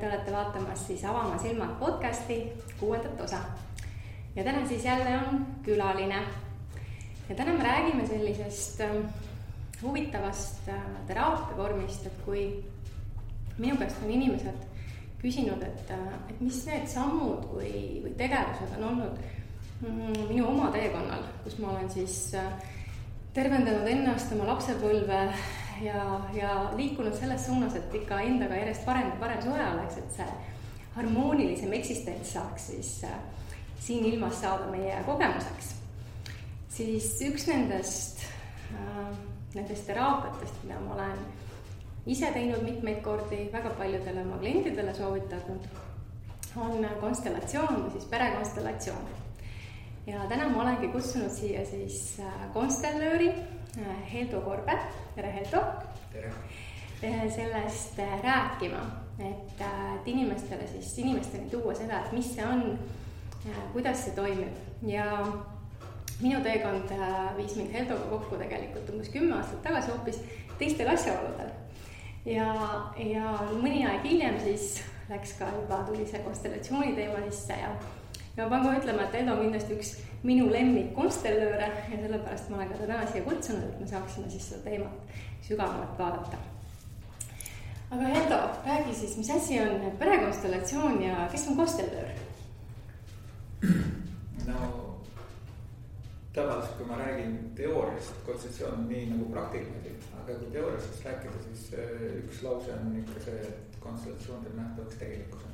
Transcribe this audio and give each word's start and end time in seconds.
Te 0.00 0.08
olete 0.08 0.32
vaatamas 0.32 0.86
siis 0.86 1.02
Avama 1.04 1.38
silmad 1.38 1.74
podcasti 1.78 2.52
kuuendat 2.78 3.20
osa. 3.20 3.36
ja 4.36 4.44
täna 4.44 4.68
siis 4.68 4.84
jälle 4.84 5.18
on 5.18 5.46
külaline. 5.62 6.22
ja 7.28 7.34
täna 7.34 7.52
me 7.52 7.64
räägime 7.64 8.06
sellisest 8.06 8.80
ähm, 8.80 8.96
huvitavast 9.82 10.68
äh, 10.68 10.74
teraapiavormist, 11.06 12.06
et 12.06 12.12
kui 12.24 12.64
minu 13.58 13.76
käest 13.76 14.02
on 14.04 14.10
inimesed 14.10 14.64
küsinud, 15.22 15.62
et, 15.62 15.90
äh, 15.90 16.14
et 16.30 16.40
mis 16.40 16.64
need 16.66 16.88
sammud 16.88 17.44
või, 17.52 18.00
või 18.00 18.16
tegevused 18.16 18.72
on 18.78 18.88
olnud 18.88 19.20
mm, 19.82 20.28
minu 20.30 20.48
oma 20.48 20.70
teekonnal, 20.72 21.28
kus 21.44 21.58
ma 21.58 21.74
olen 21.74 21.90
siis 21.90 22.34
äh, 22.40 22.48
tervendanud 23.36 23.88
ennast, 23.88 24.32
oma 24.32 24.48
lapsepõlve 24.54 25.26
ja, 25.82 26.20
ja 26.34 26.70
liikunud 26.76 27.14
selles 27.14 27.46
suunas, 27.46 27.74
et 27.76 27.94
ikka 27.94 28.20
endaga 28.20 28.58
järjest 28.60 28.84
parem 28.86 29.10
ja 29.10 29.18
parem 29.20 29.42
suhe 29.42 29.66
oleks, 29.72 29.98
et 30.00 30.16
see 30.18 30.28
harmoonilisem 30.96 31.72
eksistents 31.78 32.32
saaks 32.34 32.70
siis 32.72 32.94
äh, 33.08 33.18
siin 33.80 34.04
ilmas 34.04 34.40
saada 34.40 34.66
meie 34.72 34.96
kogemuseks. 35.06 35.74
siis 36.68 37.12
üks 37.26 37.46
nendest 37.50 38.24
äh,, 38.74 39.06
nendest 39.54 39.86
teraapiatest, 39.86 40.64
mida 40.64 40.80
ma 40.80 40.94
olen 40.94 41.22
ise 42.06 42.32
teinud 42.32 42.62
mitmeid 42.64 43.00
kordi, 43.04 43.46
väga 43.52 43.70
paljudele 43.78 44.24
oma 44.26 44.38
klientidele 44.42 44.94
soovitanud, 44.94 45.70
on 46.56 46.86
konstellatsioon 47.00 47.82
või 47.84 47.94
siis 47.94 48.10
perekonstellatsioon. 48.10 49.08
ja 50.06 50.26
täna 50.28 50.48
ma 50.48 50.62
olengi 50.64 50.92
kutsunud 50.92 51.32
siia 51.34 51.64
siis 51.66 52.18
äh, 52.20 52.44
konstellööri 52.52 53.32
Äh, 53.78 54.12
Heldo 54.12 54.40
Korbe, 54.40 54.72
tere 55.14 55.32
Heldo! 55.32 55.62
tere! 56.12 56.32
Äh, 57.02 57.30
sellest 57.32 57.98
äh, 57.98 58.22
rääkima, 58.22 58.80
et, 59.18 59.60
et 59.60 60.08
inimestele 60.08 60.66
siis, 60.66 60.98
inimesteni 60.98 61.50
tuua 61.50 61.74
seda, 61.74 62.02
et 62.04 62.12
mis 62.12 62.34
see 62.34 62.44
on, 62.44 62.76
kuidas 63.72 64.04
see 64.04 64.12
toimib 64.16 64.84
ja 64.86 65.06
minu 66.20 66.42
teekond 66.44 66.92
viis 67.38 67.56
mind 67.56 67.72
Heldoga 67.72 68.10
kokku 68.10 68.36
tegelikult 68.36 68.92
umbes 68.92 69.08
kümme 69.08 69.38
aastat 69.38 69.62
tagasi 69.64 69.90
hoopis 69.94 70.20
teistel 70.60 70.92
asjaoludel. 70.92 71.54
ja, 72.28 72.50
ja 73.00 73.32
mõni 73.62 73.86
aeg 73.88 74.04
hiljem 74.04 74.36
siis 74.44 74.82
läks 75.08 75.32
ka 75.38 75.48
juba, 75.54 75.80
tuli 75.88 76.04
see 76.06 76.20
konstellatsiooni 76.26 76.92
teema 76.98 77.24
sisse 77.30 77.56
ja, 77.56 77.72
ja 78.36 78.44
ma 78.44 78.50
pean 78.50 78.64
kohe 78.66 78.78
ütlema, 78.80 79.06
et 79.06 79.18
Heldo 79.18 79.34
on 79.34 79.42
kindlasti 79.44 79.76
üks 79.76 79.90
minu 80.22 80.50
lemmikkonstellööre 80.52 81.68
ja 81.90 81.98
sellepärast 82.02 82.50
ma 82.50 82.60
olen 82.60 82.72
ka 82.72 82.78
ta 82.78 82.86
täna 82.86 83.06
siia 83.10 83.26
kutsunud, 83.26 83.66
et 83.68 83.80
me 83.80 83.90
saaksime 83.90 84.30
siis 84.30 84.48
seda 84.50 84.62
teemat 84.68 85.14
sügavamalt 85.46 85.98
vaadata. 85.98 86.42
aga 87.90 88.12
Heldo, 88.14 88.40
räägi 88.66 88.94
siis, 88.94 89.16
mis 89.16 89.30
asi 89.30 89.60
on 89.60 89.92
perekonstellatsioon 89.98 91.02
ja 91.02 91.28
kes 91.32 91.48
on 91.48 91.56
konstellöör? 91.56 92.10
no 94.46 94.96
tavaliselt, 96.32 96.76
kui 96.76 96.86
ma 96.86 96.96
räägin 96.96 97.38
teooriast, 97.54 98.12
kontseptsioon 98.26 98.78
on 98.78 98.88
nii 98.88 99.06
nagu 99.10 99.32
praktiline 99.32 99.80
aga 100.30 100.38
kui 100.38 100.50
teooriast 100.54 101.04
rääkida, 101.04 101.42
siis 101.44 101.62
äh, 101.74 102.02
üks 102.22 102.42
lause 102.46 102.74
on 102.74 102.94
ikka 103.00 103.24
see, 103.24 103.40
et 103.48 103.78
konstellatsioon 103.82 104.44
teeb 104.44 104.56
nähtavaks 104.58 105.00
tegelikkuse 105.00 105.49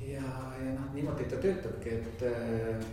ja, 0.00 0.22
ja 0.64 0.72
noh, 0.74 0.94
niimoodi 0.94 1.24
ta 1.24 1.36
töötabki, 1.36 1.90
et 1.98 2.22
eh, 2.22 2.86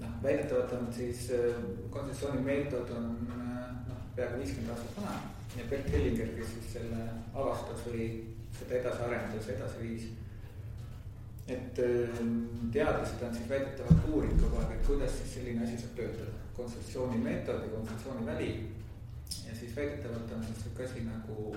noh, 0.00 0.14
väidetavalt 0.22 0.72
on 0.78 0.92
siis 0.94 1.30
eh, 1.34 1.58
kontsessiooni 1.90 2.42
meetod 2.44 2.92
on 2.94 3.10
eh, 3.26 3.66
noh, 3.88 4.04
peaaegu 4.16 4.40
viiskümmend 4.42 4.74
aastat 4.74 5.00
vana 5.00 5.18
ja 5.56 5.66
Bert 5.70 5.90
Hellinger, 5.92 6.32
kes 6.36 6.54
siis 6.54 6.72
selle 6.76 7.04
avastas 7.34 7.84
või 7.88 8.08
seda 8.58 8.80
edasi 8.80 9.04
arendas, 9.08 9.52
edasi 9.56 9.82
viis. 9.82 10.08
et 11.48 11.78
teadlased 12.72 13.22
on 13.24 13.34
siis 13.34 13.46
väidetavalt 13.48 14.08
uurinud 14.12 14.42
kogu 14.42 14.58
aeg, 14.60 14.74
et 14.74 14.86
kuidas 14.86 15.14
siis 15.16 15.30
selline 15.38 15.64
asi 15.64 15.78
saab 15.80 15.94
töötada, 15.96 16.42
kontsessiooni 16.56 17.22
meetod 17.22 17.62
ja 17.64 17.70
kontsessiooni 17.72 18.26
väli. 18.26 18.50
ja 19.46 19.54
siis 19.56 19.76
väidetavalt 19.76 20.32
on 20.36 20.44
siis 20.44 20.62
sihuke 20.62 20.84
asi 20.84 21.06
nagu 21.06 21.56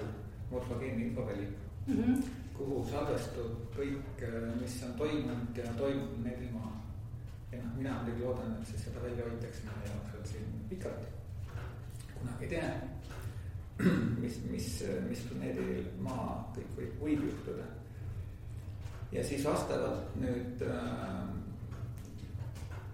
morfogeenne 0.51 1.05
infoväli 1.05 1.47
mm. 1.87 2.03
-hmm 2.03 2.41
kuhu 2.61 2.83
salvestub 2.89 3.73
kõik, 3.75 4.21
mis 4.59 4.77
on 4.85 4.93
toimunud 4.99 5.57
ja 5.57 5.73
toimub 5.77 6.19
need 6.25 6.45
ilma. 6.47 6.69
ja 7.51 7.59
noh, 7.63 7.73
mina 7.75 7.97
muidugi 7.99 8.23
loodan, 8.23 8.53
et 8.59 8.67
siis 8.67 8.85
seda 8.85 9.01
välja 9.03 9.25
hoitakse 9.25 9.65
meie 9.65 9.89
jaoks 9.89 10.13
veel 10.13 10.25
siin 10.29 10.51
pikalt. 10.69 11.07
kunagi 12.13 12.45
ei 12.45 12.51
tea, 12.53 12.69
mis, 14.23 14.39
mis, 14.51 14.69
mis 15.09 15.25
planeedil 15.29 15.87
maa 16.05 16.53
kõik 16.55 16.75
võib, 16.77 16.97
võib 17.01 17.25
juhtuda. 17.31 17.65
ja 19.11 19.23
siis 19.25 19.45
vastavalt 19.45 20.15
nüüd 20.21 20.61
äh, 20.69 21.25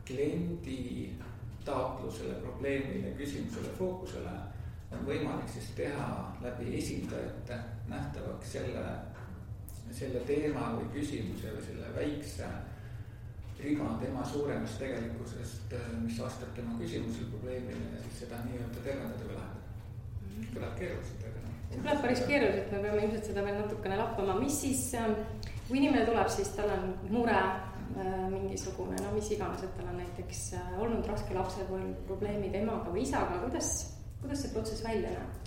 kliendi 0.07 1.11
taotlusele, 1.67 2.39
probleemile, 2.39 3.11
küsimusele, 3.19 3.75
fookusele 3.75 4.37
on 4.95 5.03
võimalik 5.03 5.51
siis 5.51 5.67
teha 5.75 6.07
läbi 6.39 6.77
esindajate 6.79 7.59
nähtavaks 7.91 8.55
selle 8.55 8.85
selle 9.95 10.23
teema 10.27 10.73
või 10.77 10.89
küsimuse 10.95 11.53
või 11.55 11.67
selle 11.67 11.93
väikse 11.95 12.49
riba 13.59 13.99
tema 14.01 14.25
suuremast 14.25 14.79
tegelikkusest, 14.79 15.73
äh, 15.73 15.85
mis 16.01 16.19
vastab 16.21 16.53
tema 16.55 16.75
küsimusele, 16.79 17.29
probleemile 17.31 17.95
ja 17.95 18.01
siis 18.03 18.19
seda 18.23 18.41
nii-öelda 18.45 18.83
tervendada 18.83 19.29
või 19.29 19.37
lahendada. 19.37 19.55
kõlab 20.53 20.75
keeruliselt, 20.77 21.23
aga 21.25 21.39
noh. 21.45 21.55
see 21.69 21.79
kõlab 21.81 22.03
päris 22.03 22.21
keeruliselt, 22.29 22.71
me 22.71 22.81
peame 22.83 22.99
ilmselt 23.05 23.31
seda 23.31 23.45
veel 23.47 23.57
natukene 23.63 23.97
lappama, 23.97 24.35
mis 24.41 24.59
siis, 24.61 24.83
ähm, 24.99 25.15
kui 25.67 25.81
inimene 25.81 26.05
tuleb, 26.05 26.29
siis 26.29 26.53
tal 26.59 26.69
on 26.75 26.85
mure 27.09 27.39
äh, 27.39 28.27
mingisugune, 28.35 28.99
no 29.01 29.15
mis 29.15 29.31
iganes, 29.33 29.65
et 29.65 29.73
tal 29.79 29.89
on 29.89 29.97
näiteks 30.03 30.43
äh, 30.59 30.69
olnud 30.85 31.09
raske 31.09 31.33
lapsepõlv, 31.39 31.97
probleemid 32.11 32.61
emaga 32.61 32.93
või 32.93 33.07
isaga, 33.07 33.41
kuidas, 33.47 33.73
kuidas 34.21 34.45
see 34.45 34.53
protsess 34.53 34.85
välja 34.85 35.17
näeb? 35.17 35.46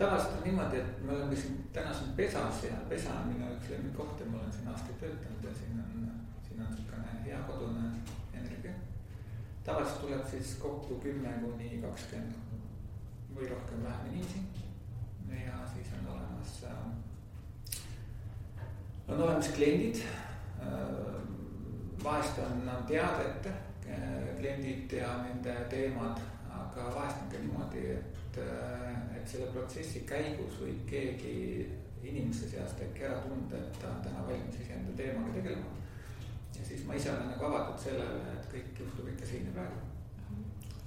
Tavaliselt 0.00 0.36
on 0.36 0.44
niimoodi, 0.44 0.76
et 0.76 1.02
me 1.04 1.12
oleme 1.12 1.36
siin 1.36 1.68
täna 1.72 1.94
siin 1.94 2.12
pesas 2.16 2.64
ja 2.64 2.76
pesa 2.88 3.10
on 3.20 3.26
minu 3.28 3.48
üks 3.54 3.68
lemmikkoht 3.70 4.20
ja 4.20 4.26
ma 4.26 4.38
olen 4.38 4.52
siin 4.52 4.68
aastaid 4.72 4.96
töötanud 5.00 5.44
ja 5.44 5.54
siin 5.58 5.82
on, 5.82 6.12
siin 6.46 6.62
on 6.62 6.70
niisugune 6.70 7.24
hea 7.24 7.40
kodune 7.48 7.90
energia. 8.34 8.72
tavaliselt 9.64 10.00
tuleb 10.00 10.24
siis 10.30 10.54
kokku 10.62 10.96
kümme 11.04 11.34
kuni 11.42 11.82
kakskümmend 11.82 12.34
või 13.36 13.50
rohkem 13.50 13.84
vähem 13.84 14.06
inimesi. 14.12 14.40
ja 15.44 15.58
siis 15.74 15.92
on 15.98 16.08
olemas 16.14 16.64
äh,, 16.64 16.78
on 19.08 19.22
olemas 19.22 19.48
kliendid 19.48 20.00
äh,. 20.00 20.06
vahest 22.04 22.38
on, 22.38 22.68
on 22.76 22.86
teada 22.88 23.20
ette 23.28 23.52
äh, 23.52 24.36
kliendid 24.38 24.92
ja 24.92 25.12
nende 25.22 25.60
teemad, 25.68 26.24
aga 26.62 26.88
vahest 26.94 27.16
on 27.22 27.30
ka 27.32 27.44
niimoodi, 27.44 27.86
et 27.90 28.09
äh, 28.38 29.16
et 29.16 29.28
selle 29.28 29.50
protsessi 29.52 30.02
käigus 30.08 30.58
võib 30.60 30.82
keegi 30.90 31.36
inimeste 32.02 32.48
seast 32.48 32.80
äkki 32.84 33.04
ära 33.08 33.20
tunda, 33.24 33.58
et 33.58 33.78
ta 33.80 33.90
on 33.90 34.02
täna 34.04 34.24
valmis 34.26 34.60
iseenda 34.62 34.94
teemaga 34.96 35.34
tegelema. 35.34 35.76
ja 36.58 36.64
siis 36.68 36.84
ma 36.86 36.94
ise 36.94 37.10
olen 37.10 37.30
nagu 37.32 37.44
avatud 37.48 37.82
sellele, 37.82 38.34
et 38.36 38.48
kõik 38.52 38.82
juhtub 38.84 39.08
ikka 39.12 39.26
siin 39.26 39.48
ja 39.48 39.56
praegu. 39.58 39.80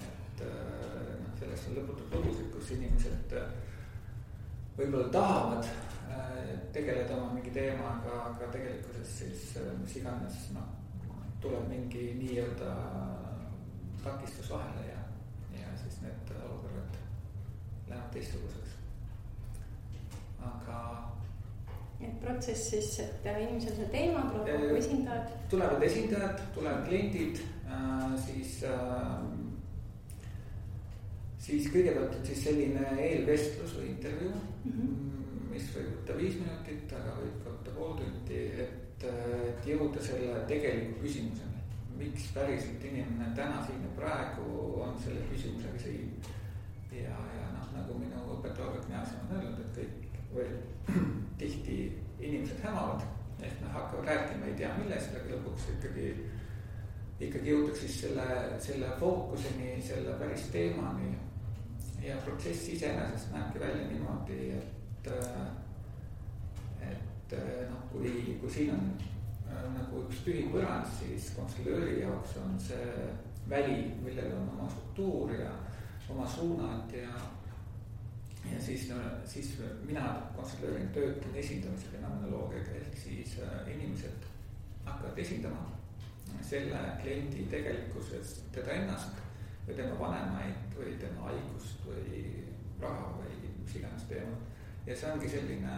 et 0.08 0.46
äh, 0.48 1.12
noh, 1.24 1.34
sellest 1.40 1.70
on 1.70 1.78
lõputult 1.80 2.16
lugusid, 2.18 2.50
kus 2.56 2.72
inimesed 2.78 3.38
äh, 3.40 3.52
võib-olla 4.78 5.10
tahavad 5.18 5.74
tegeleda 6.74 7.16
oma 7.16 7.34
mingi 7.34 7.52
teemaga, 7.54 8.18
aga 8.30 8.48
tegelikkuses 8.54 9.18
siis 9.20 9.44
mis 9.80 9.96
iganes 10.02 10.40
noh, 10.54 10.68
tuleb 11.42 11.68
mingi 11.70 12.12
nii-öelda 12.20 12.74
takistus 14.04 14.50
vahele 14.54 14.88
ja, 14.88 15.02
ja 15.58 15.74
siis 15.82 16.02
need 16.04 16.34
olukorrad 16.38 16.98
läheb 17.94 18.12
teistsuguseks. 18.18 18.76
aga. 20.44 20.80
et 22.02 22.20
protsess 22.20 22.70
siis, 22.70 23.00
et 23.00 23.32
inimesel 23.32 23.78
see 23.80 23.90
teema, 23.94 24.26
tuleb 24.34 24.52
kokku 24.52 24.76
esindajad. 24.82 25.34
tulevad 25.50 25.88
esindajad, 25.90 26.46
tulevad 26.58 26.86
kliendid 26.88 27.42
äh,, 27.68 28.18
siis 28.26 28.64
äh, 28.68 29.44
siis 31.44 31.68
kõigepealt 31.74 32.16
on 32.18 32.28
siis 32.28 32.44
selline 32.46 32.84
eelvestlus 33.04 33.76
või 33.78 33.90
intervjuu 33.92 34.34
mm, 34.34 34.76
-hmm. 34.76 35.48
mis 35.52 35.66
võib 35.76 35.90
võtta 35.96 36.20
viis 36.20 36.38
minutit, 36.40 36.94
aga 37.00 37.16
võib 37.20 37.48
võtta 37.48 37.74
pool 37.78 37.98
tundi, 38.00 38.44
et, 38.64 39.08
et 39.10 39.68
jõuda 39.68 40.04
selle 40.04 40.46
tegeliku 40.52 41.02
küsimuseni. 41.02 41.52
miks 41.98 42.30
päriselt 42.36 42.86
inimene 42.90 43.28
täna 43.36 43.66
siin 43.66 43.84
ja 43.86 43.90
praegu 43.98 44.46
on 44.86 44.96
selle 45.04 45.28
küsimusega 45.32 45.80
siin 45.80 46.16
ja, 46.92 47.18
ja 47.38 47.53
nagu 47.74 47.98
minu 48.00 48.22
õpetaja 48.38 48.68
Albert 48.68 48.90
Mäas 48.92 49.16
on 49.20 49.36
öelnud, 49.38 49.60
et 49.64 49.76
kõik 49.78 50.18
või 50.34 50.48
tihti 51.42 51.78
inimesed 52.20 52.64
hämavad. 52.64 53.06
ehk 53.44 53.62
nad 53.62 53.72
hakkavad 53.76 54.06
rääkima 54.08 54.46
ei 54.46 54.54
tea 54.56 54.70
millest, 54.78 55.16
aga 55.18 55.34
lõpuks 55.34 55.66
ikkagi, 55.74 56.12
ikkagi 57.20 57.50
jõutakse 57.52 57.88
siis 57.88 58.02
selle, 58.06 58.28
selle 58.60 58.92
fookuseni, 59.00 59.82
selle 59.82 60.16
päris 60.20 60.48
teemani. 60.52 61.16
ja 62.04 62.16
protsess 62.26 62.70
iseenesest 62.70 63.32
näebki 63.32 63.60
välja 63.60 63.88
niimoodi, 63.88 64.40
et, 64.52 65.08
et 66.82 67.36
noh, 67.70 67.84
kui, 67.92 68.38
kui 68.42 68.50
siin 68.52 68.74
on 68.76 68.90
nagu 69.76 70.02
üks 70.08 70.24
tühi 70.26 70.48
põrand, 70.52 70.90
siis 71.00 71.32
konstruööri 71.38 72.02
jaoks 72.02 72.36
on 72.42 72.58
see 72.60 73.08
väli, 73.50 73.94
millel 74.04 74.34
on 74.40 74.50
oma 74.56 74.70
struktuur 74.70 75.32
ja 75.36 75.52
oma 76.10 76.28
suunad 76.28 76.92
ja 76.96 77.12
ja 78.52 78.62
siis 78.62 78.90
no,, 78.90 79.00
siis 79.26 79.54
mina 79.86 80.08
konsulteerin, 80.36 80.90
töötan 80.96 81.36
esindamise 81.36 81.92
fenomenoloogiaga, 81.96 82.76
ehk 82.82 82.98
siis 83.06 83.38
äh, 83.44 83.72
inimesed 83.76 84.28
hakkavad 84.86 85.18
esindama 85.18 85.70
selle 86.44 86.80
kliendi 87.02 87.46
tegelikkuses 87.52 88.40
teda 88.52 88.76
ennast 88.76 89.22
või 89.68 89.78
tema 89.78 90.00
vanemaid 90.00 90.78
või 90.78 90.96
tema 91.00 91.30
haigust 91.30 91.86
või 91.88 92.24
raha 92.82 93.12
või 93.20 93.52
mis 93.62 93.76
iganes 93.80 94.08
teemat. 94.10 94.50
ja 94.86 94.96
see 94.96 95.12
ongi 95.12 95.30
selline 95.32 95.76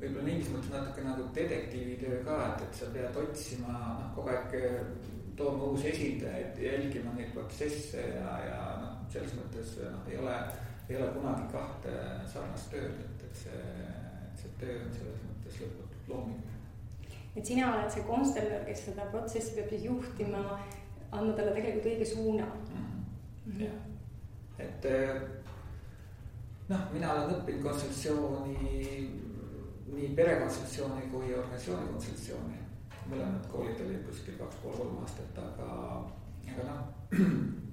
võib-olla 0.00 0.26
mingis 0.26 0.50
mõttes 0.50 0.72
natuke 0.74 1.04
nagu 1.06 1.28
detektiivitöö 1.36 2.22
ka, 2.26 2.38
et, 2.48 2.64
et 2.66 2.80
sa 2.80 2.90
pead 2.94 3.18
otsima 3.22 3.74
noh, 4.00 4.08
kogu 4.16 4.32
aeg 4.34 4.56
tooma 5.38 5.70
uusi 5.70 5.90
esindajaid, 5.90 6.58
jälgima 6.62 7.14
neid 7.14 7.30
protsesse 7.34 8.02
ja, 8.02 8.34
ja 8.48 8.60
noh, 8.82 8.98
selles 9.12 9.34
mõttes 9.38 9.76
noh, 9.84 10.02
ei 10.10 10.18
ole 10.18 10.36
ei 10.88 10.96
ole 10.96 11.12
kunagi 11.14 11.46
kahte 11.52 11.92
sarnast 12.28 12.72
tööd, 12.72 12.98
et, 13.04 13.22
et 13.28 13.38
see, 13.44 13.60
see 14.40 14.50
töö 14.60 14.80
on 14.84 14.90
selles 14.92 15.22
mõttes 15.28 15.60
lõputult 15.62 16.10
looming. 16.12 16.42
et 17.34 17.46
sina 17.46 17.70
oled 17.72 17.90
see 17.92 18.04
konstellör, 18.08 18.66
kes 18.68 18.84
seda 18.90 19.06
protsessi 19.14 19.56
peab 19.56 19.72
siis 19.72 19.86
juhtima, 19.88 20.42
andma 21.10 21.32
talle 21.32 21.54
tegelikult 21.56 21.88
õige 21.92 22.10
suuna 22.12 22.50
mm. 22.50 22.84
-hmm. 23.46 23.64
jah, 23.64 23.80
et 24.66 24.90
eh, 24.90 25.22
noh, 26.68 26.86
mina 26.92 27.12
olen 27.14 27.34
õppinud 27.38 27.64
kontseptsiooni, 27.68 28.58
nii 29.94 30.12
perekontseptsiooni 30.18 31.08
kui 31.10 31.34
organisatsiooni 31.34 31.90
kontseptsiooni. 31.92 32.62
mõlemad 33.04 33.48
koolid 33.52 33.80
olid 33.84 34.06
kuskil 34.06 34.36
kaks 34.38 34.56
pool 34.62 34.72
kolm 34.76 35.02
aastat, 35.02 35.38
aga, 35.38 35.66
aga 36.52 36.70
noh 36.70 37.63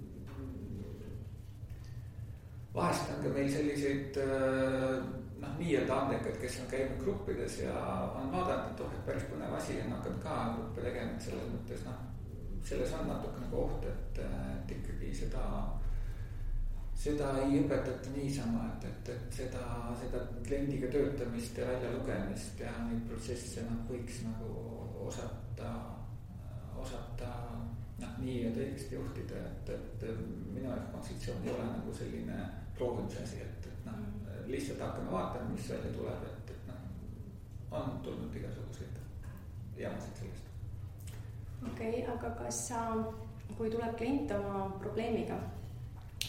vahest 2.74 3.10
on 3.12 3.24
ka 3.24 3.34
meil 3.36 3.52
selliseid 3.52 4.18
äh, 4.24 5.02
noh, 5.42 5.58
nii-öelda 5.58 5.98
andekaid, 6.04 6.38
kes 6.42 6.60
on 6.62 6.72
käinud 6.72 7.04
gruppides 7.04 7.60
ja 7.66 7.76
on 8.16 8.32
vaadanud, 8.32 8.72
et 8.72 8.84
oh, 8.86 8.96
et 8.96 9.06
päris 9.06 9.28
põnev 9.32 9.54
asi 9.58 9.80
on 9.84 9.94
hakanud 9.98 10.24
ka 10.24 10.40
gruppe 10.56 10.86
tegema, 10.86 11.16
et 11.16 11.28
selles 11.28 11.52
mõttes 11.52 11.86
noh, 11.88 12.02
selles 12.64 12.94
on 12.98 13.08
natuke 13.10 13.44
nagu 13.46 13.64
oht, 13.66 13.88
et, 13.90 14.22
et 14.22 14.76
ikkagi 14.78 15.12
seda, 15.24 15.46
seda 17.04 17.32
ei 17.42 17.60
õpetata 17.64 18.14
niisama, 18.16 18.68
et, 18.76 18.88
et, 18.92 19.14
et 19.16 19.40
seda, 19.42 19.66
seda 20.04 20.24
kliendiga 20.46 20.92
töötamist 20.94 21.58
ja 21.58 21.68
väljalugemist 21.74 22.62
ja 22.62 22.76
neid 22.86 23.04
protsesse 23.10 23.66
noh, 23.68 23.84
võiks 23.90 24.22
nagu 24.28 24.54
osata, 25.10 25.74
osata 26.80 27.34
noh, 28.00 28.18
nii-öelda 28.22 28.64
õigesti 28.64 28.96
juhtida, 28.96 29.44
et, 29.50 29.76
et 29.76 30.10
minu 30.54 30.70
jaoks 30.70 30.92
kontseptsioon 30.94 31.48
ei 31.48 31.56
ole 31.58 31.70
nagu 31.74 31.98
selline 31.98 32.42
proovimise 32.78 33.24
asi, 33.24 33.42
et, 33.46 33.70
et 33.72 33.86
noh, 33.88 34.02
lihtsalt 34.52 34.84
hakkame 34.84 35.12
vaatama, 35.12 35.50
mis 35.54 35.70
välja 35.70 35.94
tuleb, 35.96 36.28
et, 36.30 36.54
et 36.56 36.68
noh, 36.70 36.84
on 37.80 37.98
tulnud 38.06 38.36
igasuguseid 38.36 39.02
jamasid 39.78 40.22
sellest. 40.22 40.52
okei 41.72 41.90
okay,, 41.90 42.06
aga 42.16 42.36
kas 42.44 42.68
sa, 42.68 42.84
kui 43.58 43.72
tuleb 43.72 43.98
klient 43.98 44.32
oma 44.36 44.68
probleemiga, 44.84 45.40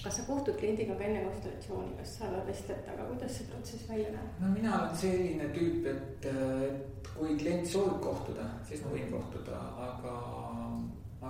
kas 0.03 0.17
sa 0.17 0.25
kohtud 0.27 0.56
kliendiga 0.59 0.97
ka 0.99 1.05
enne 1.06 1.25
konsultatsiooni, 1.27 1.93
kas 1.99 2.17
sa 2.19 2.31
vestled 2.47 2.81
temaga, 2.87 3.11
kuidas 3.11 3.37
see 3.38 3.50
protsess 3.50 3.88
välja 3.91 4.15
näeb? 4.15 4.41
no 4.41 4.55
mina 4.55 4.75
olen 4.79 4.97
selline 5.05 5.50
tüüp, 5.56 5.87
et, 5.93 6.27
et 6.31 7.12
kui 7.12 7.37
klient 7.38 7.69
soovib 7.69 8.00
kohtuda, 8.05 8.49
siis 8.69 8.83
ma 8.85 8.95
võin 8.95 9.12
kohtuda, 9.12 9.61
aga, 9.88 10.17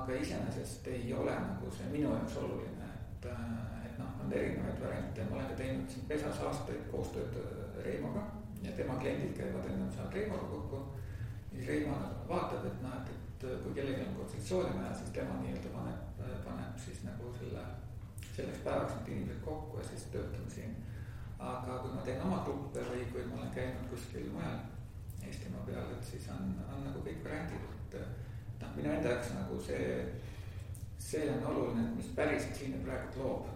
aga 0.01 0.21
iseenesest 0.21 0.89
ei 0.93 1.13
ole 1.17 1.35
nagu 1.35 1.73
see 1.77 1.91
minu 1.93 2.13
jaoks 2.15 2.39
oluline, 2.45 2.91
et 3.03 3.31
on 4.25 4.33
erinevaid 4.33 4.81
variante, 4.81 5.25
ma 5.25 5.37
olen 5.37 5.47
ka 5.47 5.57
teinud 5.57 5.91
siin 5.91 6.07
pesas 6.09 6.41
aastaid 6.47 6.83
koostööd 6.91 7.37
äh, 7.41 7.85
Reimoga 7.85 8.23
ja 8.63 8.73
tema 8.77 8.95
kliendid 9.01 9.35
käivad 9.37 9.67
enne 9.71 9.91
saanud 9.93 10.15
Reimoga 10.15 10.49
kokku. 10.55 10.83
siis 11.53 11.69
Reimo 11.69 11.97
vaatab, 12.29 12.67
et 12.67 12.83
noh, 12.83 12.97
et, 13.01 13.09
et 13.11 13.47
äh, 13.51 13.63
kui 13.65 13.75
kellelgi 13.75 14.07
on 14.07 14.17
konsultatsiooni 14.21 14.75
vaja, 14.79 14.95
siis 14.99 15.15
tema 15.17 15.39
nii-öelda 15.41 15.73
paneb, 15.77 16.21
äh, 16.27 16.37
paneb 16.45 16.79
siis 16.85 17.03
nagu 17.09 17.33
selle, 17.39 17.65
selleks 18.33 18.65
päevaks 18.67 18.99
need 18.99 19.15
inimesed 19.17 19.41
kokku 19.45 19.79
ja 19.79 19.89
siis 19.89 20.05
töötame 20.15 20.51
siin. 20.51 20.77
aga 21.39 21.79
kui 21.83 21.91
ma 21.91 22.03
teen 22.07 22.21
oma 22.23 22.45
gruppe 22.47 22.85
või 22.91 23.07
kui 23.13 23.25
ma 23.27 23.41
olen 23.41 23.55
käinud 23.55 23.89
kuskil 23.91 24.29
mujal 24.31 24.61
Eestimaa 25.23 25.65
peal, 25.67 25.91
et 25.95 26.05
siis 26.05 26.29
on, 26.35 26.55
on 26.75 26.85
nagu 26.87 27.01
kõik 27.03 27.25
variandid, 27.25 27.67
et 27.95 28.63
noh, 28.63 28.71
minu 28.77 28.91
enda 28.91 29.11
jaoks 29.13 29.35
nagu 29.37 29.59
see, 29.63 29.91
see 30.99 31.29
on 31.31 31.45
oluline, 31.51 31.85
et 31.89 31.99
mis 31.99 32.11
päriselt 32.17 32.59
siin 32.59 32.79
praegu 32.87 33.23
loob 33.23 33.51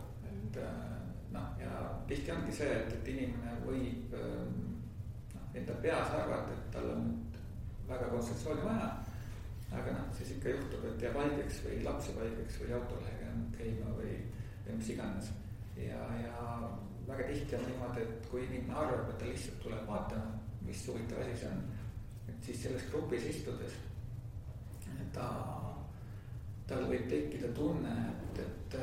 et 0.57 0.63
äh, 0.63 0.97
noh, 1.33 1.47
ja 1.61 1.71
tihti 2.09 2.33
ongi 2.33 2.53
see, 2.53 2.73
et, 2.73 2.93
et 2.93 3.09
inimene 3.13 3.57
võib 3.67 4.15
ähm, 4.17 4.55
noh, 5.35 5.49
enda 5.55 5.77
peas 5.83 6.15
arvata, 6.17 6.55
et 6.55 6.71
tal 6.73 6.91
on 6.95 7.05
nüüd 7.11 7.39
väga 7.89 8.09
kontsentratsiooni 8.13 8.65
vaja. 8.65 8.91
aga 9.77 9.93
noh, 9.93 10.09
siis 10.17 10.37
ikka 10.37 10.55
juhtub, 10.55 10.85
et 10.89 11.03
jääb 11.03 11.19
haigeks 11.21 11.63
või 11.67 11.81
laps 11.85 12.11
jääb 12.11 12.21
haigeks 12.23 12.61
või 12.63 12.77
autolehega 12.79 13.33
käima 13.57 13.95
või, 13.99 14.15
või 14.67 14.79
mis 14.81 14.93
iganes. 14.95 15.33
ja, 15.77 16.03
ja 16.23 16.45
väga 17.09 17.29
tihti 17.29 17.59
on 17.59 17.67
niimoodi, 17.71 18.07
et 18.07 18.31
kui 18.31 18.47
inimene 18.47 18.75
arvab, 18.75 19.11
et 19.11 19.19
ta 19.21 19.29
lihtsalt 19.29 19.61
tuleb 19.63 19.85
vaatama, 19.91 20.39
mis 20.67 20.87
huvitav 20.89 21.21
asi 21.23 21.37
see 21.43 21.51
on, 21.53 21.67
et 22.31 22.49
siis 22.49 22.63
selles 22.63 22.89
grupis 22.91 23.29
istudes 23.35 23.77
ta, 25.13 25.29
tal 26.67 26.89
võib 26.89 27.05
tekkida 27.11 27.53
tunne, 27.55 27.93
et, 28.11 28.41
et 28.43 28.79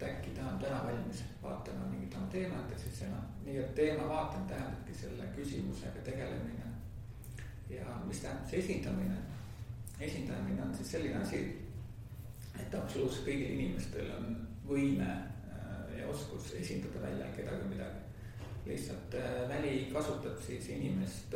et 0.00 0.08
äkki 0.08 0.30
ta 0.30 0.46
on 0.48 0.58
täna 0.58 0.84
valmis 0.84 1.24
vaatama 1.42 1.86
mingit 1.90 2.14
oma 2.16 2.26
teemat, 2.32 2.72
et 2.72 2.78
siis 2.78 3.02
see 3.50 3.58
noh, 3.58 3.68
nii-öelda 3.68 3.74
teema 3.74 4.08
vaatamine 4.08 4.48
tähendabki 4.48 4.94
selle 4.94 5.24
küsimusega 5.36 6.00
tegelemine. 6.04 6.64
ja 7.70 7.84
mis 8.06 8.20
tähendab 8.20 8.50
see 8.50 8.58
esindamine? 8.58 9.16
esindamine 10.00 10.62
on 10.62 10.74
siis 10.74 10.92
selline 10.92 11.16
asi, 11.16 11.40
et 12.60 12.74
absoluutselt 12.74 13.26
kõigil 13.26 13.56
inimestel 13.56 14.10
on 14.16 14.36
võime 14.68 15.08
äh, 15.08 15.98
ja 15.98 16.08
oskus 16.08 16.54
esindada 16.54 17.02
välja 17.02 17.26
kedagi 17.36 17.68
midagi. 17.68 18.00
lihtsalt 18.66 19.14
äh, 19.14 19.48
väli 19.48 19.90
kasutab 19.92 20.38
siis 20.46 20.68
inimest 20.68 21.34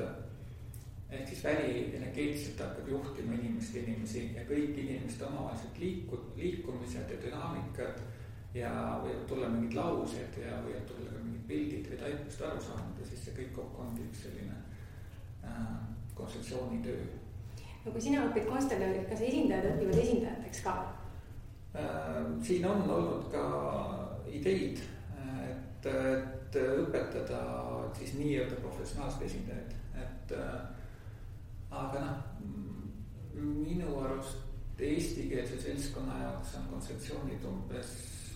ehk 1.10 1.28
siis 1.28 1.44
väli 1.44 1.94
energeetiliselt 1.96 2.60
hakkab 2.60 2.88
juhtima 2.88 3.34
inimest, 3.34 3.74
inimesi 3.76 4.30
ja 4.34 4.42
kõik 4.48 4.78
inimeste 4.78 5.24
omavahelised 5.24 5.78
liiku-, 5.78 6.24
liikumised 6.36 7.10
ja 7.10 7.20
dünaamikad 7.26 8.00
ja 8.54 8.72
võivad 9.02 9.28
tulla 9.28 9.48
mingid 9.48 9.76
laused 9.78 10.40
ja 10.40 10.58
võivad 10.64 10.88
tulla 10.88 11.12
ka 11.12 11.23
pildid 11.48 11.90
või 11.90 12.00
taipest 12.00 12.42
aru 12.46 12.62
saanud 12.62 13.00
ja 13.00 13.08
siis 13.08 13.24
see 13.26 13.36
kõik 13.38 13.52
kokku 13.58 13.84
ongi 13.84 14.06
üks 14.08 14.24
selline 14.26 14.56
äh, 15.44 15.76
kontseptsioonitöö. 16.14 17.04
no 17.84 17.92
kui 17.92 18.00
sina 18.00 18.24
õpid 18.28 18.48
konstellööri, 18.48 19.04
kas 19.10 19.24
esindajad 19.28 19.74
õpivad 19.74 20.02
esindajateks 20.02 20.64
ka 20.66 20.76
äh,? 21.76 22.20
siin 22.46 22.68
on 22.70 22.86
olnud 22.90 23.28
ka 23.32 23.44
ideid, 24.30 24.80
et, 25.48 25.86
et 25.86 26.56
õpetada 26.64 27.42
siis 27.98 28.14
nii-öelda 28.18 28.56
professionaalseid 28.62 29.28
esindajaid, 29.28 29.76
et 30.04 30.34
äh, 30.38 30.56
aga 31.74 32.06
noh, 32.06 32.16
minu 33.34 33.98
arust 34.00 34.80
eestikeelse 34.84 35.60
seltskonna 35.62 36.16
jaoks 36.22 36.56
on 36.58 36.66
kontseptsioonid 36.72 37.44
umbes 37.48 37.92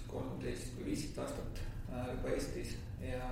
kolmteist 0.09 0.77
või 0.79 0.93
viisteist 0.93 1.19
aastat 1.25 1.63
äh, 1.91 2.13
juba 2.15 2.35
Eestis 2.35 2.77
ja. 3.03 3.31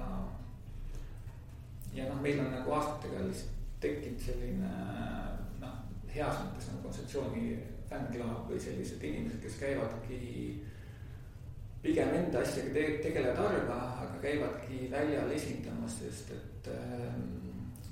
ja 1.95 2.09
noh, 2.09 2.21
meil 2.23 2.41
on 2.45 2.53
nagu 2.55 2.77
aastatega 2.79 3.25
lihtsalt 3.27 3.55
tekkinud 3.81 4.23
selline 4.23 4.71
noh, 5.61 5.81
heas 6.13 6.41
mõttes 6.43 6.71
nagu 6.71 6.85
kontseptsiooni 6.87 7.57
fännklaab 7.91 8.49
või 8.51 8.61
sellised 8.61 9.03
inimesed, 9.05 9.41
kes 9.43 9.59
käivadki 9.61 10.21
pigem 11.83 12.15
enda 12.19 12.43
asjaga 12.43 12.73
te 12.75 12.87
tegelevad 13.05 13.43
harva, 13.45 13.81
aga 14.05 14.23
käivadki 14.23 14.87
väljal 14.91 15.31
esindamas, 15.37 16.01
sest 16.01 16.33
et 16.35 16.71
äh, 16.73 17.19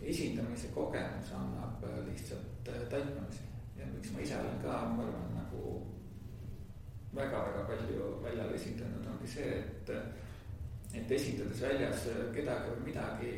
esindamise 0.03 0.73
kogemus 0.75 1.31
annab 1.37 1.85
lihtsalt 2.09 2.73
äh, 2.73 2.87
taipamisi 2.91 3.47
ja 3.79 3.87
miks 3.93 4.11
ma 4.13 4.25
ise 4.25 4.39
olen 4.41 4.59
ka, 4.63 4.81
ma 4.97 5.07
arvan, 5.07 5.31
nagu 5.37 5.63
väga-väga 7.15 7.65
palju 7.69 8.11
väljal 8.25 8.55
esindanud, 8.57 9.07
ongi 9.13 9.31
see, 9.31 9.59
et, 9.61 9.95
et 10.95 11.13
esindades 11.19 11.61
väljas 11.63 12.07
kedagi 12.35 12.73
või 12.73 12.87
midagi 12.89 13.33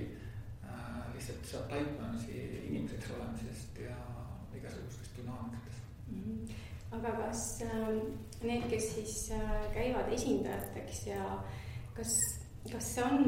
äh,, 0.64 1.02
lihtsalt 1.14 1.50
saab 1.50 1.68
taipamisi 1.72 2.40
inimeseks 2.68 3.12
olemisest 3.16 3.80
ja 3.84 3.96
igasugustest 4.56 5.20
dünaamikatest 5.20 5.84
mm. 6.08 6.22
-hmm. 6.22 6.56
aga 6.98 7.14
kas 7.22 7.44
äh, 7.62 7.88
need, 8.42 8.68
kes 8.70 8.94
siis 8.94 9.16
äh, 9.30 9.72
käivad 9.74 10.12
esindajateks 10.12 11.06
ja 11.06 11.38
kas, 11.94 12.12
kas 12.72 12.94
see 12.94 13.04
on 13.04 13.24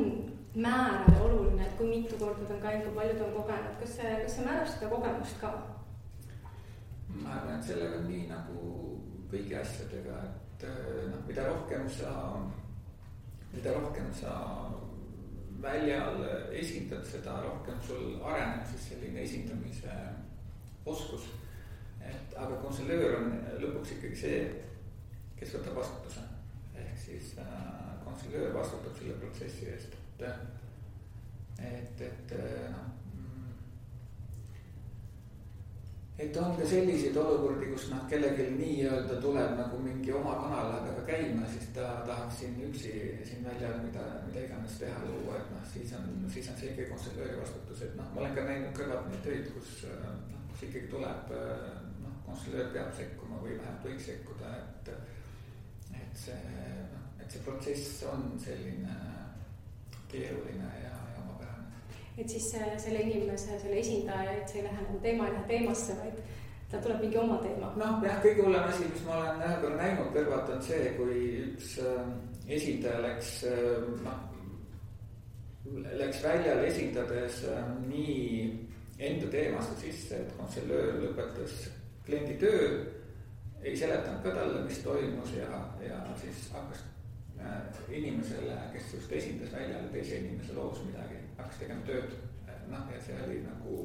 määrale 0.54 1.20
oluline, 1.20 1.66
et 1.66 1.76
kui 1.76 1.88
mitu 1.88 2.16
korda 2.18 2.44
ta 2.44 2.54
on 2.54 2.60
käinud, 2.60 2.84
kui 2.84 2.94
palju 2.94 3.18
ta 3.18 3.24
on 3.24 3.34
kogenud, 3.42 3.74
kas 3.80 3.96
see, 3.96 4.14
kas 4.22 4.36
see 4.36 4.46
määrab 4.46 4.68
seda 4.72 4.88
kogemust 4.94 5.40
ka? 5.40 5.52
ma 7.08 7.34
arvan, 7.34 7.58
et 7.58 7.64
sellega 7.64 7.98
on 7.98 8.08
nii 8.08 8.26
nagu 8.28 8.62
kõigi 9.30 9.56
asjadega, 9.60 10.18
et 10.28 10.66
noh, 11.12 11.22
mida 11.28 11.46
rohkem 11.48 11.88
sa, 11.92 12.12
mida 13.52 13.72
rohkem 13.74 14.12
sa 14.14 14.34
väljal 15.62 16.22
esindad, 16.54 17.04
seda 17.06 17.40
rohkem 17.42 17.80
sul 17.86 18.18
areneb 18.22 18.66
siis 18.70 18.88
selline 18.92 19.22
esindamise 19.22 19.94
oskus. 20.86 21.28
et 22.08 22.36
aga 22.36 22.56
konsulöör 22.62 23.16
on 23.18 23.32
lõpuks 23.60 23.96
ikkagi 23.96 24.16
see, 24.16 24.38
kes 25.36 25.56
võtab 25.56 25.80
vastutuse. 25.82 26.22
ehk 26.74 27.00
siis 27.06 27.34
äh, 27.38 28.04
konsulöör 28.04 28.54
vastutab 28.54 28.94
selle 28.98 29.18
protsessi 29.18 29.66
eest, 29.72 29.98
et, 30.20 30.30
et, 31.58 32.00
et 32.00 32.38
noh 32.72 32.97
et 36.18 36.36
on 36.36 36.56
ka 36.58 36.66
selliseid 36.66 37.16
olukordi, 37.16 37.68
kus 37.72 37.84
noh, 37.92 38.00
kellelgi 38.10 38.48
nii-öelda 38.56 39.20
tuleb 39.22 39.52
nagu 39.58 39.78
mingi 39.82 40.12
oma 40.12 40.34
kanalaga 40.42 41.04
käima, 41.06 41.46
siis 41.52 41.68
ta 41.76 41.92
tahaks 42.08 42.40
siin 42.40 42.56
üksi 42.66 42.92
siin 43.28 43.44
väljal 43.46 43.78
mida, 43.84 44.06
mida 44.26 44.42
iganes 44.46 44.80
teha 44.80 45.04
luua, 45.06 45.38
et 45.38 45.52
noh, 45.54 45.62
siis 45.72 45.92
on, 45.98 46.08
siis 46.34 46.50
on 46.50 46.58
see 46.58 46.72
ikkagi 46.72 46.90
konservööri 46.90 47.38
vastutus, 47.40 47.84
et 47.86 47.94
noh, 48.00 48.10
ma 48.14 48.24
olen 48.24 48.34
ka 48.34 48.46
näinud 48.50 48.74
kõrvalt 48.80 49.06
neid 49.12 49.22
töid, 49.28 49.52
kus 49.54 49.76
noh, 49.86 50.42
kus 50.50 50.66
ikkagi 50.68 50.90
tuleb 50.96 51.32
noh, 52.02 52.18
konservöör 52.26 52.74
peab 52.74 52.90
sekkuma 52.98 53.38
või 53.44 53.54
vähemalt 53.60 53.86
võiks 53.86 54.10
sekkuda, 54.10 54.56
et. 54.62 54.94
et 56.02 56.24
see 56.26 56.40
noh, 56.92 57.06
et 57.22 57.30
see 57.30 57.44
protsess 57.46 58.02
on 58.10 58.32
selline 58.42 58.98
keeruline 60.10 60.70
ja 60.82 60.96
et 62.18 62.28
siis 62.28 62.50
selle 62.50 63.00
inimese, 63.02 63.58
selle 63.62 63.78
esindaja, 63.78 64.32
et 64.40 64.50
see 64.50 64.62
ei 64.62 64.66
lähe 64.66 64.82
nagu 64.82 65.00
teema 65.02 65.28
ei 65.28 65.34
lähe 65.36 65.48
teemasse, 65.52 65.94
vaid 66.00 66.22
tal 66.70 66.82
tuleb 66.84 67.04
mingi 67.04 67.18
oma 67.20 67.36
teema. 67.42 67.70
noh, 67.80 68.00
jah, 68.04 68.18
kõige 68.24 68.44
hullem 68.44 68.66
asi, 68.68 68.88
mis 68.92 69.04
ma 69.06 69.20
olen 69.20 69.60
korra 69.62 69.76
näinud 69.78 70.10
kõrvalt, 70.16 70.50
on 70.56 70.64
see, 70.66 70.90
kui 70.98 71.20
üks 71.44 71.76
äh, 71.84 72.10
esindaja 72.58 73.04
läks 73.06 73.30
äh, 73.48 73.86
noh, 74.04 74.18
läks 76.02 76.22
väljal 76.24 76.64
esindades 76.66 77.42
äh, 77.48 77.72
nii 77.86 78.18
enda 79.08 79.30
teemasse 79.32 79.78
sisse, 79.80 80.18
et 80.18 80.36
konselöör 80.40 80.98
lõpetas 81.04 81.56
kliendi 82.06 82.34
töö, 82.42 82.68
ei 83.62 83.76
seletanud 83.78 84.24
ka 84.24 84.34
talle, 84.34 84.64
mis 84.66 84.82
toimus 84.82 85.32
ja, 85.36 85.62
ja 85.84 86.02
siis 86.18 86.48
hakkas 86.54 86.82
inimesele, 87.94 88.56
kes 88.74 88.90
just 88.96 89.12
esindas 89.14 89.54
väljal 89.54 89.86
teise 89.94 90.18
inimese 90.18 90.56
loos 90.56 90.82
midagi 90.82 91.17
hakkas 91.38 91.60
tegema 91.62 91.86
tööd. 91.86 92.16
noh, 92.68 92.90
ja 92.92 93.00
see 93.00 93.16
oli 93.24 93.38
nagu 93.46 93.76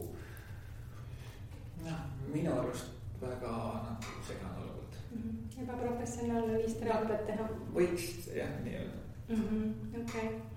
noh, 1.86 2.02
minu 2.34 2.52
arust 2.60 2.90
väga 3.22 3.54
nagu 3.86 4.24
segane 4.28 4.64
olukord 4.64 4.98
mm 5.12 5.22
-hmm.. 5.22 5.62
ebaprofessionaalne 5.64 6.58
viis 6.58 6.76
teraapiat 6.82 7.26
teha. 7.26 7.48
võiks 7.78 8.28
jah, 8.36 8.58
nii-öelda. 8.66 9.00
Mhm, 9.30 9.72
okei 10.02 10.53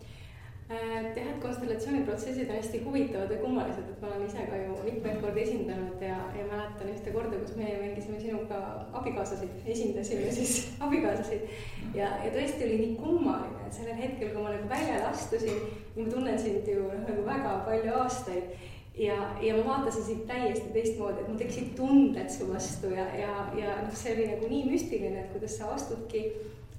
Äh, 0.71 1.15
jah, 1.15 1.29
et 1.31 1.43
konstellatsiooniprotsessid 1.43 2.49
on 2.51 2.57
hästi 2.57 2.81
huvitavad 2.85 3.31
ja 3.31 3.37
kummalised, 3.39 3.85
et 3.91 4.01
ma 4.03 4.09
olen 4.09 4.25
ise 4.27 4.47
ka 4.51 4.57
ju 4.59 4.73
mitmeid 4.83 5.21
kordi 5.23 5.45
esindanud 5.45 6.03
ja, 6.03 6.17
ja 6.35 6.47
mäletan 6.49 6.91
ühte 6.91 7.13
korda, 7.15 7.39
kus 7.39 7.55
meie 7.55 7.77
mängisime 7.79 8.19
sinuga 8.19 8.59
abikaasasid, 8.99 9.53
esindasime 9.75 10.33
siis 10.35 10.57
abikaasasid. 10.89 11.47
ja, 11.95 12.11
ja 12.25 12.35
tõesti 12.35 12.67
oli 12.67 12.81
nii 12.81 12.99
kummaline, 12.99 13.63
et 13.63 13.79
sellel 13.79 14.01
hetkel, 14.01 14.35
kui 14.35 14.43
ma 14.43 14.57
nagu 14.57 14.73
väljale 14.75 15.07
astusin 15.13 15.63
ma 16.01 16.09
tunnen 16.11 16.43
sind 16.49 16.67
ju 16.75 16.83
noh, 16.83 16.99
nagu 17.13 17.29
väga 17.31 17.55
palju 17.71 17.97
aastaid. 18.03 18.59
Ja, 18.99 19.23
ja 19.45 19.55
ma 19.55 19.65
vaatasin 19.71 20.03
sind 20.03 20.27
täiesti 20.27 20.75
teistmoodi, 20.75 21.21
et 21.21 21.31
mul 21.31 21.39
tekkisid 21.39 21.75
tunded 21.79 22.31
su 22.33 22.51
vastu 22.51 22.91
ja, 22.91 23.07
ja, 23.15 23.33
ja 23.55 23.81
noh, 23.87 23.95
see 23.95 24.19
oli 24.19 24.31
nagu 24.35 24.51
nii 24.51 24.67
müstiline, 24.73 25.23
et 25.23 25.35
kuidas 25.37 25.61
sa 25.61 25.71
astudki 25.79 26.27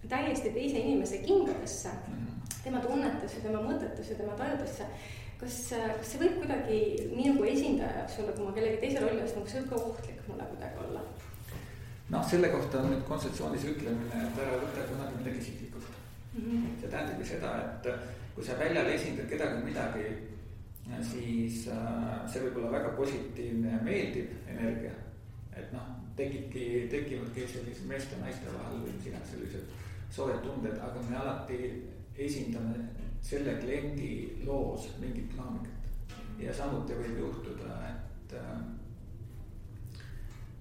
täiesti 0.10 0.51
teise 0.51 0.82
inimese 0.82 1.24
kingadesse 1.24 1.94
tema 2.67 2.83
tunnetusse, 2.83 3.41
tema 3.45 3.63
mõtetesse, 3.63 4.17
tema 4.19 4.36
tajudesse. 4.39 4.89
kas, 5.39 5.57
kas 5.71 6.12
see 6.12 6.21
võib 6.24 6.39
kuidagi 6.41 6.77
nii 7.13 7.31
nagu 7.31 7.45
esindaja 7.45 8.00
jaoks 8.01 8.19
olla, 8.24 8.31
kui 8.36 8.47
ma 8.47 8.53
kellegi 8.55 8.79
teise 8.83 9.03
rolli 9.03 9.24
astun, 9.24 9.43
kas 9.45 9.53
see 9.53 9.63
võib 9.63 9.74
ka 9.74 9.81
ohtlik 9.91 10.24
mulle 10.27 10.47
kuidagi 10.53 10.86
olla? 10.86 11.03
noh, 12.13 12.24
selle 12.31 12.50
kohta 12.53 12.81
on 12.81 12.89
nüüd 12.93 13.03
kontseptsioonis 13.09 13.67
ütlemine, 13.71 14.24
et 14.24 14.39
ära 14.43 14.62
võta 14.63 14.86
kunagi 14.91 15.19
midagi 15.19 15.43
isiklikult 15.43 15.91
mm. 15.91 16.39
-hmm. 16.41 16.79
see 16.81 16.89
tähendabki 16.93 17.29
seda, 17.33 17.51
et 17.67 17.91
kui 18.36 18.47
sa 18.47 18.57
väljal 18.59 18.89
esindad 18.93 19.29
kedagi 19.29 19.63
midagi, 19.65 20.07
siis 21.12 21.67
äh, 21.74 22.15
see 22.31 22.41
võib 22.45 22.62
olla 22.62 22.71
väga 22.79 22.95
positiivne 22.97 23.75
ja 23.75 23.83
meeldiv 23.83 24.33
energia. 24.47 24.95
et 25.57 25.71
noh, 25.74 25.86
tekibki, 26.15 26.88
tekivadki 26.91 27.47
sellised 27.53 27.86
meeste 27.89 28.15
ja 28.15 28.24
naiste 28.25 28.53
vahel 28.53 28.81
või 28.81 28.93
mis 28.95 29.07
iganes 29.09 29.31
sellised 29.33 29.71
soojad 30.13 30.41
tunded, 30.45 30.77
aga 30.81 31.01
me 31.09 31.17
alati 31.17 31.57
esindame 32.17 32.89
selle 33.21 33.57
kliendi 33.62 34.41
loos 34.45 34.89
mingit 35.00 35.31
dünaamikat. 35.31 35.74
ja 36.39 36.53
samuti 36.53 36.93
võib 36.93 37.17
juhtuda, 37.17 37.77
et 37.89 38.33
äh, 38.38 38.59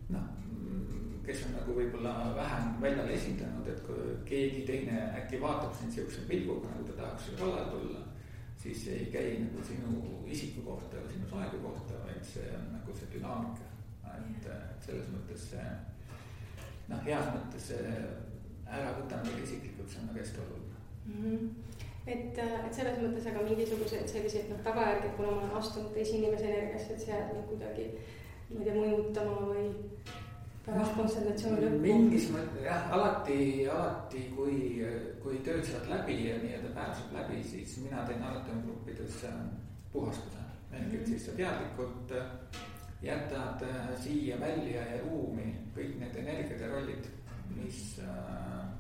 noh, 0.09 0.29
kes 1.27 1.43
on 1.47 1.57
nagu 1.59 1.75
võib-olla 1.77 2.15
vähem 2.37 2.79
väljal 2.81 3.13
esindanud, 3.13 3.69
et 3.69 3.83
kui 3.85 4.15
keegi 4.29 4.63
teine 4.69 5.03
äkki 5.21 5.41
vaatab 5.43 5.75
sind 5.77 5.93
sihukese 5.93 6.25
pilguga, 6.31 6.73
nagu 6.73 6.89
ta 6.89 6.99
tahaks 7.03 7.29
sulle 7.29 7.43
kallale 7.43 7.71
tulla. 7.71 8.05
siis 8.57 8.85
see 8.85 8.95
ei 8.99 9.11
käi 9.13 9.35
nagu 9.43 9.63
sinu 9.63 10.23
isiku 10.27 10.65
kohta 10.67 10.97
või 10.97 11.13
sinu 11.13 11.29
soengu 11.29 11.59
kohta, 11.63 12.01
vaid 12.07 12.25
see 12.25 12.49
on 12.57 12.71
nagu 12.73 12.95
see 12.97 13.11
dünaamika. 13.13 13.69
et, 14.17 14.47
et 14.47 14.89
selles 14.89 15.11
mõttes 15.13 15.51
see 15.51 15.67
noh, 16.89 17.03
heas 17.05 17.29
mõttes 17.35 17.73
ära 18.67 18.97
võta 18.97 19.21
midagi 19.23 19.45
isiklikult, 19.45 19.91
see 19.91 20.01
on 20.01 20.09
nagu 20.11 20.25
hästi 20.25 20.41
oluline 20.41 20.66
mm. 21.07 21.23
-hmm. 21.23 21.49
et, 22.07 22.39
äh, 22.39 22.67
et 22.67 22.75
selles 22.75 22.99
mõttes 23.03 23.27
aga 23.31 23.43
mingisugused 23.49 24.09
sellised 24.09 24.51
noh, 24.51 24.63
tagajärged, 24.69 25.17
kuna 25.17 25.31
ma 25.31 25.41
olen 25.41 25.57
astunud 25.63 25.93
teise 25.95 26.17
inimese 26.17 26.49
energiasse, 26.53 26.93
et 26.93 27.01
see 27.01 27.13
jääb 27.15 27.33
nagu 27.33 27.49
kuidagi, 27.51 27.91
ma 28.51 28.61
ei 28.61 28.65
tea, 28.65 28.75
mõjutama 28.75 29.41
või 29.51 29.67
pärast 30.67 30.97
no, 30.97 31.03
konsultatsiooni 31.03 31.63
lõppu. 31.63 31.83
mingis 31.83 32.31
mõttes 32.35 32.65
jah, 32.67 32.89
alati, 32.95 33.39
alati 33.71 34.23
kui, 34.37 34.57
kui 35.23 35.39
tööd 35.47 35.67
saad 35.67 35.87
läbi 35.91 36.17
ja 36.27 36.39
nii-öelda 36.43 36.73
pääseb 36.75 37.13
läbi, 37.15 37.43
siis 37.47 37.77
mina 37.85 38.07
teen 38.09 38.25
alati 38.27 38.55
oma 38.55 38.65
gruppides 38.67 39.21
äh, 39.31 39.37
puhastuse. 39.93 40.43
ehk 40.73 40.95
et 40.95 41.07
siis 41.07 41.27
sa 41.27 41.37
teadlikult 41.37 42.17
äh, 42.19 42.27
jätad 43.03 43.63
siia 44.03 44.41
välja 44.41 44.83
ja 44.91 44.99
ruumi 45.05 45.55
kõik 45.77 45.99
need 46.01 46.17
energiad 46.25 46.61
ja 46.61 46.73
rollid, 46.73 47.07
mis 47.55 48.01
äh, 48.03 48.76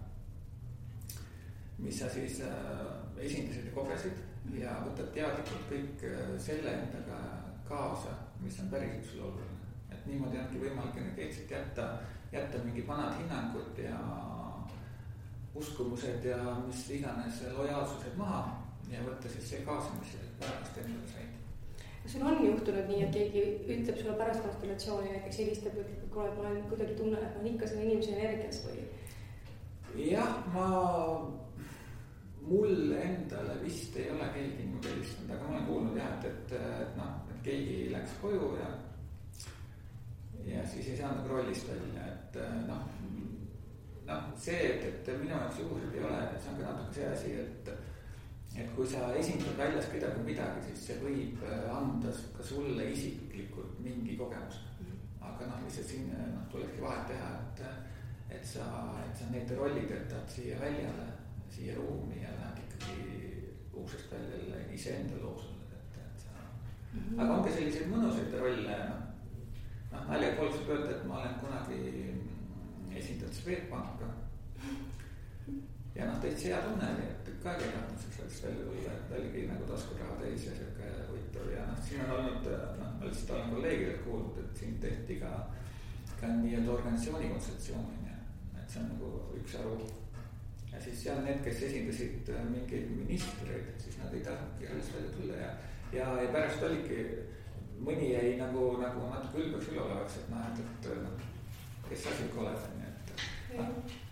mis 1.86 1.98
sa 2.02 2.08
siis 2.10 2.40
äh, 2.42 2.86
esindasid 3.22 3.68
ja 3.68 3.74
kogesid 3.74 4.22
ja 4.58 4.72
võtad 4.82 5.12
teadlikult 5.14 5.68
kõik 5.70 6.02
äh, 6.08 6.32
selle 6.42 6.72
endaga 6.80 7.20
kaasa, 7.68 8.16
mis 8.42 8.58
on 8.62 8.72
päriselt 8.72 9.06
sulle 9.06 9.28
oluline. 9.30 9.70
et 9.90 10.06
niimoodi 10.06 10.38
ongi 10.42 10.62
võimalik 10.64 10.98
energeetiliselt 10.98 11.54
jätta, 11.54 11.86
jätta 12.32 12.64
mingid 12.64 12.86
vanad 12.88 13.14
hinnangud 13.20 13.78
ja 13.78 14.00
uskumused 15.54 16.24
ja 16.24 16.42
mis 16.66 16.82
iganes 16.98 17.40
lojaalsused 17.54 18.18
maha 18.18 18.42
ja 18.90 19.06
võtta 19.06 19.30
siis 19.30 19.50
see 19.50 19.64
kaasa, 19.66 19.94
mis 20.00 20.18
pärast 20.42 20.82
endale 20.82 21.14
said 21.14 21.32
kas 22.02 22.12
sul 22.12 22.26
on 22.26 22.44
juhtunud 22.46 22.90
nii, 22.90 23.00
et 23.06 23.14
keegi 23.14 23.40
ütleb 23.66 23.96
sulle 23.98 24.18
pärast 24.18 24.44
konstellatsiooni 24.44 25.14
näiteks 25.14 25.40
helistab, 25.42 25.78
ütleb, 25.80 26.04
et 26.04 26.12
kuule, 26.14 26.28
et 26.30 26.36
ma 26.38 26.50
olen 26.50 26.68
kuidagi 26.70 26.94
tunnen, 26.98 27.22
et 27.22 27.34
ma 27.34 27.40
olen 27.40 27.54
ikka 27.54 27.70
selle 27.70 27.88
inimese 27.88 28.14
energias 28.14 28.60
või? 28.66 28.84
jah, 30.10 30.36
ma 30.54 30.68
mul 32.46 32.92
endale 32.92 33.58
vist 33.62 33.96
ei 33.96 34.10
ole 34.10 34.28
keegi 34.34 34.62
niimoodi 34.62 34.90
helistanud, 34.92 35.30
aga 35.34 35.48
ma 35.48 35.54
olen 35.54 35.66
kuulnud 35.66 35.96
jah, 35.98 36.12
et, 36.18 36.26
et, 36.30 36.52
et 36.82 36.92
noh, 36.98 37.16
et 37.32 37.40
keegi 37.46 37.78
läks 37.90 38.14
koju 38.22 38.52
ja. 38.60 38.68
ja 40.52 40.66
siis 40.70 40.92
ei 40.92 41.00
saanud 41.00 41.24
nagu 41.24 41.34
rollist 41.34 41.72
välja, 41.72 42.06
et 42.12 42.38
noh, 42.68 42.84
noh, 44.06 44.30
see, 44.38 44.60
et, 44.76 44.86
et 44.92 45.10
minu 45.18 45.34
jaoks 45.34 45.60
juhused 45.64 45.98
ei 45.98 46.06
ole, 46.06 46.22
see 46.38 46.54
on 46.54 46.62
ka 46.62 46.70
natuke 46.70 46.96
see 47.00 47.10
asi, 47.16 47.34
et. 47.42 47.74
et 48.56 48.70
kui 48.76 48.86
sa 48.88 49.10
esindad 49.20 49.58
väljas 49.58 49.90
kedagi 49.92 50.22
midagi, 50.24 50.62
siis 50.70 50.86
see 50.86 51.02
võib 51.02 51.42
anda 51.74 52.14
ka 52.38 52.46
sulle 52.46 52.86
isiklikult 52.94 53.82
mingi 53.84 54.16
kogemuse. 54.16 54.62
aga 55.20 55.50
noh, 55.50 55.60
lihtsalt 55.66 55.90
siin 55.90 56.08
noh, 56.14 56.46
tulebki 56.52 56.80
vahet 56.80 57.10
teha, 57.10 57.34
et, 57.42 57.62
et 58.38 58.50
sa, 58.54 58.64
et 59.02 59.18
sa 59.18 59.28
need 59.34 59.50
rollid 59.58 59.90
jätad 59.90 60.30
siia 60.30 60.56
väljale 60.62 61.10
siia 61.56 61.74
ruumi 61.78 62.22
ja 62.22 62.30
läheb 62.36 62.58
ikkagi 62.64 62.96
uksest 63.72 64.12
välja 64.12 64.36
jälle 64.36 64.62
iseenda 64.74 65.22
loosused, 65.22 65.72
et, 65.72 65.98
et 66.04 66.24
sa 66.24 66.30
mm. 66.92 67.00
-hmm. 67.00 67.22
aga 67.22 67.34
on 67.34 67.44
ka 67.44 67.54
selliseid 67.54 67.90
mõnusaid 67.92 68.38
rolle, 68.40 68.78
noh. 68.88 69.02
noh, 69.92 70.08
naljaga 70.10 70.48
võib 70.50 70.72
öelda, 70.74 70.90
et 70.96 71.06
ma 71.08 71.20
olen 71.20 71.38
kunagi 71.40 71.80
esindanud 73.00 73.34
Swedbanka. 73.34 74.08
ja 75.94 76.06
noh, 76.06 76.20
täitsa 76.20 76.48
hea 76.48 76.62
tunne 76.62 76.88
oli, 76.94 77.08
et 77.10 77.24
tükk 77.24 77.46
aega 77.50 77.64
ei 77.64 77.74
tahtnud 77.76 78.16
sellest 78.16 78.44
välja 78.44 78.64
tulla, 78.64 78.96
et 78.96 79.18
oligi 79.18 79.46
nagu 79.50 79.68
taskuraha 79.70 80.16
täis 80.20 80.46
ja 80.46 80.56
sihuke 80.56 80.90
huvitav 81.10 81.52
ja 81.52 81.66
noh, 81.70 81.84
siin 81.88 82.04
on 82.04 82.16
olnud 82.16 82.50
noh, 82.80 82.90
ma 82.98 83.04
lihtsalt 83.04 83.30
olen 83.36 83.54
kolleegidelt 83.54 84.02
kuulnud, 84.08 84.42
et 84.44 84.60
siin 84.60 84.80
tehti 84.80 85.20
ka, 85.22 85.32
ka 86.20 86.34
nii-öelda 86.42 86.72
organisatsiooni 86.72 87.30
kontseptsioon 87.32 87.86
on 87.92 88.10
ju, 88.10 88.18
et 88.60 88.68
see 88.74 88.82
on 88.82 88.90
nagu 88.92 89.12
üks 89.40 89.56
haru. 89.60 89.78
Ja 90.76 90.84
siis 90.84 91.02
seal 91.02 91.22
need, 91.24 91.40
kes 91.44 91.62
esindasid 91.70 92.32
mingeid 92.52 92.90
ministreid, 92.92 93.72
siis 93.80 93.98
nad 94.02 94.14
ei 94.14 94.24
tahtnudki 94.26 94.68
sellest 94.70 94.96
välja 94.96 95.12
tulla 95.16 95.42
ja, 95.42 95.50
ja, 95.96 96.08
ja 96.22 96.32
pärast 96.34 96.66
oligi 96.68 97.02
mõni 97.80 98.12
jäi 98.12 98.36
nagu, 98.40 98.74
nagu 98.80 99.08
natuke 99.10 99.44
ülbeks 99.44 99.72
üleolevaks, 99.72 100.20
et 100.20 100.32
noh, 100.32 100.48
et, 100.52 100.60
et 100.64 100.90
noh, 101.04 101.28
kes 101.88 102.04
sa 102.04 102.18
sihuke 102.18 102.44
oled, 102.44 102.66
on 102.68 102.84
ju, 102.84 102.92
et 103.56 103.60
noh 103.60 104.02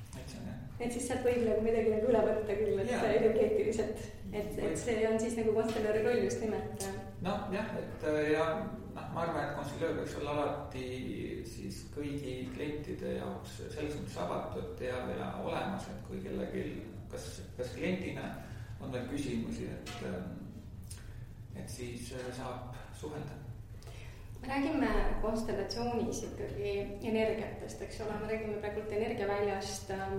et 0.81 0.93
siis 0.93 1.07
sealt 1.09 1.23
võib 1.27 1.45
nagu 1.47 1.63
midagi 1.65 1.93
nagu 1.93 2.09
üle 2.11 2.23
võtta 2.27 2.57
küll, 2.59 2.79
et 2.83 2.91
yeah. 2.91 3.05
energeetiliselt, 3.21 4.01
et, 4.33 4.57
et 4.59 4.79
see 4.81 5.05
on 5.09 5.21
siis 5.23 5.37
nagu 5.39 5.55
konstellööri 5.57 6.03
roll 6.07 6.25
just 6.27 6.43
nimelt. 6.43 6.89
noh, 7.25 7.47
jah, 7.55 7.71
et 7.79 8.09
ja 8.33 8.49
noh, 8.95 9.11
ma 9.15 9.25
arvan, 9.25 9.45
et 9.45 9.57
konstellöör 9.59 10.01
võiks 10.01 10.17
olla 10.21 10.35
alati 10.39 10.87
siis 11.49 11.85
kõigi 11.95 12.37
klientide 12.55 13.17
jaoks 13.19 13.61
selles 13.75 13.97
mõttes 13.99 14.19
avatud 14.25 14.83
ja, 14.85 14.99
ja 15.19 15.31
olemas, 15.45 15.89
et 15.91 16.03
kui 16.09 16.23
kellelgi, 16.25 16.67
kas, 17.13 17.31
kas 17.59 17.73
kliendina 17.77 18.29
on 18.81 18.93
veel 18.93 19.09
küsimusi, 19.11 19.71
et, 19.71 20.07
et 21.57 21.69
siis 21.71 22.13
saab 22.37 22.75
suhelda. 22.99 23.41
Räägime 24.45 24.89
konstellatsioonis 25.23 26.23
ikkagi 26.27 26.73
energiatest, 27.09 27.83
eks 27.83 28.03
ole, 28.05 28.17
me 28.21 28.29
räägime 28.29 28.59
praegult 28.61 28.91
energiaväljast 28.93 29.95
ähm, 29.97 30.19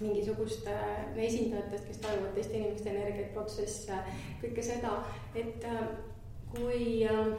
mingisuguste 0.00 0.74
esindajatest, 1.16 1.86
kes 1.88 2.02
tajuvad 2.02 2.34
teiste 2.36 2.58
inimeste 2.58 2.92
energiaid, 2.92 3.32
protsesse, 3.32 3.96
kõike 4.42 4.64
seda, 4.64 4.92
et 5.34 5.64
äh, 5.64 5.86
kui, 6.52 6.82
äh, 7.08 7.32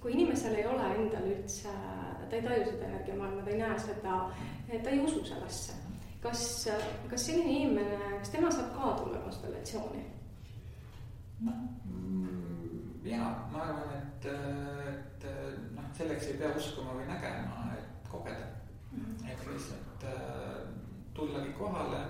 kui 0.00 0.12
inimesel 0.16 0.54
ei 0.56 0.66
ole 0.66 0.86
endal 0.96 1.26
üldse, 1.28 1.72
ta 2.30 2.36
ei 2.36 2.42
taju 2.44 2.64
seda 2.70 2.88
energiamaailma, 2.88 3.42
ta 3.44 3.50
ei 3.50 3.60
näe 3.60 3.78
seda, 3.84 4.16
ta 4.70 4.94
ei 4.94 5.00
usu 5.04 5.24
sellesse. 5.24 5.76
kas, 6.22 6.68
kas 7.08 7.26
selline 7.26 7.50
inimene, 7.50 7.98
kas 8.20 8.32
tema 8.32 8.50
saab 8.52 8.74
ka 8.76 8.94
tulla 9.00 9.20
konstellatsiooni? 9.24 10.02
mm, 11.40 13.04
jaa, 13.08 13.30
ma 13.52 13.62
arvan, 13.64 13.94
et, 13.96 14.28
et 14.92 15.28
noh, 15.76 15.86
selleks 15.96 16.28
ei 16.28 16.40
pea 16.42 16.52
uskuma 16.56 16.96
või 16.98 17.08
nägema, 17.08 17.70
et 17.78 18.08
kogeda 18.12 18.50
mm. 18.92 19.04
-hmm. 19.04 19.30
et 19.32 19.46
lihtsalt 19.48 20.04
äh, 20.04 20.56
tullagi 21.14 21.52
kohale 21.58 22.04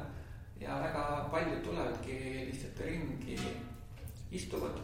ja 0.60 0.80
väga 0.82 1.28
paljud 1.30 1.62
tulevadki 1.64 2.46
lihtsalt 2.50 2.80
ringi, 2.86 3.38
istuvad. 4.30 4.82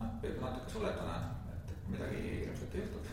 noh, 0.00 0.12
võib 0.22 0.40
natuke 0.40 0.70
suletuna, 0.70 1.16
et 1.16 1.41
midagi 1.88 2.22
hirmsat 2.40 2.74
ei 2.74 2.80
juhtuks. 2.80 3.08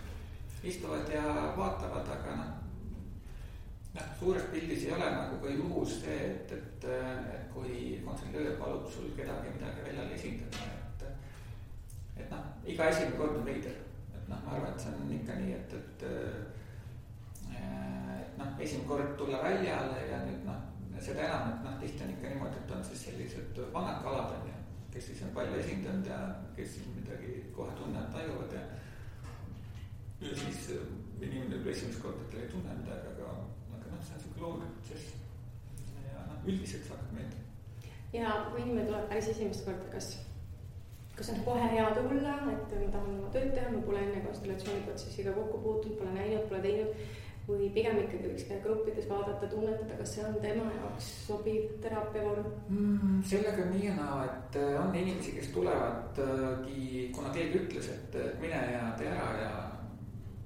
istuvad 0.64 1.10
ja 1.14 1.24
vaatavad, 1.58 2.08
aga 2.16 2.36
noh, 2.36 2.50
noh, 3.96 4.08
suures 4.20 4.50
pildis 4.52 4.84
ei 4.86 4.94
ole 4.94 5.12
nagu 5.16 5.40
ka 5.44 5.54
juhus 5.54 6.02
see, 6.02 6.20
et, 6.32 6.52
et, 6.52 6.88
et 7.36 7.46
kui 7.54 8.02
kontserdöör 8.06 8.58
palub 8.60 8.90
sul 8.92 9.14
kedagi 9.16 9.56
midagi 9.56 9.86
väljal 9.88 10.12
esindada, 10.18 10.68
et. 10.76 11.08
et 12.18 12.32
noh, 12.32 12.44
iga 12.66 12.90
esimene 12.92 13.18
kord 13.18 13.40
on 13.40 13.48
veider, 13.48 13.78
et 14.14 14.26
noh, 14.28 14.44
ma 14.46 14.58
arvan, 14.58 14.74
et 14.76 14.84
see 14.84 14.96
on 14.96 15.16
ikka 15.20 15.40
nii, 15.40 15.54
et, 15.62 15.78
et 15.80 16.08
noh, 18.40 18.52
esimene 18.60 18.88
kord 18.88 19.16
tulla 19.18 19.44
väljale 19.44 20.04
ja 20.12 20.22
nüüd 20.28 20.44
noh, 20.48 20.60
seda 21.00 21.28
enam, 21.28 21.54
et 21.54 21.66
noh, 21.66 21.76
tihti 21.82 22.04
on 22.06 22.14
ikka 22.16 22.34
niimoodi, 22.34 22.62
et 22.62 22.74
on 22.76 22.84
siis 22.86 23.06
sellised 23.08 23.62
vanad 23.74 24.02
kalad 24.04 24.36
on 24.36 24.48
ju, 24.52 24.59
kes 25.00 25.08
siis 25.08 25.22
on 25.24 25.30
palju 25.36 25.60
esindanud 25.60 26.08
ja 26.08 26.18
kes 26.56 26.74
siis 26.74 26.88
midagi 26.96 27.46
kohe 27.56 27.72
tunnevad, 27.76 28.10
tajuvad 28.12 28.54
ja. 28.54 28.64
ja 30.22 30.34
siis 30.42 30.66
äh, 30.76 30.90
inimene 31.22 31.54
võib 31.54 31.70
esimest 31.72 32.02
korda, 32.04 32.26
ta 32.32 32.42
ei 32.42 32.50
tunne 32.52 32.76
midagi, 32.82 33.14
aga, 33.14 33.30
aga 33.78 33.94
noh, 33.94 34.02
see 34.04 34.18
on 34.18 34.24
sihuke 34.26 34.42
loomulik 34.44 34.74
protsess. 34.74 35.14
ja 36.10 36.26
noh, 36.26 36.42
üldiselt 36.44 36.84
see 36.84 36.92
hakkab 36.92 37.14
meeldima. 37.16 37.94
ja 38.18 38.34
kui 38.50 38.66
inimene 38.66 38.90
tuleb 38.90 39.08
päris 39.14 39.32
esimest 39.36 39.64
korda, 39.70 39.88
kas 39.96 40.10
kas 41.16 41.32
on 41.32 41.40
kohe 41.48 41.72
hea 41.78 41.88
tulla, 41.96 42.36
et 42.58 42.76
ma 42.76 42.92
tahan 42.98 43.16
oma 43.16 43.32
tööd 43.38 43.56
teha, 43.56 43.72
ma 43.72 43.88
pole 43.88 44.04
enne 44.04 44.26
konstellatsiooniprotsessiga 44.28 45.38
kokku 45.40 45.64
puutunud, 45.64 45.96
pole 46.02 46.12
näinud, 46.18 46.44
pole 46.52 46.62
teinud 46.68 47.16
või 47.50 47.70
pigem 47.74 47.98
ikkagi 48.04 48.30
võiks 48.30 48.46
käia 48.48 48.62
gruppides 48.64 49.08
vaadata, 49.10 49.48
tunnetada, 49.50 49.98
kas 49.98 50.14
see 50.16 50.26
on 50.28 50.38
tema 50.44 50.70
jaoks 50.76 51.10
sobiv 51.26 51.74
teraapiavorm 51.84 52.48
mm,? 52.68 53.18
sellega 53.32 53.66
on 53.66 53.74
nii 53.74 53.88
ja 53.88 53.96
naa, 53.98 54.22
et 54.28 54.60
äh, 54.62 54.78
on 54.84 54.96
inimesi, 54.96 55.34
kes 55.40 55.52
tulevadki, 55.56 57.10
kuna 57.16 57.34
keegi 57.36 57.64
ütles, 57.64 57.92
et 57.96 58.18
mine 58.42 58.62
ja 58.74 58.86
tee 59.00 59.10
ära 59.10 59.30
ja 59.42 59.52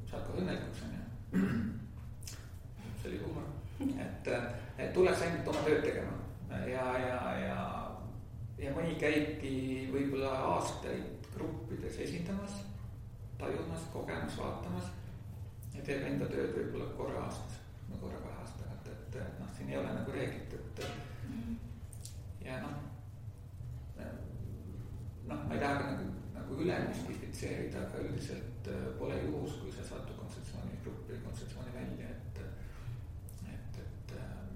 saad 0.10 0.26
ka 0.28 0.38
õnnelikuks, 0.39 0.84
on 0.88 0.98
ju. 0.98 1.46
see 3.02 3.12
oli 3.12 3.22
huumor, 3.26 3.48
et, 4.08 4.34
et 4.78 4.94
tuleks 4.96 5.28
ainult 5.28 5.54
oma 5.54 5.68
tööd 5.68 5.84
tegema 5.86 6.20
ja, 6.70 6.88
ja, 7.04 7.22
ja, 7.44 7.62
ja 8.62 8.74
mõni 8.76 8.96
käibki 9.02 9.56
võib-olla 9.92 10.34
aastaid 10.54 11.32
gruppides 11.34 11.98
esindamas, 12.06 12.62
tajumas, 13.39 13.88
kogemas, 13.92 14.38
vaatamas 14.39 14.92
ja 15.74 15.84
teeb 15.86 16.08
enda 16.08 16.30
tööd 16.32 16.54
võib-olla 16.58 16.90
korra 16.98 17.26
aastas 17.28 17.60
või 17.90 18.02
korra 18.06 18.20
kahe 18.24 18.42
aasta 18.42 18.64
tagant, 18.64 18.90
et 19.18 19.40
noh, 19.42 19.54
siin 19.58 19.72
ei 19.74 19.80
ole 19.80 19.94
nagu 19.98 20.16
reeglit, 20.16 20.58
et 20.60 20.84
ja 22.46 22.60
noh. 22.62 22.76
noh, 25.30 25.46
ma 25.48 25.56
ei 25.56 25.62
taha 25.64 25.80
ka 25.80 25.86
nagu, 25.94 26.10
nagu 26.36 26.60
üle 26.66 26.80
müstifitseerida, 26.90 27.88
aga 27.88 28.04
üldiselt 28.04 28.70
äh, 28.70 28.86
pole 29.00 29.18
juhus, 29.24 29.58
kui 29.62 29.72
sa 29.74 29.88
satud 29.88 30.20
kontseptsioonigruppi, 30.20 31.22
kontseptsiooni 31.26 31.76
välja, 31.78 32.12
et, 32.12 32.44
et, 33.56 33.82
et. 33.86 34.16
Ähm, 34.20 34.54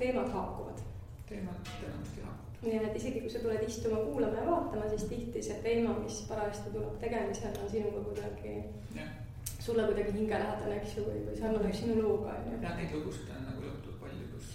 teemad 0.00 0.32
haakuvad. 0.32 0.82
teemad 1.28 1.72
enamasti 1.84 2.24
haakuvad. 2.24 2.58
nii 2.64 2.82
et 2.88 2.96
isegi 2.98 3.22
kui 3.22 3.30
sa 3.30 3.44
tuled 3.44 3.68
istuma, 3.68 4.02
kuulama 4.08 4.40
ja 4.40 4.50
vaatama, 4.50 4.90
siis 4.90 5.06
tihti 5.12 5.44
see 5.44 5.62
teema, 5.62 5.94
mis 6.02 6.24
parajasti 6.32 6.74
tuleb 6.74 7.00
tegemisele, 7.04 7.54
on 7.62 7.72
sinuga 7.76 8.04
kuidagi 8.10 8.58
yeah 8.96 9.27
sulle 9.68 9.84
kuidagi 9.88 10.14
hingelähedane, 10.16 10.76
eks 10.80 10.96
ju, 10.96 11.04
või, 11.08 11.22
või 11.26 11.38
sarnaneb 11.38 11.74
sinu 11.76 11.96
looga, 12.00 12.36
on 12.40 12.52
ju. 12.52 12.60
jah, 12.64 12.76
neid 12.78 12.94
lugusid 12.96 13.32
on 13.34 13.42
nagu 13.44 13.64
lõputult 13.66 13.98
palju, 14.02 14.28
kus, 14.34 14.52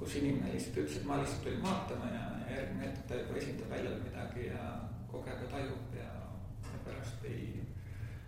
kus 0.00 0.18
inimene 0.20 0.52
lihtsalt 0.54 0.82
ütles, 0.82 0.98
et 1.00 1.08
ma 1.08 1.18
lihtsalt 1.20 1.42
tulin 1.46 1.64
vaatama 1.64 2.10
ja, 2.12 2.24
ja 2.44 2.58
järgmine 2.60 2.86
hetk 2.86 3.08
ta 3.08 3.22
juba 3.22 3.40
esindab 3.40 3.72
väljal 3.74 3.96
midagi 4.04 4.50
ja 4.50 4.66
kogeb 5.10 5.42
ja 5.42 5.48
tajub 5.56 5.96
ja, 5.98 6.12
ja 6.68 6.82
pärast 6.86 7.26
ei, 7.32 7.48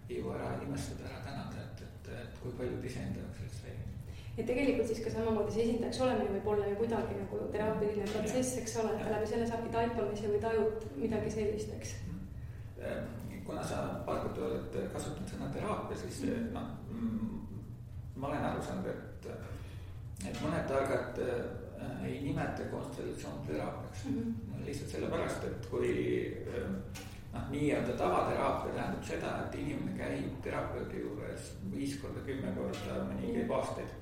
ei 0.09 0.19
jõua 0.19 0.41
ära 0.41 0.57
imestada, 0.67 1.13
ära 1.13 1.23
tänada, 1.29 1.69
et, 1.69 1.85
et, 1.87 2.11
et 2.25 2.43
kui 2.43 2.57
palju 2.59 2.83
ta 2.83 2.91
iseenda 2.91 3.23
jaoks 3.23 3.45
sellest 3.45 3.63
sai 3.63 3.77
ja 4.39 4.45
tegelikult 4.51 4.91
siis 4.91 5.01
ka 5.03 5.15
samamoodi 5.15 5.55
see 5.55 5.65
esindajaks 5.69 6.03
olemine 6.07 6.35
võib 6.37 6.51
olla 6.57 6.67
ju 6.73 6.83
kuidagi 6.83 7.23
nagu 7.23 7.41
teraapiline 7.55 8.11
protsess, 8.11 8.59
eks 8.61 8.77
ole, 8.83 8.93
et 8.99 9.15
läbi 9.15 9.31
selle 9.31 9.49
saabki 9.51 9.73
taipamise 9.75 10.35
või 10.35 10.43
tajud 10.43 10.85
midagi 10.99 11.33
sellist, 11.39 11.73
eks. 11.79 11.97
Mm 12.79 13.28
kuna 13.49 13.63
sa 13.65 13.77
paar 14.05 14.19
korda 14.21 14.45
oled 14.45 14.75
kasutanud 14.93 15.31
sõna 15.33 15.47
teraapia, 15.53 15.97
siis 15.97 16.19
mm. 16.29 16.51
noh, 16.53 16.67
mm, 16.93 17.63
ma 18.21 18.29
olen 18.29 18.45
aru 18.45 18.65
saanud, 18.67 18.91
et, 18.93 19.29
et 20.29 20.43
mõned 20.45 20.67
targad 20.69 21.21
äh, 21.25 22.03
ei 22.05 22.19
nimeta 22.27 22.67
konstellatsioonteraapiaks 22.69 24.05
mm. 24.11 24.19
-hmm. 24.19 24.67
lihtsalt 24.67 24.93
sellepärast, 24.93 25.47
et 25.49 25.71
kui 25.71 25.95
äh, 26.45 26.69
noh, 27.33 27.49
nii-öelda 27.55 27.97
tavateraapia 27.97 28.75
tähendab 28.75 29.09
seda, 29.13 29.33
et 29.47 29.57
inimene 29.63 29.97
käib 29.97 30.37
terapeudi 30.45 31.01
juures 31.07 31.49
viis 31.73 31.97
korda, 32.03 32.21
kümme 32.29 32.53
korda, 32.59 33.01
mõni 33.09 33.33
käib 33.39 33.57
aastaid 33.57 33.97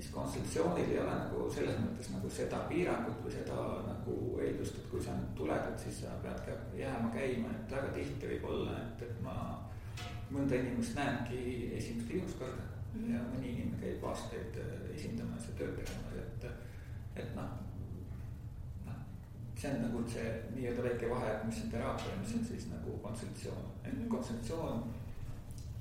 siis 0.00 0.12
konstitutsioonil 0.12 0.90
ei 0.90 0.98
ole 1.00 1.12
nagu 1.16 1.50
selles 1.52 1.78
mõttes 1.80 2.10
nagu 2.12 2.30
seda 2.30 2.58
piirangut 2.68 3.22
või 3.24 3.32
seda 3.32 3.60
nagu 3.86 4.16
eeldust, 4.44 4.80
et 4.80 4.88
kui 4.90 5.02
sa 5.02 5.14
nüüd 5.16 5.30
tuled, 5.38 5.68
et 5.70 5.84
siis 5.84 6.02
sa 6.04 6.16
pead 6.24 6.42
ka 6.44 6.56
jääma 6.76 7.12
käima, 7.14 7.52
et 7.54 7.72
väga 7.72 7.92
tihti 7.94 8.32
võib 8.32 8.44
olla, 8.50 8.76
et, 8.82 9.06
et 9.06 9.22
ma 9.24 9.36
mõnda 10.30 10.58
inimest 10.58 10.98
näengi 10.98 11.44
esimest 11.78 12.10
viimast 12.12 12.38
korda 12.40 12.66
mm 12.66 12.98
-hmm. 12.98 13.14
ja 13.14 13.22
mõni 13.30 13.52
inimene 13.54 13.80
käib 13.80 14.04
aastaid 14.04 14.58
äh, 14.60 14.74
esindamas 14.96 15.48
ja 15.48 15.54
tööd 15.60 15.78
tegemas, 15.78 16.12
et, 16.24 16.44
et 17.22 17.34
noh, 17.36 17.56
noh, 18.86 19.00
see 19.56 19.72
on 19.72 19.82
nagu 19.86 20.04
see 20.12 20.28
nii-öelda 20.54 20.86
väike 20.90 21.10
vahe, 21.10 21.32
et 21.32 21.44
mis 21.44 21.62
on 21.64 21.70
teraapia 21.70 22.12
ja 22.12 22.20
mis 22.20 22.36
on 22.36 22.44
siis 22.44 22.68
nagu 22.74 22.98
konsultatsioon, 23.08 23.64
et 23.84 23.98
mhm. 23.98 24.08
konsultatsioon 24.08 24.84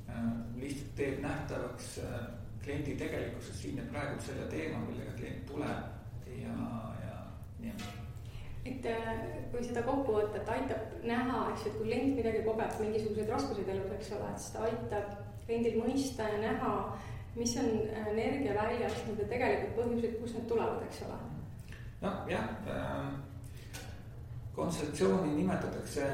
äh, 0.09 0.33
lihtsalt 0.55 0.95
teeb 0.95 1.21
nähtavaks 1.27 1.99
äh, 2.07 2.44
kliendi 2.65 2.97
tegelikkuses 2.99 3.61
siin 3.61 3.79
ja 3.79 3.85
praegu 3.91 4.21
selle 4.25 4.49
teema, 4.51 4.81
millega 4.87 5.13
klient 5.19 5.45
tuleb 5.49 6.33
ja, 6.41 6.55
ja 7.05 7.19
nii. 7.61 7.73
et 8.65 8.87
äh, 8.91 9.11
kui 9.51 9.63
seda 9.63 9.85
kokku 9.87 10.17
võtta, 10.19 10.41
et 10.41 10.53
aitab 10.57 10.95
näha, 11.05 11.43
eks 11.53 11.67
ju, 11.67 11.71
et 11.71 11.77
kui 11.79 11.89
klient 11.89 12.15
midagi 12.19 12.45
kogeb, 12.47 12.79
mingisuguseid 12.81 13.33
raskuseid 13.35 13.73
elus, 13.75 13.91
eks 13.99 14.15
ole, 14.17 14.31
et 14.31 14.43
siis 14.43 14.55
ta 14.55 14.65
aitab 14.69 15.19
kliendil 15.45 15.83
mõista 15.83 16.31
ja 16.33 16.41
näha 16.47 16.73
mis 17.35 17.57
on 17.57 17.69
energiaväljas 18.09 19.01
nende 19.07 19.27
tegelikud 19.29 19.73
põhjused, 19.75 20.19
kust 20.21 20.37
need 20.37 20.47
tulevad, 20.49 20.83
eks 20.87 21.01
ole? 21.07 21.17
nojah 22.01 22.45
äh,, 22.71 23.09
kontseptsiooni 24.55 25.33
nimetatakse 25.35 26.07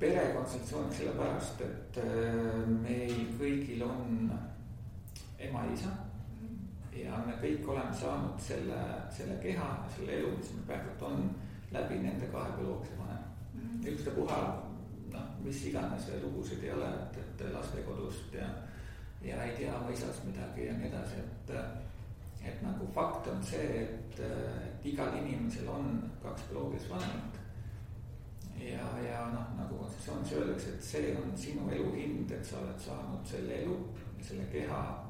perekontseptsiooniks 0.00 0.98
sellepärast, 1.02 1.62
et 1.66 2.00
äh, 2.02 2.60
meil 2.82 3.14
kõigil 3.38 3.84
on 3.86 4.32
ema-isa 5.38 5.92
ja 6.96 7.18
me 7.26 7.34
kõik 7.40 7.68
oleme 7.68 7.94
saanud 7.94 8.40
selle, 8.40 8.78
selle 9.12 9.36
keha, 9.42 9.68
selle 9.96 10.16
elu, 10.18 10.32
mis 10.36 10.52
meil 10.54 10.68
praegu 10.70 11.08
on, 11.10 11.26
läbi 11.74 11.98
nende 12.02 12.28
kahe 12.32 12.54
bioloogilise 12.56 12.98
vanema 12.98 13.26
mm 13.54 13.60
-hmm.. 13.60 13.88
ükstapuha, 13.92 14.38
noh, 15.12 15.26
mis 15.44 15.64
iganes 15.66 16.08
lugusid 16.22 16.64
ei 16.64 16.72
ole, 16.72 16.88
et, 16.88 17.18
et 17.18 17.52
lastekodust 17.52 18.34
ja, 18.34 18.48
ja 19.22 19.42
ei 19.44 19.56
tea 19.56 19.76
oma 19.78 19.90
isast 19.90 20.24
midagi 20.24 20.66
ja 20.66 20.72
nii 20.72 20.88
edasi, 20.88 21.20
et 21.20 21.52
et 22.46 22.62
nagu 22.62 22.86
fakt 22.94 23.26
on 23.26 23.42
see, 23.42 23.82
et, 23.82 24.20
et 24.20 24.84
igal 24.86 25.16
inimesel 25.18 25.68
on 25.68 26.12
kaks 26.22 26.42
bioloogilist 26.42 26.90
vanemat. 26.90 27.40
ja, 28.60 28.86
ja 29.08 29.26
noh, 29.32 29.48
nagu 29.58 29.78
konstitutsioonis 29.78 30.32
öeldakse, 30.32 30.68
et 30.68 30.82
see 30.82 31.16
on 31.16 31.36
sinu 31.36 31.70
elu 31.70 31.92
hind, 31.92 32.30
et 32.30 32.44
sa 32.44 32.58
oled 32.58 32.78
saanud 32.78 33.26
selle 33.26 33.62
elu 33.62 33.76
ja 34.18 34.24
selle 34.24 34.46
keha 34.52 35.05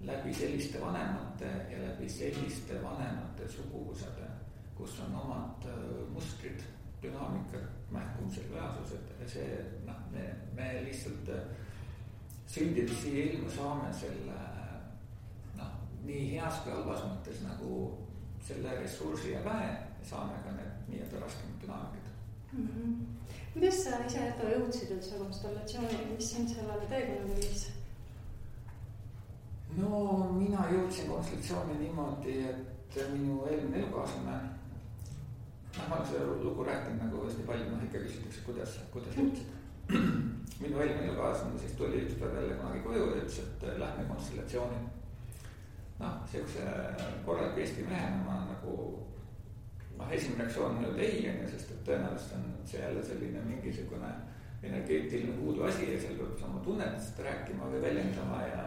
läbi 0.00 0.34
selliste 0.34 0.80
vanemate 0.80 1.50
ja 1.70 1.78
läbi 1.82 2.08
selliste 2.08 2.82
vanemate 2.82 3.48
suguvõsade, 3.48 4.28
kus 4.76 5.00
on 5.04 5.16
omad 5.22 5.66
äh, 5.68 5.80
mustrid, 6.14 6.62
dünaamikad, 7.02 7.66
mähkumised, 7.90 8.52
reaalsused 8.52 9.10
see 9.28 9.58
noh, 9.86 9.98
me, 10.12 10.24
me 10.56 10.70
lihtsalt 10.84 11.28
äh, 11.28 11.42
sündides 12.46 13.02
siia 13.02 13.26
ilma 13.30 13.50
saame 13.54 13.92
selle 13.94 14.38
noh, 15.58 15.74
nii 16.04 16.24
heas 16.34 16.62
kui 16.64 16.74
halvas 16.74 17.04
mõttes 17.06 17.42
nagu 17.44 17.80
selle 18.44 18.76
ressursi 18.80 19.34
ja 19.34 19.44
ja 19.44 19.74
saame 20.06 20.40
ka 20.44 20.54
need 20.56 20.88
nii-öelda 20.88 21.20
raskemad 21.24 21.60
dünaamikad 21.62 22.16
mm. 22.52 22.68
-hmm. 22.68 22.94
kuidas 23.52 23.84
sa 23.84 24.00
ise 24.06 24.32
jõudsid 24.54 24.96
üldse 24.96 25.18
konstellatsiooni, 25.18 26.00
mis 26.16 26.32
sind 26.32 26.48
sellele 26.48 26.88
teekonnale 26.88 27.36
viis? 27.36 27.68
No 29.76 30.32
mina 30.34 30.66
jõudsin 30.72 31.10
konsultatsiooni 31.10 31.78
niimoodi, 31.78 32.38
et 32.50 32.96
minu 33.12 33.44
eelmine 33.46 33.82
elukaaslane. 33.82 34.38
noh, 35.76 35.88
ma 35.88 35.96
olen 35.96 36.06
seda 36.08 36.24
lugu 36.42 36.64
rääkinud 36.66 37.04
nagu 37.04 37.24
hästi 37.24 37.46
palju, 37.46 37.68
noh 37.70 37.84
ikka 37.86 37.98
küsitakse, 38.04 38.40
kuidas, 38.46 38.78
kuidas 38.92 39.18
jõudsid. 39.18 39.46
minu 40.62 40.80
eelmine 40.80 41.06
elukaaslane 41.08 41.58
siis 41.58 41.76
tuli 41.78 42.02
ükspäev 42.06 42.34
jälle 42.34 42.54
kunagi 42.54 42.80
koju 42.86 43.04
ja 43.10 43.20
ütles, 43.22 43.38
et 43.38 43.68
lähme 43.78 44.08
konstellatsiooni. 44.08 44.80
noh, 46.00 46.18
siukse 46.32 46.66
korraliku 47.26 47.60
Eesti 47.60 47.86
mehena 47.86 48.24
ma 48.24 48.42
nagu 48.48 48.76
noh, 49.98 50.12
esimene 50.12 50.44
reaktsioon 50.44 50.76
on 50.76 50.84
öelda 50.84 51.02
ei, 51.02 51.24
on 51.30 51.42
ju, 51.44 51.48
sest 51.54 51.74
et 51.74 51.82
tõenäoliselt 51.88 52.36
on 52.38 52.46
see 52.66 52.82
jälle 52.82 53.02
selline 53.04 53.42
mingisugune 53.46 54.12
energeetiline 54.62 55.32
puudu 55.38 55.62
asi 55.64 55.92
ja 55.92 56.00
seal 56.00 56.16
peab 56.18 56.42
oma 56.48 56.60
tunnetest 56.64 57.18
rääkima 57.24 57.68
või 57.72 57.82
väljendama 57.82 58.40
ja 58.48 58.64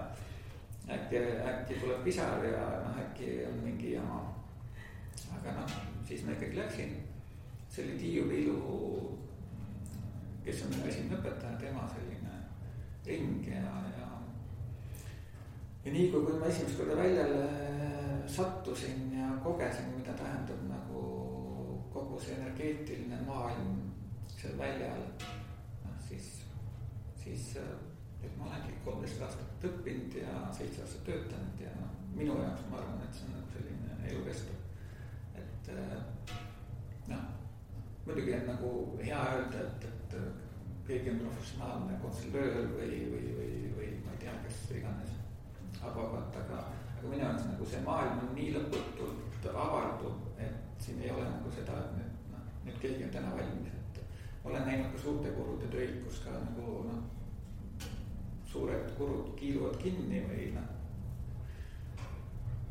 äkki, 0.89 1.17
äkki 1.47 1.79
tuleb 1.79 2.03
pisar 2.03 2.45
ja 2.45 2.63
noh, 2.83 2.97
äkki 2.99 3.45
on 3.47 3.59
mingi 3.63 3.93
jama. 3.93 4.33
aga 5.33 5.51
noh, 5.59 5.75
siis 6.07 6.25
ma 6.25 6.31
ikkagi 6.31 6.57
läksin, 6.57 6.95
see 7.69 7.85
oli 7.85 7.97
Tiiu 7.99 8.29
Vilu, 8.29 9.19
kes 10.43 10.63
on 10.63 10.75
minu 10.75 10.89
esimene 10.91 11.19
õpetaja, 11.19 11.59
tema 11.59 11.87
selline 11.89 12.35
ring 13.05 13.47
ja, 13.47 13.63
ja. 13.97 14.09
ja 15.85 15.91
nii 15.91 16.09
kui, 16.11 16.25
kui 16.25 16.39
ma 16.39 16.51
esimest 16.51 16.77
korda 16.79 16.99
väljale 16.99 17.47
sattusin 18.27 19.09
ja 19.17 19.31
kogesin, 19.43 19.91
mida 19.97 20.13
tähendab 20.19 20.61
nagu 20.69 21.01
kogu 21.93 22.19
see 22.19 22.37
energeetiline 22.37 23.19
maailm 23.27 23.79
seal 24.35 24.55
väljal, 24.59 25.03
noh 25.83 25.99
siis, 26.07 26.29
siis 27.23 27.53
et 28.23 28.37
ma 28.39 28.49
olengi 28.49 28.75
kolmteist 28.85 29.21
aastat 29.27 29.67
õppinud 29.69 30.17
ja 30.19 30.35
seitse 30.55 30.83
aastat 30.83 31.05
töötanud 31.09 31.63
ja 31.63 31.71
noh, 31.79 31.93
minu 32.17 32.37
jaoks 32.41 32.67
ma 32.69 32.79
arvan, 32.81 33.01
et 33.05 33.17
see 33.17 33.29
on 33.29 33.37
nagu 33.37 33.55
selline 33.55 33.97
elukestev. 34.11 34.59
et 35.41 35.71
äh, 35.73 35.97
noh, 37.07 37.25
muidugi 38.05 38.35
on 38.39 38.47
nagu 38.51 38.71
hea 39.01 39.25
öelda, 39.37 39.65
et, 39.67 39.87
et 39.89 40.15
keegi 40.87 41.13
on 41.13 41.19
professionaalne 41.25 41.99
konsultöör 42.01 42.71
või, 42.77 43.01
või, 43.11 43.35
või, 43.39 43.51
või 43.77 43.91
ma 44.05 44.15
ei 44.15 44.23
tea, 44.25 44.33
kes 44.45 44.63
iganes 44.79 45.13
advokaat, 45.81 46.35
aga, 46.43 46.59
aga 46.97 47.07
minu 47.07 47.23
jaoks 47.23 47.47
nagu 47.51 47.67
see 47.71 47.81
maailm 47.87 48.25
on 48.27 48.35
nii 48.37 48.51
lõputult 48.57 49.47
avarduv, 49.53 50.19
et 50.39 50.83
siin 50.83 51.01
ei 51.03 51.11
ole 51.11 51.25
nagu 51.27 51.51
seda, 51.55 51.79
et 51.85 51.97
nüüd 51.99 52.35
noh, 52.35 52.45
nüüd 52.67 52.79
keegi 52.83 53.07
on 53.07 53.15
täna 53.15 53.33
valmis, 53.35 53.71
et 53.79 54.03
olen 54.43 54.67
näinud 54.67 54.91
ka 54.93 55.03
suurte 55.05 55.31
kurude 55.35 55.71
töid, 55.71 55.99
kus 56.05 56.23
ka 56.25 56.35
nagu 56.35 56.83
noh 56.89 57.12
suured 58.53 58.93
kurud 58.97 59.33
kiiluvad 59.39 59.77
kinni 59.81 60.21
või 60.29 60.51
noh. 60.53 60.69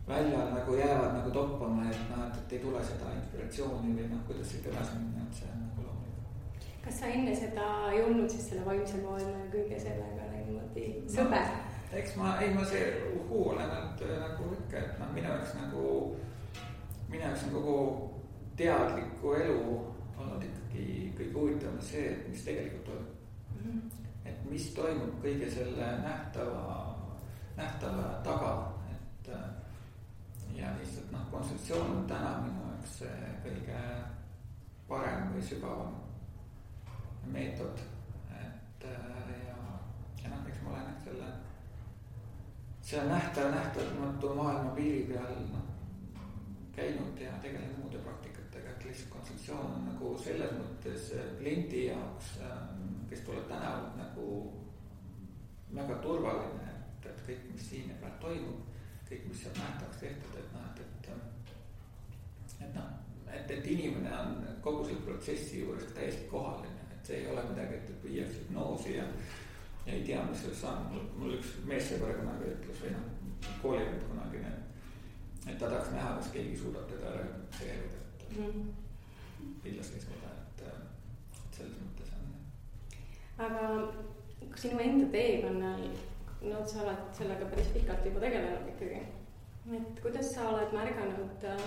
väljal 0.07 0.53
nagu 0.55 0.75
jäävad 0.79 1.17
nagu 1.17 1.31
toppama, 1.35 1.89
et 1.91 2.03
noh, 2.11 2.25
et, 2.27 2.39
et 2.39 2.55
ei 2.57 2.63
tule 2.63 2.83
seda 2.87 3.11
inspiratsiooni 3.17 3.95
või 3.97 4.09
noh, 4.13 4.23
kuidas 4.29 4.53
siit 4.53 4.69
edasi 4.71 5.01
minna, 5.01 5.27
et 5.27 5.41
see 5.41 5.51
on 5.51 5.65
nagu 5.65 5.87
loomulik. 5.87 6.67
kas 6.85 7.01
sa 7.01 7.11
enne 7.11 7.35
seda 7.37 7.69
ei 7.91 8.03
olnud 8.03 8.31
siis 8.31 8.49
selle 8.51 8.67
vaimse 8.67 9.01
maailma 9.03 9.45
ja 9.45 9.53
kõige 9.55 9.81
sellega 9.87 10.29
niimoodi 10.33 10.89
sõber 11.17 11.49
no,? 11.51 11.71
eks 12.01 12.15
ma, 12.21 12.35
ei 12.45 12.53
ma 12.55 12.67
see 12.69 12.85
uhuu 13.15 13.49
olen 13.55 13.75
olnud 13.79 14.05
äh, 14.07 14.19
nagu 14.23 14.53
ikka, 14.59 14.85
et 14.85 15.01
noh, 15.03 15.11
minu 15.17 15.33
jaoks 15.33 15.57
nagu, 15.59 15.89
minu 17.09 17.25
jaoks 17.25 17.49
on 17.49 17.57
kogu 17.57 17.81
teadlikku 18.61 19.35
elu 19.41 19.59
olnud 20.23 20.47
ikkagi 20.47 20.87
kõige 21.19 21.35
huvitavam 21.41 21.83
see, 21.91 22.07
et 22.15 22.31
mis 22.31 22.47
tegelikult 22.47 22.87
toimub 22.93 23.59
mm. 23.59 23.67
-hmm 23.67 24.02
et 24.25 24.45
mis 24.51 24.71
toimub 24.77 25.19
kõige 25.23 25.51
selle 25.51 25.89
nähtava, 26.03 26.97
nähtava 27.57 28.09
taga, 28.27 28.53
et 28.95 29.33
äh, 29.35 29.49
ja 30.57 30.75
lihtsalt 30.79 31.13
noh, 31.13 31.25
kontseptsioon 31.31 31.97
on 31.97 32.07
täna 32.11 32.37
minu 32.45 32.73
jaoks 32.83 33.03
kõige 33.45 33.81
parem 34.89 35.31
või 35.33 35.43
sügavam 35.47 35.95
meetod, 37.33 37.79
et 38.35 38.85
äh, 38.85 39.29
ja, 39.47 39.59
ja 40.23 40.33
noh, 40.33 40.47
eks 40.49 40.63
ma 40.65 40.75
olen 40.75 40.97
selle, 41.05 41.29
selle 42.83 43.07
nähtav, 43.13 43.53
nähtamatu 43.55 44.35
maailma 44.35 44.75
piiri 44.77 45.05
peal 45.13 45.45
noh, 45.53 45.69
käinud 46.75 47.21
ja 47.21 47.33
tegelenud 47.43 47.79
muude 47.79 48.03
praktikatega, 48.03 48.75
et 48.75 48.85
lihtsalt 48.89 49.15
kontseptsioon 49.15 49.77
on 49.77 49.87
nagu 49.93 50.17
selles 50.19 50.53
mõttes 50.59 51.13
kliendi 51.39 51.87
jaoks 51.87 52.37
äh, 52.43 52.59
kes 53.13 53.21
tuleb 53.27 53.49
tänavalt 53.49 53.97
nagu 53.97 54.27
väga 55.77 55.95
turvaline, 56.05 56.69
et, 56.71 57.07
et 57.11 57.25
kõik, 57.27 57.45
mis 57.53 57.69
siin 57.71 57.91
ja 57.93 57.97
praegu 58.01 58.21
toimub, 58.25 58.63
kõik, 59.09 59.27
mis 59.29 59.43
seal 59.45 59.55
nähtavaks 59.59 60.01
tehtud, 60.01 60.39
et 60.41 60.55
noh, 60.57 60.67
et, 60.71 60.81
et, 60.81 61.53
et 62.67 62.75
noh, 62.77 62.91
et, 63.29 63.55
et 63.57 63.71
inimene 63.75 64.13
on 64.17 64.35
kogu 64.65 64.87
selle 64.89 65.05
protsessi 65.05 65.61
juures 65.61 65.93
täiesti 65.97 66.29
kohal, 66.33 66.65
on 66.65 66.73
ju, 66.73 66.89
et 66.97 67.11
see 67.11 67.21
ei 67.21 67.31
ole 67.33 67.45
midagi, 67.51 67.81
et, 67.81 67.95
viiakse 68.05 68.43
hüpnoosi 68.43 68.97
ja 68.97 69.09
ja 69.87 69.97
ei 69.97 70.05
tea, 70.07 70.21
mis 70.29 70.45
sellest 70.45 70.61
saab, 70.63 70.93
mul, 71.19 71.33
üks 71.37 71.57
meessõber 71.67 72.15
kunagi 72.21 72.53
ütles 72.53 72.85
või 72.85 72.93
noh, 72.95 73.09
koolivend 73.65 74.05
kunagine, 74.07 74.53
et 75.43 75.57
ta 75.59 75.67
tahaks 75.67 75.91
näha, 75.91 76.13
kas 76.21 76.31
keegi 76.37 76.61
suudab 76.61 76.87
teda 76.93 77.17
realiseerida, 77.19 78.05
et 78.23 78.39
mm 78.39 78.71
kindlasti 79.63 80.01
seda, 80.03 80.31
et, 80.31 80.63
et 80.67 81.57
selles 81.57 81.75
mõttes 81.79 81.92
aga 83.47 84.57
sinu 84.57 84.81
enda 84.81 85.09
teekonnal, 85.13 85.83
no 86.43 86.61
sa 86.67 86.85
oled 86.85 87.03
sellega 87.17 87.49
päris 87.51 87.73
pikalt 87.75 88.07
juba 88.07 88.21
tegelenud 88.25 88.69
ikkagi. 88.75 89.01
et 89.79 90.01
kuidas 90.03 90.33
sa 90.35 90.49
oled 90.51 90.75
märganud, 90.75 91.45
äh, 91.47 91.67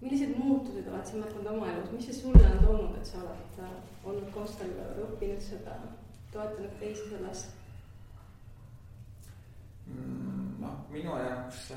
millised 0.00 0.36
muutused 0.36 0.88
oled 0.88 1.06
sa 1.06 1.16
märganud 1.16 1.50
oma 1.54 1.72
elus, 1.72 1.90
mis 1.92 2.06
see 2.08 2.20
sulle 2.20 2.44
on 2.50 2.64
toonud, 2.64 2.96
et 2.98 3.06
sa 3.06 3.18
oled 3.24 3.58
äh, 3.64 3.74
olnud 4.04 4.30
konstellöör, 4.36 5.02
õppinud 5.06 5.44
seda, 5.44 5.76
toetanud 6.32 6.78
teisi 6.80 7.08
selles? 7.10 7.44
Mm, 9.86 10.56
noh, 10.62 10.80
minu 10.90 11.16
jaoks 11.18 11.68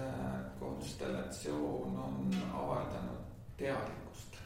konstellatsioon 0.60 1.99
on 2.08 2.39
avaldanud 2.54 3.30
teadlikkust, 3.60 4.39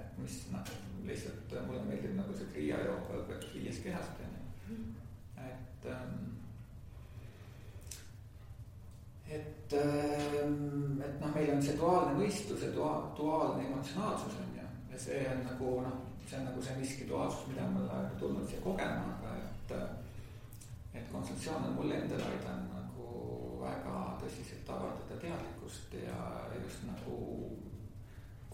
et 0.00 0.18
mis 0.18 0.42
noh 0.52 0.74
lihtsalt 1.08 1.52
äh, 1.56 1.66
mulle 1.66 1.82
meeldib 1.88 2.16
nagu 2.18 2.36
see 2.36 2.50
Kriia 2.52 2.80
jooga 2.84 3.20
õpetus 3.22 3.54
viiest 3.56 3.84
kehast 3.84 4.22
on 4.24 4.38
ju, 4.68 4.78
et 5.48 5.90
ähm,. 5.92 6.14
et 9.28 9.76
ähm,, 9.80 11.02
et 11.04 11.20
noh, 11.20 11.34
meil 11.34 11.52
on 11.56 11.62
see 11.62 11.76
duaalne 11.80 12.16
mõistus 12.20 12.64
ja 12.66 12.72
dua-, 12.76 13.10
duaalne 13.18 13.66
emotsionaalsus 13.68 14.40
on 14.44 14.56
ju, 14.60 14.70
ja 14.92 15.04
see 15.08 15.26
on 15.32 15.44
nagu 15.50 15.76
noh, 15.88 16.00
see 16.26 16.40
on 16.40 16.48
nagu 16.50 16.62
see 16.62 16.80
miski 16.80 17.10
duaalsus, 17.10 17.46
mida 17.52 17.68
ma 17.68 17.84
olen 17.84 18.16
tulnud 18.22 18.48
siia 18.48 18.64
kogema, 18.64 19.18
aga 19.18 19.36
et. 19.42 19.78
Äh, 19.78 19.92
et 20.94 21.08
kontseptsioon 21.12 21.64
on 21.64 21.72
mulle 21.74 21.96
endale 21.98 22.22
aidanud 22.22 22.70
nagu 22.70 23.06
väga 23.58 23.94
tõsiselt 24.22 24.68
avaldada 24.70 25.16
teadlikkust 25.22 25.96
ja 25.98 26.18
just 26.54 26.84
nagu 26.86 27.16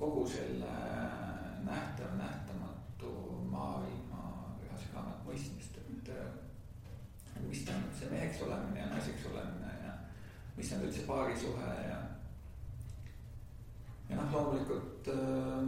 kogu 0.01 0.25
selle 0.29 0.71
nähtav, 1.67 2.15
nähtamatu 2.19 3.13
maailma 3.51 4.23
üha 4.65 4.79
sügavamat 4.85 5.27
mõistmist, 5.27 5.81
et 5.81 6.13
mis 7.49 7.65
tähendab 7.67 7.95
see 7.99 8.11
meheks 8.13 8.43
olemine 8.47 8.81
ja 8.81 8.89
naiseks 8.93 9.27
olemine 9.33 9.75
ja 9.85 9.93
mis 10.57 10.73
on 10.73 10.87
üldse 10.87 11.07
paarisuhe 11.09 11.75
ja 11.89 11.99
ja 14.11 14.17
noh, 14.19 14.33
loomulikult 14.35 15.09
äh, 15.13 15.61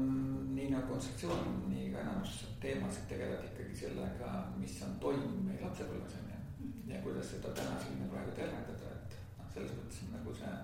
nii 0.57 0.69
nagu 0.73 0.89
kontseptsioon, 0.91 1.53
nii 1.71 1.93
ka 1.93 2.03
enamus 2.03 2.41
teemasid 2.63 3.07
tegelevad 3.11 3.47
ikkagi 3.51 3.77
sellega, 3.85 4.33
mis 4.59 4.81
on 4.87 4.97
toimunud 5.03 5.45
meie 5.47 5.63
lapsepõlves 5.63 6.19
on 6.19 6.33
ju. 6.33 6.41
ja 6.91 7.01
kuidas 7.07 7.31
seda 7.35 7.55
täna 7.59 7.79
siin 7.83 8.03
praegu 8.11 8.35
tervendada, 8.39 8.95
et 8.99 9.17
noh, 9.39 9.51
selles 9.55 9.77
mõttes 9.79 10.03
on 10.07 10.17
nagu 10.17 10.35
see, 10.41 10.55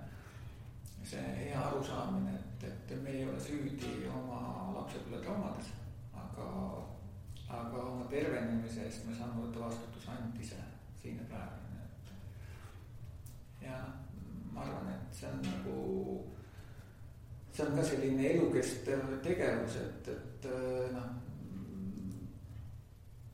see 1.08 1.34
hea 1.38 1.60
arusaamine, 1.60 2.34
et, 2.36 2.64
et 2.68 3.02
me 3.02 3.10
ei 3.10 3.24
ole 3.24 3.40
süüdi 3.40 3.92
oma 4.12 4.40
lapsepõlve 4.74 5.22
traumades, 5.24 5.70
aga, 6.24 6.48
aga 7.60 7.84
oma 7.84 8.08
tervenemise 8.12 8.84
eest 8.84 9.06
me 9.08 9.16
saame 9.16 9.46
võtta 9.46 9.64
vastutuse 9.66 10.12
ainult 10.12 10.42
ise 10.44 10.60
siin 11.00 11.22
ja 11.22 11.28
praegu. 11.30 11.64
ja 13.62 13.78
ma 14.52 14.64
arvan, 14.64 14.92
et 14.92 15.16
see 15.16 15.30
on 15.30 15.40
nagu 15.44 15.78
see 17.52 17.66
on 17.66 17.76
ka 17.76 17.84
selline 17.84 18.28
elukestev 18.32 19.08
tegevus, 19.24 19.80
et, 19.80 20.10
et 20.14 20.48
noh, 20.94 21.08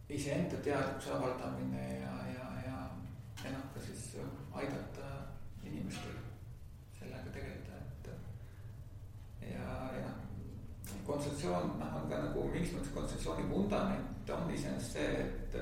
iseenda 0.08 0.62
teadlikkuse 0.64 1.12
avaldamine 1.18 1.86
ja, 2.00 2.14
ja, 2.32 2.50
ja, 2.68 2.78
ja 3.44 3.56
noh, 3.56 3.66
ka 3.74 3.82
siis 3.84 4.12
aidata 4.54 5.10
inimestel 5.64 6.23
sellega 7.24 7.32
tegeleda, 7.32 7.74
et 7.80 9.50
ja, 9.52 9.68
ja 9.98 10.12
kontseptsioon, 11.06 11.74
noh, 11.80 11.96
on 12.00 12.08
ka 12.10 12.20
nagu 12.26 12.46
mingis 12.52 12.74
mõttes 12.76 12.94
kontseptsiooni 12.94 13.48
vundament 13.50 14.30
on 14.34 14.50
iseenesest 14.52 14.96
see, 14.98 15.10
et 15.24 15.58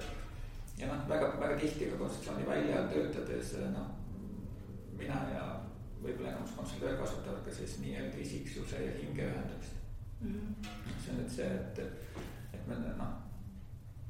ja 0.78 0.90
noh, 0.90 1.08
väga, 1.08 1.34
väga 1.40 1.58
tihti 1.60 1.90
ka 1.90 2.00
kontseptsiooni 2.02 2.46
välja 2.48 2.86
töötades 2.92 3.54
noh, 3.74 3.90
mina 4.98 5.18
ja 5.32 5.44
võib-olla 6.02 6.32
enamus 6.32 6.54
konsultöör 6.56 6.98
kasutavad 6.98 7.44
ka 7.46 7.54
siis 7.54 7.78
nii-öelda 7.82 8.18
isiksuse 8.22 8.80
ja 8.86 8.94
hinge 8.98 9.26
ühendamist 9.28 9.76
mm. 10.20 10.32
-hmm. 10.32 10.70
see 11.04 11.12
on 11.12 11.20
nüüd 11.20 11.30
see, 11.36 11.46
et, 11.46 11.78
et 12.54 12.66
me 12.66 12.78
noh, 12.78 13.12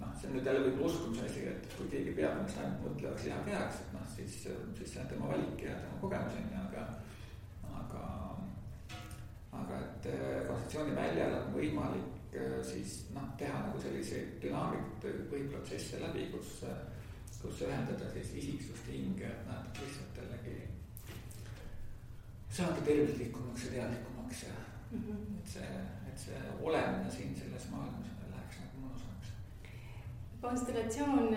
noh, 0.01 0.15
see 0.21 0.31
on 0.31 0.37
nüüd 0.37 0.49
jälle 0.49 0.65
võib-olla 0.67 0.93
uskumise 0.93 1.27
asi, 1.29 1.47
et 1.53 1.69
kui 1.77 1.89
keegi 1.93 2.17
peab 2.17 2.39
ennast 2.39 2.61
ainult 2.63 2.85
mõtlevaks 2.87 3.29
lihakehaks, 3.29 3.81
et 3.85 3.95
noh, 3.97 4.07
siis, 4.17 4.39
siis 4.79 4.95
see 4.95 5.03
on 5.05 5.11
tema 5.13 5.33
valik 5.35 5.65
ja 5.67 5.77
tema 5.81 6.01
kogemus 6.01 6.39
on 6.41 6.49
ju, 6.55 6.63
aga, 6.69 6.87
aga 9.53 9.79
et 9.85 10.09
kontseptsiooni 10.49 10.97
väljal 10.97 11.35
on 11.41 11.55
võimalik 11.57 12.37
äh, 12.37 12.59
siis 12.67 13.03
noh, 13.15 13.29
teha 13.39 13.67
nagu 13.67 13.81
selliseid 13.81 14.39
dünaamikaid 14.45 15.27
või 15.33 15.47
protsesse 15.53 16.01
läbi, 16.01 16.29
kus, 16.33 16.63
kus 17.43 17.65
ühendada 17.67 18.09
siis 18.15 18.33
isiksust 18.43 18.89
hinge, 18.93 19.29
et 19.29 19.49
noh, 19.51 19.67
lihtsalt 19.81 20.23
jällegi 20.23 20.61
saada 22.53 22.81
tervislikumaks 22.85 23.65
ja 23.65 23.71
teadlikumaks 23.71 24.43
ja 24.43 24.55
mm 24.93 24.99
-hmm. 24.99 25.39
et 25.39 25.49
see, 25.49 25.69
et 26.09 26.19
see 26.19 26.41
olemine 26.63 27.11
siin 27.11 27.37
selles 27.37 27.71
maailmas 27.71 28.07
läheks 28.31 28.57
nagu 28.61 28.87
mõnusamaks. 28.87 29.29
konstellatsioon 30.41 31.31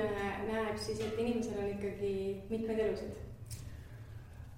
näeb 0.47 0.77
siis, 0.77 0.99
et 0.99 1.19
inimesel 1.19 1.63
on 1.63 1.69
ikkagi 1.69 2.41
mitmeid 2.49 2.79
elusid. 2.79 3.15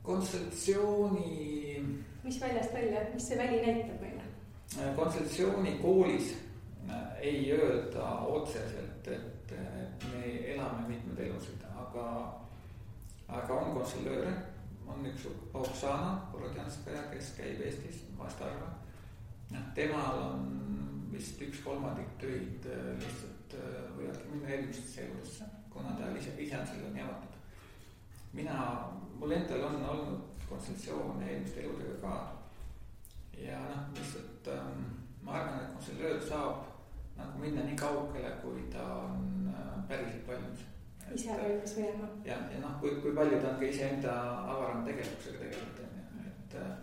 konstellatsiooni. 0.03 1.95
Mis 2.27 2.41
väljast 2.41 2.73
välja, 2.73 3.01
mis 3.13 3.27
see 3.29 3.37
väli 3.39 3.61
näitab 3.63 4.01
meile? 4.01 4.23
Äh, 4.79 4.95
konstellatsiooni 4.95 5.77
koolis 5.81 6.33
äh, 6.89 7.21
ei 7.21 7.51
öelda 7.55 8.09
otseselt, 8.27 9.07
et, 9.07 9.51
et 9.51 10.05
me 10.11 10.33
elame 10.53 10.87
mitmeid 10.87 11.23
elusid, 11.29 11.63
aga, 11.79 12.07
aga 13.27 13.59
on 13.61 13.73
konstellööre 13.79 14.35
on 14.87 15.07
üks 15.07 15.27
Oksana 15.53 16.13
Borodjanskaja, 16.31 17.07
kes 17.13 17.33
käib 17.39 17.63
Eestis 17.63 18.03
vahest 18.19 18.43
harva. 18.43 18.69
noh, 19.51 19.65
temal 19.75 20.21
on 20.27 20.45
vist 21.11 21.41
üks 21.41 21.63
kolmandik 21.63 22.11
töid 22.19 22.67
äh, 22.67 22.93
lihtsalt 22.99 23.59
võivadki 23.97 24.33
minna 24.33 24.51
eelmistesse 24.51 25.07
eludesse, 25.07 25.47
kuna 25.71 25.95
ta 25.95 26.11
ise, 26.19 26.35
ise 26.43 26.59
on 26.59 26.67
selle 26.67 26.91
nii 26.91 27.07
avatud. 27.07 27.37
mina, 28.33 28.57
mul 29.19 29.31
endal 29.39 29.69
on 29.71 29.85
olnud 29.95 30.36
konsultatsioone 30.49 31.29
eelmiste 31.31 31.61
eludega 31.61 31.97
ka. 32.01 32.15
ja 33.37 33.59
noh, 33.59 33.83
lihtsalt 33.95 34.47
ähm, 34.53 34.81
ma 35.21 35.31
arvan, 35.39 35.59
et 35.59 35.73
konsultöör 35.73 36.21
saab 36.29 36.63
nagu 37.17 37.39
minna 37.41 37.65
nii 37.65 37.75
kaugele, 37.77 38.31
kui 38.41 38.65
ta 38.73 38.85
on 39.03 39.51
äh, 39.53 39.75
päriselt 39.89 40.27
valmis 40.27 40.65
ise 41.15 41.37
valmis 41.37 41.75
minema. 41.77 42.09
jah, 42.25 42.47
ja 42.53 42.63
noh, 42.63 42.79
kui, 42.81 42.95
kui 43.01 43.15
palju 43.15 43.41
ta 43.41 43.53
on 43.53 43.59
ka 43.59 43.65
iseenda 43.65 44.15
avarama 44.53 44.85
tegevusega 44.87 45.43
tegelenud, 45.43 45.83
on 45.83 45.99
ju, 45.99 46.31
et 46.31 46.57
äh, 46.61 46.73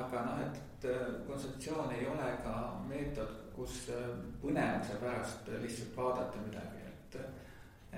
aga 0.00 0.26
noh, 0.28 0.44
et 0.46 0.88
konsultatsioon 1.26 1.92
ei 1.96 2.06
ole 2.10 2.28
ka 2.44 2.54
meetod, 2.88 3.40
kus 3.56 3.84
äh, 3.94 4.10
põnevuse 4.42 5.00
pärast 5.00 5.50
lihtsalt 5.62 5.96
vaadata 5.96 6.42
midagi, 6.46 6.84
et 6.90 7.18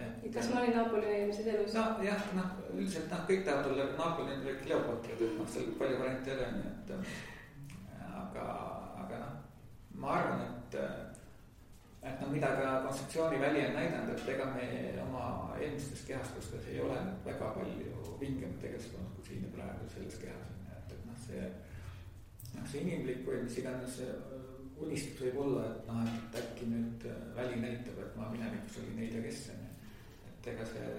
et 0.05 0.31
kas 0.35 0.51
ma 0.53 0.61
olin 0.61 0.77
Napoli 0.77 1.11
eelmises 1.13 1.49
elus? 1.55 1.75
nojah, 1.77 2.29
noh 2.39 2.57
üldiselt 2.77 3.11
noh, 3.13 3.25
kõik 3.29 3.45
tahavad 3.47 3.73
olla 3.73 3.89
Napoli 3.97 4.39
või 4.45 4.57
Kleopatrid, 4.65 5.25
et 5.27 5.37
noh, 5.39 5.51
seal 5.51 5.73
palju 5.81 6.01
variante 6.03 6.33
ei 6.33 6.37
ole, 6.37 6.49
nii 6.57 6.71
et 6.73 6.95
äh, 6.97 7.13
aga, 8.23 8.47
aga 9.05 9.21
noh, 9.23 9.37
ma 10.03 10.17
arvan, 10.19 10.47
et 10.47 10.81
et 12.07 12.21
noh, 12.23 12.31
mida 12.31 12.53
ka 12.55 12.73
konstruktsiooniväli 12.85 13.65
on 13.67 13.79
näidanud, 13.81 14.13
et 14.15 14.29
ega 14.35 14.45
me 14.55 14.67
oma 15.03 15.23
eelmistes 15.59 16.05
kehastustes 16.07 16.69
ei 16.71 16.81
ole 16.81 16.99
nüüd 17.03 17.25
väga 17.27 17.49
palju 17.57 18.19
vingemat 18.21 18.61
tegevust 18.63 18.95
olnud 18.95 19.17
kui 19.17 19.31
siin 19.31 19.47
ja 19.47 19.55
praegu 19.57 19.89
selles 19.95 20.21
kehas 20.23 20.53
on 20.53 20.69
ju, 20.69 20.77
et, 20.77 20.93
et 20.95 21.09
noh, 21.09 21.19
see. 21.25 21.49
noh, 22.55 22.69
see 22.71 22.85
inimlik 22.85 23.25
või 23.27 23.43
mis 23.47 23.59
iganes 23.63 23.99
unistus 24.77 25.25
võib 25.25 25.41
olla, 25.47 25.65
et 25.73 25.89
noh, 25.91 26.05
et 26.13 26.39
äkki 26.43 26.69
nüüd 26.71 27.09
väli 27.37 27.63
näitab, 27.65 27.99
et 28.05 28.19
ma 28.21 28.31
minevikus 28.31 28.83
olin 28.83 29.03
ei 29.03 29.11
tea 29.15 29.25
kes 29.25 29.49
on 29.55 29.65
ju. 29.65 29.66
Et 30.47 30.53
ega 30.55 30.67
see 30.71 30.91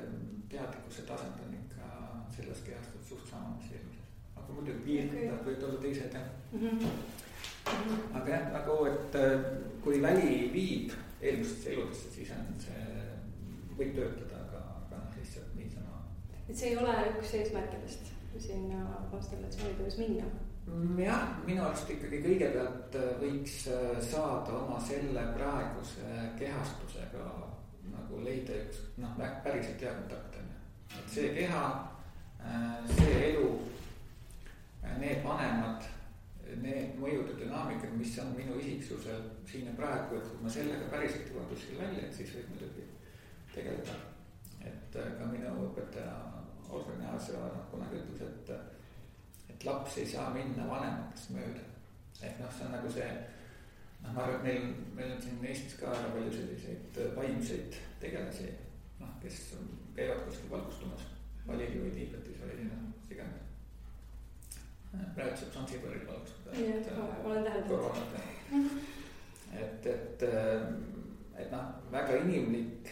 teadlikkuse 0.51 1.05
tasand 1.07 1.39
on 1.45 1.53
ikka 1.55 1.91
selles 2.35 2.59
kehastus 2.65 3.07
suht 3.09 3.29
sama, 3.29 3.55
mis 3.55 3.71
eelmises, 3.71 4.11
aga 4.35 4.49
muidugi 4.59 4.83
piirkonnad 4.89 5.39
okay. 5.39 5.47
võivad 5.47 5.69
olla 5.69 5.85
teised 5.87 6.19
jah 6.19 6.27
mm. 6.51 6.67
-hmm 6.67 7.25
aga 8.13 8.29
jah, 8.31 8.49
nagu, 8.53 8.77
et 8.87 9.15
äh, 9.19 9.45
kui 9.83 10.01
väli 10.01 10.49
viib 10.53 10.93
eelmistesse 11.21 11.73
eludesse, 11.73 12.11
siis 12.13 12.31
on 12.35 12.51
see, 12.61 12.83
võib 13.77 13.95
töötada, 13.97 14.43
aga, 14.47 14.61
aga 14.81 14.99
noh, 15.01 15.15
lihtsalt 15.19 15.55
niisama. 15.57 16.03
et 16.47 16.53
see 16.55 16.71
ei 16.71 16.77
ole 16.79 16.93
üks 17.11 17.33
eesmärkidest 17.41 18.13
sinna 18.37 19.01
konstellatsioonitöös 19.11 19.97
minna? 19.97 20.29
Mm, 20.67 20.99
jah, 20.99 21.27
minu 21.47 21.63
arust 21.65 21.89
ikkagi 21.91 22.21
kõigepealt 22.23 22.97
äh, 22.99 23.11
võiks 23.21 23.59
äh, 23.71 23.99
saada 24.03 24.55
oma 24.61 24.79
selle 24.83 25.23
praeguse 25.35 26.31
kehastusega 26.39 27.27
nagu 28.07 28.23
leida 28.23 28.55
üks 28.63 28.79
noh, 29.03 29.19
päriselt 29.43 29.81
hea 29.83 29.91
kontakt 29.99 30.39
on 30.39 30.47
ju. 30.47 30.59
et 30.99 31.09
see 31.11 31.33
keha, 31.35 31.63
see 32.95 33.19
elu, 33.33 33.49
need 35.01 35.23
vanemad 35.25 35.89
need 36.63 36.95
mõjude 37.01 37.35
dünaamikad, 37.35 37.91
mis 37.99 38.13
on 38.23 38.31
minu 38.37 38.55
isiksusel 38.61 39.25
siin 39.49 39.67
ja 39.67 39.73
praegu, 39.75 40.15
et 40.15 40.29
kui 40.29 40.43
ma 40.43 40.51
sellega 40.51 40.87
päriselt 40.91 41.27
jõuan 41.27 41.49
kuskile 41.51 41.81
välja, 41.83 42.05
et 42.07 42.15
siis 42.15 42.31
võib 42.37 42.53
muidugi 42.53 42.85
tegeleda. 43.51 43.97
et 44.63 44.95
äh, 44.95 45.11
ka 45.19 45.27
minu 45.27 45.51
õpetaja 45.67 46.15
Osman 46.69 47.03
Jaasja 47.03 47.41
noh, 47.43 47.65
kunagi 47.71 47.99
ütles, 47.99 48.23
et, 48.23 48.53
et 49.51 49.65
laps 49.67 49.97
ei 49.97 50.07
saa 50.07 50.29
minna 50.31 50.69
vanematest 50.71 51.35
mööda. 51.35 51.67
ehk 52.21 52.39
noh, 52.39 52.53
see 52.55 52.65
on 52.65 52.75
nagu 52.77 52.91
see, 52.95 53.11
noh, 54.07 54.13
ma 54.15 54.23
arvan, 54.23 54.39
et 54.39 54.47
meil, 54.47 54.71
meil 54.95 55.11
on 55.15 55.21
siin 55.21 55.43
Eestis 55.45 55.75
ka 55.81 55.91
väga 55.91 56.13
palju 56.15 56.31
selliseid 56.37 57.01
äh, 57.03 57.11
vaimseid 57.17 57.77
tegelasi, 58.01 58.49
noh, 59.01 59.11
kes 59.21 59.43
käivad 59.97 60.23
kuskil 60.25 60.51
valgustumas, 60.55 61.05
Balil 61.47 61.77
või 61.79 61.93
Tiibetis 61.95 62.41
või 62.41 62.65
noh, 62.67 62.87
mis 62.87 63.13
iganes 63.15 63.47
praegu 65.15 65.37
saab 65.37 65.53
Zanzibaril 65.53 66.09
alustada. 66.09 66.51
olen 67.23 67.43
täheldanud. 67.43 68.79
et, 69.53 69.85
et, 69.85 70.23
et 71.37 71.51
noh, 71.51 71.65
väga 71.91 72.21
inimlik 72.23 72.91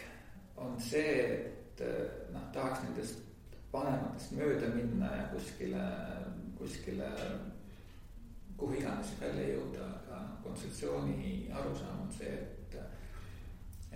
on 0.56 0.80
see, 0.80 1.20
et 1.24 1.84
noh, 2.32 2.48
tahaks 2.52 2.84
nendest 2.84 3.22
vanematest 3.72 4.32
mööda 4.38 4.70
minna 4.74 5.10
ja 5.16 5.24
kuskile, 5.32 5.84
kuskile, 6.58 7.10
kuhu 8.56 8.78
iganes 8.78 9.12
välja 9.20 9.50
jõuda, 9.54 9.88
noh, 10.22 10.36
kontseptsiooni 10.44 11.48
arusaam 11.52 12.04
on 12.06 12.12
see, 12.12 12.34
et, 12.34 12.76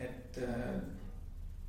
et 0.08 0.40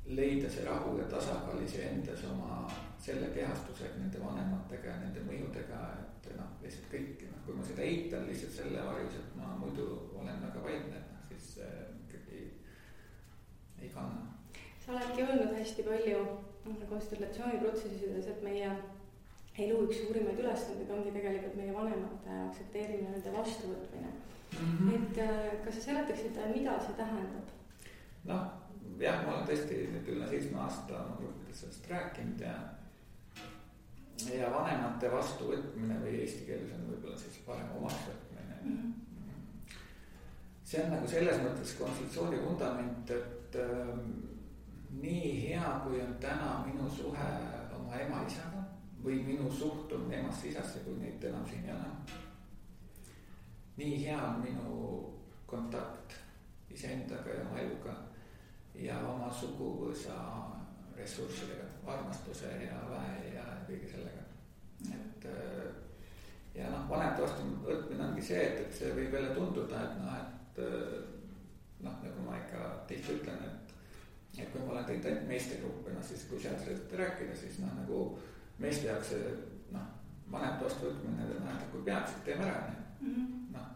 leida 0.06 0.50
see 0.50 0.64
rahu 0.66 0.96
ja 0.98 1.04
tasakaal 1.10 1.62
iseendas 1.62 2.24
oma 2.30 2.66
selle 3.02 3.28
kehastusega, 3.34 3.98
nende 3.98 4.20
vanematega 4.22 4.90
ja 4.90 4.98
nende 5.00 5.22
mõjudega, 5.26 5.80
et 5.98 6.28
noh, 6.38 6.50
lihtsalt 6.62 6.88
kõik, 6.92 7.24
noh, 7.30 7.40
kui 7.46 7.56
ma 7.58 7.66
seda 7.66 7.86
eitan 7.86 8.28
lihtsalt 8.28 8.54
selle 8.58 8.84
varjus, 8.86 9.18
et 9.18 9.36
ma 9.38 9.56
muidu 9.58 9.88
olen 10.18 10.38
väga 10.46 10.62
vaimne, 10.66 11.00
et 11.00 11.10
noh, 11.14 11.24
siis 11.32 11.58
äh, 11.66 11.82
ikkagi 12.06 12.44
ei 13.82 13.90
kanna. 13.94 14.30
sa 14.84 14.96
oledki 14.96 15.26
öelnud 15.26 15.54
hästi 15.58 15.86
palju 15.86 16.24
konstellatsiooniprotsessides, 16.90 18.28
et 18.30 18.42
meie 18.46 18.70
elu 19.62 19.80
üks 19.86 20.04
suurimaid 20.04 20.38
ülesandeid 20.38 20.90
ongi 20.94 21.14
tegelikult 21.14 21.58
meie 21.58 21.74
vanemate 21.74 22.36
aktsepteerimine, 22.48 23.16
nende 23.16 23.34
vastuvõtmine 23.34 24.12
mm. 24.60 24.88
-hmm. 24.88 24.94
et 24.94 25.18
äh, 25.18 25.64
kas 25.64 25.74
sa 25.74 25.80
seletaksid, 25.80 26.38
mida 26.54 26.78
see 26.80 26.94
tähendab? 26.96 27.48
noh, 28.24 28.46
jah, 28.98 29.24
ma 29.26 29.34
olen 29.34 29.46
tõesti 29.48 29.82
nüüd 29.92 30.08
üle 30.14 30.28
seitsme 30.28 30.58
aasta 30.62 31.04
oma 31.04 31.16
gruppides 31.20 31.60
sellest 31.60 31.90
rääkinud 31.90 32.40
ja 32.40 32.56
ja 34.30 34.50
vanemate 34.54 35.10
vastuvõtmine 35.12 35.96
või 36.02 36.20
eesti 36.22 36.44
keeles 36.46 36.74
on 36.76 36.90
võib-olla 36.90 37.18
siis 37.18 37.38
parem 37.46 37.70
omaksvõtmine 37.78 38.58
mm. 38.62 38.76
-hmm. 38.76 38.92
see 40.64 40.84
on 40.84 40.90
nagu 40.96 41.08
selles 41.08 41.40
mõttes 41.42 41.74
konstitutsiooni 41.78 42.44
vundament, 42.44 43.10
et 43.10 43.56
äh, 43.56 43.96
nii 45.00 45.48
hea, 45.48 45.80
kui 45.84 46.00
on 46.00 46.14
täna 46.20 46.64
minu 46.66 46.90
suhe 46.90 47.28
oma 47.76 47.96
ema-isaga 47.96 48.62
või 49.04 49.22
minu 49.26 49.50
suhtumine 49.50 50.20
emasse-isasse, 50.20 50.84
kui 50.84 50.98
neid 51.00 51.24
enam 51.24 51.46
siin 51.48 51.64
ei 51.66 51.74
ole. 51.74 52.20
Nii 53.76 54.04
hea 54.04 54.18
on 54.22 54.40
minu 54.40 54.78
kontakt 55.46 56.16
iseendaga 56.70 57.30
ja 57.30 57.44
oma 57.46 57.60
eluga 57.60 57.94
ja 58.74 58.98
oma 59.08 59.30
suguvõsa 59.32 60.16
ressurssidega, 60.96 61.64
armastuse 61.86 62.50
ja 62.64 62.80
väe 62.90 63.34
ja 63.34 63.44
kõige 63.68 63.88
sellega. 63.90 64.24
et 64.92 65.26
äh, 65.26 65.72
ja 66.54 66.68
noh, 66.70 66.88
vanemate 66.88 67.22
vastu 67.22 67.48
võtmine 67.64 68.06
ongi 68.08 68.24
see, 68.24 68.42
et, 68.44 68.60
et 68.66 68.76
see 68.76 68.92
võib 68.96 69.14
jälle 69.16 69.34
tunduda, 69.36 69.82
et 69.86 69.98
noh, 70.02 70.18
et 70.20 70.62
äh, 70.66 70.98
noh, 71.80 71.96
nagu 72.04 72.26
ma 72.26 72.36
ikka 72.40 72.68
tihti 72.90 73.16
ütlen, 73.18 73.40
et, 73.48 73.74
et 74.38 74.52
kui 74.52 74.60
ma 74.60 74.76
olen 74.76 74.86
teinud 74.88 75.08
ainult 75.10 75.28
meestegruppe, 75.30 75.96
noh 75.96 76.06
siis 76.06 76.26
kui 76.28 76.40
seal 76.42 76.58
sellest 76.60 76.94
rääkida, 77.00 77.36
siis 77.36 77.58
noh, 77.64 77.72
nagu 77.80 78.04
meeste 78.62 78.88
jaoks 78.90 79.14
see 79.14 79.34
noh, 79.74 79.88
vanemate 80.30 80.68
vastu 80.68 80.88
võtmine 80.90 81.28
tähendab, 81.32 81.68
kui 81.72 81.84
peaks, 81.88 82.16
teeme 82.28 82.48
ära, 82.48 82.64
onju. 82.68 82.88
Noh, 83.54 83.68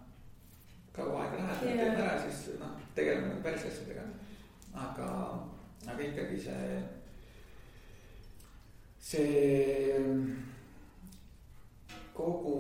kaua 0.97 1.25
aega 1.25 1.43
läheb, 1.43 1.67
teeme 1.67 1.91
ära, 2.05 2.17
siis 2.27 2.59
noh, 2.61 2.79
tegeleme 2.95 3.33
nagu 3.33 3.45
päris 3.45 3.69
asjadega 3.71 4.07
aga, 4.77 5.09
aga 5.89 6.03
ikkagi 6.05 6.39
see, 6.45 6.71
see 9.01 9.97
kogu 12.17 12.57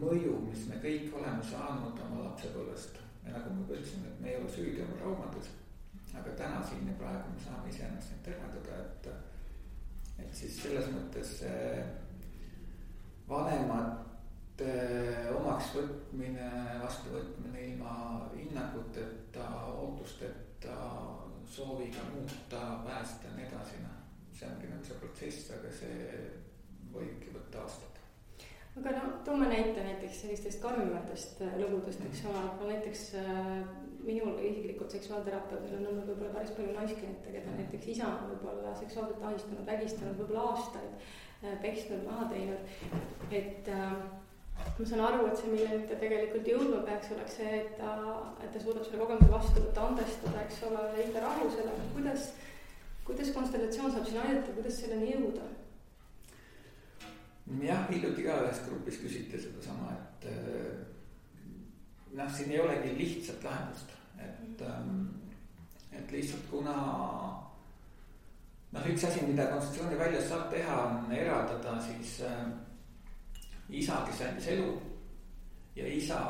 mõju, 0.00 0.36
mis 0.48 0.66
me 0.70 0.80
kõik 0.82 1.14
oleme 1.18 1.44
saanud 1.44 1.98
oma 2.06 2.26
lapsepõlvest 2.28 3.00
ja 3.24 3.34
nagu 3.34 3.52
ma 3.52 3.64
juba 3.64 3.78
ütlesin, 3.78 4.06
et 4.08 4.20
me 4.22 4.32
ei 4.32 4.38
ole 4.40 4.52
süüdi 4.52 4.84
oma 4.84 5.00
traumades. 5.00 5.56
aga 6.10 6.30
täna 6.36 6.62
siin 6.66 6.88
ja 6.88 6.94
praegu 6.98 7.30
me 7.30 7.40
saame 7.44 7.68
iseennast 7.70 8.10
neid 8.10 8.24
tervendada, 8.26 8.78
et, 8.82 9.04
et 10.24 10.32
siis 10.34 10.56
selles 10.62 10.88
mõttes 10.90 11.36
see 11.42 11.84
vanemate 14.60 15.30
omaksvõtmine, 15.34 16.50
vastuvõtmine 16.82 17.60
ilma 17.72 18.30
hinnanguteta, 18.34 19.46
ootusteta 19.80 20.76
sooviga 21.46 22.00
muuta, 22.12 22.82
päästa 22.84 23.26
ja 23.26 23.36
nii 23.36 23.46
edasi, 23.46 23.80
noh. 23.82 23.96
see 24.32 24.48
ongi 24.48 24.68
nagu 24.70 24.84
see 24.84 24.98
protsess, 25.00 25.50
aga 25.56 25.70
see 25.72 26.18
võibki 26.92 27.32
võtta 27.34 27.64
aastaid. 27.64 27.96
aga 28.76 28.92
no 28.96 29.10
toome 29.24 29.48
näite 29.48 29.82
näiteks 29.82 30.20
sellistest 30.22 30.62
karmimatest 30.62 31.42
äh, 31.42 31.56
lugudest, 31.58 32.04
eks 32.06 32.22
ole, 32.30 32.44
aga 32.52 32.70
näiteks 32.70 33.02
äh, 33.20 33.50
minul 34.04 34.38
isiklikult 34.38 34.94
seksuaalterapeudil 34.96 35.74
on 35.80 35.90
olnud 35.90 36.06
võib-olla 36.08 36.36
päris 36.36 36.54
palju 36.56 36.76
naiskliente, 36.76 37.34
keda 37.34 37.56
näiteks 37.58 37.90
isa 37.96 38.08
on 38.14 38.30
võib-olla 38.30 38.76
seksuaalselt 38.78 39.26
ahistanud, 39.32 39.66
vägistanud 39.66 40.22
võib-olla 40.22 40.46
aastaid, 40.54 41.12
peksnud, 41.60 42.04
maha 42.04 42.30
teinud, 42.30 42.72
et 43.32 43.68
äh, 43.68 44.00
ma 44.80 44.86
saan 44.88 45.02
aru, 45.04 45.26
et 45.28 45.40
see, 45.40 45.50
milleni 45.52 45.88
ta 45.88 45.96
tegelikult 46.00 46.46
jõudma 46.48 46.82
peaks, 46.86 47.10
oleks 47.14 47.34
see, 47.40 47.56
et 47.60 47.72
ta, 47.78 47.94
et 48.40 48.52
ta 48.54 48.62
suudab 48.62 48.86
selle 48.86 49.02
kogemuse 49.02 49.32
vastu 49.32 49.64
võtta, 49.64 49.88
andestada, 49.88 50.44
eks 50.44 50.62
ole, 50.68 50.84
leida 50.96 51.24
rahu 51.24 51.48
sellega, 51.52 51.88
kuidas, 51.96 52.28
kuidas 53.08 53.32
konstellatsioon 53.36 53.92
saab 53.96 54.06
siin 54.08 54.22
aidata, 54.22 54.54
kuidas 54.56 54.78
selleni 54.82 55.12
jõuda? 55.14 55.48
jah, 57.60 57.82
hiljuti 57.90 58.24
ka 58.24 58.38
ühes 58.44 58.62
grupis 58.68 59.00
küsiti 59.02 59.40
sedasama, 59.42 59.90
et 59.98 60.28
eh, 60.30 60.80
noh, 62.14 62.32
siin 62.32 62.54
ei 62.54 62.60
olegi 62.62 62.94
lihtsat 62.98 63.44
lahendust, 63.44 63.92
et, 64.22 64.62
mm. 64.62 65.34
et 65.98 66.14
lihtsalt 66.14 66.46
kuna 66.52 66.76
noh, 68.70 68.90
üks 68.94 69.04
asi, 69.08 69.26
mida 69.26 69.48
konstitutsiooni 69.50 69.98
väljas 69.98 70.28
saab 70.30 70.48
teha, 70.54 70.76
on 70.86 71.14
eraldada 71.14 71.76
siis 71.84 72.20
äh, 72.28 72.44
isa, 73.70 74.00
kes 74.06 74.22
andis 74.26 74.48
elu 74.54 74.70
ja 75.76 75.86
isa, 75.86 76.20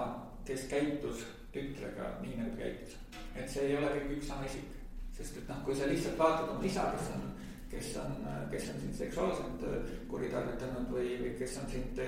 kes 0.46 0.66
käitus 0.70 1.24
tütrega 1.54 2.14
nii 2.22 2.36
nagu 2.38 2.56
käitus. 2.58 2.96
et 3.34 3.48
see 3.48 3.70
ei 3.70 3.76
ole 3.78 3.90
kõik 3.94 4.16
üks 4.18 4.28
sama 4.30 4.46
isik, 4.46 4.74
sest 5.16 5.38
et 5.40 5.48
noh, 5.48 5.62
kui 5.64 5.76
sa 5.76 5.88
lihtsalt 5.90 6.18
vaatad 6.18 6.52
oma 6.54 6.66
isa, 6.66 6.86
kes 6.96 7.08
on, 7.14 7.24
kes 7.70 7.90
on, 8.02 8.20
kes 8.52 8.68
on 8.72 8.80
sind 8.84 8.98
seksuaalselt 8.98 9.64
äh, 9.70 9.96
kuritarvitanud 10.10 10.92
või, 10.94 11.16
või 11.22 11.34
kes 11.38 11.56
on 11.62 11.72
sind 11.72 12.02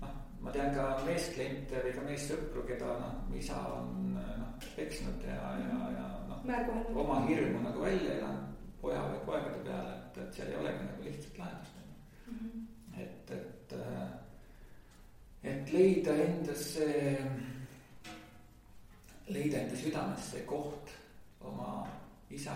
noh, 0.00 0.14
ma 0.44 0.54
tean 0.54 0.72
ka 0.76 0.86
meeskliente 1.08 1.84
või 1.84 1.96
ka 1.98 2.06
meessõpru, 2.06 2.64
keda 2.68 2.96
noh, 3.02 3.20
isa 3.38 3.58
on 3.76 4.16
noh, 4.16 4.48
peksnud 4.76 5.28
ja, 5.28 5.42
ja, 5.60 5.92
ja 5.98 6.08
noh, 6.30 6.48
oma 7.04 7.22
hirmu 7.28 7.64
nagu 7.66 7.84
välja 7.84 8.18
elanud 8.20 8.52
poja 8.82 9.02
või 9.06 9.20
poegade 9.26 9.60
peale, 9.66 9.94
et, 9.98 10.18
et 10.24 10.36
seal 10.36 10.50
ei 10.50 10.58
olegi 10.58 10.88
nagu 10.88 11.06
lihtsat 11.06 11.38
lahendust 11.38 11.76
mm. 12.26 12.38
-hmm. 12.38 13.02
et, 13.04 13.30
et 13.36 13.74
äh, 13.78 14.21
et 15.42 15.72
leida 15.72 16.14
endasse, 16.24 16.86
leida 19.28 19.62
enda 19.64 19.76
südames 19.78 20.30
see 20.30 20.44
koht 20.46 20.92
oma 21.42 21.82
isa 22.30 22.54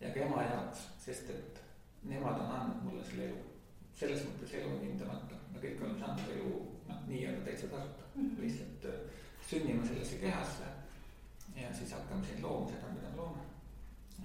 ja 0.00 0.10
ka 0.12 0.24
ema 0.24 0.42
jaoks, 0.48 0.86
sest 1.04 1.30
et 1.30 1.60
nemad 2.08 2.40
on 2.40 2.54
andnud 2.56 2.86
mulle 2.86 3.04
selle 3.04 3.28
elu. 3.28 3.40
selles 3.92 4.24
mõttes 4.26 4.54
elu 4.58 4.70
on 4.72 4.80
hindamatu, 4.82 5.36
me 5.52 5.60
kõik 5.62 5.82
oleme 5.82 6.00
saanud 6.00 6.30
elu 6.34 6.54
noh, 6.88 7.02
nii-öelda 7.06 7.44
täitsa 7.44 7.68
tasuta 7.70 8.08
mm, 8.14 8.22
-hmm. 8.22 8.40
lihtsalt 8.40 8.86
äh, 8.88 9.00
sünnime 9.50 9.86
sellesse 9.86 10.16
kehasse 10.16 10.64
ja 11.56 11.74
siis 11.74 11.92
hakkame 11.92 12.26
siin 12.26 12.42
looma 12.42 12.70
seda, 12.70 12.88
mida 12.94 13.10
me 13.10 13.16
loome. 13.16 13.42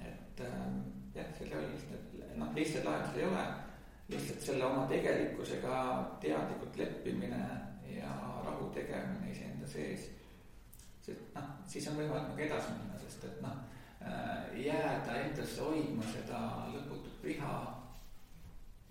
et 0.02 0.42
ähm, 0.42 0.80
jah, 1.16 1.26
ole 1.42 1.68
lihtsalt, 1.72 2.38
noh, 2.38 2.56
lihtsalt 2.56 2.86
lahendust 2.86 3.18
ei 3.18 3.26
ole 3.26 3.46
lihtsalt 4.10 4.42
selle 4.42 4.66
oma 4.66 4.86
tegelikkusega 4.88 5.78
teadlikult 6.22 6.78
leppimine 6.78 7.42
ja 7.96 8.12
rahu 8.46 8.70
tegemine 8.76 9.32
iseenda 9.32 9.68
sees. 9.68 10.10
sest 11.02 11.36
noh, 11.36 11.50
siis 11.68 11.88
on 11.88 12.00
võimalik 12.00 12.30
nagu 12.30 12.46
edasi 12.46 12.76
minna, 12.76 13.00
sest 13.00 13.26
et 13.28 13.42
noh, 13.44 13.60
äh, 14.02 14.48
jääda 14.64 15.20
endasse 15.24 15.62
hoidma 15.64 16.08
seda 16.14 16.42
lõputut 16.74 17.24
viha. 17.24 17.54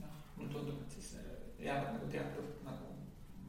noh, 0.05 0.23
mulle 0.37 0.53
tundub, 0.53 0.81
et 0.85 0.99
siis 0.99 1.15
äh, 1.21 1.33
jäävad 1.65 1.97
nagu 1.97 2.13
teatud 2.13 2.65
nagu 2.65 2.93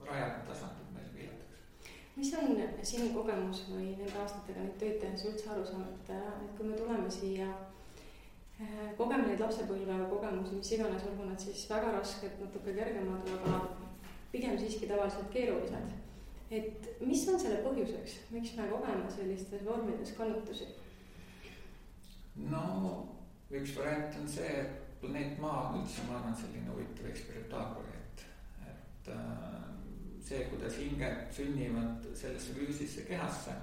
rajad, 0.07 0.43
tasandid 0.47 0.91
meil 0.95 1.09
piiratakse. 1.15 1.95
mis 2.15 2.33
on 2.39 2.61
sinu 2.83 3.13
kogemus 3.15 3.65
või 3.71 3.91
nende 3.95 4.19
aastatega 4.23 4.63
nüüd 4.63 4.79
tööd 4.79 5.01
tehes 5.03 5.27
üldse 5.31 5.51
aru 5.51 5.65
saanud, 5.67 6.11
et 6.15 6.55
kui 6.55 6.71
me 6.71 6.79
tuleme 6.79 7.11
siia 7.11 7.51
Äh, 7.51 7.66
kogeme 8.97 9.27
neid 9.27 9.41
lapsepõlve 9.43 9.97
kogemusi, 10.09 10.55
mis 10.57 10.71
iganes, 10.73 11.05
olgu 11.05 11.27
nad 11.29 11.41
siis 11.41 11.67
väga 11.69 11.91
rasked, 11.93 12.39
natuke 12.41 12.73
kergemad, 12.73 13.29
aga 13.37 13.59
pigem 14.31 14.57
siiski 14.57 14.89
tavaliselt 14.89 15.29
keerulised. 15.33 15.93
et 16.49 16.89
mis 17.03 17.27
on 17.27 17.39
selle 17.39 17.59
põhjuseks, 17.65 18.17
miks 18.31 18.55
me 18.57 18.67
kogeme 18.71 19.11
sellistes 19.11 19.65
vormides 19.65 20.13
kannatusi? 20.17 20.67
no 22.49 22.63
üks 23.51 23.75
variant 23.77 24.19
on 24.21 24.27
see, 24.27 24.49
et 24.63 24.99
planeet 25.01 25.39
Maa 25.39 25.69
on 25.69 25.81
üldse, 25.81 26.03
ma 26.07 26.17
arvan, 26.19 26.35
selline 26.35 26.73
huvitav 26.73 27.09
eksperimentaalprojekt, 27.11 28.23
äh, 29.13 29.57
see, 30.27 30.43
kuidas 30.51 30.79
hinged 30.81 31.25
sünnivad 31.35 32.07
sellesse 32.17 32.55
füüsilisse 32.57 33.05
kehasse, 33.07 33.55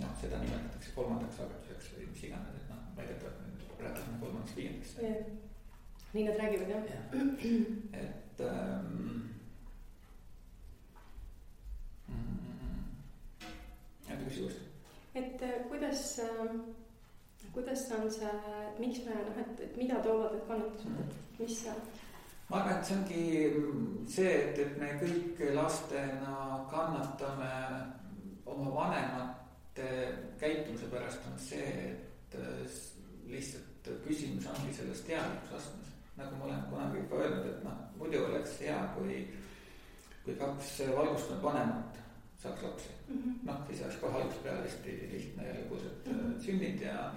noh, 0.00 0.14
seda 0.20 0.40
nimetatakse 0.42 0.94
kolmandaks 0.96 1.42
sageduseks 1.42 1.92
või 1.96 2.10
mis 2.12 2.24
iganes, 2.30 2.62
et 2.62 2.70
noh, 2.72 2.86
väidetavalt 2.96 3.43
rääkisime 3.84 4.18
kolmandast 4.20 4.56
viiendast. 4.56 4.98
nii 6.12 6.24
nad 6.28 6.36
räägivad 6.36 6.68
jah 6.68 6.84
ja.. 6.90 7.00
et 8.04 8.40
ähm,. 8.40 9.20
jälle 14.08 14.24
küsi 14.28 14.42
uuesti. 14.42 14.60
et 15.14 15.68
kuidas 15.68 16.18
äh,, 16.18 16.56
kuidas 17.52 17.92
on 17.92 18.10
see, 18.10 18.30
miks 18.78 19.04
me 19.06 19.14
noh, 19.14 19.38
et, 19.40 19.60
et 19.60 19.76
mida 19.76 20.00
toovad 20.02 20.32
need 20.32 20.46
kannatused 20.48 20.88
mm, 20.88 20.96
-hmm. 20.96 21.42
mis 21.42 21.62
see 21.62 21.70
on? 21.70 21.82
ma 22.48 22.56
arvan, 22.56 22.78
et 22.78 22.86
see 22.86 22.96
ongi 22.96 23.22
see, 24.06 24.32
et, 24.44 24.58
et 24.58 24.78
me 24.78 24.90
kõik 25.02 25.44
lastena 25.54 26.64
kannatame 26.70 27.52
oma 28.46 28.74
vanemate 28.74 29.88
käitumise 30.38 30.86
pärast 30.92 31.30
on 31.32 31.38
see, 31.38 31.70
et 31.90 32.40
äh, 32.40 32.66
lihtsalt 33.84 34.06
küsimus 34.06 34.46
ongi 34.46 34.74
selles 34.74 35.00
teadlikkusastmes. 35.00 35.88
nagu 36.16 36.36
ma 36.36 36.44
olen 36.44 36.62
kunagi 36.70 37.08
ka 37.10 37.16
öelnud, 37.16 37.46
et 37.46 37.64
noh, 37.64 37.78
muidu 37.98 38.24
oleks 38.24 38.60
hea, 38.60 38.78
kui, 38.94 39.34
kui 40.24 40.34
kaks 40.34 40.82
valgustunud 40.96 41.42
vanemat 41.42 41.98
saaks 42.42 42.62
lapsi 42.62 42.88
mm 43.08 43.18
-hmm.. 43.18 43.46
noh, 43.46 43.66
siis 43.66 43.82
oleks 43.82 43.96
kohe 43.96 44.16
algusest 44.16 44.42
peale 44.42 44.62
hästi 44.62 45.08
lihtne 45.12 45.48
ja 45.48 45.54
lõbus, 45.54 45.86
et 45.86 46.06
mm 46.06 46.20
-hmm. 46.20 46.40
sünnid 46.44 46.80
ja 46.80 47.12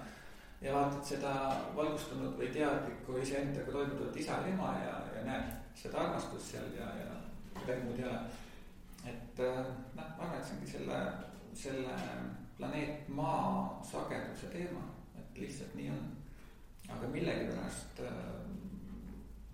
ja 0.60 0.74
vaatad 0.74 1.04
seda 1.04 1.32
valgustunud 1.76 2.38
või 2.38 2.48
teadlikku 2.52 3.16
iseendaga 3.16 3.72
toimuvat 3.72 4.16
isa 4.16 4.32
ja 4.32 4.46
ema 4.46 4.74
ja, 4.84 5.00
ja 5.16 5.24
näed 5.24 5.52
seda 5.74 5.98
armastust 5.98 6.50
seal 6.50 6.72
ja, 6.76 6.84
ja 6.84 7.10
midagi 7.60 7.84
muud 7.84 7.98
ei 7.98 8.04
ole. 8.04 8.20
et 9.06 9.40
äh, 9.40 9.56
noh, 9.96 10.04
ma 10.18 10.24
arvan, 10.24 10.38
et 10.38 10.44
see 10.44 10.56
ongi 10.56 10.70
selle, 10.70 11.12
selle 11.54 11.94
planeet 12.56 13.08
Maa 13.08 13.80
sageduse 13.90 14.46
teema, 14.46 14.82
et 15.18 15.38
lihtsalt 15.38 15.74
nii 15.74 15.90
on. 15.90 16.17
Aga 16.88 17.10
millegipärast 17.12 18.00
äh, 18.06 18.14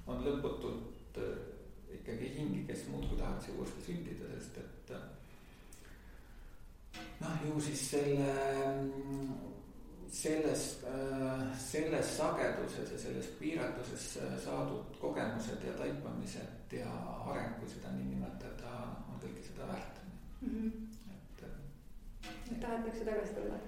on 0.06 0.22
lõputult 0.26 1.18
äh, 1.18 1.34
ikkagi 1.98 2.34
hingi, 2.38 2.64
kes 2.68 2.86
muudkui 2.92 3.18
tahaks 3.18 3.50
uuesti 3.54 3.88
sündida, 3.88 4.30
sest 4.38 4.62
et 4.62 4.94
noh, 7.20 7.42
ju 7.46 7.60
siis 7.62 7.90
selle 7.90 8.32
selles, 10.14 10.84
äh, 10.84 11.58
selles 11.58 12.16
sageduses 12.16 12.92
ja 12.92 12.98
selles 12.98 13.26
piiratuses 13.26 14.16
äh, 14.16 14.38
saadud 14.44 14.96
kogemused 15.00 15.64
ja 15.66 15.72
taipamised 15.72 16.72
ja 16.72 16.90
areng, 17.26 17.56
kui 17.58 17.68
seda 17.68 17.90
nii 17.96 18.12
nimetada, 18.14 18.74
on 19.10 19.18
kõike 19.22 19.42
seda 19.42 19.66
väärt 19.72 20.02
mm. 20.40 20.50
-hmm. 20.50 20.70
et. 21.16 21.44
Äh, 21.48 22.30
et 22.52 22.60
tahetakse 22.60 23.04
tagasi 23.04 23.34
tulla? 23.34 23.58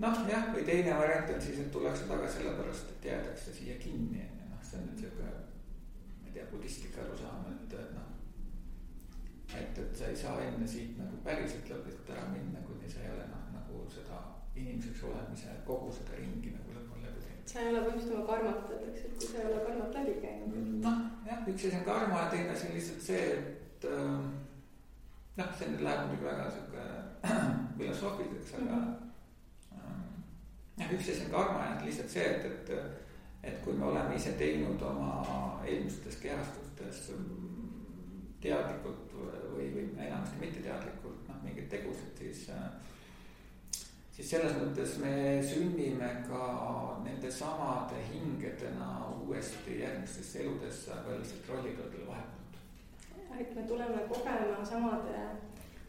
Noh, 0.00 0.22
jah, 0.30 0.48
või 0.54 0.64
teine 0.64 0.96
variant 0.96 1.32
on 1.34 1.42
siis, 1.44 1.60
et 1.60 1.70
tullakse 1.74 2.08
tagasi 2.08 2.40
sellepärast, 2.40 2.94
et 2.94 3.08
jäädakse 3.10 3.54
siia 3.54 3.76
kinni, 3.82 4.24
on 4.24 4.38
ju, 4.40 4.48
noh, 4.52 4.62
see 4.64 4.80
on 4.80 4.86
nüüd 4.88 5.02
sihuke, 5.04 5.32
ma 6.20 6.30
ei 6.30 6.36
tea, 6.36 6.46
budistlik 6.52 6.98
arusaam, 7.02 7.46
et 7.52 7.76
noh. 7.96 8.08
et, 9.60 9.78
et 9.84 9.96
sa 9.98 10.08
ei 10.08 10.16
saa 10.16 10.36
enne 10.46 10.68
siit 10.68 10.96
nagu 10.98 11.20
päriselt 11.24 11.72
lõplikult 11.72 12.12
ära 12.14 12.28
minna, 12.32 12.62
kuni 12.66 12.88
sa 12.90 13.02
ei 13.04 13.12
ole 13.12 13.26
noh, 13.32 13.48
nagu 13.56 13.84
seda 13.92 14.22
inimeseks 14.56 15.04
olemise 15.10 15.58
kogu 15.66 15.92
seda 15.94 16.16
ringi 16.18 16.54
nagu 16.54 16.76
lõpuni 16.76 17.06
läbi 17.06 17.24
teinud. 17.26 17.52
sa 17.52 17.60
ei 17.64 17.72
ole 17.72 17.82
põhimõtteliselt 17.84 18.16
oma 18.16 18.26
karmat 18.30 18.72
öeldakse, 18.76 19.10
et 19.10 19.18
kui 19.18 19.28
sa 19.28 19.42
ei 19.42 19.50
ole 19.50 19.60
karmat 19.66 19.98
läbi 19.98 20.16
käinud. 20.24 20.72
noh, 20.86 21.04
jah, 21.28 21.44
üks 21.52 21.66
asi 21.68 21.76
on 21.82 21.86
karma 21.90 22.24
ja 22.24 22.30
teine 22.32 22.56
asi 22.56 22.70
on 22.70 22.74
lihtsalt 22.78 23.04
see, 23.10 23.28
et 23.36 23.86
äh, 23.90 24.16
noh, 25.42 25.54
see 25.58 25.70
nüüd 25.74 25.86
läheb 25.86 26.08
muidugi 26.08 26.30
väga 26.30 26.50
sihuke 26.56 26.88
filosoofiliseks, 27.78 28.58
aga 28.58 28.64
mm. 28.64 28.82
-hmm. 28.88 29.09
Jah, 30.80 30.92
üks 30.96 31.12
asi 31.12 31.26
on 31.28 31.32
karma 31.36 31.66
ja 31.68 31.78
lihtsalt 31.84 32.12
see, 32.16 32.26
et, 32.26 32.44
et, 32.50 32.74
et 33.52 33.60
kui 33.64 33.76
me 33.76 33.88
oleme 33.92 34.16
ise 34.16 34.32
teinud 34.40 34.82
oma 34.82 35.12
eelmistes 35.66 36.18
kehastustes 36.22 37.10
teadlikult 38.40 39.12
või, 39.16 39.68
või 39.74 39.84
enamasti 39.98 40.40
mitteteadlikult 40.40 41.28
noh, 41.28 41.42
mingeid 41.44 41.68
tegusid, 41.72 42.16
siis 42.16 42.48
äh, 42.54 42.70
siis 44.20 44.30
selles 44.34 44.56
mõttes 44.58 44.96
me 45.00 45.12
sünnime 45.44 46.08
ka 46.26 46.46
nende 47.04 47.30
samade 47.32 48.00
hingedena 48.10 48.90
uuesti 49.24 49.78
järgmistesse 49.80 50.42
eludesse, 50.44 50.92
aga 50.92 51.16
lihtsalt 51.16 51.48
rollid 51.48 51.78
on 51.80 51.94
veel 51.94 52.08
vahepeal. 52.08 53.38
et 53.40 53.54
me 53.56 53.62
tuleme 53.62 54.02
kogema 54.08 54.64
samade 54.64 55.22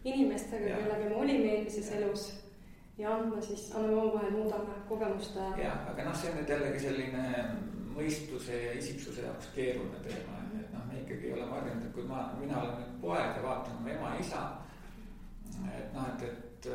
inimestega, 0.03 0.77
kellega 0.77 1.09
me 1.09 1.15
olime 1.15 1.49
eelmises 1.55 1.91
elus 1.97 2.29
ja 2.97 3.15
andma 3.15 3.41
siis, 3.41 3.69
anname 3.75 4.01
omavahel, 4.01 4.31
muudame 4.31 4.79
kogemuste. 4.89 5.39
jah, 5.63 5.87
aga 5.91 6.07
noh, 6.07 6.17
see 6.17 6.31
on 6.31 6.39
nüüd 6.41 6.53
jällegi 6.55 6.83
selline 6.85 7.23
mõistuse 7.95 8.59
ja 8.65 8.73
isiksuse 8.79 9.25
jaoks 9.25 9.51
keeruline 9.55 10.03
teema, 10.05 10.41
et 10.59 10.73
noh, 10.73 10.85
me 10.89 10.99
ikkagi 11.01 11.33
oleme 11.35 11.55
harjunud, 11.57 11.87
et 11.87 11.95
kui 11.95 12.07
ma, 12.07 12.27
mina 12.39 12.59
olen 12.61 12.77
nüüd 12.81 12.99
poeg 13.03 13.39
ja 13.39 13.45
vaatan 13.45 13.79
oma 13.79 13.95
ema 13.95 14.13
ja 14.15 14.25
isa. 14.25 14.43
et 15.71 15.93
noh, 15.95 16.07
et, 16.13 16.27
et 16.29 16.69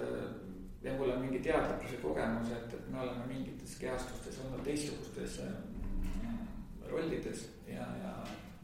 ja 0.87 0.95
mul 0.99 1.11
on 1.11 1.21
mingi 1.25 1.41
teadlikkuse 1.45 2.01
kogemus, 2.03 2.51
et, 2.53 2.75
et 2.75 2.91
me 2.93 3.01
oleme 3.01 3.27
mingites 3.27 3.79
kehastustes 3.81 4.39
olnud 4.45 4.63
teistsugustes 4.65 5.41
mm, 5.43 6.45
rollides 6.91 7.49
ja, 7.69 7.87
ja 8.03 8.13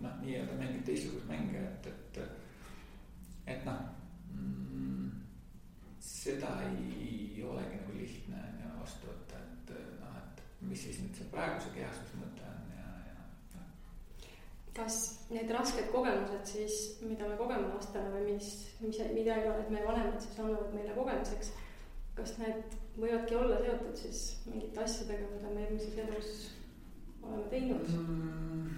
noh, 0.02 0.20
nii-öelda 0.22 0.58
mänginud 0.58 0.84
teistsuguseid 0.86 1.28
mänge, 1.30 1.64
et, 1.70 1.86
et, 1.86 2.20
et 3.46 3.66
noh 3.66 3.80
mm,. 4.34 5.11
Seda 6.22 6.52
ei 6.68 7.42
olegi 7.46 7.80
nagu 7.80 7.96
lihtne 7.96 8.42
on 8.48 8.60
ju 8.62 8.74
vastu 8.80 9.10
võtta, 9.10 9.40
et 9.42 9.72
noh, 10.00 10.18
et 10.20 10.44
mis 10.68 10.84
siis 10.86 11.00
nüüd 11.02 11.18
see 11.18 11.30
praeguse 11.32 11.72
kehastuse 11.74 12.20
mõte 12.20 12.46
on 12.46 12.76
ja, 12.76 12.92
ja 13.08 13.16
noh. 13.56 13.72
kas 14.76 15.00
need 15.32 15.50
rasked 15.56 15.90
kogemused 15.94 16.46
siis, 16.54 16.78
mida 17.02 17.26
me 17.26 17.40
kogeme 17.40 17.72
lastena 17.74 18.14
või 18.14 18.36
mis, 18.36 18.52
mis, 18.84 19.02
mida 19.16 19.40
iganes 19.42 19.72
meie 19.74 19.88
vanemad 19.88 20.22
siis 20.22 20.38
annavad 20.38 20.72
meile 20.76 20.94
kogemuseks 20.98 21.52
kas 22.16 22.36
need 22.38 22.76
võivadki 23.00 23.36
olla 23.38 23.58
seotud 23.62 23.98
siis 23.98 24.22
mingite 24.46 24.82
asjadega, 24.84 25.28
mida 25.32 25.52
me 25.52 25.66
eelmises 25.66 25.98
elus 26.04 26.32
oleme 27.22 27.46
teinud 27.52 27.92
mm,? 27.96 28.72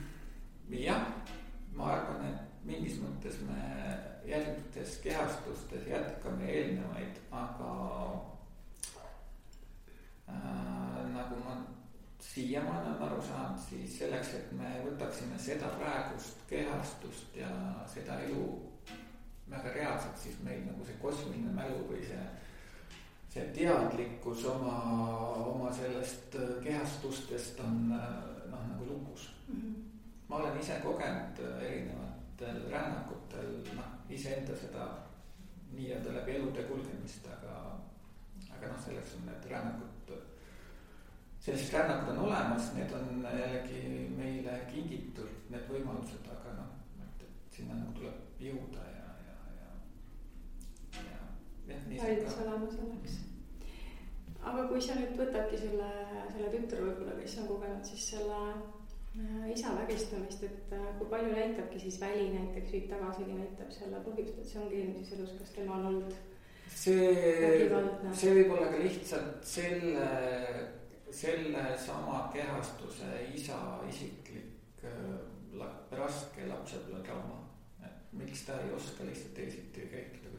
jah, 0.80 1.08
ma 1.76 1.90
arvan, 1.96 2.26
et 2.30 2.53
mingis 2.64 2.98
mõttes 3.02 3.38
me 3.44 3.60
järgmistes 4.24 4.98
kehastustes 5.04 5.86
jätkame 5.88 6.48
eelnevaid, 6.48 7.18
aga 7.30 7.72
äh, 10.28 11.00
nagu 11.12 11.40
ma 11.44 11.58
siiamaani 12.20 12.94
olen 12.94 13.02
aru 13.08 13.22
saanud, 13.22 13.60
siis 13.68 13.98
selleks, 13.98 14.32
et 14.38 14.52
me 14.56 14.70
võtaksime 14.86 15.38
seda 15.38 15.68
praegust 15.76 16.40
kehastust 16.48 17.36
ja 17.36 17.50
seda 17.94 18.16
elu 18.28 18.46
väga 19.50 19.74
reaalselt, 19.76 20.16
siis 20.18 20.40
meil 20.42 20.64
nagu 20.64 20.86
see 20.88 20.96
kosmiline 21.02 21.52
mälu 21.52 21.84
või 21.90 22.00
see 22.08 22.24
see 23.34 23.44
teadlikkus 23.50 24.44
oma, 24.46 24.74
oma 25.50 25.72
sellest 25.74 26.36
äh, 26.38 26.50
kehastustest 26.62 27.58
on 27.66 27.90
äh, 27.96 28.04
noh, 28.50 28.62
nagu 28.70 28.86
lukus 28.86 29.26
mm. 29.48 29.60
-hmm. 29.60 29.74
ma 30.28 30.36
olen 30.36 30.60
ise 30.60 30.78
kogenud 30.82 31.40
äh, 31.42 31.64
erinevatel 32.40 32.70
rännakutel 32.70 33.76
noh, 33.76 33.84
iseenda 34.10 34.56
seda 34.56 34.88
nii-öelda 35.74 36.14
läbi 36.14 36.36
elude 36.36 36.62
kulgemist, 36.68 37.26
aga, 37.26 37.78
aga 38.50 38.66
noh, 38.68 38.78
selleks 38.84 39.14
on 39.16 39.26
need 39.26 39.50
rännakud, 39.50 40.12
sellised 41.40 41.74
rännakud 41.74 42.14
on 42.14 42.24
olemas, 42.26 42.72
need 42.74 42.92
on 42.92 43.24
jällegi 43.24 44.08
meile 44.16 44.60
kingitud, 44.72 45.30
need 45.50 45.68
võimalused, 45.70 46.26
aga 46.30 46.56
noh, 46.58 46.70
et, 47.02 47.26
et 47.26 47.56
sinna 47.58 47.78
nagu 47.78 47.94
tuleb 47.98 48.40
jõuda 48.40 48.86
ja, 48.90 49.16
ja, 49.26 49.36
ja, 50.98 51.10
ja 51.68 51.80
valmis 52.02 52.38
olema 52.44 52.70
selleks. 52.70 53.18
aga 54.44 54.68
kui 54.68 54.80
sa 54.82 54.98
nüüd 54.98 55.18
võtadki 55.18 55.58
selle, 55.58 55.90
selle 56.30 56.50
tütre 56.52 56.82
võib-olla, 56.82 57.20
kes 57.20 57.38
on 57.42 57.52
kogenud 57.54 57.92
siis 57.92 58.10
selle 58.14 58.40
isa 59.54 59.74
vägistamist, 59.78 60.42
et 60.42 60.72
äh, 60.74 60.86
kui 60.98 61.06
palju 61.10 61.34
näitabki 61.36 61.78
siis 61.80 62.00
väli 62.00 62.30
näiteks 62.34 62.72
viib 62.72 62.88
tagasigi 62.90 63.36
näitab 63.38 63.70
selle 63.74 64.00
põhjust, 64.06 64.40
et 64.40 64.48
see 64.50 64.62
ongi 64.62 64.80
eelmises 64.80 65.18
elus, 65.18 65.36
kas 65.38 65.52
tema 65.54 65.76
on 65.78 65.86
olnud 65.92 66.16
see, 66.74 67.12
see 68.18 68.34
võib 68.40 68.56
olla 68.56 68.72
ka 68.72 68.82
lihtsalt 68.82 69.46
selle, 69.46 70.08
sellesama 71.14 72.24
kehastuse 72.34 73.12
isa 73.38 73.60
isiklik 73.90 74.82
äh, 74.90 75.62
raske 75.94 76.50
lapsepõlvetrauma. 76.50 77.38
et 77.86 78.14
miks 78.18 78.46
ta 78.48 78.58
ei 78.64 78.74
oska 78.74 79.06
lihtsalt 79.06 79.34
teisiti 79.38 79.86
käituda 79.92 80.34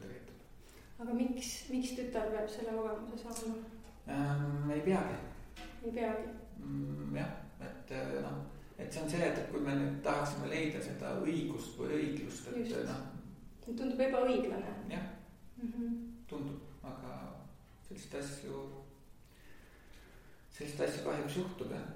aga 1.02 1.14
miks, 1.16 1.48
miks 1.70 1.92
tütar 1.96 2.30
peab 2.32 2.48
selle 2.50 2.76
kogemuse 2.76 3.18
saama 3.22 3.56
ähm,? 4.08 4.70
ei 4.72 4.80
peagi. 4.80 5.18
ei 5.84 5.92
peagi 5.92 6.28
mm,? 6.58 7.16
jah, 7.16 7.32
et 7.60 7.92
äh, 7.92 8.14
noh, 8.24 8.38
et 8.78 8.92
see 8.92 9.02
on 9.02 9.10
see, 9.10 9.28
et, 9.28 9.38
kui 9.50 9.60
me 9.64 9.74
nüüd 9.78 10.00
tahaksime 10.04 10.50
leida 10.52 10.82
seda 10.84 11.14
õigust 11.22 11.78
või 11.80 12.00
õiglust, 12.00 12.50
et 12.52 12.74
noh. 12.88 13.04
tundub 13.66 14.02
ebaõiglane. 14.08 14.74
jah 14.92 15.06
mm 15.56 15.70
-hmm., 15.70 15.94
tundub, 16.28 16.60
aga 16.82 17.14
selliseid 17.88 18.20
asju, 18.22 18.66
selliseid 20.50 20.88
asju 20.88 21.04
kahjuks 21.04 21.36
juhtub 21.36 21.72
jah. 21.72 21.88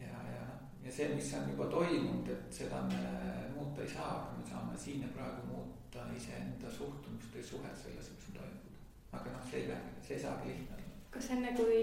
ja, 0.00 0.16
ja 0.36 0.46
ja 0.84 0.92
see, 0.92 1.14
mis 1.14 1.34
on 1.34 1.50
juba 1.50 1.66
toimunud, 1.66 2.28
et 2.28 2.52
seda 2.52 2.82
me 2.82 3.02
muuta 3.54 3.82
ei 3.82 3.88
saa, 3.88 4.10
aga 4.16 4.38
me 4.38 4.50
saame 4.50 4.78
siin 4.78 5.02
ja 5.02 5.08
praegu 5.14 5.46
muuta 5.46 6.08
iseenda 6.16 6.70
suhtumist 6.70 7.34
või 7.34 7.44
suhet 7.44 7.78
selles 7.82 8.12
aga 9.12 9.32
noh, 9.32 9.44
see 9.50 9.60
ei 9.60 9.66
pea, 9.68 9.80
see 10.06 10.16
ei 10.16 10.22
saagi 10.24 10.48
lihtne 10.48 10.76
olla. 10.78 10.92
kas 11.14 11.28
enne 11.34 11.52
kui, 11.56 11.80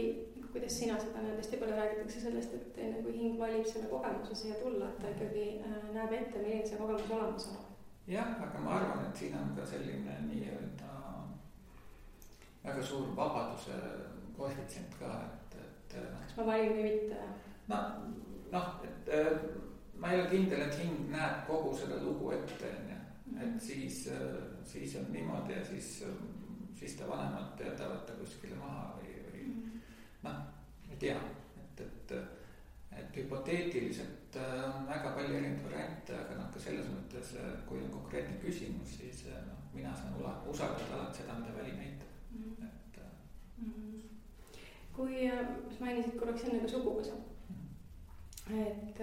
kuidas 0.60 0.80
sina 0.80 1.00
seda 1.00 1.22
näed, 1.24 1.38
hästi 1.40 1.58
palju 1.58 1.76
räägitakse 1.76 2.22
sellest, 2.22 2.54
et 2.54 2.78
enne 2.84 3.04
kui 3.04 3.14
hing 3.16 3.40
valib 3.40 3.68
selle 3.68 3.88
kogemuse 3.88 4.36
siia 4.36 4.58
tulla, 4.60 4.90
et 4.90 5.00
ta 5.00 5.12
ikkagi 5.14 5.46
äh, 5.64 5.78
näeb 5.96 6.16
ette, 6.18 6.42
milline 6.44 6.68
see 6.68 6.80
kogemus 6.80 7.12
olema 7.16 7.40
saab. 7.40 7.70
jah, 8.08 8.34
aga 8.44 8.64
ma 8.66 8.74
arvan, 8.76 9.06
et 9.08 9.22
siin 9.22 9.38
on 9.40 9.54
ka 9.56 9.66
selline 9.70 10.18
nii-öelda 10.26 10.90
väga 12.66 12.84
suur 12.92 13.16
vabaduse 13.16 13.80
koefitsient 14.38 15.00
ka, 15.00 15.14
et, 15.30 15.58
et. 15.64 15.98
Noh. 16.12 16.20
kas 16.26 16.38
ma 16.42 16.50
valin 16.52 16.76
või 16.76 16.86
mitte? 16.90 17.24
no 17.72 17.82
noh, 18.52 18.72
et 18.90 19.12
äh, 19.16 19.34
ma 19.96 20.12
ei 20.12 20.20
ole 20.20 20.30
kindel, 20.34 20.68
et 20.68 20.80
hing 20.84 21.08
näeb 21.14 21.46
kogu 21.48 21.72
seda 21.78 22.04
lugu 22.04 22.34
ette, 22.36 22.76
on 22.76 22.92
ju, 22.92 23.02
et 23.38 23.48
mhm. 23.48 23.60
siis, 23.64 24.08
äh, 24.12 24.28
siis 24.68 25.00
on 25.00 25.08
niimoodi 25.16 25.56
ja 25.56 25.64
siis, 25.72 26.02
siis 26.76 27.00
ta 27.00 27.08
vanemad 27.08 27.64
jätavad 27.64 28.04
ta 28.04 28.20
kuskile 28.20 28.60
maha 28.60 28.90
mhm. 28.90 28.99
Noh, 30.24 30.42
ei 30.90 30.98
tea, 31.02 31.18
et, 31.62 31.82
et, 31.86 32.14
et 33.00 33.22
hüpoteetiliselt 33.22 34.38
äh, 34.42 34.58
on 34.68 34.88
väga 34.90 35.14
palju 35.16 35.38
erinevaid 35.38 35.66
variante, 35.70 36.18
aga 36.18 36.38
noh, 36.42 36.52
ka 36.54 36.64
selles 36.64 36.92
mõttes, 36.92 37.34
kui 37.70 37.82
on 37.84 37.92
konkreetne 37.94 38.38
küsimus, 38.44 38.98
siis 39.00 39.26
noh, 39.48 39.64
mina 39.74 39.96
saan 39.96 40.16
usaldada 40.50 41.00
alati 41.00 41.22
seda, 41.22 41.40
mida 41.40 41.56
väli 41.58 41.76
näitab 41.78 42.08
mm, 42.32 42.44
-hmm. 42.44 42.68
et 42.68 43.02
mm. 43.58 43.74
-hmm. 43.74 44.02
kui 44.94 45.32
sa 45.78 45.86
mainisid 45.86 46.20
korraks 46.20 46.44
enne 46.44 46.62
ka 46.62 46.68
suguvõsa 46.68 47.20
et, 48.50 49.02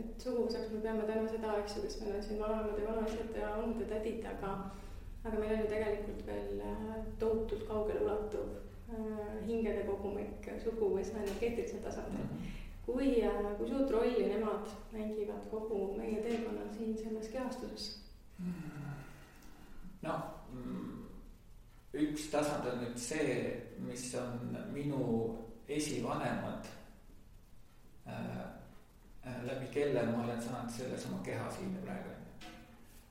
et 0.00 0.22
suguvõsaks 0.22 0.72
me 0.72 0.80
peame 0.84 1.04
täna 1.08 1.28
seda, 1.28 1.56
eks 1.60 1.76
ju, 1.76 1.82
kes 1.84 1.98
meil 2.00 2.16
on 2.16 2.22
siin 2.24 2.40
vanemad 2.40 2.78
ja 2.78 2.88
vanaisad 2.88 3.36
ja 3.36 3.52
onud 3.60 3.82
ja 3.82 3.88
tädid, 3.92 4.24
aga, 4.32 4.54
aga 5.24 5.36
meil 5.36 5.54
on 5.56 5.62
ju 5.64 5.70
tegelikult 5.74 6.26
veel 6.26 6.62
äh, 6.64 6.94
tohutult 7.18 7.66
kaugeleulatuv 7.68 8.54
äh, 8.54 8.69
hingede 9.46 9.84
kogumik 9.86 10.48
suguvõsa 10.64 11.18
energeetilisel 11.22 11.82
tasandil. 11.84 12.24
Mhm. 12.24 12.56
kui, 12.86 13.22
äh, 13.22 13.56
kui 13.58 13.68
suurt 13.68 13.90
rolli 13.90 14.26
nemad 14.26 14.66
mängivad 14.92 15.44
kogu 15.50 15.96
meie 15.96 16.22
teekonnal 16.22 16.72
siin 16.76 16.96
selles 16.98 17.28
kehastuses? 17.28 17.90
noh, 20.02 20.20
üks 21.94 22.30
tasand 22.32 22.66
on 22.66 22.78
nüüd 22.82 22.96
see, 22.98 23.34
mis 23.78 24.14
on 24.14 24.56
minu 24.72 25.36
esivanemad 25.68 26.66
äh, 28.08 28.50
Äh, 29.26 29.44
läbi 29.46 29.66
kelle 29.66 30.02
ma 30.02 30.24
olen 30.24 30.42
saanud 30.42 30.70
sellesama 30.70 31.18
keha 31.22 31.50
siin 31.50 31.76
praegu. 31.84 32.08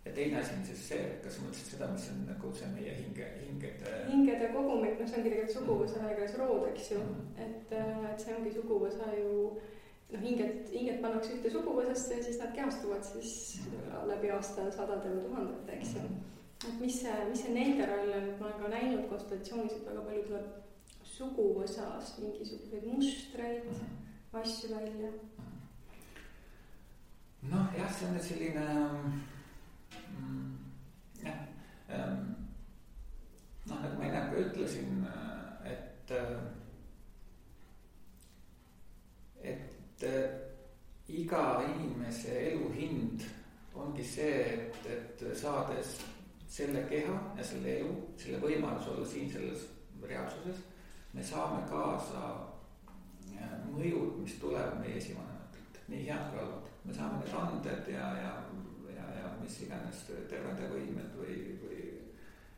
Ja 0.09 0.15
teine 0.15 0.37
asi 0.39 0.53
on 0.57 0.65
siis 0.65 0.85
see, 0.89 1.01
kas 1.23 1.35
sa 1.37 1.43
mõtlesid 1.43 1.73
seda, 1.73 1.87
mis 1.93 2.05
on 2.11 2.21
nagu 2.25 2.51
see 2.57 2.69
meie 2.73 2.93
hinge, 2.97 3.27
hingede. 3.45 3.91
hingede 4.09 4.47
kogumik, 4.55 4.95
noh, 4.97 5.09
see 5.09 5.19
ongi 5.19 5.33
tegelikult 5.33 5.57
suguvõsa 5.57 6.05
ega 6.09 6.23
siis 6.23 6.39
rood, 6.41 6.63
eks 6.71 6.91
ju 6.91 7.01
mm, 7.01 7.11
-hmm. 7.19 7.43
et, 7.45 7.75
äh, 7.81 8.07
et 8.11 8.23
see 8.23 8.37
ongi 8.37 8.53
suguvõsa 8.55 9.11
ju 9.17 9.35
noh, 10.13 10.23
hinged, 10.23 10.71
hinged 10.73 11.01
pannakse 11.03 11.35
ühte 11.37 11.53
suguvõsasse 11.53 12.17
ja 12.17 12.25
siis 12.25 12.41
nad 12.41 12.55
kehastuvad 12.55 13.05
siis 13.11 13.33
mm 13.59 13.77
-hmm. 13.77 14.07
läbi 14.13 14.31
aastasadade 14.37 15.13
või 15.13 15.23
tuhandete, 15.27 15.77
eks 15.77 15.95
ju 15.95 16.01
mm. 16.01 16.07
-hmm. 16.07 16.69
et 16.69 16.79
mis 16.85 17.01
see, 17.01 17.17
mis 17.29 17.41
see 17.45 17.53
nende 17.53 17.85
roll 17.85 18.13
on, 18.17 18.29
et 18.29 18.39
ma 18.39 18.45
olen 18.45 18.61
ka 18.61 18.75
näinud 18.75 19.09
konstellatsioonis, 19.09 19.73
et 19.73 19.85
väga 19.85 20.01
palju 20.01 20.23
tuleb 20.23 20.47
suguvõsas 21.03 22.15
mingisuguseid 22.21 22.85
mustreid 22.93 23.65
mm, 23.65 23.71
-hmm. 23.73 24.39
asju 24.41 24.75
välja 24.75 25.11
noh, 27.41 27.65
jah, 27.77 27.91
see 27.99 28.07
on 28.07 28.19
selline 28.19 28.65
mm, 28.73 29.38
jah 31.23 31.39
ähm,, 31.89 32.35
noh, 33.69 33.81
nagu 33.81 33.97
ma 33.97 34.05
ennem 34.07 34.29
ka 34.31 34.43
ütlesin, 34.43 35.03
et, 35.65 36.13
et 39.43 40.07
iga 41.09 41.43
inimese 41.65 42.37
elu 42.51 42.71
hind 42.77 43.25
ongi 43.79 44.03
see, 44.03 44.39
et, 44.55 44.79
et 44.89 45.25
saades 45.37 45.99
selle 46.49 46.83
keha 46.89 47.15
ja 47.37 47.45
selle 47.45 47.75
elu, 47.79 47.93
selle 48.17 48.39
võimaluse 48.41 48.93
olla 48.93 49.05
siin 49.07 49.29
selles 49.31 49.67
reaalsuses, 50.01 50.63
me 51.13 51.23
saame 51.25 51.61
kaasa 51.69 52.23
mõjud, 53.69 54.17
mis 54.23 54.35
tulevad 54.41 54.79
meie 54.81 54.97
esivanematelt, 54.99 55.79
nii 55.91 56.05
head 56.07 56.31
kui 56.31 56.41
halvad. 56.41 56.67
Me 56.85 56.95
saame 56.95 57.19
need 57.21 57.35
anded 57.39 57.89
ja, 57.93 58.07
ja 58.17 58.31
mis 59.49 59.63
iganes 59.65 60.03
tervendavõimed 60.29 61.15
või, 61.17 61.37
või. 61.63 61.85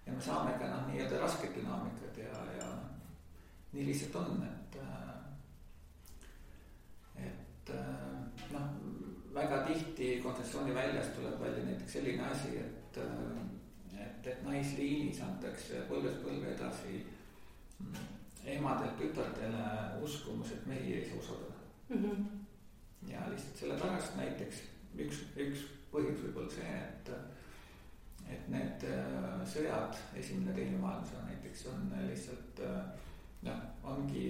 ja 0.05 0.15
me 0.15 0.23
saame 0.23 0.57
ka 0.59 0.67
noh, 0.67 0.89
nii-öelda 0.89 1.21
rasket 1.21 1.55
dünaamikat 1.55 2.19
ja, 2.19 2.41
ja 2.57 2.67
nii 3.71 3.85
lihtsalt 3.87 4.17
on, 4.19 4.43
et. 4.49 4.75
et 7.29 7.71
noh, 8.51 8.67
väga 9.31 9.61
tihti 9.69 10.17
kontsessiooni 10.23 10.75
väljas 10.75 11.13
tuleb 11.15 11.39
välja 11.39 11.63
näiteks 11.63 11.95
selline 11.95 12.27
asi, 12.27 12.57
et, 12.59 12.99
et, 13.95 14.27
et 14.27 14.43
naisliinis 14.43 15.23
antakse 15.23 15.85
põlvest 15.87 16.19
põlve 16.25 16.51
edasi 16.51 16.99
emadelt 18.51 18.99
tütardele 18.99 19.63
uskumus, 20.03 20.51
et 20.51 20.67
mehi 20.67 20.97
ei 20.97 21.07
saa 21.07 21.23
usaldada 21.23 21.59
mm. 21.89 22.03
-hmm 22.03 22.41
ja 23.09 23.21
lihtsalt 23.29 23.57
sellepärast 23.57 24.15
näiteks 24.15 24.57
üks, 25.01 25.23
üks 25.35 25.63
põhjus 25.91 26.25
võib 26.25 26.41
olla 26.41 26.53
see, 26.55 26.73
et, 26.79 27.11
et 28.31 28.49
need 28.53 28.87
äh, 28.87 29.45
sõjad, 29.53 29.99
esimene, 30.17 30.55
teine 30.55 30.79
maailmasõda 30.81 31.27
näiteks 31.27 31.67
on 31.73 31.93
lihtsalt 32.07 32.63
äh, 32.67 32.81
noh, 33.47 33.61
ongi 33.83 34.25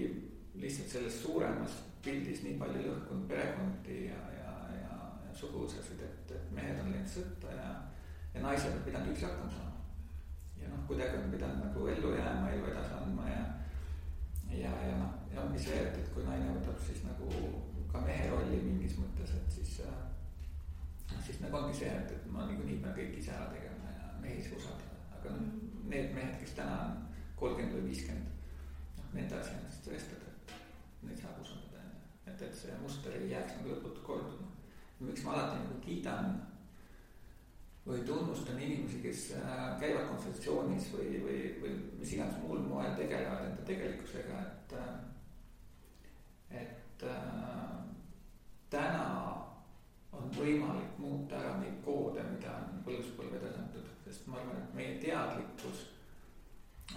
lihtsalt 0.54 0.88
selles 0.96 1.22
suuremas 1.22 1.78
pildis 2.02 2.42
nii 2.44 2.58
palju 2.60 2.82
lõhkunud 2.86 3.28
perekondi 3.30 3.98
ja, 4.08 4.20
ja, 4.36 4.54
ja, 4.76 4.96
ja 5.26 5.34
suguvõsasid, 5.38 6.02
et, 6.02 6.34
et 6.36 6.54
mehed 6.56 6.80
on 6.82 6.90
läinud 6.90 7.10
sõtta 7.14 7.54
ja, 7.54 7.68
ja 8.34 8.44
naised 8.44 8.74
on 8.74 8.84
pidanud 8.86 9.12
üksi 9.14 9.28
hakkama 9.28 9.50
saama. 9.54 9.84
ja 10.60 10.70
noh, 10.72 10.82
kuidagi 10.88 11.20
on 11.20 11.30
pidanud 11.34 11.62
nagu 11.66 11.88
ellu 11.94 12.14
jääma, 12.16 12.50
elu 12.56 12.70
edasi 12.72 12.96
andma 12.98 13.28
ja, 13.30 13.44
ja, 14.50 14.72
ja 14.88 14.96
noh, 14.98 15.14
ja 15.32 15.44
ongi 15.44 15.62
see, 15.62 15.78
et, 15.78 16.00
et 16.02 16.14
kui 16.14 16.26
naine 16.26 16.56
võtab 16.58 16.80
siis 16.86 17.04
nagu 17.06 17.30
ka 17.92 18.02
mehe 18.02 18.30
rolli 18.32 18.58
mingis 18.64 18.98
mõttes, 18.98 19.36
et 19.38 19.60
siis 19.60 19.78
äh,. 19.86 20.01
Siis 21.26 21.40
nagu 21.42 21.58
ongi 21.58 21.78
see, 21.78 21.90
et, 21.90 22.12
et 22.16 22.28
ma 22.32 22.46
niikuinii 22.48 22.80
pean 22.82 22.94
kõik 22.96 23.18
ise 23.18 23.34
ära 23.34 23.48
tegema 23.52 23.94
ja 23.96 24.12
mehi 24.22 24.38
ei 24.40 24.46
saa 24.46 24.60
usaldada, 24.60 25.00
aga 25.18 25.34
noh, 25.36 25.58
need 25.92 26.14
mehed, 26.16 26.38
kes 26.40 26.54
täna 26.58 26.78
on 26.86 27.02
kolmkümmend 27.40 27.78
või 27.78 27.90
viiskümmend. 27.90 28.30
noh, 28.98 29.10
nende 29.16 29.38
asi 29.40 29.56
on 29.56 29.66
siis 29.68 29.84
tõestada, 29.88 30.32
et 30.32 30.56
neid 31.08 31.20
saab 31.20 31.42
usaldada, 31.44 31.84
et, 32.26 32.46
et 32.48 32.56
see 32.62 32.78
muster 32.84 33.18
ei 33.18 33.30
jääks 33.34 33.58
nagu 33.58 33.74
lõputult 33.74 34.02
korduma. 34.06 34.48
miks 35.02 35.24
ma 35.26 35.34
alati 35.34 35.60
nagu 35.62 35.78
kiidan 35.82 36.36
või 37.86 38.04
tunnustan 38.06 38.60
inimesi, 38.62 39.00
kes 39.02 39.22
äh, 39.40 39.62
käivad 39.80 40.06
konsultatsioonis 40.12 40.92
või, 40.94 41.16
või, 41.24 41.38
või 41.62 41.72
mis 41.98 42.12
iganes 42.14 42.38
muul 42.44 42.62
moel 42.62 42.94
tegelevad 42.98 43.48
enda 43.48 43.66
tegelikkusega, 43.66 44.44
et. 44.46 44.76
Äh, 44.78 44.92
et 46.52 47.02
äh, 47.08 47.72
täna 48.70 49.06
on 50.12 50.28
võimalik 50.36 50.98
muuta 50.98 51.38
ära 51.40 51.54
neid 51.60 51.78
koode, 51.84 52.24
mida 52.32 52.52
on 52.58 52.82
põlvkonnapõlvedes 52.86 53.58
antud, 53.62 53.88
sest 54.04 54.28
ma 54.28 54.40
arvan, 54.40 54.60
et 54.60 54.74
meie 54.76 54.98
teadlikkus 55.02 55.86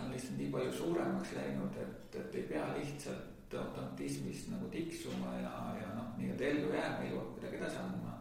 on 0.01 0.11
lihtsalt 0.11 0.37
nii 0.39 0.51
palju 0.51 0.73
suuremaks 0.75 1.35
läinud, 1.37 1.79
et, 1.81 2.19
et 2.19 2.35
ei 2.41 2.47
pea 2.49 2.65
lihtsalt 2.75 3.31
automatismis 3.55 4.47
nagu 4.51 4.67
tiksuma 4.73 5.35
ja, 5.39 5.51
ja 5.79 5.91
noh, 5.95 6.09
nii-öelda 6.17 6.47
ellu 6.49 6.73
jääma, 6.73 7.05
elu 7.07 7.21
kuidagi 7.35 7.61
edasi 7.61 7.77
andma. 7.79 8.17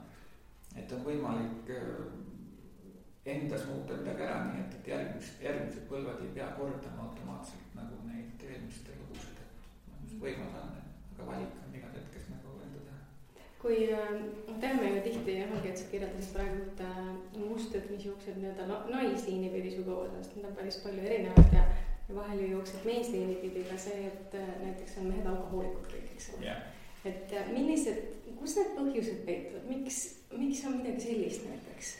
et 0.76 0.92
on 0.92 1.02
võimalik 1.06 1.70
äh, 1.74 1.90
endas 3.34 3.66
muuta 3.66 3.96
midagi 3.98 4.26
ära, 4.26 4.38
nii 4.50 4.62
et, 4.62 4.76
et 4.78 4.88
järgmis, 4.92 5.32
järgmised 5.42 5.88
põlved 5.90 6.22
ei 6.22 6.32
pea 6.38 6.48
kordama 6.58 7.08
automaatselt 7.08 7.74
nagu 7.78 7.98
neid 8.06 8.42
eelmiste 8.46 8.94
lugusid, 9.00 9.42
et 9.42 10.16
võimalus 10.20 10.60
on, 10.60 10.76
aga 11.14 11.28
valik 11.32 11.58
on 11.64 11.78
igal 11.80 11.94
hetkest 11.98 12.30
nagu 12.34 12.58
enda 12.68 12.84
teha 12.90 13.44
kui 13.64 13.86
noh, 13.88 14.43
teame 14.64 14.90
ju 14.90 15.00
tihti 15.04 15.34
ongi, 15.44 15.70
et 15.70 15.80
sa 15.80 15.88
kirjeldasid 15.90 16.36
praegu, 16.36 16.60
et 16.68 16.82
äh, 16.84 17.08
mustrid, 17.40 17.90
mis 17.92 18.06
jooksevad 18.08 18.40
nii-öelda 18.40 18.68
no, 18.70 18.78
naisliini 18.92 19.50
pidi 19.52 19.74
suguvõsast, 19.74 20.36
neid 20.36 20.48
on 20.48 20.56
päris 20.58 20.80
palju 20.84 21.04
erinevaid 21.04 21.56
ja, 21.58 21.64
ja 22.08 22.16
vahel 22.16 22.40
ju 22.40 22.52
jookseb 22.54 22.86
meesliini 22.88 23.36
pidi 23.42 23.66
ka 23.68 23.76
see, 23.86 24.08
et 24.08 24.38
äh, 24.40 24.54
näiteks 24.62 24.96
on 25.02 25.10
mehed 25.10 25.28
alkohoolikud 25.34 25.90
kõik, 25.92 26.08
eks 26.16 26.30
ole 26.34 26.48
yeah.. 26.48 26.64
et 27.10 27.36
millised, 27.52 28.00
kus 28.40 28.56
need 28.60 28.72
põhjused 28.78 29.20
peituvad, 29.28 29.68
miks, 29.68 30.00
miks 30.32 30.64
on 30.68 30.80
midagi 30.80 31.06
sellist 31.10 31.46
näiteks? 31.50 31.94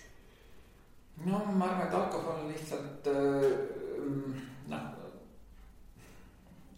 no 1.29 1.45
ma 1.53 1.71
arvan, 1.71 1.87
et 1.87 1.99
alkohol 2.01 2.49
lihtsalt 2.49 3.13
noh, 4.73 4.89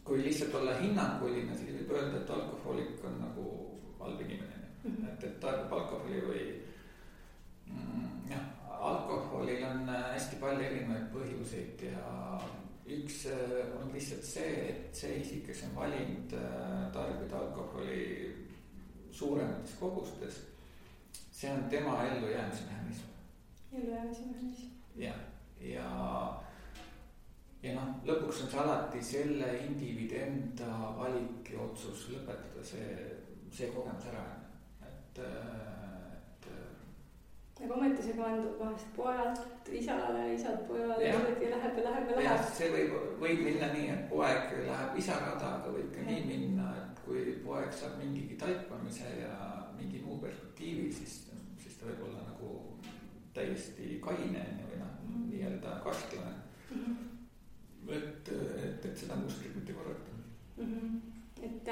kui 0.07 0.23
lihtsalt 0.23 0.55
olla 0.55 0.77
hinnanguline, 0.83 1.55
siis 1.57 1.73
võib 1.81 1.97
öelda, 1.97 2.21
et 2.21 2.31
alkohoolik 2.31 3.03
on 3.07 3.19
nagu 3.23 3.47
halb 3.99 4.21
inimene. 4.23 4.56
Et, 4.87 5.25
et 5.29 5.41
tarbib 5.43 5.73
alkoholi 5.79 6.23
või 6.29 6.45
mm, 7.73 8.31
jah, 8.31 8.47
alkoholil 8.77 9.65
on 9.67 9.89
äh, 9.89 10.09
hästi 10.15 10.41
palju 10.43 10.69
erinevaid 10.71 11.11
põhjuseid 11.15 11.87
ja 11.91 12.41
üks 12.87 13.25
on 13.81 13.89
lihtsalt 13.91 14.23
see, 14.23 14.51
et 14.71 14.95
see 14.95 15.17
isik, 15.19 15.47
kes 15.49 15.65
on 15.67 15.73
valinud 15.81 16.35
tarbida 16.95 17.41
alkoholi 17.41 18.05
suuremates 19.17 19.75
kogustes, 19.81 20.43
see 21.33 21.51
on 21.51 21.65
tema 21.71 22.05
ellujäämise 22.05 22.63
mehhanism. 22.71 23.09
ellujäämise 23.73 24.23
mehhanism. 24.31 24.71
jah, 24.97 25.15
ja, 25.61 25.71
ja, 25.71 26.43
ja 27.63 27.75
noh, 27.75 27.95
lõpuks 28.07 28.43
on 28.45 28.51
see 28.53 28.61
alati 28.63 29.03
selle 29.05 29.51
indiviidi 29.67 30.21
enda 30.21 30.71
valik 30.99 31.51
ja 31.53 31.63
otsus 31.65 32.09
lõpetada 32.13 32.65
see, 32.65 32.91
see 33.53 33.71
kogemus 33.75 34.09
ära, 34.13 34.25
et, 35.25 36.47
et. 36.47 37.63
aga 37.65 37.75
ometi 37.75 38.03
see 38.03 38.17
kandub 38.19 38.59
vahest 38.61 38.91
pojalt 38.97 39.71
isale, 39.81 40.25
isalt 40.35 40.67
pojale 40.69 40.99
ja 41.05 41.15
läheb 41.19 41.43
ja 41.43 41.51
läheb 41.55 41.79
ja 42.11 42.19
läheb 42.21 42.45
see 42.53 42.71
võib, 42.75 42.97
võib 43.23 43.43
minna 43.49 43.71
nii, 43.73 43.89
et 43.95 44.09
poeg 44.11 44.53
läheb 44.67 45.01
isa 45.03 45.19
rada, 45.23 45.57
aga 45.61 45.75
võib 45.79 45.93
ka 45.95 46.05
ja. 46.05 46.11
nii 46.11 46.27
minna, 46.31 46.71
et 46.83 47.03
kui 47.07 47.25
poeg 47.45 47.73
saab 47.73 47.99
mingigi 48.03 48.39
taipamise 48.41 49.13
ja 49.21 49.35
mingi 49.79 50.03
muu 50.05 50.19
perspektiivi, 50.23 50.91
siis, 50.93 51.19
siis 51.63 51.79
ta 51.81 51.91
võib 51.91 52.09
olla 52.09 52.25
nagu 52.31 52.53
täiesti 53.37 53.99
kaine 54.05 54.43
on 54.43 54.61
ju, 54.61 54.69
või 54.71 54.81
noh 54.81 54.93
mm 54.93 55.13
-hmm., 55.13 55.29
nii-öelda 55.33 55.79
karstlane 55.85 56.35
mm. 56.71 56.85
-hmm. 56.85 57.93
et, 57.99 58.29
et, 58.65 58.85
et 58.85 58.99
seda 58.99 59.17
mustrit 59.17 59.55
mitte 59.55 59.73
korrata 59.73 60.13
mm. 60.57 60.65
-hmm. 60.65 61.01
et 61.43 61.69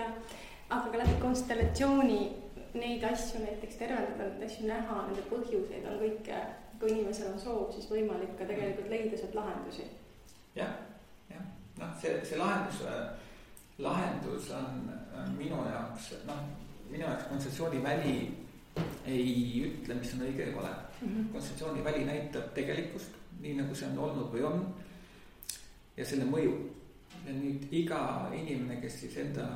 aga 0.71 0.91
ka 0.91 0.99
läbi 0.99 1.21
konstellatsiooni 1.21 2.21
neid 2.75 3.05
asju 3.07 3.43
näiteks 3.45 3.79
tervendada, 3.81 4.31
neid 4.39 4.51
asju 4.51 4.69
näha, 4.69 5.01
nende 5.09 5.27
põhjuseid 5.31 5.87
on 5.91 6.01
kõike, 6.03 6.41
kui 6.81 6.91
inimesel 6.91 7.33
on 7.33 7.41
soov, 7.41 7.69
siis 7.75 7.87
võimalik 7.91 8.35
ka 8.39 8.49
tegelikult 8.51 8.91
leida 8.91 9.21
sealt 9.21 9.39
lahendusi 9.39 9.87
ja,. 9.87 10.67
jah, 10.67 10.75
jah, 11.31 11.47
noh, 11.79 11.95
see, 12.03 12.19
see 12.27 12.41
lahendus, 12.41 12.83
lahendus 13.79 14.51
on, 14.59 14.85
on 15.19 15.35
minu 15.39 15.63
jaoks 15.71 16.13
noh 16.29 16.45
minu 16.91 17.05
jaoks 17.05 17.25
kontsessiooniväli 17.29 18.15
ei 19.07 19.63
ütle, 19.67 19.95
mis 19.99 20.15
on 20.15 20.25
õige 20.27 20.49
ja 20.49 20.57
vale 20.57 20.71
mm 20.71 21.09
-hmm.. 21.09 21.29
kontsessiooniväli 21.33 22.05
näitab 22.05 22.55
tegelikkust, 22.55 23.11
nii 23.41 23.55
nagu 23.61 23.75
see 23.75 23.89
on 23.89 23.99
olnud 23.99 24.33
või 24.35 24.45
on. 24.51 24.67
ja 25.97 26.05
selle 26.07 26.25
mõju 26.25 26.55
ja 27.27 27.33
nüüd 27.33 27.67
iga 27.73 28.31
inimene, 28.35 28.81
kes 28.81 29.01
siis 29.01 29.17
enda 29.17 29.47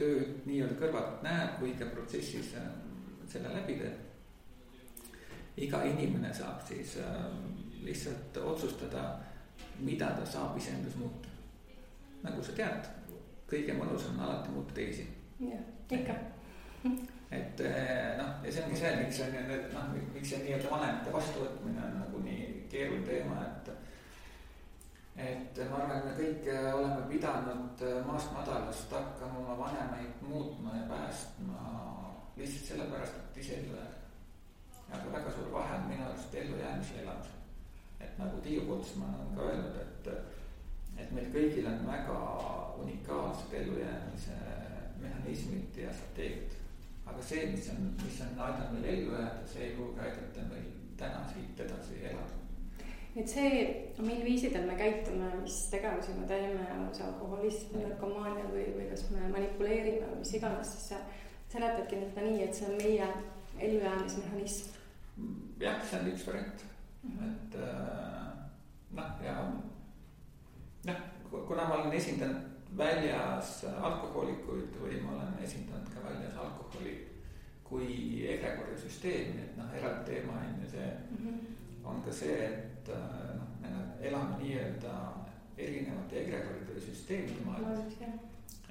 tööd 0.00 0.46
nii-öelda 0.48 0.78
kõrvalt 0.80 1.24
näeb 1.26 1.60
või 1.62 1.74
ka 1.78 1.88
protsessis 1.92 2.54
äh, 2.58 2.70
selle 3.30 3.52
läbi 3.54 3.78
teeb. 3.80 4.06
iga 5.60 5.82
inimene 5.84 6.32
saab 6.34 6.62
siis 6.68 6.96
äh, 7.04 7.20
lihtsalt 7.84 8.36
otsustada, 8.36 9.04
mida 9.78 10.10
ta 10.16 10.26
saab 10.26 10.56
iseendas 10.56 10.96
muuta. 10.96 11.28
nagu 12.22 12.42
sa 12.42 12.52
tead, 12.52 12.90
kõige 13.48 13.76
mõnusam 13.76 14.18
on 14.18 14.26
alati 14.26 14.56
muuta 14.56 14.74
teisi. 14.74 15.06
jah, 15.40 15.64
ikka 15.90 16.16
et 17.30 17.60
eh, 17.60 18.16
noh, 18.18 18.30
ja 18.42 18.52
see 18.52 18.62
ongi 18.66 18.78
see, 18.80 18.90
miks 18.98 19.18
on 19.22 19.34
ju 19.36 19.42
nüüd 19.46 19.66
noh, 19.74 19.90
miks 20.14 20.32
see 20.32 20.40
nii-öelda 20.42 20.70
vanemate 20.72 21.12
vastuvõtmine 21.14 21.82
on 21.86 21.98
nagu 22.00 22.22
nii 22.24 22.46
keeruline 22.72 23.06
teema, 23.06 23.44
et. 23.46 23.59
Et 25.20 25.60
ma 25.70 25.80
arvan, 25.82 25.98
et 25.98 26.06
me 26.08 26.12
kõik 26.18 26.48
oleme 26.74 27.06
pidanud 27.10 27.82
maast 28.06 28.32
madalast 28.34 28.92
hakkama 28.94 29.42
oma 29.44 29.56
vanemaid 29.58 30.22
muutma 30.26 30.76
ja 30.76 30.86
päästma 30.90 31.64
lihtsalt 32.36 32.70
sellepärast, 32.72 33.18
et 33.18 33.42
ise 33.42 33.58
ellu 33.58 33.76
jääda. 33.76 33.98
aga 34.90 35.12
väga 35.12 35.30
suur 35.30 35.52
vahe 35.52 35.74
on 35.76 35.88
minu 35.88 36.04
arust 36.04 36.34
ellujäämisel 36.34 36.96
ja 36.96 37.02
elamisel. 37.02 37.38
et 38.00 38.18
nagu 38.18 38.40
Tiiu 38.40 38.62
Putsman 38.66 39.14
on 39.20 39.36
ka 39.36 39.42
öelnud, 39.42 39.76
et, 39.76 40.08
et 40.96 41.12
meil 41.12 41.28
kõigil 41.34 41.68
on 41.68 41.86
väga 41.86 42.16
unikaalsed 42.82 43.52
ellujäämise 43.62 44.40
mehhanismid 45.00 45.76
ja 45.76 45.92
strateegiad 45.92 46.60
aga 47.10 47.22
see, 47.22 47.46
mis 47.52 47.70
on, 47.72 47.88
mis 48.04 48.20
on 48.24 48.38
aidanud 48.46 48.76
meil 48.76 48.92
ellu 48.94 49.16
jääda, 49.16 49.46
see 49.52 49.64
ei 49.66 49.72
pruugi 49.76 50.04
aidata 50.04 50.46
meil 50.50 50.68
täna 51.00 51.24
siit 51.32 51.64
edasi 51.66 52.04
elada. 52.10 52.39
Et 53.20 53.28
see, 53.28 53.64
mil 54.00 54.22
viisidel 54.24 54.66
me 54.66 54.76
käitume, 54.78 55.28
mis 55.42 55.56
tegevusi 55.72 56.14
me 56.16 56.26
teeme, 56.28 56.66
on 56.76 56.88
see 56.96 57.04
alkoholism, 57.04 57.76
narkomaania 57.82 58.46
või, 58.48 58.66
või 58.76 58.86
kas 58.90 59.04
me 59.12 59.28
manipuleerime 59.32 60.06
või 60.08 60.22
mis 60.22 60.34
iganes, 60.38 60.72
siis 60.74 60.92
sa 60.94 61.00
seletadki 61.52 61.98
seda 62.00 62.24
nii, 62.24 62.44
et 62.46 62.56
see 62.56 62.68
on 62.70 62.78
meie 62.80 63.08
ellujäämismehhanism. 63.58 64.78
jah, 65.60 65.82
see 65.90 65.98
on 66.00 66.12
üks 66.12 66.26
variant 66.26 66.64
mm, 67.02 67.18
-hmm. 67.18 67.32
et 67.32 67.58
äh, 67.60 68.30
noh, 68.96 69.10
ja 69.24 69.36
noh, 70.86 71.04
kuna 71.48 71.68
ma 71.68 71.74
olen 71.74 71.92
esindanud 71.92 72.48
väljas 72.78 73.64
alkohoolikuid 73.82 74.80
või 74.80 75.02
ma 75.04 75.12
olen 75.18 75.44
esindanud 75.44 75.92
ka 75.92 76.08
väljas 76.08 76.36
alkoholi 76.38 76.96
kui 77.64 78.26
egregori 78.26 78.78
süsteemi, 78.78 79.42
et 79.42 79.56
noh, 79.58 79.74
eraldi 79.76 80.10
teema 80.10 80.32
on 80.32 80.62
ju 80.62 80.70
see 80.70 80.90
mm, 81.10 81.26
-hmm. 81.26 81.88
on 81.90 82.02
ka 82.02 82.12
see, 82.12 82.44
et 82.46 82.69
äh, 82.88 83.36
noh, 83.36 83.48
me 83.60 84.06
elame 84.08 84.38
nii-öelda 84.42 84.94
erinevate 85.58 86.20
egregoride 86.22 86.80
süsteemide 86.80 87.44
maailmas. 87.44 87.94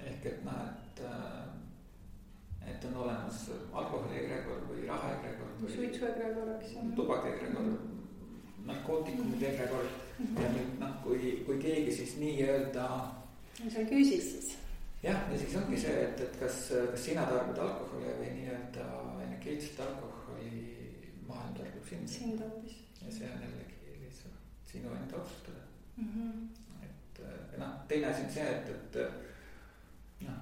ehk 0.05 0.25
et 0.25 0.43
noh, 0.45 0.61
et, 0.65 1.03
äh, 1.05 2.71
et 2.71 2.85
on 2.85 2.97
olemas 3.03 3.49
alkoholi 3.73 4.23
egregor 4.23 4.65
või 4.71 4.87
raha 4.87 5.13
egregor 5.17 5.53
või. 5.61 5.75
suitsu 5.75 6.05
egregor, 6.05 6.49
eks 6.55 6.73
ju. 6.73 6.91
tubaka 6.95 7.29
egregor 7.35 7.61
-hmm. 7.61 8.65
narkootikumide 8.65 9.53
egregor 9.53 9.85
mm 9.85 10.25
-hmm. 10.25 10.41
ja 10.41 10.49
nüüd 10.49 10.79
noh, 10.79 11.03
kui, 11.03 11.43
kui 11.45 11.57
keegi 11.57 11.95
siis 11.95 12.17
nii-öelda 12.17 12.89
see 13.67 13.83
on 13.83 13.89
küüsis 13.89 14.31
siis. 14.31 14.57
jah, 15.03 15.31
ja 15.31 15.39
siis 15.39 15.55
ongi 15.55 15.79
see, 15.79 15.95
et, 16.03 16.21
et 16.21 16.39
kas, 16.39 16.59
kas 16.91 17.05
sina 17.05 17.25
tarbid 17.29 17.57
alkoholi 17.57 18.13
või 18.21 18.33
nii-öelda 18.37 18.85
energeetset 19.27 19.79
alkoholi, 19.87 20.51
maailm 21.27 21.57
tarbib 21.57 21.89
sind. 21.89 22.07
sind 22.07 22.39
hoopis. 22.39 22.77
ja 23.05 23.11
see 23.11 23.31
on 23.33 23.41
lihtsalt 23.43 23.58
sinu 24.71 24.93
enda 24.95 25.17
otsustada 25.17 25.63
mm. 25.97 26.07
-hmm. 26.13 26.47
et 27.23 27.57
noh, 27.57 27.73
teine 27.87 28.07
asi 28.07 28.23
on 28.23 28.31
see, 28.31 28.49
et, 28.49 28.69
et 28.69 30.27
noh. 30.27 30.41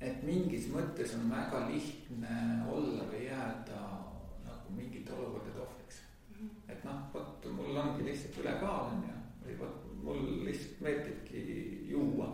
et 0.00 0.22
mingis 0.22 0.68
mõttes 0.74 1.14
on 1.16 1.30
väga 1.30 1.64
lihtne 1.68 2.36
olla 2.68 3.04
või 3.12 3.24
jääda 3.26 3.80
nagu 4.44 4.76
mingite 4.76 5.12
olukordade 5.12 5.60
ohvriks 5.60 6.02
mm. 6.28 6.36
-hmm. 6.36 6.72
et 6.72 6.84
noh, 6.84 7.00
vot 7.14 7.50
mul 7.56 7.76
ongi 7.76 8.04
lihtsalt 8.04 8.38
ülekaal 8.44 8.92
on 8.92 9.02
ju, 9.08 9.16
või 9.46 9.58
vot 9.64 9.90
mul 10.04 10.44
lihtsalt 10.44 10.80
meeldibki 10.80 11.42
juua. 11.90 12.28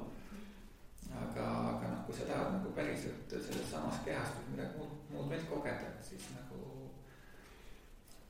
aga, 1.16 1.44
aga 1.68 1.88
noh, 1.88 2.00
kui 2.06 2.14
sa 2.14 2.24
tahad 2.28 2.52
nagu 2.52 2.70
päriselt 2.76 3.30
selles 3.30 3.70
samas 3.70 4.00
kehas 4.04 4.28
midagi 4.50 4.78
muud, 4.78 4.90
muud 5.10 5.30
veel 5.30 5.44
kogeda, 5.48 5.92
siis 6.02 6.26
nagu 6.34 6.45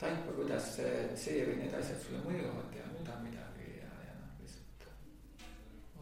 taipa, 0.01 0.33
kuidas 0.37 0.69
see, 0.77 0.93
see 1.17 1.45
või 1.49 1.61
need 1.63 1.75
asjad 1.77 2.01
sulle 2.03 2.21
mõjuvad 2.27 2.75
ja 2.77 2.85
muuda 2.93 3.17
midagi 3.23 3.69
ja, 3.79 3.89
ja 4.05 4.17
noh, 4.19 4.35
lihtsalt 4.43 4.87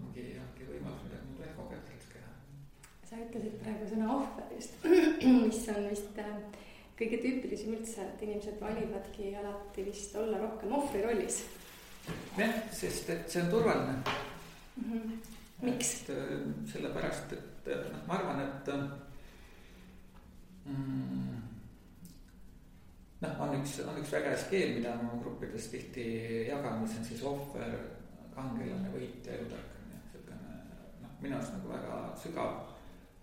ongi, 0.00 0.24
ongi 0.42 0.68
võimalus 0.70 1.04
midagi 1.06 1.28
muud 1.28 1.42
veel 1.44 1.54
kogeda 1.58 1.84
selles 1.88 2.08
kehas. 2.14 2.38
sa 3.10 3.20
ütlesid 3.22 3.60
praegu 3.62 3.90
sõna 3.92 4.10
ohver 4.16 4.56
just, 4.56 4.88
mis 5.44 5.60
on 5.74 5.88
vist 5.92 6.18
äh, 6.24 6.34
kõige 6.98 7.22
tüüpilisem 7.22 7.76
üldse, 7.78 8.08
et 8.08 8.26
inimesed 8.26 8.58
valivadki 8.62 9.30
alati 9.38 9.86
vist 9.86 10.18
olla 10.18 10.42
rohkem 10.42 10.74
ohvri 10.80 11.06
rollis 11.06 11.44
jah, 12.38 12.58
sest 12.74 13.14
et 13.14 13.30
see 13.30 13.44
on 13.44 13.54
turvaline 13.54 13.96
mm. 14.02 14.90
-hmm. 14.90 15.16
miks? 15.70 15.96
Äh, 16.10 16.36
sellepärast, 16.72 17.32
et 17.38 17.72
noh, 17.92 18.02
ma 18.10 18.18
arvan, 18.18 18.42
et 18.48 18.74
mm, 20.66 21.53
noh, 23.24 23.40
on 23.44 23.56
üks, 23.58 23.78
on 23.84 23.98
üks 24.02 24.14
väga 24.14 24.32
hea 24.34 24.42
skeem, 24.44 24.76
mida 24.78 24.94
ma 25.00 25.16
gruppides 25.22 25.70
tihti 25.72 26.06
jagan, 26.50 26.82
mis 26.84 26.96
on 26.98 27.08
siis 27.08 27.24
ohver, 27.28 27.74
kangelane, 28.36 28.92
võitja, 28.94 29.38
elutark 29.38 29.74
on 29.80 29.90
ju, 29.90 30.00
siukene 30.12 30.60
noh, 31.02 31.18
minu 31.24 31.38
arust 31.38 31.56
nagu 31.56 31.72
väga 31.72 32.00
sügav 32.22 32.56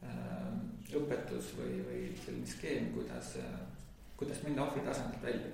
äh, 0.08 0.52
õpetus 1.00 1.54
või, 1.60 1.82
või 1.88 2.06
selline 2.20 2.50
skeem, 2.50 2.92
kuidas, 2.96 3.36
kuidas 4.20 4.42
minna 4.46 4.66
ohvri 4.66 4.84
tasandilt 4.88 5.24
välja 5.24 5.52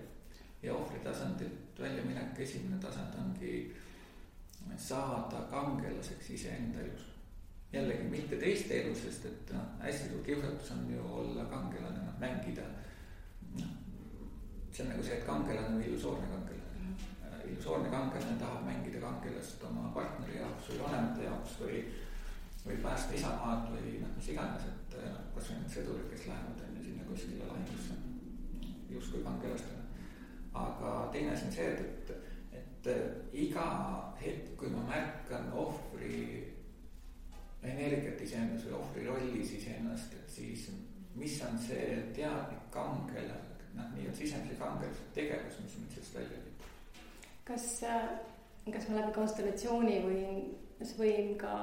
ja 0.63 0.73
ohvri 0.73 0.99
tasandilt 1.03 1.79
väljaminek, 1.79 2.39
esimene 2.39 2.79
tasand 2.81 3.13
ongi 3.21 3.59
saada 4.77 5.43
kangelaseks 5.51 6.29
iseenda 6.29 6.79
elus. 6.79 7.05
jällegi 7.73 8.03
mitte 8.09 8.37
teiste 8.39 8.81
elus, 8.81 9.01
sest 9.03 9.25
et 9.27 9.49
noh, 9.53 9.63
hästi 9.81 10.09
suur 10.09 10.23
kiusatus 10.25 10.71
on 10.71 10.85
ju 10.91 11.07
olla 11.21 11.45
kangelane, 11.51 11.99
noh 12.05 12.19
mängida. 12.19 12.61
noh, 12.61 12.86
see 14.77 14.85
on 14.85 14.91
nagu 14.93 15.05
see, 15.05 15.17
et 15.17 15.25
kangelane 15.25 15.75
on 15.75 15.81
illusoorne 15.81 16.27
kangelane. 16.33 16.81
-hmm. 16.81 17.47
illusoorne 17.49 17.89
kangelane 17.89 18.37
tahab 18.39 18.65
mängida 18.65 18.99
kangelast 19.07 19.63
oma 19.69 19.89
partneri 19.95 20.37
jaoks 20.37 20.69
või 20.69 20.83
vanemate 20.83 21.23
jaoks 21.23 21.57
või, 21.61 21.81
või 22.67 22.77
päästa 22.85 23.17
isamaad 23.19 23.71
või 23.73 23.97
noh, 24.03 24.13
mis 24.15 24.29
iganes, 24.35 24.69
et 24.71 24.97
noh, 25.01 25.25
kasvõi 25.35 25.57
need 25.59 25.73
sõdurid, 25.75 26.09
kes 26.13 26.27
lähevad 26.29 26.63
on 26.67 26.77
ju 26.77 26.85
sinna 26.85 27.09
kuskile 27.09 27.51
lahingusse 27.51 27.93
justkui 28.89 29.23
kangelastena 29.23 29.83
aga 30.53 31.09
teine 31.11 31.33
asi 31.33 31.45
on 31.45 31.51
see, 31.51 31.67
et, 31.73 32.09
et, 32.09 32.11
et 32.59 32.67
et 32.87 33.33
iga 33.33 33.65
hetk, 34.21 34.53
kui 34.59 34.69
ma 34.71 34.83
märkan 34.87 35.49
ohvri 35.55 36.45
energiat 37.63 38.21
iseendas 38.23 38.67
või 38.67 38.77
ohvri 38.77 39.07
rollis 39.07 39.51
iseennast, 39.57 40.13
et 40.15 40.29
siis 40.31 40.67
mis 41.17 41.35
on 41.43 41.57
see 41.59 41.97
teadlik 42.15 42.69
kangel, 42.71 43.31
noh, 43.75 43.89
nii-öelda 43.95 44.17
sisemise 44.17 44.55
kangelase 44.61 45.09
tegevus, 45.17 45.59
mis 45.63 45.77
mind 45.81 45.95
sellest 45.95 46.15
välja 46.19 46.39
viib. 46.45 46.69
kas, 47.49 47.67
kas 48.71 48.89
ma 48.89 49.01
läbi 49.01 49.13
konstellatsiooni 49.17 49.99
võin, 50.05 50.41
võin 50.99 51.35
ka 51.41 51.53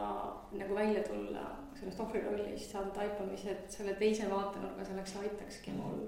nagu 0.58 0.76
välja 0.76 1.02
tulla 1.08 1.48
sellest 1.78 2.00
ohvri 2.00 2.22
rollist, 2.26 2.70
saada 2.70 2.92
taipamised 2.96 3.66
selle 3.72 3.96
teise 4.00 4.28
vaatenurga 4.30 4.86
selleks 4.86 5.16
aitakski 5.22 5.74
mul 5.78 6.06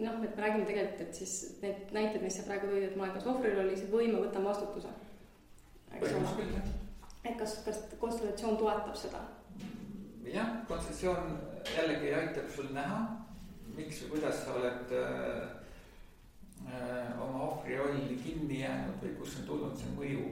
noh, 0.00 0.24
et 0.24 0.36
me 0.36 0.42
räägime 0.42 0.66
tegelikult, 0.66 1.00
et 1.00 1.14
siis 1.14 1.34
need 1.62 1.92
näited, 1.94 2.22
mis 2.22 2.36
sa 2.38 2.46
praegu 2.46 2.70
tõid, 2.70 2.86
et 2.88 2.96
ma 2.96 3.06
olen 3.06 3.16
kas 3.16 3.28
ohvri 3.30 3.52
rollis 3.56 3.84
või 3.92 4.10
ma 4.12 4.22
võtan 4.24 4.46
vastutuse. 4.46 4.92
et 7.24 7.36
kas, 7.38 7.56
kas 7.66 7.80
konstellatsioon 7.98 8.56
toetab 8.56 8.96
seda? 8.96 9.22
jah, 10.30 10.52
konstellatsioon 10.68 11.38
jällegi 11.76 12.14
aitab 12.14 12.48
sul 12.54 12.70
näha, 12.74 13.00
miks 13.80 14.04
või 14.04 14.16
kuidas 14.16 14.42
sa 14.44 14.54
oled 14.58 14.92
äh, 14.96 15.48
äh, 16.68 17.20
oma 17.22 17.44
ohvri 17.48 17.78
rolli 17.78 18.16
kinni 18.20 18.60
jäänud 18.60 19.00
või 19.02 19.14
kust 19.18 19.40
on 19.40 19.48
tulnud 19.48 19.78
see 19.78 19.92
mõju. 19.96 20.26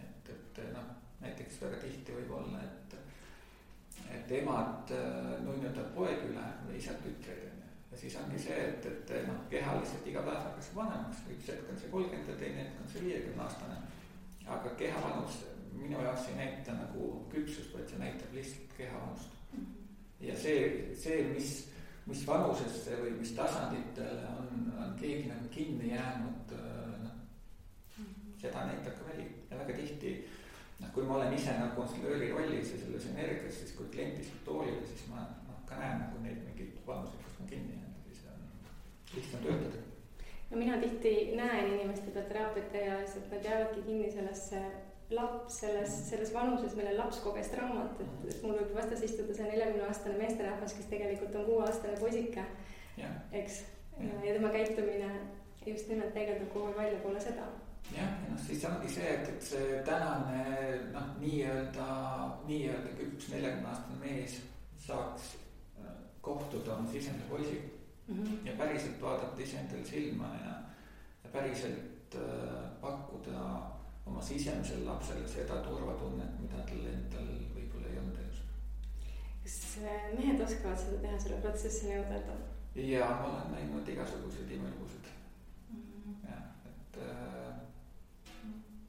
et, 0.00 0.30
et 0.32 0.60
noh, 0.72 0.86
näiteks 1.20 1.60
väga 1.62 1.80
tihti 1.82 2.16
võib 2.16 2.32
olla, 2.38 2.62
et, 2.64 2.96
et 4.16 4.36
emad 4.40 4.94
äh, 4.96 5.34
nunnutab 5.44 5.92
poeg 5.96 6.24
üle 6.30 6.46
või 6.68 6.78
isad 6.80 7.00
tütreid 7.04 7.48
onju. 7.50 7.72
ja 7.90 8.00
siis 8.00 8.16
ongi 8.20 8.40
see, 8.46 8.60
et, 8.68 8.88
et 8.92 9.14
noh, 9.28 9.42
keha 9.52 9.76
lihtsalt 9.80 10.08
iga 10.12 10.24
päev 10.24 10.40
hakkas 10.48 10.72
vanemaks, 10.78 11.26
üks 11.36 11.52
hetk 11.52 11.68
on 11.72 11.82
see 11.82 11.92
kolmkümmend 11.92 12.32
ja 12.32 12.38
teine 12.40 12.64
hetk 12.64 12.80
on 12.80 12.94
see 12.94 13.04
viiekümne 13.08 13.44
aastane. 13.44 13.82
aga 14.46 14.74
keha 14.80 15.04
vanus 15.04 15.44
minu 15.74 16.00
jaoks 16.00 16.28
ei 16.30 16.36
näita 16.38 16.74
nagu 16.78 17.14
küpsust, 17.32 17.72
vaid 17.74 17.88
see 17.90 18.00
näitab 18.00 18.36
lihtsalt 18.36 18.76
keha 18.78 18.98
vanust 19.06 19.34
ja 20.24 20.36
see, 20.38 20.94
see, 20.96 21.22
mis, 21.34 21.73
mis 22.06 22.26
vanusesse 22.26 22.98
või 23.00 23.14
mis 23.18 23.32
tasanditele 23.36 24.28
on, 24.36 24.72
on 24.76 24.94
keegi 25.00 25.30
nagu 25.30 25.48
kinni 25.52 25.94
jäänud, 25.94 26.52
noh. 27.04 27.14
seda 28.40 28.66
näitab 28.68 28.98
ka 28.98 29.08
väli 29.08 29.28
ja 29.50 29.60
väga 29.62 29.78
tihti 29.78 30.16
noh, 30.80 30.90
kui 30.92 31.06
ma 31.08 31.16
olen 31.18 31.32
ise 31.36 31.56
nagu 31.56 31.72
konsulööri 31.78 32.30
rollis 32.32 32.74
ja 32.74 32.82
selles 32.82 33.08
energias, 33.14 33.60
siis 33.60 33.72
kui 33.78 33.88
klient 33.94 34.20
istub 34.20 34.44
toolile, 34.48 34.84
siis 34.90 35.06
ma 35.12 35.24
noh, 35.48 35.60
ka 35.68 35.80
näen 35.80 36.02
nagu 36.02 36.20
neid 36.24 36.42
mingeid 36.44 36.76
vanuseid, 36.86 37.24
kus 37.24 37.40
ma 37.40 37.48
kinni 37.52 37.78
jään, 37.78 37.94
siis 38.04 38.24
on 38.32 38.46
lihtsam 39.14 39.46
töötada. 39.46 39.84
no 40.50 40.60
mina 40.60 40.80
tihti 40.82 41.14
näen 41.40 41.72
inimeste 41.72 42.10
pealt 42.10 42.28
teraapiate 42.28 42.84
eas, 42.90 43.16
et 43.16 43.30
nad 43.32 43.48
jäävadki 43.50 43.86
kinni 43.88 44.12
sellesse 44.12 44.60
laps 45.10 45.60
selles, 45.60 45.94
selles 46.08 46.32
vanuses, 46.34 46.74
millel 46.78 46.96
laps 46.98 47.20
koges 47.24 47.50
traumat, 47.52 48.00
et, 48.00 48.28
et 48.30 48.42
mul 48.42 48.56
võib 48.56 48.72
vastas 48.76 49.02
istuda 49.04 49.36
see 49.36 49.50
neljakümne 49.50 49.84
aastane 49.88 50.16
meesterahvas, 50.18 50.76
kes 50.78 50.88
tegelikult 50.92 51.36
on 51.40 51.46
kuueaastane 51.50 51.98
poisike, 52.00 52.44
eks. 53.32 53.60
ja, 53.98 54.14
ja 54.24 54.36
tema 54.38 54.52
käitumine 54.54 55.10
just 55.66 55.88
nimelt 55.88 56.14
peegeldub 56.14 56.50
kogu 56.52 56.70
aeg 56.70 56.80
väljapoole 56.80 57.20
seda. 57.20 57.46
jah, 57.92 58.10
ja 58.24 58.32
noh, 58.32 58.40
siis 58.46 58.64
ongi 58.68 58.90
see, 58.96 59.12
et, 59.12 59.28
et 59.28 59.46
see 59.50 59.78
tänane 59.84 60.42
noh, 60.94 61.14
nii-öelda, 61.20 61.86
nii-öelda 62.48 62.96
küps 62.98 63.28
neljakümne 63.32 63.72
aastane 63.72 64.00
mees 64.00 64.40
saaks 64.86 65.34
äh, 65.80 65.94
kohtuda 66.24 66.78
oma 66.78 66.88
sisemise 66.92 67.28
poisiga 67.28 67.68
mm 68.08 68.24
-hmm. 68.24 68.46
ja 68.48 68.56
päriselt 68.58 69.02
vaadata 69.02 69.42
iseendale 69.42 69.84
silma 69.84 70.32
ja, 70.44 70.54
ja 71.24 71.30
päriselt 71.32 72.16
äh, 72.16 72.80
pakkuda 72.80 73.73
oma 74.06 74.22
sisemisele 74.22 74.84
lapsele 74.84 75.28
seda 75.28 75.60
turvatunnet, 75.64 76.40
mida 76.40 76.64
tal 76.68 76.88
endal 76.90 77.30
võib-olla 77.56 77.90
ei 77.90 78.00
olnud 78.02 78.18
elus. 78.24 78.42
kas 79.44 79.60
mehed 80.18 80.40
oskavad 80.46 80.80
seda 80.80 81.00
teha, 81.04 81.20
selle 81.20 81.40
protsessini 81.44 81.96
jõuda? 81.96 82.38
ja 82.74 83.08
ma 83.20 83.30
olen 83.30 83.52
näinud 83.54 83.88
igasuguseid 83.88 84.50
imelugusid 84.50 85.08
mm. 85.70 85.80
-hmm. 85.80 86.16
jah, 86.28 86.44
et 86.72 86.98
äh, 87.08 87.54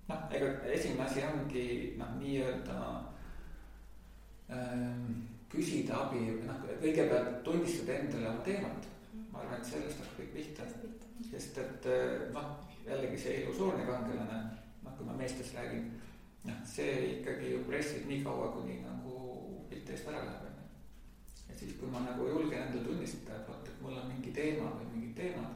noh, 0.07 0.25
ega 0.31 0.51
esimene 0.77 1.05
asi 1.05 1.23
ongi 1.29 1.67
noh, 1.97 2.11
nii-öelda 2.19 2.79
ähm, 4.49 5.23
küsida 5.49 6.01
abi, 6.05 6.25
noh 6.43 6.59
kõigepealt 6.81 7.39
tunnistada 7.43 7.99
endale 7.99 8.29
oma 8.29 8.43
teemat. 8.49 8.91
ma 9.31 9.39
arvan, 9.39 9.59
et 9.59 9.65
sellest 9.65 9.99
hakkab 9.99 10.19
kõik 10.19 10.33
pihta, 10.33 10.67
sest 11.31 11.57
et 11.63 11.89
äh, 11.91 12.27
noh, 12.33 12.51
jällegi 12.85 13.17
see 13.17 13.41
illusoorne 13.43 13.85
kangelane 13.87 14.43
kui 14.97 15.07
ma 15.07 15.15
meestest 15.19 15.55
räägin, 15.57 15.89
noh, 16.45 16.59
see 16.69 16.95
ikkagi 17.15 17.53
ju 17.53 17.63
pressib 17.69 18.07
nii 18.09 18.23
kaua, 18.25 18.51
kuni 18.55 18.79
nagu 18.83 19.15
pilt 19.69 19.89
eest 19.89 20.09
ära 20.11 20.23
läheb, 20.25 20.49
onju. 20.49 20.65
ja 21.49 21.57
siis, 21.59 21.77
kui 21.79 21.91
ma 21.91 22.03
nagu 22.05 22.27
julgen 22.29 22.61
endale 22.61 22.83
tunnistada, 22.85 23.39
et 23.39 23.49
vot, 23.49 23.69
et 23.69 23.81
mul 23.81 23.97
on 24.01 24.11
mingi 24.11 24.33
teema 24.35 24.73
või 24.79 24.91
mingid 24.93 25.15
teemad. 25.21 25.55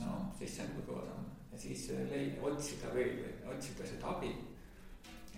no 0.00 0.16
siis 0.38 0.56
see 0.56 0.66
on 0.66 0.74
nagu 0.74 0.88
kõva 0.90 1.06
samm 1.10 1.30
ja 1.52 1.62
siis 1.66 1.86
leida, 2.10 2.42
otsida 2.42 2.90
või, 2.96 3.10
või 3.22 3.54
otsida 3.54 3.86
seda 3.86 4.16
abi. 4.16 4.34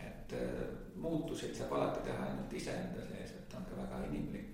et 0.00 0.32
äh, 0.36 0.62
muutuseid 0.96 1.54
saab 1.56 1.72
alati 1.76 2.04
teha 2.08 2.28
ainult 2.30 2.52
iseenda 2.52 3.04
sees, 3.04 3.34
et 3.36 3.54
on 3.56 3.64
ka 3.68 3.78
väga 3.82 4.04
inimlik 4.08 4.46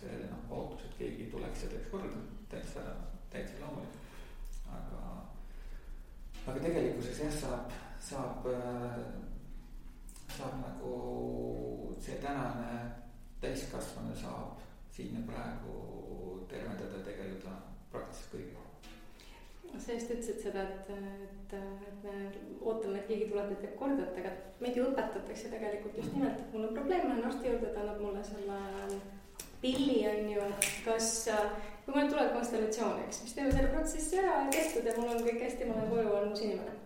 see 0.00 0.20
noh, 0.30 0.44
ootus, 0.56 0.86
et 0.86 0.96
keegi 1.00 1.28
tuleks 1.32 1.64
ja 1.64 1.72
teeks 1.72 1.90
korda, 1.92 2.22
täitsa, 2.52 2.84
täitsa 3.32 3.60
loomulik. 3.60 3.98
aga 4.70 5.00
aga 6.50 6.62
tegelikkuses 6.66 7.20
jah, 7.24 7.34
saab, 7.40 7.74
saab, 8.02 8.48
äh, 8.50 8.98
saab 10.36 10.56
nagu 10.64 10.94
see 12.02 12.18
tänane 12.22 12.72
täiskasvanu 13.40 14.16
saab 14.18 14.58
siin 14.94 15.14
ja 15.14 15.22
praegu 15.28 16.42
tervendada, 16.50 17.04
tegeleda 17.06 17.54
praktiliselt 17.92 18.34
kõigega 18.34 18.68
sa 19.78 19.94
just 19.94 20.10
ütlesid 20.10 20.40
seda, 20.42 20.64
et, 20.66 20.88
et, 20.90 21.52
et 21.54 22.02
me 22.02 22.14
ootame, 22.58 22.98
et 22.98 23.06
keegi 23.06 23.28
tuleb 23.30 23.52
ja 23.54 23.58
teeb 23.60 23.76
korda, 23.78 24.08
et 24.08 24.18
aga 24.18 24.32
meid 24.60 24.76
ju 24.76 24.88
õpetatakse 24.88 25.52
tegelikult 25.52 26.00
just 26.00 26.16
nimelt, 26.16 26.42
et 26.42 26.54
mul 26.54 26.66
on 26.66 26.74
probleem, 26.74 27.06
lähen 27.06 27.28
arsti 27.28 27.52
juurde, 27.52 27.70
ta 27.70 27.84
annab 27.84 28.02
mulle 28.02 28.24
selle 28.26 28.58
pilli, 29.60 29.98
on 30.08 30.30
ju, 30.32 30.46
kas, 30.84 31.28
kui 31.84 31.94
mul 31.94 32.10
tuleb 32.12 32.32
konstellatsioon, 32.36 33.02
eks, 33.04 33.22
siis 33.24 33.36
teeme 33.36 33.52
selle 33.52 33.72
protsessi 33.74 34.20
ära 34.22 34.38
ja 34.44 34.50
tehtud 34.54 34.88
ja 34.88 34.96
mul 34.98 35.12
on 35.14 35.24
kõik 35.26 35.44
hästi, 35.44 35.68
ma 35.68 35.78
olen 35.78 35.90
koju, 35.92 36.12
olen 36.14 36.34
uus 36.34 36.44
inimene. 36.46 36.76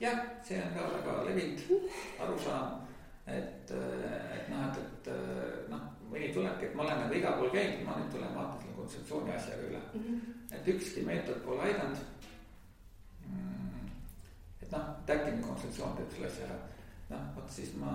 jah, 0.00 0.20
see 0.46 0.60
on 0.62 0.74
ka 0.76 0.88
väga 0.94 1.16
levinud 1.28 1.64
arusaam, 2.24 2.80
et, 3.26 3.72
et 3.72 4.50
noh, 4.52 4.68
et, 4.68 5.08
et 5.12 5.70
noh, 5.72 5.86
mõni 6.08 6.30
tulebki, 6.32 6.70
et 6.70 6.76
ma 6.76 6.86
olen 6.86 7.02
nagu 7.04 7.18
igal 7.18 7.36
pool 7.40 7.50
käinud, 7.52 7.82
ma 7.84 7.98
nüüd 7.98 8.12
tulen 8.14 8.32
vaatan 8.36 8.62
selle 8.62 8.76
kontseptsiooni 8.78 9.34
asjaga 9.34 9.66
üle 9.68 9.80
mm. 9.82 10.04
-hmm. 10.04 10.56
et 10.56 10.68
ükski 10.74 11.04
meetod 11.04 11.42
pole 11.44 11.66
aidanud 11.66 11.98
mm,. 13.26 13.90
et 14.62 14.70
noh, 14.72 14.88
et 15.02 15.14
äkki 15.16 15.34
nüüd 15.34 15.44
kontseptsioon 15.44 15.96
teeb 15.98 16.14
selle 16.14 16.30
asja 16.32 16.48
ära. 16.48 16.58
noh, 17.10 17.28
vot 17.36 17.50
siis 17.58 17.74
ma, 17.76 17.92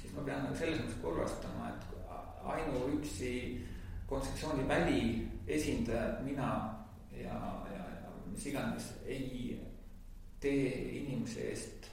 siis 0.00 0.14
ma 0.14 0.22
pean 0.28 0.44
nagu 0.44 0.56
selles 0.56 0.80
mõttes 0.80 1.02
kurvastama, 1.02 1.72
et 1.74 1.95
ainuüksi 2.46 3.32
kontseptsiooni 4.06 4.68
väli 4.68 5.28
esindajad, 5.46 6.22
mina 6.24 6.74
ja, 7.12 7.38
ja, 7.72 7.84
ja 8.02 8.10
mis 8.30 8.46
iganes 8.46 8.92
ei 9.06 9.60
tee 10.40 10.70
inimese 11.00 11.48
eest 11.50 11.90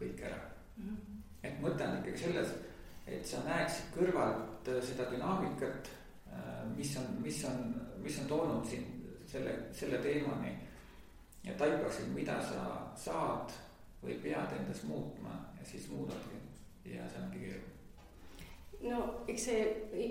kõik 0.00 0.22
ära 0.26 0.40
mm. 0.76 0.88
-hmm. 0.88 1.20
et 1.42 1.60
mõte 1.62 1.86
on 1.86 1.98
ikkagi 1.98 2.18
selles, 2.18 2.54
et 3.06 3.26
sa 3.26 3.42
näeksid 3.46 3.92
kõrvalt 3.94 4.70
seda 4.82 5.10
dünaamikat, 5.10 5.90
äh, 6.32 6.62
mis 6.76 6.96
on, 6.96 7.06
mis 7.22 7.44
on, 7.44 7.74
mis 8.02 8.18
on 8.20 8.26
toonud 8.26 8.66
sind 8.66 8.96
selle, 9.26 9.58
selle 9.72 9.98
teemani. 9.98 10.56
ja 11.44 11.52
taipaksid, 11.54 12.08
mida 12.14 12.40
sa 12.42 12.90
saad 12.96 13.52
või 14.02 14.18
pead 14.22 14.52
endas 14.58 14.82
muutma 14.82 15.30
ja 15.60 15.66
siis 15.66 15.88
muudadki 15.88 16.36
ja 16.84 17.08
see 17.10 17.22
ongi 17.22 17.38
keeruline 17.38 17.65
no 18.90 19.02
eks 19.28 19.46
see, 19.48 19.62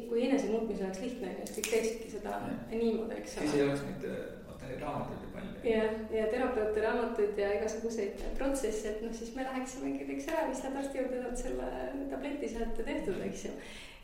kui 0.09 0.23
enesemuutmine 0.27 0.87
oleks 0.87 1.01
lihtne, 1.03 1.33
siis 1.43 1.57
kõik 1.57 1.69
teeksidki 1.73 2.11
seda 2.15 2.39
ja. 2.41 2.55
niimoodi, 2.71 3.19
eks 3.19 3.37
ole. 3.37 3.45
siis 3.45 3.55
ei 3.57 3.63
oleks 3.65 3.83
neid, 3.87 4.07
vaata 4.47 4.69
neid 4.69 4.83
raamatuid 4.83 5.23
ju 5.25 5.31
palju. 5.35 5.61
ja, 5.69 5.83
ja 6.17 6.25
terapeute 6.33 6.83
raamatuid 6.85 7.41
ja 7.41 7.51
igasuguseid 7.59 8.25
protsesse, 8.39 8.91
et 8.91 9.05
noh, 9.05 9.15
siis 9.17 9.33
me 9.37 9.47
läheksimegi, 9.47 10.09
teeks 10.09 10.29
ära, 10.33 10.45
vist 10.49 10.67
lähed 10.67 10.81
arsti 10.81 11.01
juurde, 11.01 11.21
saad 11.23 11.41
selle 11.43 11.71
tableti 12.13 12.51
sealt 12.51 12.83
tehtud, 12.91 13.23
eks 13.29 13.47
ju. 13.47 13.55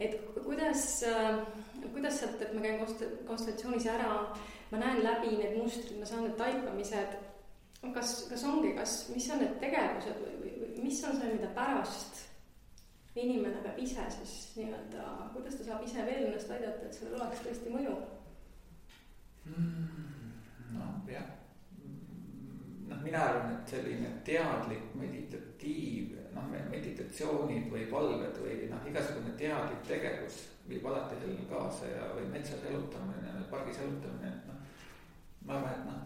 et 0.07 0.17
kuidas, 0.39 0.88
kuidas 1.89 2.22
sealt, 2.24 2.41
et 2.41 2.55
ma 2.55 2.65
käin 2.65 2.82
konsultatsioonis 3.28 3.91
ära, 3.97 4.15
ma 4.72 4.82
näen 4.82 5.03
läbi 5.05 5.36
need 5.36 5.59
mustrid, 5.59 5.99
ma 5.99 6.09
saan 6.09 6.28
need 6.28 6.39
taipamised. 6.39 7.19
kas, 7.93 8.17
kas 8.30 8.43
ongi, 8.45 8.76
kas, 8.78 8.99
mis 9.09 9.26
on 9.34 9.41
need 9.41 9.55
tegevused 9.63 10.19
või, 10.22 10.36
või 10.61 10.84
mis 10.86 10.99
on 11.07 11.17
see, 11.17 11.32
mida 11.34 11.49
pärast 11.55 12.28
inimene 13.16 13.59
peab 13.64 13.80
ise 13.80 14.05
siis 14.14 14.36
nii-öelda, 14.55 15.05
kuidas 15.34 15.57
ta 15.59 15.68
saab 15.68 15.84
ise 15.86 16.05
veel 16.07 16.30
ennast 16.30 16.51
aidata, 16.55 16.88
et 16.88 16.95
sellel 16.95 17.20
oleks 17.20 17.43
tõesti 17.45 17.74
mõju 17.74 17.95
mm,? 19.49 20.32
noh, 20.78 20.93
jah. 21.12 21.28
et 23.01 23.74
selline 23.74 24.14
teadlik 24.28 24.93
meditatiiv, 24.95 26.16
noh, 26.36 26.47
meditatsioonid 26.72 27.68
või 27.74 27.88
palved 27.91 28.39
või 28.43 28.70
noh, 28.72 28.88
igasugune 28.88 29.36
teadlik 29.39 29.84
tegevus 29.88 30.45
viib 30.70 30.86
alati 30.88 31.18
sellele 31.20 31.49
kaasa 31.49 31.89
ja, 31.89 32.07
või 32.16 32.30
metsas 32.32 32.64
elutamine, 32.70 33.34
pargis 33.51 33.82
elutamine, 33.84 34.32
et 34.32 34.47
noh. 34.47 34.64
ma 35.47 35.57
arvan, 35.57 35.76
et 35.76 35.86
noh, 35.89 36.01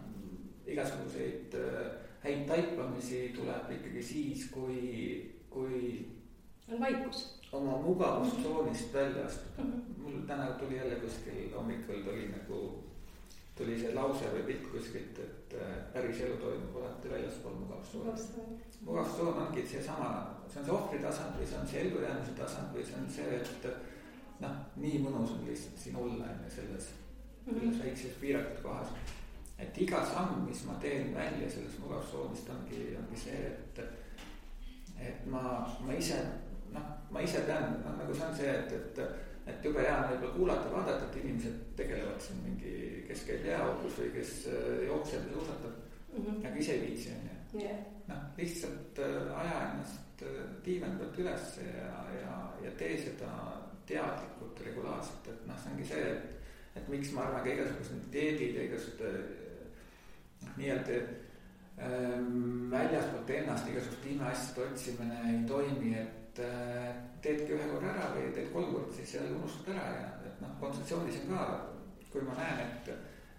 igasuguseid 0.73 1.53
äh, 1.59 1.93
häid 2.25 2.45
taipamisi 2.49 3.29
tuleb 3.35 3.71
ikkagi 3.77 4.03
siis, 4.03 4.49
kui, 4.53 4.81
kui. 5.49 6.11
On 6.71 6.79
vaikus. 6.79 7.39
oma 7.51 7.77
mugavustsoonist 7.77 8.93
välja 8.93 9.25
astuda 9.25 9.63
mm. 9.63 9.71
-hmm. 9.71 10.01
mul 10.01 10.21
täna 10.27 10.45
tuli 10.45 10.77
jälle 10.77 10.95
kuskil 10.95 11.55
hommikul 11.55 12.03
tuli 12.03 12.27
nagu 12.27 12.83
tuli 13.55 13.79
see 13.79 13.93
lause 13.95 14.29
või 14.33 14.43
pilt 14.49 14.67
kuskilt, 14.71 15.19
et 15.23 15.53
äh, 15.55 15.75
päris 15.93 16.19
elu 16.25 16.37
toimub 16.37 16.75
alati 16.75 17.09
väljaspool 17.09 17.55
mugavustsooni. 17.55 18.57
mugavustsoon 18.81 19.41
ongi 19.43 19.67
seesama, 19.67 20.09
see 20.51 20.59
on 20.59 20.65
see 20.65 20.75
ohvri 20.75 20.99
tasand 20.99 21.37
või 21.39 21.47
see 21.47 21.59
on 21.59 21.67
see 21.67 21.83
ellujäämise 21.85 22.33
tasand 22.39 22.75
või 22.75 22.85
see 22.85 22.97
on 22.99 23.09
see, 23.17 23.37
et 23.39 23.67
noh, 24.43 24.57
nii 24.83 24.99
mõnus 25.05 25.37
on 25.37 25.45
lihtsalt 25.47 25.79
siin 25.79 25.95
olla 25.95 26.31
on 26.33 26.43
ju 26.43 26.51
selles 26.55 26.89
mm, 26.89 27.53
-hmm. 27.53 27.59
selles 27.59 27.83
väikses 27.83 28.17
piiratud 28.21 28.63
kohas. 28.63 28.87
et 29.59 29.77
iga 29.77 30.05
samm, 30.05 30.43
mis 30.49 30.65
ma 30.65 30.73
teen 30.81 31.13
välja 31.15 31.49
sellest 31.49 31.79
mugavustsoonist 31.79 32.49
ongi, 32.49 32.97
ongi 32.99 33.21
see, 33.23 33.39
et, 33.47 33.79
et 34.99 35.25
ma, 35.25 35.63
ma 35.79 35.93
ise 35.93 36.19
noh, 36.75 36.91
ma 37.09 37.23
ise 37.23 37.41
pean, 37.47 37.79
noh 37.85 37.95
nagu 38.01 38.13
see 38.13 38.27
on 38.27 38.37
see, 38.37 38.51
et, 38.51 38.75
et 38.75 39.25
et 39.45 39.65
jube 39.65 39.81
hea 39.83 39.95
on 39.95 40.07
võib-olla 40.09 40.33
kuulata, 40.35 40.69
vaadata, 40.73 41.09
et 41.09 41.17
inimesed 41.21 41.57
tegelevad 41.77 42.21
siin 42.21 42.39
mingi, 42.45 42.71
kes 43.09 43.25
käib 43.27 43.45
jääaugus 43.45 43.99
või 44.01 44.07
kes 44.15 44.31
äh, 44.49 44.71
jookseb 44.87 45.27
ja 45.27 45.35
suusatab 45.35 45.75
mm. 45.75 46.23
-hmm. 46.23 46.39
aga 46.49 46.63
ise 46.63 46.77
ei 46.77 46.81
viitsi, 46.87 47.13
on 47.13 47.61
ju. 47.61 47.75
noh, 48.07 48.23
lihtsalt 48.37 49.03
äh, 49.05 49.39
aja 49.43 49.59
ennast 49.67 50.25
äh, 50.25 50.39
diivani 50.65 50.97
pealt 51.01 51.21
ülesse 51.21 51.67
ja, 51.67 51.93
ja, 52.21 52.39
ja 52.65 52.73
tee 52.81 52.97
seda 53.03 53.29
teadlikult, 53.85 54.65
regulaarselt, 54.65 55.29
et 55.29 55.45
noh, 55.47 55.61
see 55.61 55.75
ongi 55.75 55.91
see, 55.93 56.09
et. 56.15 56.31
et 56.75 56.87
miks 56.91 57.13
ma 57.15 57.21
arvan 57.23 57.43
ka 57.45 57.53
igasugused 57.53 58.09
dieedid 58.11 58.57
ja 58.57 58.63
igasugused 58.65 60.57
nii-öelda 60.57 60.97
väljaspoolt 62.71 63.29
ennast 63.29 63.69
igasuguste 63.69 64.09
imeasjade 64.09 64.65
otsimine 64.65 65.21
ei 65.29 65.39
toimi, 65.47 65.93
et 65.99 66.24
et 66.35 66.43
äh, 66.43 66.95
teedki 67.23 67.55
ühe 67.55 67.67
korra 67.69 67.93
ära 67.93 68.07
või 68.11 68.31
teed 68.35 68.49
kolm 68.51 68.73
korda, 68.73 68.93
siis 68.95 69.13
jälle 69.15 69.37
unustad 69.37 69.71
ära 69.75 69.85
ja 69.93 70.07
et 70.27 70.41
noh, 70.43 70.51
kontseptsioonis 70.59 71.21
on 71.23 71.29
ka, 71.31 71.45
kui 72.11 72.23
ma 72.27 72.35
näen, 72.35 72.59
et, 72.65 72.89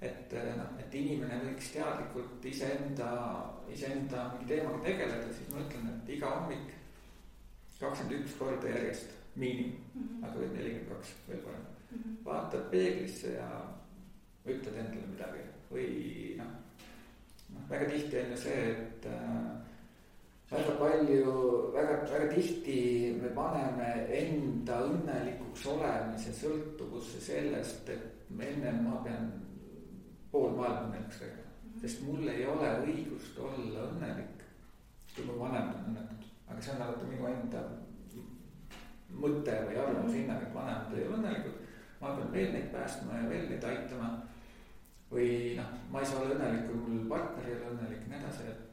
et 0.08 0.32
äh, 0.32 0.48
noh, 0.56 0.70
et 0.80 0.96
inimene 0.96 1.42
võiks 1.42 1.74
teadlikult 1.74 2.48
iseenda, 2.48 3.10
iseenda 3.72 4.30
mingi 4.32 4.48
teemaga 4.54 4.80
tegeleda, 4.86 5.28
siis 5.28 5.52
ma 5.52 5.60
ütlen, 5.66 5.92
et 5.92 6.12
iga 6.16 6.32
hommik 6.38 6.72
kakskümmend 7.76 8.16
üks 8.22 8.38
korda 8.38 8.72
järjest 8.72 9.12
miinimum 9.36 9.76
mm, 9.76 10.02
-hmm. 10.08 10.24
aga 10.24 10.40
võib 10.40 10.56
nelikümmend 10.56 10.92
kaks 10.94 11.12
veel 11.28 11.42
parem 11.44 11.66
mm. 11.66 11.98
-hmm. 11.98 12.16
vaatad 12.24 12.70
peeglisse 12.70 13.34
ja 13.34 13.50
ütled 14.46 14.80
endale 14.80 15.10
midagi 15.12 15.44
või 15.68 15.90
noh, 16.38 16.56
noh 17.52 17.68
väga 17.68 17.90
tihti 17.90 18.22
on 18.22 18.32
ju 18.32 18.40
see, 18.46 18.70
et 18.72 19.06
äh, 19.12 19.65
väga 20.50 20.76
palju, 20.78 21.32
väga, 21.74 21.94
väga 22.10 22.34
tihti 22.34 22.78
me 23.22 23.32
paneme 23.34 23.88
enda 24.14 24.78
õnnelikuks 24.86 25.66
olemise 25.72 26.34
sõltuvusse 26.34 27.20
sellest, 27.20 27.88
et 27.90 28.30
ennem 28.30 28.84
ma 28.86 29.00
pean 29.02 29.32
pool 30.30 30.54
maailma 30.54 30.86
õnnelikuks 30.86 31.18
tegema. 31.22 31.54
sest 31.80 32.04
mul 32.06 32.28
ei 32.30 32.46
ole 32.46 32.68
õigust 32.84 33.38
olla 33.42 33.88
õnnelik, 33.90 34.44
kui 35.14 35.26
mu 35.26 35.40
vanemad 35.40 35.82
on 35.82 35.90
õnnelikud. 35.90 36.30
aga 36.46 36.62
see 36.62 36.74
on 36.76 36.86
alati 36.86 37.10
minu 37.10 37.26
enda 37.32 37.64
mõte 39.16 39.58
või 39.66 39.76
arvamus, 39.80 40.14
hinnang, 40.14 40.42
et 40.42 40.54
vanemad 40.54 40.94
ei 40.94 41.08
ole 41.08 41.18
õnnelikud. 41.18 41.58
ma 42.00 42.14
pean 42.14 42.32
veel 42.32 42.52
neid 42.52 42.70
päästma 42.70 43.18
ja 43.18 43.28
veel 43.28 43.50
neid 43.50 43.64
aitama. 43.72 44.12
või 45.10 45.58
noh, 45.58 45.74
ma 45.90 46.00
ei 46.00 46.06
saa 46.06 46.22
olla 46.22 46.38
õnnelik, 46.38 46.70
kui 46.70 46.78
mul 46.86 47.04
partner 47.10 47.50
ei 47.50 47.58
ole 47.58 47.74
õnnelik 47.74 48.06
ja 48.06 48.14
nii 48.14 48.22
edasi, 48.22 48.48
et 48.54 48.65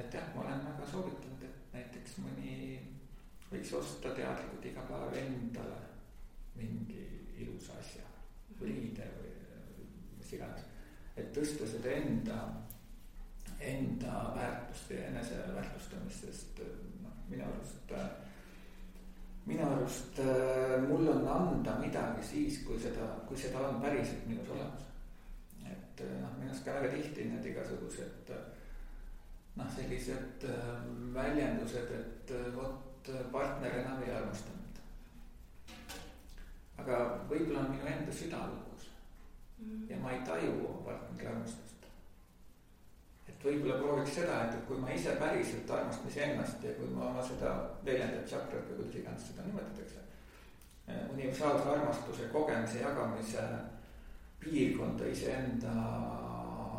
et 0.00 0.14
jah, 0.14 0.32
ma 0.34 0.44
olen 0.44 0.64
väga 0.64 0.86
soovitanud, 0.90 1.44
et 1.44 1.74
näiteks 1.74 2.16
mõni 2.24 2.56
võiks 3.50 3.72
osta 3.76 4.12
teadlikult 4.16 4.66
iga 4.70 4.84
päev 4.88 5.16
endale 5.20 5.80
mingi 6.56 7.04
ilusa 7.40 7.76
asja 7.80 8.06
riide 8.60 9.06
või 9.16 9.86
mis 10.18 10.32
iganes. 10.36 10.66
et 11.16 11.32
tõsta 11.36 11.68
seda 11.68 11.92
enda, 11.96 12.38
enda 13.60 14.20
väärtust 14.36 14.92
ja 14.94 15.06
eneseväärtustamist, 15.10 16.26
sest 16.26 16.62
noh, 17.02 17.16
minu 17.28 17.46
arust, 17.48 17.94
minu 19.46 19.66
arust 19.66 20.20
mul 20.86 21.08
on 21.14 21.26
anda 21.34 21.76
midagi 21.80 22.24
siis, 22.32 22.62
kui 22.66 22.78
seda, 22.80 23.08
kui 23.28 23.36
seda 23.40 23.66
on 23.68 23.82
päriselt 23.82 24.28
minus 24.28 24.52
olemas. 24.56 24.88
et 25.64 26.04
noh, 26.20 26.38
minu 26.38 26.52
arust 26.52 26.64
ka 26.64 26.78
väga 26.78 26.94
tihti 26.96 27.28
need 27.32 27.52
igasugused 27.52 28.34
äh, 28.36 28.49
noh, 29.56 29.70
sellised 29.76 30.44
äh, 30.44 31.14
väljendused, 31.14 31.90
et 31.90 32.30
äh, 32.30 32.56
vot 32.56 33.08
äh, 33.08 33.24
partner 33.32 33.78
enam 33.82 34.02
ei 34.02 34.14
armasta 34.14 34.52
mind. 34.56 34.78
aga 36.80 36.98
võib-olla 37.28 37.64
on 37.64 37.74
minu 37.74 37.88
enda 37.90 38.12
süda 38.14 38.38
lukus 38.48 38.86
mm. 39.58 39.82
ja 39.90 39.98
ma 40.00 40.14
ei 40.14 40.22
taju 40.24 40.54
oma 40.68 40.84
partneri 40.86 41.26
armastust. 41.28 41.88
et 43.28 43.44
võib-olla 43.44 43.80
prooviks 43.82 44.14
seda, 44.20 44.38
et 44.46 44.62
kui 44.68 44.78
ma 44.80 44.94
ise 44.94 45.16
päriselt 45.20 45.74
armastan 45.76 46.12
iseennast 46.12 46.64
ja 46.64 46.76
kui 46.78 46.88
ma 46.94 47.10
oma 47.10 47.26
seda 47.26 47.56
neljandat 47.82 48.24
tsakrat 48.30 48.70
või 48.70 48.78
kuidas 48.80 49.02
iganes 49.02 49.26
seda 49.32 49.48
nimetatakse. 49.48 50.06
universaalse 51.12 51.68
armastuse 51.68 52.30
kogemise 52.32 52.80
jagamise 52.80 53.44
piirkonda 54.40 55.06
iseenda 55.06 55.74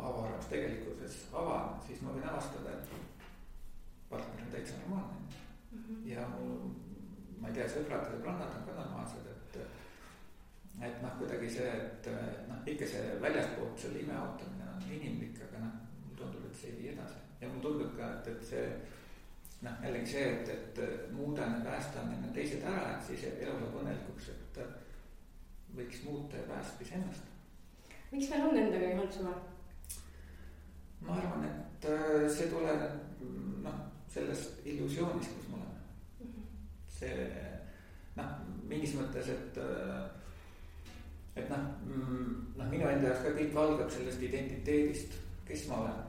avaras 0.02 0.46
tegelikkuses 0.50 1.18
avan, 1.32 1.76
siis 1.86 2.02
ma 2.02 2.14
võin 2.14 2.28
avastada, 2.28 2.76
et 2.76 2.94
partner 4.10 4.44
on 4.44 4.52
täitsa 4.52 4.78
normaalne 4.80 5.20
mm. 5.72 5.78
-hmm. 5.78 6.08
ja 6.10 6.28
mul, 6.28 6.56
ma 7.40 7.48
ei 7.48 7.54
tea, 7.54 7.68
sõbrad 7.68 8.06
ja 8.06 8.14
sõbrannad 8.14 8.56
on 8.58 8.66
ka 8.66 8.78
normaalsed, 8.80 9.26
et. 9.34 9.60
et 10.88 11.02
noh, 11.02 11.18
kuidagi 11.18 11.50
see, 11.50 11.72
et 11.72 12.08
noh, 12.48 12.62
ikka 12.66 12.86
see 12.94 13.20
väljaspoolt 13.20 13.78
selle 13.78 14.04
ime 14.04 14.18
ootamine 14.20 14.70
on 14.76 14.90
inimlik, 14.90 15.42
aga 15.48 15.64
noh, 15.64 15.76
mulle 16.04 16.18
tundub, 16.20 16.46
et 16.50 16.56
see 16.60 16.72
ei 16.72 16.78
vii 16.80 16.92
edasi 16.94 17.22
ja 17.40 17.48
mulle 17.48 17.62
tundub 17.62 17.96
ka, 17.96 18.12
et, 18.18 18.28
et 18.34 18.44
see. 18.50 18.66
noh, 19.62 19.82
jällegi 19.84 20.10
see, 20.10 20.30
et, 20.32 20.48
et 20.48 21.10
muudan 21.12 21.52
ja 21.54 21.64
päästan 21.64 22.14
enne 22.14 22.32
teised 22.34 22.64
ära, 22.66 22.96
et 22.96 23.04
siis 23.06 23.28
elu 23.30 23.52
läheb 23.52 23.76
õnnelikuks, 23.80 24.32
et 24.34 24.58
võiks 25.76 26.02
muuta 26.04 26.36
ja 26.36 26.42
päästa 26.48 26.82
iseennast. 26.82 27.28
miks 28.10 28.30
meil 28.30 28.48
on 28.48 28.58
endaga 28.58 28.86
nii 28.86 28.98
halb 28.98 29.12
suhe? 29.12 29.34
Ma 31.06 31.16
arvan, 31.18 31.46
et 31.48 31.88
äh, 31.90 32.28
see 32.30 32.48
tuleneb 32.50 32.98
noh, 33.64 33.78
sellest 34.12 34.66
illusioonist, 34.68 35.34
kus 35.36 35.48
me 35.50 35.60
oleme. 35.60 35.80
see 36.92 37.28
noh, 38.18 38.34
mingis 38.68 38.94
mõttes, 38.98 39.30
et, 39.32 39.58
äh, 39.58 41.40
et 41.40 41.50
noh, 41.50 41.68
mm, 41.86 42.32
noh, 42.58 42.70
minu 42.70 42.88
enda 42.88 43.10
jaoks 43.10 43.26
ka 43.26 43.34
kõik 43.38 43.58
algab 43.64 43.92
sellest 43.92 44.24
identiteedist, 44.28 45.18
kes 45.48 45.66
ma 45.70 45.82
olen. 45.84 46.02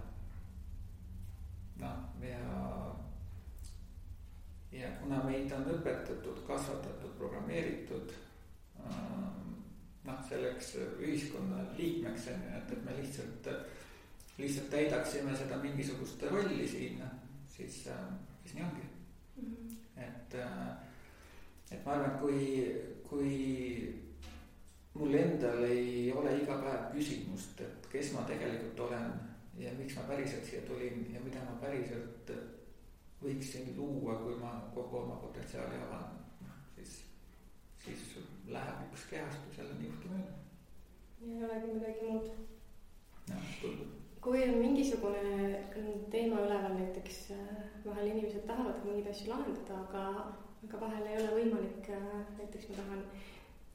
noh, 1.83 2.03
ja, 2.23 2.43
ja 4.71 4.91
kuna 5.01 5.23
meid 5.25 5.51
on 5.55 5.65
õpetatud, 5.73 6.43
kasvatatud, 6.47 7.15
programmeeritud 7.17 8.13
ähm, 8.85 9.55
noh, 10.05 10.19
selleks 10.29 10.75
ühiskonna 11.01 11.65
liikmeks 11.77 12.29
on 12.31 12.45
ju, 12.45 12.53
et, 12.59 12.75
et 12.77 12.85
me 12.85 12.95
lihtsalt 12.99 13.49
lihtsalt 14.43 14.69
täidaksime 14.69 15.35
seda 15.37 15.57
mingisugust 15.57 16.23
rolli 16.31 16.67
siin, 16.67 17.03
siis, 17.47 17.83
siis 18.43 18.55
nii 18.55 18.63
ongi 18.63 18.87
mm. 19.41 19.55
-hmm. 19.55 20.03
et, 20.07 20.35
et 21.71 21.85
ma 21.85 21.91
arvan, 21.91 22.11
et 22.11 22.19
kui, 22.19 22.41
kui 23.09 23.35
mul 24.93 25.13
endal 25.13 25.63
ei 25.63 26.11
ole 26.15 26.35
iga 26.41 26.57
päev 26.65 26.89
küsimust, 26.95 27.61
et 27.61 27.87
kes 27.91 28.11
ma 28.13 28.25
tegelikult 28.27 28.79
olen 28.87 29.13
ja 29.57 29.71
miks 29.77 29.95
ma 29.95 30.03
päriselt 30.11 30.45
siia 30.45 30.61
tulin 30.67 31.07
ja 31.13 31.21
mida 31.21 31.45
ma 31.47 31.55
päriselt 31.61 32.31
võiksin 33.23 33.73
luua, 33.77 34.15
kui 34.19 34.35
ma 34.35 34.53
kogu 34.75 34.97
oma 35.05 35.15
potentsiaali 35.23 35.79
avan, 35.87 36.19
noh 36.43 36.61
siis, 36.75 36.99
siis 37.85 38.05
läheb 38.47 38.85
üks 38.91 39.09
kehastus 39.09 39.57
jälle 39.57 39.79
niuhti 39.79 40.13
mööda. 40.13 40.37
ei 41.23 41.43
olegi 41.43 41.75
midagi 41.79 42.07
muud. 42.09 42.31
jah, 43.29 43.51
tundub 43.61 44.02
kui 44.23 44.43
on 44.43 44.55
mingisugune 44.61 45.59
teema 46.11 46.45
üleval, 46.45 46.77
näiteks 46.77 47.19
äh, 47.35 47.51
vahel 47.85 48.07
inimesed 48.07 48.47
tahavad 48.47 48.79
ka 48.79 48.87
mingeid 48.87 49.11
asju 49.11 49.29
lahendada, 49.33 49.81
aga, 49.83 50.03
aga 50.67 50.81
vahel 50.85 51.09
ei 51.11 51.19
ole 51.19 51.29
võimalik, 51.37 51.91
äh, 51.91 52.09
näiteks 52.39 52.71
ma 52.71 52.79
tahan 52.79 53.05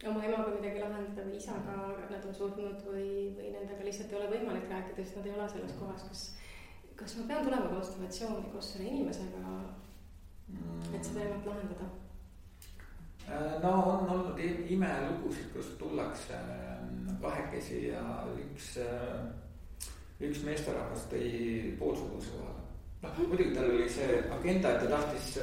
oma 0.08 0.24
emaga 0.24 0.54
midagi 0.56 0.80
lahendada 0.80 1.26
või 1.28 1.36
isaga, 1.40 1.78
nad 2.08 2.24
on 2.24 2.34
surnud 2.40 2.84
või, 2.86 3.08
või 3.36 3.52
nendega 3.52 3.84
lihtsalt 3.84 4.14
ei 4.14 4.20
ole 4.22 4.32
võimalik 4.36 4.70
rääkida, 4.72 5.04
sest 5.04 5.20
nad 5.20 5.28
ei 5.28 5.36
ole 5.36 5.48
selles 5.52 5.76
kohas, 5.80 6.06
kus 6.08 6.28
kas 6.98 7.16
ma 7.16 7.26
pean 7.28 7.44
tulema 7.46 7.70
konstellatsiooni 7.70 8.50
koos 8.52 8.72
selle 8.72 8.88
inimesega, 8.90 9.56
et 10.94 11.04
seda 11.04 11.20
teemat 11.20 11.46
lahendada? 11.46 11.90
Äh, 13.28 13.58
no 13.62 13.72
on 13.92 14.10
olnud 14.14 14.40
imelugusid, 14.74 15.52
kus 15.54 15.74
tullakse 15.78 16.34
ähm, 16.38 17.04
kahekesi 17.22 17.84
ja 17.90 18.02
üks, 18.32 18.72
äh, 18.82 19.28
üks 20.18 20.42
meesterahvas 20.46 21.06
tõi 21.12 21.28
poolsuguvõsa 21.78 22.34
kohale. 22.34 22.64
noh, 23.02 23.18
muidugi 23.20 23.54
tal 23.54 23.70
oli 23.70 23.88
see 23.92 24.18
agenda, 24.34 24.72
et 24.74 24.82
ta 24.82 24.90
tahtis 24.96 25.38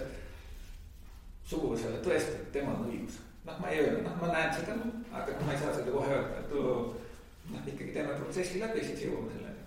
suguvõsale 1.47 2.01
tõestada, 2.03 2.41
et 2.41 2.51
temal 2.51 2.81
on 2.81 2.91
õigus. 2.91 3.21
noh, 3.45 3.59
ma 3.61 3.71
ei 3.71 3.83
öelnud, 3.83 4.03
noh, 4.07 4.17
ma 4.21 4.31
näen 4.33 4.53
seda, 4.57 4.75
aga 5.11 5.39
ma 5.45 5.53
ei 5.53 5.61
saa 5.61 5.75
seda 5.77 5.95
kohe 5.95 6.11
öelda, 6.17 6.41
et 6.41 6.55
noh, 6.55 7.69
ikkagi 7.73 7.91
teeme 7.93 8.19
protsessi 8.19 8.61
läbi, 8.63 8.83
siis 8.83 9.05
jõuame 9.05 9.31
selleni. 9.37 9.63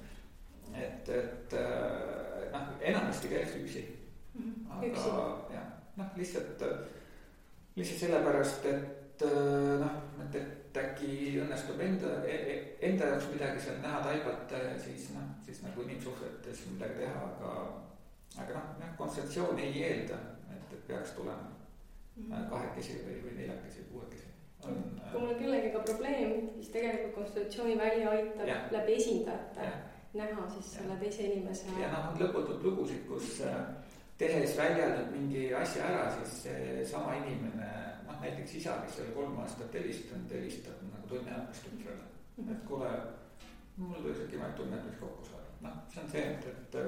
et, 0.85 1.09
et 1.09 1.57
äh, 1.57 2.45
noh, 2.53 2.71
enamasti 2.93 3.33
käiakse 3.33 3.65
üksi. 3.65 3.87
Mhm. 4.39 4.71
aga 4.71 5.27
jah, 5.55 5.69
noh, 5.97 6.15
lihtsalt 6.17 6.63
lihtsalt 7.79 8.01
sellepärast, 8.05 8.65
et 8.67 9.23
äh, 9.23 9.79
noh, 9.81 10.01
et, 10.27 10.35
et 10.43 10.58
äkki 10.77 11.39
õnnestub 11.43 11.81
enda, 11.81 12.13
e, 12.27 12.35
e, 12.53 12.57
enda 12.91 13.13
jaoks 13.13 13.29
midagi 13.33 13.61
seal 13.65 13.79
näha, 13.83 14.01
taibata 14.05 14.63
ja 14.63 14.79
siis 14.83 15.09
noh, 15.15 15.29
siis 15.47 15.63
nagu 15.65 15.83
inimsuhetes 15.87 16.65
midagi 16.73 17.05
teha, 17.05 17.27
aga. 17.29 17.53
aga 18.43 18.55
noh, 18.55 18.73
jah, 18.83 18.97
kontseptsioon 18.99 19.59
ei 19.59 19.83
eelda, 19.83 20.19
et, 20.53 20.73
et 20.73 20.87
peaks 20.87 21.15
tulema 21.17 21.49
mm 22.17 22.33
-hmm. 22.33 22.49
kahekesi 22.51 23.01
või, 23.07 23.21
või 23.25 23.37
neljakesi, 23.37 23.87
kuuekesi. 23.93 24.27
kui 25.13 25.21
mul 25.21 25.31
on 25.31 25.39
kellegagi 25.39 25.85
probleem, 25.93 26.49
siis 26.55 26.69
tegelikult 26.69 27.15
konstellatsiooni 27.15 27.79
välja 27.79 28.11
aitab 28.11 28.49
ja. 28.49 28.57
läbi 28.71 28.95
esindajate 28.95 29.61
ja. 29.61 29.73
näha 30.15 30.49
siis 30.51 30.75
selle 30.75 30.97
teise 30.97 31.23
inimese. 31.23 31.67
ja 31.81 31.93
noh, 31.93 32.11
on 32.13 32.21
lõputult 32.23 32.63
lugusid, 32.63 33.07
kus 33.07 33.41
äh, 33.41 33.57
tehes 34.19 34.57
väljendab 34.59 35.13
mingi 35.15 35.55
asja 35.55 35.85
ära, 35.85 36.11
siis 36.11 36.43
seesama 36.43 37.15
inimene, 37.15 37.69
noh 38.09 38.21
näiteks 38.25 38.55
isa, 38.61 38.79
kes 38.85 39.01
oli 39.05 39.15
kolm 39.17 39.39
aastat 39.45 39.75
helistanud, 39.75 40.33
helistab 40.33 40.83
nagu 40.93 41.09
tunni 41.09 41.31
pärast 41.31 41.69
tütrele. 41.69 42.07
et 42.51 42.67
kuule, 42.69 42.91
mul 43.77 44.03
tuleks 44.03 44.27
äkki 44.27 44.41
vaja 44.41 44.53
tunnetus 44.61 45.01
kokku 45.01 45.25
saada, 45.31 45.57
noh, 45.61 45.81
see 45.95 46.05
on 46.05 46.11
see, 46.11 46.27
et, 46.35 46.47
et, 46.53 46.79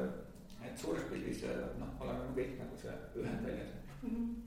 et 0.69 0.85
suures 0.85 1.09
pildis 1.11 1.43
noh, 1.79 1.97
oleme 2.01 2.29
me 2.29 2.37
kõik 2.39 2.55
nagu 2.63 2.79
see 2.85 2.95
ühendväljas 3.23 3.75
mm. 4.03 4.15
-hmm 4.15 4.39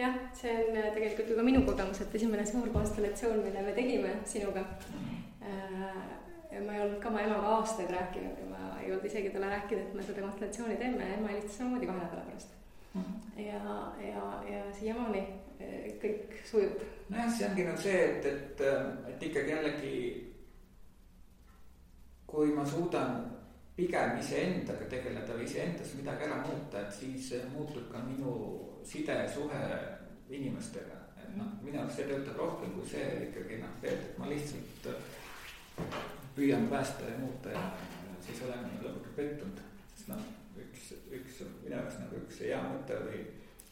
jah, 0.00 0.14
see 0.32 0.52
on 0.56 0.78
tegelikult 0.94 1.28
ju 1.28 1.36
ka 1.36 1.42
minu 1.44 1.60
kogemus, 1.66 2.00
et 2.00 2.14
esimene 2.14 2.46
suur 2.46 2.68
konstellatsioon, 2.72 3.42
mille 3.44 3.62
me 3.62 3.72
tegime 3.76 4.14
sinuga. 4.24 4.60
-hmm. 4.60 5.18
Äh, 5.42 6.64
ma 6.66 6.74
ei 6.74 6.80
olnud 6.80 7.00
ka 7.02 7.08
oma 7.08 7.20
emaga 7.20 7.52
aastaid 7.56 7.90
rääkinud 7.90 8.38
ja 8.38 8.46
ma 8.50 8.80
ei 8.80 8.92
olnud 8.92 9.04
isegi 9.04 9.30
talle 9.30 9.50
rääkinud, 9.50 9.82
et 9.82 9.94
me 9.94 10.02
seda 10.02 10.22
konstellatsiooni 10.22 10.76
teeme 10.76 11.14
ema 11.14 11.28
helistas 11.28 11.58
samamoodi 11.58 11.86
kahe 11.86 11.98
nädala 11.98 12.20
pärast. 12.20 12.48
-hmm. 12.94 13.40
ja, 13.40 13.92
ja, 14.08 14.24
ja 14.54 14.72
siiamaani 14.80 15.28
kõik 16.00 16.40
sujub. 16.46 16.80
nojah, 17.10 17.28
see 17.32 17.48
ongi 17.48 17.66
nagu 17.66 17.82
see, 17.82 18.00
et, 18.06 18.26
et, 18.26 18.64
et 19.12 19.28
ikkagi 19.28 19.54
jällegi. 19.54 19.94
kui 22.30 22.52
ma 22.54 22.62
suudan 22.62 23.24
pigem 23.74 24.18
iseendaga 24.20 24.86
tegeleda 24.90 25.34
või 25.34 25.48
iseendas 25.48 25.94
midagi 25.98 26.28
ära 26.28 26.36
muuta, 26.44 26.84
et 26.84 26.92
siis 26.94 27.32
muutub 27.50 27.88
ka 27.90 28.02
minu 28.06 28.34
side, 28.86 29.16
suhe 29.34 29.62
inimestega. 30.30 31.00
et 31.18 31.32
noh, 31.36 31.50
minu 31.62 31.80
arust 31.80 31.98
see 31.98 32.08
töötab 32.10 32.38
rohkem 32.38 32.74
kui 32.76 32.86
see 32.92 33.08
ikkagi 33.28 33.58
noh, 33.62 33.74
et 33.82 34.18
ma 34.18 34.30
lihtsalt 34.30 34.88
püüan 36.36 36.68
päästa 36.70 37.08
ja 37.08 37.18
muuta 37.18 37.50
ja 37.56 37.64
siis 38.20 38.42
olen 38.46 38.70
lõpuks 38.84 39.16
pettunud. 39.16 39.60
sest 39.94 40.12
noh, 40.12 40.22
üks, 40.62 40.92
üks 41.10 41.42
minu 41.64 41.74
jaoks 41.74 41.98
nagu 42.04 42.22
üks 42.22 42.40
hea 42.46 42.62
mõte 42.70 42.98
või 43.08 43.24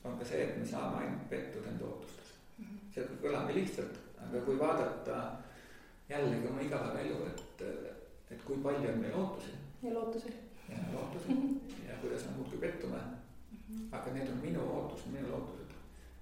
on 0.08 0.18
ka 0.18 0.24
see, 0.24 0.42
et 0.44 0.58
me 0.58 0.66
saame 0.66 1.04
ainult 1.04 1.28
pettuda 1.30 1.70
enda 1.72 1.86
ootustes 1.92 2.18
see 2.98 3.20
kõlab 3.22 3.48
nii 3.48 3.60
lihtsalt, 3.60 3.98
aga 4.24 4.42
kui 4.46 4.58
vaadata 4.58 5.18
jällegi 6.08 6.50
oma 6.50 6.64
igapäevaelu, 6.64 7.18
et, 7.30 7.64
et 8.34 8.44
kui 8.46 8.60
palju 8.64 8.92
on 8.92 9.00
meil 9.02 9.16
ootusi. 9.18 9.54
ja 9.82 9.94
lootusi. 9.94 10.34
ja 10.68 10.78
lootusi 10.92 11.36
ja 11.88 11.98
kuidas 12.02 12.24
me 12.26 12.36
muudkui 12.36 12.58
pettume. 12.58 12.98
-hmm. 12.98 13.88
aga 13.92 14.12
need 14.12 14.28
on 14.28 14.38
minu 14.42 14.60
ootused, 14.60 15.12
minu 15.12 15.28
lootused. 15.30 15.74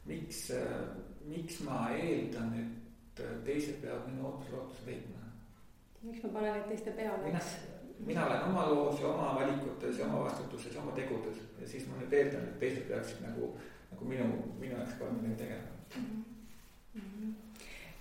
miks, 0.05 0.53
miks 1.25 1.61
ma 1.61 1.91
eeldan, 1.91 2.53
et 2.61 3.25
teised 3.45 3.81
peavad 3.83 4.11
minu 4.11 4.27
ootusi, 4.27 4.53
lootusi 4.53 4.83
täitma? 4.85 5.25
miks 6.03 6.23
ma 6.23 6.29
panen 6.29 6.53
neid 6.53 6.69
teiste 6.69 6.91
peale, 6.91 7.41
mina 7.99 8.27
olen 8.27 8.43
oma 8.43 8.67
loos 8.71 9.01
ja 9.01 9.09
oma 9.09 9.35
valikutes 9.35 9.99
ja 9.99 10.05
oma 10.07 10.25
vastutuses 10.25 10.75
ja 10.75 10.83
oma 10.83 10.93
tegudes 10.93 11.39
ja 11.61 11.69
siis 11.69 11.89
ma 11.89 11.97
nüüd 11.97 12.13
eeldan, 12.13 12.45
et 12.45 12.59
teised 12.59 12.85
peaksid 12.89 13.25
nagu, 13.25 13.55
nagu 13.91 14.05
minu, 14.05 14.27
minu 14.61 14.75
jaoks 14.75 14.99
ka 14.99 15.11
midagi 15.11 15.37
tegema 15.43 15.63
mm. 15.97 16.25
-hmm. 16.95 17.35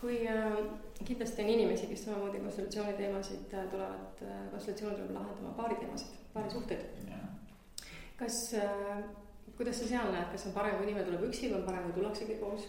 kui 0.02 0.28
äh, 0.28 0.58
kindlasti 1.06 1.42
on 1.42 1.50
inimesi, 1.50 1.88
kes 1.88 2.06
samamoodi 2.06 2.40
konstellatsiooni 2.40 2.94
teemasid 2.94 3.54
äh, 3.54 3.68
tulevad 3.72 4.22
äh,, 4.22 4.50
konstellatsioon 4.52 4.96
tuleb 4.96 5.12
lahendama 5.12 5.50
paari 5.50 5.76
teemasid, 5.76 6.08
paari 6.34 6.50
suhteid. 6.50 6.80
kas 8.18 8.54
äh,, 8.54 9.04
kuidas 9.58 9.80
sa 9.80 9.88
seal 9.88 10.12
näed, 10.12 10.32
kas 10.32 10.46
on 10.46 10.54
parem, 10.54 10.76
kui 10.76 10.84
inimene 10.84 11.06
tuleb 11.06 11.24
üksi 11.30 11.50
või 11.50 11.60
on 11.60 11.64
parem, 11.70 11.84
kui 11.84 11.94
tullaksegi 11.94 12.36
koos? 12.36 12.68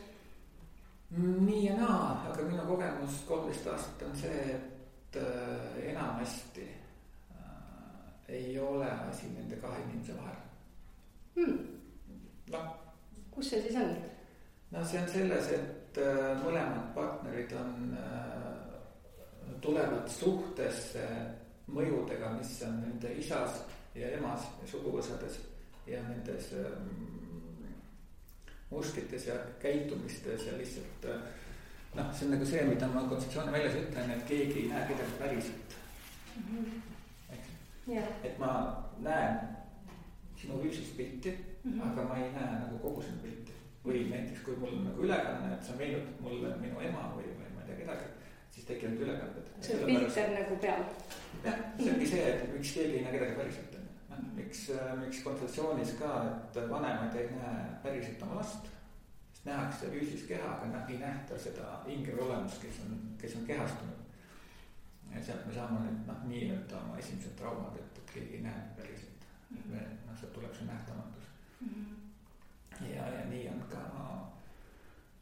nii 1.11 1.65
ja 1.67 1.77
naa, 1.77 2.31
aga 2.31 2.43
minu 2.43 2.67
kogemus 2.67 3.23
kolmteist 3.29 3.67
aastat 3.67 4.09
on 4.09 4.17
see, 4.17 4.41
et 4.55 5.17
äh, 5.17 5.91
enamasti 5.91 6.67
ei 8.29 8.59
ole 8.59 8.91
asi 8.91 9.27
nende 9.27 9.57
kahe 9.57 9.83
inimese 9.83 10.17
vahel 10.17 10.37
hmm.. 11.37 11.59
noh. 12.51 12.86
Kus 13.37 13.51
see 13.53 13.63
siis 13.63 13.79
on? 13.81 13.97
no 14.75 14.85
see 14.85 15.01
on 15.01 15.09
selles, 15.13 15.51
et 15.57 16.01
äh, 16.03 16.31
mõlemad 16.43 16.93
partnerid 16.97 17.53
on 17.61 17.97
äh,, 18.01 19.59
tulevad 19.63 20.09
suhtesse 20.11 21.05
mõjudega, 21.73 22.33
mis 22.37 22.57
on 22.67 22.81
nende 22.83 23.13
isas 23.21 23.61
ja 23.97 24.11
emas 24.19 24.47
ja 24.63 24.71
suguvõsades 24.71 25.39
ja 25.87 26.03
nendes 26.09 26.51
äh, 26.59 26.73
mustrites 28.71 29.29
ja 29.29 29.39
käitumistes 29.63 30.49
ja 30.49 30.59
lihtsalt 30.59 31.09
äh, 31.13 31.31
noh, 31.95 32.11
see 32.13 32.27
on 32.27 32.37
nagu 32.37 32.49
see, 32.49 32.67
mida 32.67 32.91
ma 32.91 33.07
kontseptsiooni 33.09 33.55
väljas 33.55 33.81
ütlen, 33.85 34.13
et 34.17 34.29
keegi 34.29 34.65
ei 34.65 34.69
näe 34.75 34.91
kedagi 34.91 35.19
päriselt 35.23 35.81
mm. 36.37 36.53
-hmm 36.53 36.93
et 37.87 38.39
ma 38.39 38.53
näen 38.99 39.39
sinu 40.41 40.59
füüsilist 40.63 40.97
pilti 40.99 41.35
-hmm. 41.67 41.91
aga 41.91 42.05
ma 42.09 42.17
ei 42.17 42.31
näe 42.33 42.59
nagu 42.61 42.79
kogu 42.79 43.03
sinu 43.03 43.19
pilti. 43.23 43.53
või 43.87 44.11
näiteks, 44.11 44.41
kui 44.45 44.57
mul 44.59 44.73
on 44.77 44.85
nagu 44.85 45.03
ülekanne, 45.03 45.55
et 45.55 45.63
sa 45.63 45.75
meenutad 45.79 46.21
mulle 46.21 46.49
minu 46.59 46.81
ema 46.81 47.03
või, 47.17 47.29
või 47.39 47.51
ma 47.55 47.61
ei 47.63 47.67
tea 47.67 47.77
kedagi, 47.81 48.07
siis 48.51 48.67
tekivad 48.67 49.03
ülekanded. 49.05 49.51
see 49.61 50.25
on 50.27 50.35
nagu 50.35 50.57
peal. 50.65 50.83
jah, 51.45 51.61
see 51.79 51.93
ongi 51.93 52.09
see, 52.13 52.25
et 52.31 52.55
miks 52.55 52.73
keegi 52.75 52.97
ei 52.97 53.05
näe 53.05 53.13
kedagi 53.19 53.37
päriselt, 53.41 53.77
on 53.79 53.85
ju. 53.85 53.93
noh, 54.11 54.25
miks, 54.39 54.63
miks 55.03 55.21
konsultatsioonis 55.27 55.93
ka, 56.01 56.15
et 56.49 56.59
vanemad 56.71 57.15
ei 57.15 57.29
näe 57.37 57.61
päriselt 57.83 58.27
oma 58.27 58.41
last 58.41 58.67
sest 59.33 59.47
nähakse 59.47 59.93
füüsilist 59.93 60.27
keha, 60.33 60.57
aga 60.57 60.83
ei 60.89 60.99
nähta 60.99 61.39
seda 61.39 61.79
hinge 61.87 62.19
olemust, 62.27 62.59
kes 62.63 62.83
on, 62.87 62.99
kes 63.21 63.37
on 63.37 63.47
kehastunud 63.47 64.07
ja 65.15 65.25
sealt 65.25 65.47
me 65.47 65.55
saame 65.55 65.81
need 65.85 66.09
noh, 66.09 66.25
nii-öelda 66.31 66.81
oma 66.81 66.99
esimesed 67.01 67.37
traumad, 67.39 67.77
et, 67.81 68.01
et 68.01 68.13
keegi 68.15 68.39
ei 68.41 68.43
näe 68.47 68.65
päriselt. 68.79 69.27
et 69.55 69.69
me, 69.71 69.85
noh, 70.07 70.19
sealt 70.19 70.33
tuleb 70.35 70.55
see 70.57 70.67
nähtamatus. 70.69 71.26
Ja, 72.95 73.07
ja 73.17 73.25
nii 73.31 73.49
on 73.53 73.63
ka 73.71 73.83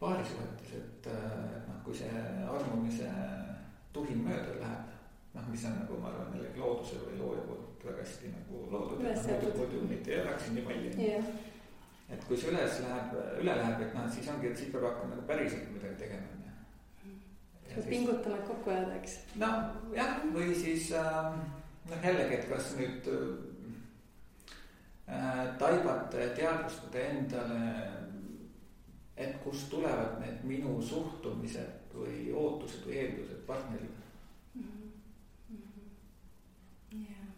paarisuhetes, 0.00 0.74
et, 0.80 1.08
noh, 1.68 1.78
kui 1.86 1.96
see 1.96 2.24
armumise 2.50 3.08
tuhin 3.94 4.24
mööda 4.26 4.58
läheb, 4.60 4.92
noh, 5.34 5.48
mis 5.50 5.64
on 5.70 5.78
nagu 5.80 5.98
ma 6.02 6.10
arvan, 6.10 6.36
jällegi 6.36 6.62
looduse 6.62 7.00
või 7.06 7.18
looja 7.22 7.48
poolt 7.48 7.88
väga 7.88 8.02
hästi 8.02 8.34
nagu 8.34 8.62
loodud, 8.74 9.02
et 9.04 9.26
noh, 9.26 9.42
muidu, 9.42 9.56
muidu 9.58 9.82
neid 9.90 10.12
ei 10.12 10.20
elaks 10.22 10.52
nii 10.54 10.68
palju. 10.68 10.94
Yeah. 11.00 11.34
et 12.14 12.24
kui 12.28 12.36
see 12.36 12.52
üles 12.52 12.80
läheb, 12.84 13.18
üle 13.42 13.58
läheb, 13.60 13.84
et 13.86 13.94
noh, 13.96 14.08
siis 14.12 14.30
ongi, 14.32 14.50
et 14.50 14.58
siis 14.58 14.72
peab 14.74 14.90
hakkama 14.90 15.14
nagu 15.14 15.28
päriselt 15.28 15.70
midagi 15.72 16.02
tegema 16.04 16.34
peab 17.74 17.88
pingutama, 17.88 18.36
et 18.38 18.46
kokku 18.48 18.70
jääda, 18.70 18.98
eks. 19.00 19.16
nojah, 19.40 20.18
või 20.34 20.54
siis 20.58 20.90
äh, 20.94 21.30
noh, 21.90 22.06
jällegi, 22.06 22.38
et 22.38 22.48
kas 22.50 22.74
nüüd 22.78 23.08
taibata 25.58 26.20
ja 26.20 26.28
teadvustada 26.36 26.98
endale, 26.98 27.60
et 29.16 29.36
kust 29.44 29.68
tulevad 29.70 30.16
need 30.22 30.40
minu 30.48 30.78
suhtumised 30.82 31.92
või 31.94 32.32
ootused 32.34 32.86
või 32.88 32.96
eeldused 33.02 33.44
partnerile 33.46 34.02
mm. 34.54 34.64
-hmm. 35.50 35.70
Yeah. 36.94 37.28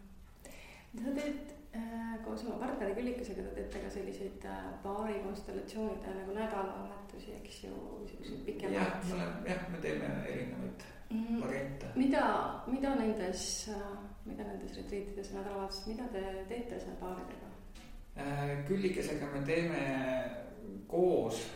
sa 1.03 1.13
teed 1.19 1.53
äh, 1.75 2.17
koos 2.25 2.45
oma 2.45 2.57
partneri 2.65 2.95
Küllikesega, 2.95 3.43
te 3.43 3.55
teete 3.55 3.83
ka 3.83 3.89
selliseid 3.93 4.45
äh, 4.45 4.65
paari 4.83 5.19
konstellatsioonide 5.23 6.13
nagu 6.19 6.33
nädalavahetusi, 6.33 7.33
eks 7.41 7.63
ju, 7.63 7.73
siukseid 8.09 8.45
pikemaid. 8.45 9.09
jah, 9.45 9.71
me 9.71 9.77
teeme 9.81 10.13
erinevaid 10.25 10.87
mm 11.09 11.41
variante. 11.41 11.85
mida, 11.95 12.23
mida 12.67 12.95
nendes 12.95 13.69
äh, 13.69 13.97
mida 14.25 14.43
nendes 14.43 14.77
retriitides 14.77 15.33
nädalavahetusel, 15.33 15.93
mida 15.93 16.07
te 16.11 16.23
teete 16.49 16.79
seal 16.79 16.95
paaridega? 16.99 17.46
Äh, 18.17 18.65
küllikesega 18.67 19.25
me 19.33 19.41
teeme 19.45 19.81
koos. 20.87 21.47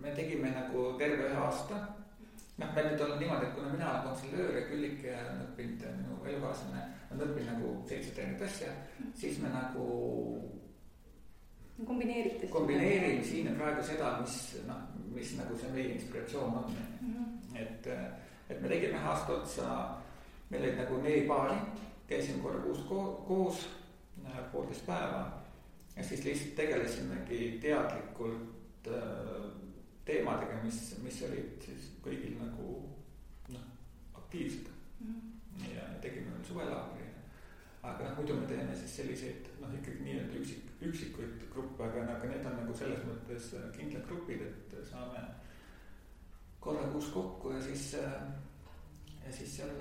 me 0.00 0.10
tegime 0.12 0.50
nagu 0.50 0.94
terve 0.98 1.28
ühe 1.28 1.36
aasta. 1.40 1.76
noh, 2.56 2.70
meil 2.74 2.86
nüüd 2.86 3.00
on 3.02 3.14
niimoodi, 3.18 3.46
et 3.46 3.54
kuna 3.56 3.70
mina 3.72 3.90
olen 3.90 4.02
konsilöör 4.08 4.56
ja 4.56 4.60
Küllike 4.68 5.14
on 5.18 5.40
õppinud, 5.42 5.80
minu 5.96 6.18
elukaaslane 6.30 6.82
on 7.10 7.22
õppinud 7.24 7.48
nagu 7.50 7.70
seitse 7.88 8.12
erinevat 8.14 8.44
asja, 8.46 8.68
siis 9.18 9.40
me 9.42 9.50
nagu 9.50 9.86
kombineerite. 11.86 12.46
kombineerime 12.54 13.24
siin 13.24 13.50
ja 13.50 13.56
praegu 13.58 13.82
seda, 13.82 14.12
mis 14.20 14.36
noh, 14.68 14.82
mis 15.16 15.34
nagu 15.40 15.58
see 15.58 15.72
meie 15.74 15.96
inspiratsioon 15.96 16.58
on 16.60 16.76
mm. 17.00 17.14
-hmm. 17.14 17.60
et, 17.62 17.88
et 18.48 18.60
me 18.62 18.68
tegime 18.68 19.02
aasta 19.02 19.32
otsa, 19.32 19.70
meil 20.50 20.62
olid 20.62 20.78
nagu 20.84 21.02
neli 21.02 21.26
paari, 21.26 21.58
käisime 22.06 22.42
korra 22.42 22.62
kuus 22.68 22.86
ko 22.88 23.24
koos, 23.28 23.66
äh, 23.66 23.83
poolteist 24.52 24.86
päeva. 24.86 25.42
ja 25.96 26.04
siis 26.04 26.24
lihtsalt 26.24 26.56
tegelesimegi 26.56 27.58
teadlikult 27.62 28.88
äh, 28.88 29.46
teemadega, 30.04 30.62
mis, 30.62 30.96
mis 31.02 31.22
olid 31.22 31.62
siis 31.64 31.90
kõigil 32.04 32.36
nagu 32.40 32.82
noh, 33.48 33.66
aktiivsed 34.14 34.68
mm. 35.00 35.14
-hmm. 35.14 35.74
ja 35.76 35.88
tegime 36.00 36.32
veel 36.34 36.44
suvelaagri 36.44 37.04
aga 37.84 38.08
noh, 38.08 38.16
muidu 38.18 38.36
me 38.38 38.46
teeme 38.48 38.76
siis 38.76 38.96
selliseid 38.96 39.48
noh, 39.60 39.72
ikkagi 39.78 40.06
nii-öelda 40.06 40.40
üksik, 40.40 40.68
üksikuid 40.88 41.46
gruppe, 41.52 41.84
aga, 41.84 42.04
aga 42.16 42.30
need 42.30 42.46
on 42.48 42.56
nagu 42.62 42.76
selles 42.78 43.02
mõttes 43.08 43.50
äh, 43.58 43.66
kindlad 43.76 44.06
grupid, 44.08 44.44
et 44.48 44.76
saame 44.88 45.24
korra 46.64 46.86
kuus 46.94 47.10
kokku 47.12 47.52
ja 47.52 47.60
siis, 47.64 47.90
äh, 48.00 48.14
ja 49.26 49.32
siis 49.32 49.58
seal. 49.58 49.74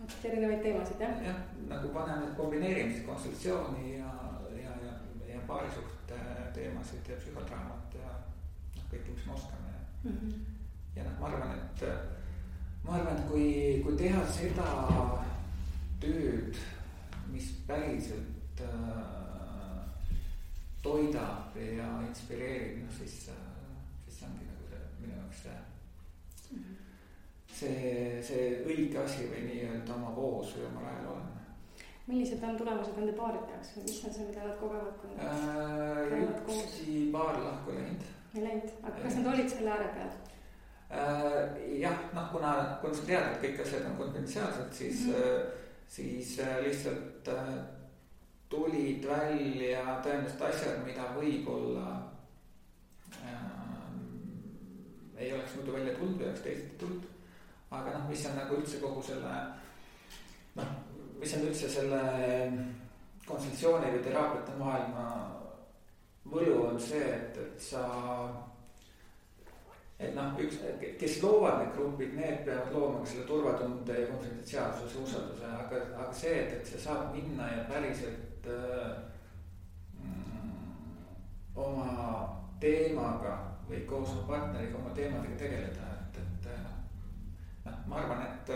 Vaatad 0.00 0.24
erinevaid 0.30 0.62
teemasid 0.62 1.00
jah? 1.00 1.22
jah, 1.26 1.40
nagu 1.68 1.88
paneme, 1.88 2.30
kombineerime 2.36 2.92
siis 2.92 3.06
konsultatsiooni 3.06 3.98
ja, 3.98 4.12
ja, 4.62 4.72
ja, 4.86 4.94
ja 5.32 5.40
paarisuhte 5.46 6.20
teemasid 6.54 7.08
ja 7.08 7.18
psühhodraamat 7.20 7.98
ja 8.00 8.14
noh, 8.76 8.86
kõike, 8.92 9.12
mis 9.12 9.26
me 9.26 9.36
oskame 9.36 9.74
mm. 10.04 10.16
-hmm. 10.16 10.32
ja 10.96 11.04
noh, 11.04 11.20
ma 11.20 11.26
arvan, 11.32 11.58
et 11.58 11.84
ma 12.84 12.96
arvan, 12.98 13.16
et 13.16 13.28
kui, 13.30 13.48
kui 13.84 13.96
teha 13.96 14.24
seda 14.32 14.68
tööd, 16.00 16.56
mis 17.30 17.50
päriselt 17.68 18.62
äh, 18.64 19.84
toidab 20.82 21.56
ja 21.60 21.88
inspireerib, 22.08 22.80
noh 22.84 22.94
siis 22.98 23.28
äh,, 23.28 23.42
siis 24.06 24.18
see 24.18 24.28
ongi 24.30 24.48
nagu 24.48 24.70
see 24.70 24.80
minu 25.02 25.18
jaoks 25.18 25.42
see 25.42 25.58
mm. 26.50 26.62
-hmm. 26.62 26.76
see, 27.58 27.99
see 28.24 28.46
õige 28.66 29.02
asi 29.02 29.28
või 29.30 29.44
nii-öelda 29.48 29.94
oma 29.94 30.14
voos 30.16 30.56
või 30.56 30.66
oma 30.70 30.86
rajal 30.86 31.12
olema 31.12 31.36
millised 32.10 32.42
on 32.42 32.56
tulemused 32.58 32.96
nende 32.98 33.12
paaride 33.14 33.52
jaoks 33.52 33.76
või 33.76 33.84
mis 33.86 34.00
on 34.08 34.14
see, 34.16 34.26
mida 34.26 34.46
nad 34.48 34.56
kogevad, 34.58 34.96
kui 34.98 35.12
nad 35.14 35.22
äh, 35.26 36.00
käivad 36.10 36.42
koos? 36.48 36.64
ükski 36.64 36.96
paar 37.12 37.38
lahku 37.44 37.76
läinud. 37.76 38.08
ei 38.34 38.42
läinud, 38.48 38.74
aga 38.82 38.96
kas 39.04 39.20
nad 39.20 39.30
olid 39.34 39.52
selle 39.52 39.72
ääre 39.76 39.88
peal? 39.94 40.10
Äh, 40.90 41.38
jah, 41.78 42.04
noh, 42.16 42.28
kuna, 42.32 42.52
kuna 42.82 42.98
sa 42.98 43.06
tead, 43.06 43.28
et 43.28 43.42
kõik 43.44 43.62
asjad 43.62 43.86
on 43.92 43.98
konfidentsiaalsed, 44.02 44.72
siis 44.82 45.06
mm, 45.06 45.18
-hmm 45.22 45.58
siis 45.90 46.40
lihtsalt 46.62 47.28
tulid 48.50 49.06
välja 49.06 49.96
tõenäoliselt 50.04 50.42
asjad, 50.46 50.82
mida 50.86 51.08
võib-olla 51.16 51.86
äh, 53.24 53.48
ei 55.18 55.32
oleks 55.34 55.56
muidu 55.58 55.74
välja 55.74 55.94
tulnud 55.98 56.20
või 56.20 56.28
oleks 56.28 56.44
teisiti 56.46 56.78
tulnud. 56.78 57.09
Aga 57.70 57.96
noh, 57.96 58.06
mis 58.10 58.26
on 58.26 58.38
nagu 58.38 58.58
üldse 58.58 58.80
kogu 58.82 59.02
selle 59.02 59.34
noh, 60.58 60.70
mis 61.20 61.34
on 61.36 61.48
üldse 61.48 61.70
selle 61.70 62.02
konsultatsiooni 63.26 63.92
või 63.94 64.04
teraapiate 64.04 64.56
maailma 64.58 65.08
võlu 66.30 66.62
on 66.68 66.80
see, 66.80 67.04
et, 67.14 67.36
et 67.38 67.60
sa 67.62 67.84
et 70.00 70.14
noh, 70.16 70.32
üks, 70.40 70.58
kes 71.00 71.18
loovad 71.22 71.60
need 71.60 71.74
grupid, 71.76 72.14
need 72.16 72.42
peavad 72.46 72.72
looma 72.74 73.02
ka 73.02 73.10
selle 73.12 73.26
turvatunde 73.28 73.98
ja 73.98 74.08
konfidentsiaalsuse, 74.08 75.04
usalduse, 75.04 75.52
aga, 75.60 75.82
aga 75.98 76.10
see, 76.16 76.36
et, 76.40 76.54
et 76.56 76.72
sa 76.72 76.82
saad 76.86 77.14
minna 77.14 77.48
ja 77.52 77.66
päriselt 77.68 78.48
äh, 78.48 78.94
mm, 80.00 81.06
oma 81.60 81.90
teemaga 82.62 83.36
või 83.68 83.84
koos 83.88 84.14
oma 84.16 84.26
partneriga 84.32 84.80
oma 84.80 84.94
teemadega 84.96 85.36
tegeleda, 85.44 85.92
et, 85.98 86.22
et 86.24 86.50
noh. 86.64 86.79
Ma 87.86 88.00
arvan, 88.02 88.24
et, 88.26 88.54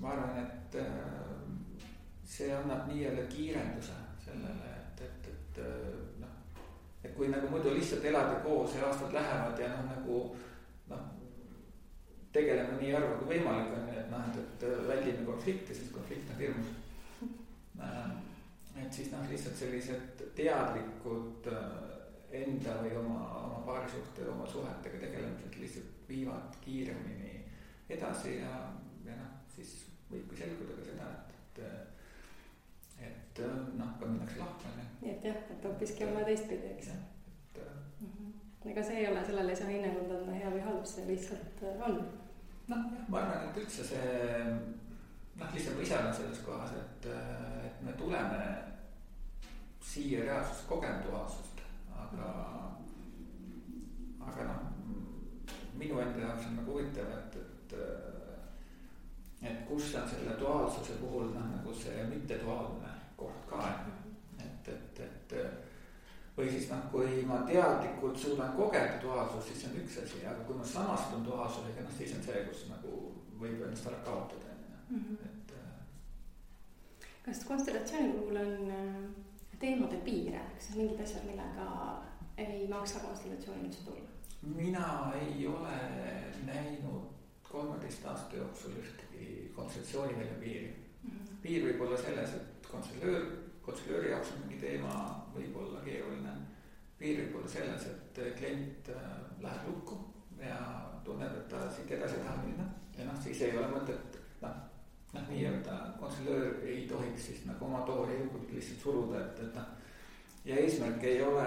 ma 0.00 0.14
arvan, 0.14 0.42
et 0.44 0.80
äh, 0.82 1.86
see 2.24 2.52
annab 2.54 2.86
nii-öelda 2.90 3.26
kiirenduse 3.32 3.96
sellele, 4.24 4.74
et, 4.76 5.06
et, 5.08 5.32
et 5.32 5.62
noh 6.20 6.36
et 7.04 7.14
kui 7.16 7.30
nagu 7.32 7.48
muidu 7.48 7.72
lihtsalt 7.74 8.04
elada 8.04 8.40
koos 8.44 8.74
ja 8.76 8.86
aastad 8.86 9.12
lähevad 9.16 9.58
ja 9.58 9.68
noh, 9.72 9.86
nagu 9.88 10.18
noh. 10.90 11.04
tegeleme 12.32 12.76
nii 12.80 12.92
harva 12.94 13.16
kui 13.18 13.30
võimalik 13.34 13.72
on 13.76 13.88
ju, 13.88 13.94
et 14.02 14.10
noh, 14.12 14.26
et, 14.28 14.64
et 14.68 14.88
väldime 14.88 15.24
konflikte, 15.26 15.74
sest 15.74 15.94
konflikt 15.94 16.34
on 16.34 16.42
hirmus. 16.42 16.74
Äh, 17.80 18.10
et 18.84 18.92
siis 18.92 19.08
noh, 19.14 19.24
lihtsalt 19.30 19.56
sellised 19.56 20.24
teadlikud 20.36 21.48
äh, 21.50 22.42
enda 22.42 22.76
või 22.84 22.92
oma, 23.00 23.22
oma 23.46 23.62
paarisuhte, 23.66 24.28
oma 24.30 24.46
suhetega 24.46 25.00
tegelemised 25.00 25.56
lihtsalt 25.62 26.04
viivad 26.08 26.60
kiiremini 26.60 27.29
edasi 27.96 28.36
ja, 28.40 28.56
ja 29.06 29.16
noh, 29.18 29.32
siis 29.54 29.76
võibki 30.10 30.38
selguda 30.38 30.78
ka 30.78 30.86
seda, 30.90 31.10
et, 31.16 31.62
et 31.64 31.90
et 33.00 33.40
äh, 33.44 33.60
noh, 33.78 33.92
ka 34.00 34.06
minnakse 34.06 34.38
lahku 34.38 34.68
on 34.68 34.80
ju. 34.80 34.86
nii 35.02 35.12
et 35.14 35.24
jah, 35.24 35.36
et 35.54 35.64
hoopiski 35.64 36.04
on 36.04 36.14
vaja 36.14 36.26
teistpidi, 36.30 36.72
eks. 36.74 36.88
et 36.88 37.60
mm. 38.00 38.08
-hmm. 38.08 38.70
ega 38.70 38.82
see 38.82 38.98
ei 39.00 39.06
ole, 39.12 39.24
sellele 39.26 39.50
ei 39.50 39.56
saa 39.56 39.68
hinnangut 39.68 40.10
anda 40.16 40.32
hea 40.32 40.50
või 40.56 40.64
halb, 40.66 40.84
see 40.84 41.06
lihtsalt 41.06 41.62
äh, 41.62 41.84
on. 41.88 41.96
noh, 42.68 42.82
jah, 42.92 43.06
ma 43.08 43.22
arvan, 43.22 43.48
et 43.48 43.62
üldse 43.62 43.86
see 43.92 44.10
noh, 45.36 45.54
lihtsalt 45.54 45.76
ma 45.76 45.82
ise 45.82 45.98
olen 45.98 46.14
selles 46.14 46.42
kohas, 46.48 46.74
et, 46.82 47.08
äh, 47.14 47.66
et 47.66 47.82
me 47.86 47.92
tuleme 48.02 48.40
siia 49.92 50.24
reaalsust 50.24 50.68
kogema 50.68 51.00
duaalsust, 51.06 51.62
aga, 52.04 52.28
aga 54.20 54.44
noh, 54.50 54.60
minu 55.74 56.00
enda 56.00 56.26
jaoks 56.26 56.50
on 56.50 56.60
nagu 56.60 56.76
huvitav, 56.76 57.08
et, 57.16 57.40
et 57.40 57.49
et 59.42 59.64
kus 59.68 59.94
on 59.94 60.08
selle 60.08 60.36
duaalsuse 60.40 60.98
puhul 61.00 61.32
noh, 61.34 61.46
nagu 61.54 61.74
see 61.74 62.04
mitteduaalne 62.10 62.92
koht 63.16 63.46
ka, 63.48 63.62
et, 64.38 64.68
et, 64.68 65.00
et, 65.00 65.32
et 65.32 65.36
või 66.36 66.50
siis 66.50 66.68
noh, 66.70 66.84
kui 66.92 67.24
ma 67.28 67.40
teadlikult 67.48 68.18
suudan 68.18 68.52
kogeda 68.56 69.00
duaalsust, 69.02 69.48
siis 69.48 69.62
see 69.62 69.70
on 69.70 69.80
üks 69.82 69.98
asi, 70.02 70.20
aga 70.26 70.44
kui 70.48 70.56
ma 70.56 70.66
samastun 70.66 71.24
duaalsusega, 71.26 71.84
noh 71.84 71.96
siis 71.96 72.14
on 72.16 72.22
see, 72.26 72.44
kus 72.48 72.66
nagu 72.70 73.00
võib 73.40 73.64
ennast 73.66 73.88
ära 73.90 73.98
kaotada, 74.06 74.54
on 74.90 75.02
ju, 75.08 75.18
et. 75.26 75.56
Äh, 75.58 77.08
kas 77.26 77.44
konstellatsiooni 77.48 78.14
puhul 78.18 78.40
on 78.44 78.70
äh, 78.76 79.02
teemade 79.60 80.00
piire, 80.06 80.44
kas 80.56 80.70
on 80.72 80.82
mingid 80.82 81.04
asjad, 81.04 81.26
millega 81.28 81.68
ei 82.40 82.64
maksa 82.68 83.04
konstellatsiooni 83.04 83.68
üldse 83.68 83.84
tulla? 83.88 84.06
mina 84.40 85.12
ei 85.20 85.46
ole 85.46 85.74
näinud 86.46 87.09
kolmeteist 87.50 88.06
aasta 88.06 88.36
jooksul 88.36 88.78
ühtegi 88.82 89.50
konstellatsiooni 89.54 90.18
välja 90.18 90.38
piiri 90.40 90.68
mm. 91.02 91.10
-hmm. 91.10 91.36
piir 91.42 91.66
võib 91.66 91.86
olla 91.86 91.96
selles, 91.98 92.34
et 92.34 92.66
konseljöör, 92.70 93.26
konseljööri 93.62 94.10
jaoks 94.10 94.32
on 94.32 94.44
mingi 94.46 94.60
teema 94.60 94.94
võib-olla 95.34 95.80
keeruline. 95.84 96.36
piir 96.98 97.20
võib 97.20 97.36
olla 97.40 97.48
selles, 97.48 97.86
et 97.86 98.20
klient 98.38 98.88
äh, 98.88 99.10
läheb 99.40 99.68
lukku 99.68 99.98
ja 100.40 100.58
tunneb, 101.04 101.36
et 101.36 101.48
ta 101.48 101.70
siit 101.70 101.90
edasi 101.90 102.16
ei 102.16 102.24
taha 102.24 102.44
minna 102.44 102.68
ja 102.98 103.04
noh, 103.04 103.22
siis 103.22 103.42
ei 103.42 103.58
ole 103.58 103.68
mõtet 103.72 104.18
noh, 104.42 104.56
noh, 105.14 105.28
nii-öelda 105.28 105.76
konseljöör 106.00 106.64
ei 106.68 106.86
tohiks 106.88 107.26
siis 107.26 107.44
nagu 107.48 107.64
oma 107.64 107.82
tooli 107.88 108.18
jõudu 108.18 108.46
lihtsalt 108.52 108.82
suruda, 108.84 109.24
et, 109.24 109.42
et 109.46 109.54
noh. 109.54 109.68
ja 110.44 110.56
eesmärk 110.64 111.04
ei 111.04 111.22
ole 111.24 111.46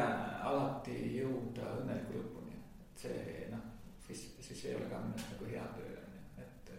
alati 0.52 0.98
jõuda 1.18 1.76
õnneliku 1.80 2.20
lõpuni, 2.20 2.60
et 2.84 3.06
see 3.06 3.50
noh, 3.52 3.66
siis, 4.08 4.28
siis 4.40 4.66
ei 4.66 4.76
ole 4.80 4.90
ka 4.92 5.02
minu 5.06 5.18
arust 5.18 5.36
nagu 5.36 5.52
hea 5.54 5.68
töö 5.78 5.93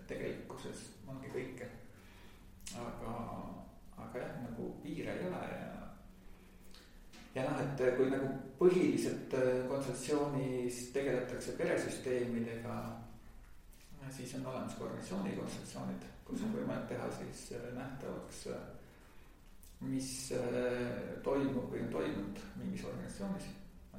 et 0.04 0.10
tegelikkuses 0.12 0.84
ongi 1.08 1.30
kõike. 1.32 1.68
aga 2.74 3.14
aga 3.96 4.18
jah, 4.18 4.36
nagu 4.42 4.68
piire 4.82 5.12
ei 5.12 5.26
ole 5.28 5.40
ja. 5.48 5.86
ja 7.34 7.46
noh, 7.48 7.60
et 7.62 7.82
kui 7.96 8.10
nagu 8.10 8.28
põhiliselt 8.58 9.36
äh, 9.38 9.64
kontseptsioonis 9.70 10.90
tegeletakse 10.92 11.56
peresüsteemidega. 11.58 12.78
siis 14.10 14.34
on 14.34 14.46
olemas 14.46 14.74
ka 14.76 14.84
organisatsiooni 14.84 15.36
kontseptsioonid, 15.36 16.08
kus 16.24 16.42
on 16.44 16.56
võimalik 16.58 16.88
teha 16.88 17.10
siis 17.18 17.46
äh, 17.56 17.68
nähtavaks. 17.78 18.46
Äh, 18.52 18.70
mis 19.84 20.32
toimub 21.22 21.66
või 21.68 21.82
on 21.82 21.90
toimunud 21.92 22.38
mingis 22.56 22.84
organisatsioonis. 22.88 23.48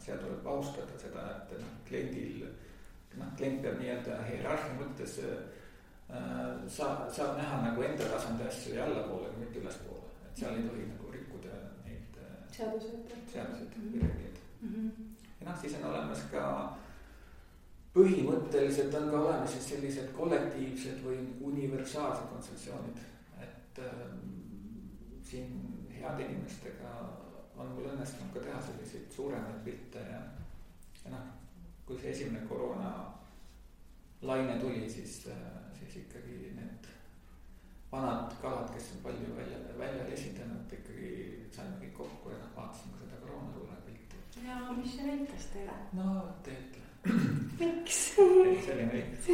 seal 0.02 0.18
tuleb 0.18 0.48
austada 0.48 0.98
seda, 0.98 1.26
et 1.36 1.52
noh, 1.60 1.76
kliendil, 1.86 2.48
noh, 3.20 3.30
klient 3.38 3.62
peab 3.62 3.78
nii-öelda 3.80 4.18
hierarhia 4.26 4.80
mõttes 4.80 5.20
äh, 5.22 5.55
saab, 6.08 7.10
saab 7.12 7.38
näha 7.38 7.62
nagu 7.62 7.84
enda 7.84 8.10
tasandi 8.12 8.48
asju 8.48 8.76
ja 8.76 8.86
allapoole, 8.86 9.32
mitte 9.40 9.60
ülespoole, 9.60 10.10
et 10.28 10.38
seal 10.38 10.58
ei 10.58 10.68
tohi 10.70 10.88
nagu 10.92 11.12
rikkuda 11.12 11.60
neid 11.86 12.20
äh, 12.22 12.34
seaduseid. 12.52 13.14
seaduseid 13.34 13.78
Mhm. 13.78 13.94
või 13.94 14.02
reegleid 14.02 14.42
mm. 14.62 14.70
-hmm. 14.70 15.14
ja 15.42 15.50
noh, 15.50 15.62
siis 15.62 15.78
on 15.80 15.90
olemas 15.92 16.24
ka 16.32 16.46
põhimõtteliselt 17.96 18.96
on 19.00 19.10
ka 19.12 19.20
olemas 19.20 19.52
siis 19.52 19.70
sellised 19.74 20.12
kollektiivsed 20.14 21.04
või 21.04 21.20
universaalsed 21.42 22.28
kontsessioonid, 22.30 22.98
et 23.42 23.80
ähm, 23.80 24.20
siin 25.24 25.54
heade 25.96 26.26
inimestega 26.26 26.92
on 27.58 27.72
mul 27.72 27.88
õnnestunud 27.94 28.34
ka 28.34 28.44
teha 28.44 28.62
selliseid 28.62 29.12
suuremaid 29.16 29.62
pilte 29.64 30.04
ja, 30.12 30.22
ja 31.06 31.14
noh, 31.14 31.30
kui 31.86 31.98
see 32.02 32.12
esimene 32.12 32.44
koroona 32.50 32.92
laine 34.22 34.60
tuli, 34.60 34.90
siis, 34.90 35.22
siis 35.86 36.06
ikkagi 36.06 36.54
need 36.58 36.88
vanad 37.92 38.34
kalad, 38.42 38.72
kes 38.74 38.92
on 38.96 39.04
palju 39.04 39.36
välja, 39.38 39.60
välja 39.80 40.08
esindanud, 40.14 40.74
ikkagi 40.80 41.12
saime 41.56 41.78
kõik 41.82 41.94
kokku 42.02 42.34
ja 42.34 42.40
noh, 42.42 42.52
vaatasime 42.58 43.00
seda 43.02 43.22
koroonatule 43.24 43.78
pilti. 43.86 44.24
ja 44.48 44.60
mis 44.72 44.98
see 44.98 45.08
näitas 45.10 45.48
teile? 45.54 45.78
no 45.94 46.16
teed 46.44 46.82
miks? 47.60 48.00
selline 48.66 48.92
õigus. 48.92 49.30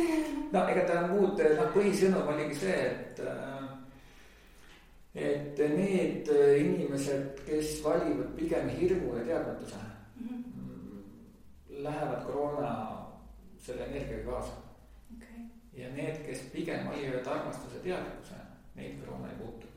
no 0.51 0.65
ega 0.73 0.87
ta 0.89 1.05
muud, 1.13 1.41
noh 1.57 1.71
põhisõnum 1.75 2.33
oligi 2.35 2.59
see, 2.65 2.79
et 2.91 3.23
äh, 3.25 3.51
et 5.11 5.59
need 5.75 6.29
inimesed, 6.31 7.41
kes 7.47 7.79
valivad 7.83 8.31
pigem 8.37 8.69
hirmu 8.77 9.17
ja 9.17 9.23
teadmatuse 9.25 9.79
mm, 10.21 10.43
-hmm. 10.43 11.83
lähevad 11.83 12.25
koroona 12.25 12.71
selle 13.57 13.85
energiaga 13.85 14.31
kaasa. 14.31 14.70
Ja 15.73 15.89
need, 15.95 16.23
kes 16.25 16.47
pigem 16.51 16.87
valivad 16.89 17.27
armastuse 17.27 17.79
teadlikkuse, 17.83 18.39
neid 18.75 18.97
koroona 18.99 19.29
ei 19.29 19.37
puutu. 19.39 19.67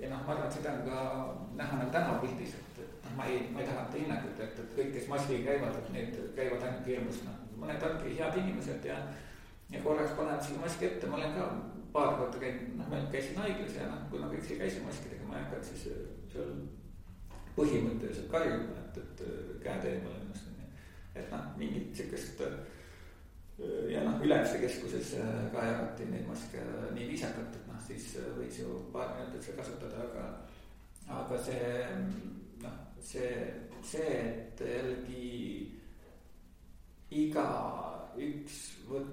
ja 0.00 0.08
noh, 0.10 0.22
ma 0.26 0.32
arvan, 0.32 0.46
et 0.46 0.56
seda 0.56 0.72
on 0.72 0.82
ka 0.88 0.98
näha 1.58 1.78
nagu 1.78 1.92
tänavapildis, 1.92 2.54
et, 2.58 2.80
et 2.84 3.04
noh, 3.04 3.14
ma 3.16 3.26
ei, 3.28 3.38
ma 3.52 3.60
ei 3.60 3.66
taha 3.68 3.84
anda 3.84 4.00
hinnangut, 4.00 4.40
et, 4.40 4.58
et 4.60 4.74
kõik, 4.76 4.90
kes 4.94 5.08
maskiga 5.08 5.50
käivad, 5.50 5.78
et 5.80 5.92
need 5.92 6.18
käivad 6.36 6.64
ainult 6.64 6.88
hirmus, 6.88 7.22
noh, 7.24 7.38
mõned 7.60 7.86
ongi 7.88 8.16
head 8.18 8.38
inimesed 8.40 8.88
ja. 8.88 8.98
ja 9.72 9.82
korraks 9.84 10.16
panevad 10.18 10.44
selle 10.44 10.60
maski 10.64 10.88
ette, 10.88 11.08
ma 11.08 11.20
olen 11.20 11.36
ka 11.38 11.48
paar 11.94 12.16
korda 12.18 12.40
käinud, 12.42 12.76
noh, 12.78 12.88
ma 12.90 13.00
käisin 13.12 13.40
haiglas 13.40 13.76
ja 13.78 13.88
noh, 13.90 14.04
kuna 14.12 14.28
kõik 14.32 14.44
siia 14.48 14.60
käisid 14.64 14.84
maskidega, 14.86 15.28
ma 15.28 15.38
ei 15.38 15.46
hakanud 15.46 15.68
siis 15.70 15.84
seal 16.32 16.54
põhimõtteliselt 17.54 18.30
karjuma, 18.32 18.80
et, 18.82 19.02
et 19.02 19.24
käed 19.62 19.88
eemale 19.90 20.22
ennast 20.24 20.48
onju. 20.50 20.70
et 21.14 21.28
noh, 21.30 21.44
mingit 21.60 21.92
siukest 22.00 22.42
ja 23.90 24.02
noh, 24.02 24.18
Ülemiste 24.24 24.58
keskuses 24.58 25.14
ka 25.52 25.62
jagati 25.62 26.08
neid 26.10 26.26
maske 26.26 26.62
nii 26.96 27.06
viisakalt, 27.12 27.54
et 27.54 27.68
noh, 27.70 27.78
siis 27.86 28.08
võiks 28.38 28.58
ju 28.58 28.80
paar 28.92 29.14
minutit 29.14 29.46
seda 29.46 29.62
kasutada, 29.62 30.08
aga. 30.08 30.24
aga 31.20 31.38
see 31.44 31.68
noh, 32.64 32.80
see, 32.98 33.30
see, 33.84 34.16
et 34.24 34.64
jällegi 34.66 35.28
igaüks 37.14 38.58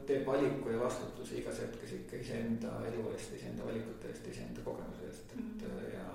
teeb 0.10 0.26
valiku 0.26 0.74
ja 0.74 0.80
vastutuse 0.82 1.38
igas 1.42 1.62
hetkes 1.62 1.94
ikka 2.00 2.24
iseenda 2.24 2.74
elu 2.90 3.06
eest, 3.14 3.36
iseenda 3.38 3.68
valikute 3.68 4.10
eest, 4.10 4.26
iseenda 4.32 4.66
kogemuse 4.66 5.06
eest, 5.10 5.36
et 5.36 5.38
-hmm. 5.38 5.94
ja, 5.94 6.08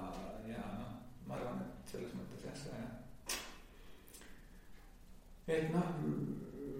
ja 0.50 0.66
noh, 0.80 0.98
ma 1.28 1.38
arvan, 1.38 1.62
et 1.62 1.94
selles 1.94 2.18
mõttes 2.18 2.42
jah, 2.48 2.58
see. 2.64 2.82
et 5.46 5.70
noh, 5.70 5.94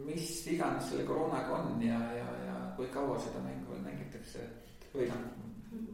mis 0.06 0.30
iganes 0.52 0.90
selle 0.90 1.04
koroonaga 1.08 1.62
on 1.62 1.82
ja, 1.82 1.98
ja, 2.14 2.28
ja 2.46 2.56
kui 2.76 2.86
kaua 2.94 3.18
seda 3.20 3.42
mängu 3.44 3.72
veel 3.72 3.82
mängitakse, 3.84 4.46
või 4.94 5.08
noh, 5.10 5.26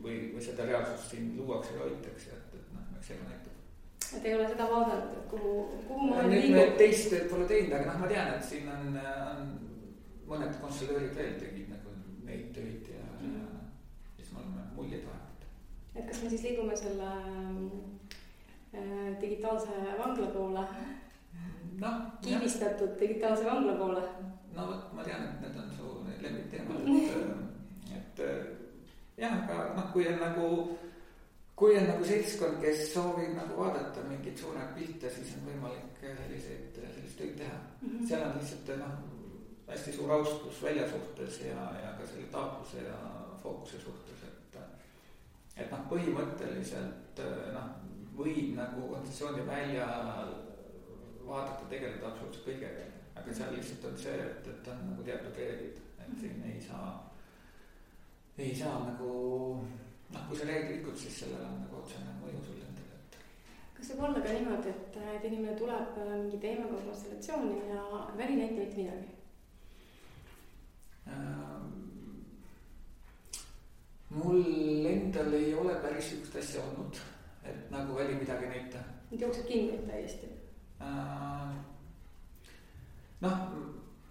või, 0.05 0.19
või 0.35 0.45
seda 0.45 0.69
reaalsust 0.69 1.15
siin 1.15 1.33
luuakse 1.39 1.75
ja 1.77 1.87
hoitakse, 1.87 2.37
et, 2.37 2.61
et 2.61 2.77
noh, 2.77 2.93
eks 2.99 3.15
elu 3.17 3.27
näitab 3.29 3.43
et 4.17 4.27
ei 4.29 4.35
ole 4.37 4.49
seda 4.49 4.69
vaadanud, 4.69 5.13
et 5.17 5.29
kuhu, 5.31 5.53
kuhu 5.89 6.09
maailm 6.11 6.35
liigub? 6.35 6.75
teist 6.81 7.09
tööd 7.13 7.29
pole 7.31 7.47
teinud, 7.49 7.73
aga 7.79 7.89
noh, 7.89 8.01
ma 8.03 8.11
tean, 8.11 8.33
et 8.37 8.45
siin 8.49 8.69
on, 8.73 8.99
on 9.01 9.53
mõned 10.29 10.59
konsulöörid 10.61 11.15
veel 11.17 11.39
tegid 11.41 11.71
nagu 11.73 11.95
neid 12.27 12.51
töid 12.57 12.91
ja 12.93 13.05
mm, 13.21 13.37
ja 13.39 13.47
siis 14.19 14.33
me 14.35 14.43
oleme 14.43 14.67
muljeid 14.77 15.07
vahetanud. 15.09 15.47
et 15.95 16.11
kas 16.11 16.23
me 16.23 16.33
siis 16.33 16.45
liigume 16.49 16.77
selle 16.77 17.13
äh, 18.77 19.09
digitaalse 19.23 19.79
vangla 20.01 20.29
poole? 20.37 20.67
Noh. 21.83 21.99
kiibistatud 22.25 22.97
digitaalse 23.01 23.49
vangla 23.49 23.77
poole? 23.81 24.07
no 24.57 24.67
vot, 24.71 24.89
ma 24.97 25.05
tean, 25.07 25.29
et 25.29 25.45
need 25.45 25.61
on 25.63 25.71
su 25.77 25.93
need 26.07 26.25
lemmikteemad, 26.27 26.89
et, 27.99 28.25
et 28.25 29.23
jah, 29.23 29.39
aga 29.43 29.69
noh, 29.77 29.93
kui 29.95 30.09
on 30.09 30.21
nagu 30.23 30.49
kui 31.63 31.77
on 31.79 31.87
nagu 31.87 32.05
seltskond, 32.05 32.59
kes 32.63 32.89
soovib 32.95 33.35
nagu 33.37 33.57
vaadata 33.59 34.03
mingeid 34.09 34.39
suuremaid 34.41 34.73
pilte, 34.77 35.11
siis 35.15 35.35
on 35.39 35.45
võimalik 35.47 36.01
selliseid, 36.03 36.79
sellist 36.81 37.19
tööd 37.21 37.37
teha 37.39 37.59
mm. 37.59 37.89
-hmm. 37.89 38.07
seal 38.09 38.25
on 38.27 38.39
lihtsalt 38.41 38.73
noh, 38.81 38.97
hästi 39.69 39.93
suur 39.97 40.13
austus 40.13 40.63
välja 40.63 40.89
suhtes 40.91 41.41
ja, 41.45 41.69
ja 41.85 41.93
ka 41.99 42.07
selle 42.07 42.27
taotluse 42.33 42.87
ja 42.87 42.99
fookuse 43.43 43.81
suhtes, 43.81 44.25
et. 44.29 44.59
et 45.57 45.71
noh, 45.71 45.85
põhimõtteliselt 45.91 47.23
noh, 47.55 47.69
võib 48.17 48.57
nagu 48.57 48.89
kontsessiooni 48.89 49.47
välja 49.47 49.87
vaadata, 51.27 51.69
tegeleda 51.71 52.09
absoluutselt 52.09 52.49
kõigega. 52.49 52.91
aga 53.13 53.35
seal 53.37 53.55
lihtsalt 53.55 53.85
on 53.85 53.97
see, 54.01 54.19
et, 54.25 54.47
et 54.49 54.69
on 54.73 54.85
nagu 54.89 55.03
teatud 55.05 55.37
reeglid, 55.37 55.81
et 56.01 56.13
siin 56.21 56.45
ei 56.49 56.61
saa, 56.65 56.93
ei 58.39 58.55
saa 58.57 58.79
nagu 58.87 59.11
noh, 60.13 60.23
kui 60.29 60.39
sa 60.39 60.49
reegli 60.49 60.79
rikud, 60.79 60.97
siis 60.99 61.19
sellel 61.23 61.45
on 61.47 61.61
nagu 61.65 61.81
otsene 61.83 62.15
mõju 62.23 62.41
sulle 62.47 62.65
endale, 62.69 62.99
et. 62.99 63.19
kas 63.77 63.93
võib 63.93 64.05
olla 64.09 64.25
ka 64.25 64.35
niimoodi, 64.37 64.73
et, 64.73 64.99
et 65.17 65.29
inimene 65.31 65.57
tuleb 65.61 66.01
mingi 66.09 66.41
teemaga 66.43 66.81
konstellatsiooni 66.87 67.61
ja 67.71 67.85
väli 68.19 68.37
ei 68.37 68.41
näita 68.43 68.59
mitte 68.61 68.83
midagi 68.83 69.09
ähm,? 71.13 71.71
mul 74.13 74.45
endal 74.89 75.33
ei 75.37 75.55
ole 75.57 75.79
päris 75.85 76.11
sihukest 76.11 76.37
asja 76.43 76.65
olnud, 76.67 77.01
et 77.49 77.73
nagu 77.73 77.97
väli 77.97 78.21
midagi 78.21 78.53
näita. 78.53 78.85
jookseb 79.11 79.47
kinni 79.49 79.83
täiesti 79.89 80.27
äh,? 80.27 80.32
Noh, 83.21 83.39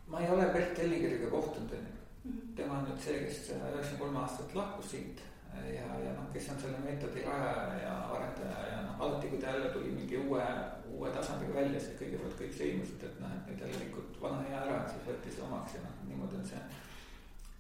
ma 0.07 0.19
ei 0.19 0.30
ole 0.30 0.45
Bert 0.53 0.77
Hellingeriga 0.77 1.30
kohtunud, 1.30 1.73
onju. 1.80 1.98
Mhm. 2.23 2.53
tema 2.56 2.77
on 2.77 2.85
nüüd 2.85 2.99
see, 3.02 3.19
kes 3.26 3.38
üheksakümne 3.49 3.99
kolme 3.99 4.19
aastat 4.19 4.56
lahkus 4.56 4.91
siit 4.91 5.22
ja, 5.56 5.88
ja 6.06 6.11
noh, 6.14 6.27
kes 6.34 6.49
on 6.53 6.60
selle 6.61 6.80
meetodi 6.84 7.23
rajaja 7.26 7.80
ja 7.81 7.93
arendaja 8.15 8.68
ja 8.72 8.81
noh, 8.85 9.02
alati 9.02 9.31
kui 9.31 9.39
ta 9.41 9.56
jälle 9.56 9.69
tuli 9.73 9.91
mingi 9.91 10.18
uue, 10.18 10.43
uue 10.88 11.10
tasandiga 11.11 11.53
välja, 11.53 11.80
siis 11.80 11.98
kõigepealt 11.99 12.38
kõik 12.39 12.56
sõimusid, 12.60 13.06
et 13.07 13.19
noh, 13.23 13.34
et 13.35 13.49
nüüd 13.49 13.65
jälle 13.65 13.84
likud 13.84 14.22
vana 14.22 14.41
hea 14.48 14.64
ära, 14.64 14.80
siis 14.89 15.07
võttis 15.07 15.39
omaks 15.48 15.77
ja 15.77 15.84
noh, 15.85 16.02
niimoodi 16.07 16.39
on 16.39 16.49
see 16.53 16.64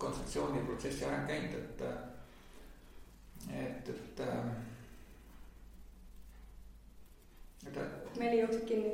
kontseptsiooniprotsessi 0.01 1.05
areng 1.05 1.27
käinud, 1.29 1.57
et. 1.61 1.81
et, 3.49 3.89
et. 3.95 4.27
et. 4.27 4.70
Meli 8.19 8.39
jookseb 8.39 8.65
kinni. 8.67 8.91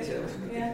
ise 0.00 0.14
jookseb 0.14 0.50
kinni. 0.50 0.68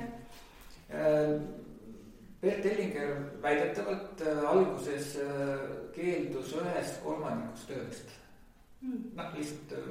Bert 2.41 2.65
Hellinger 2.65 3.17
väidetavalt 3.43 4.21
äh, 4.21 4.45
alguses 4.51 5.17
äh, 5.17 5.63
keeldus 5.97 6.53
ühest 6.55 7.01
kolmandikust 7.03 7.71
tööst 7.73 8.13
mm.. 8.83 9.07
noh, 9.17 9.33
lihtsalt 9.35 9.73
äh, 9.75 9.89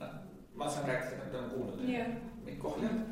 noh, 0.00 0.14
ma 0.58 0.70
saan 0.72 0.88
rääkida, 0.90 1.20
nad 1.20 1.36
on 1.38 1.50
kuulnud 1.52 1.84
yeah. 1.88 2.08
mind 2.46 2.58
kohljalt. 2.62 3.04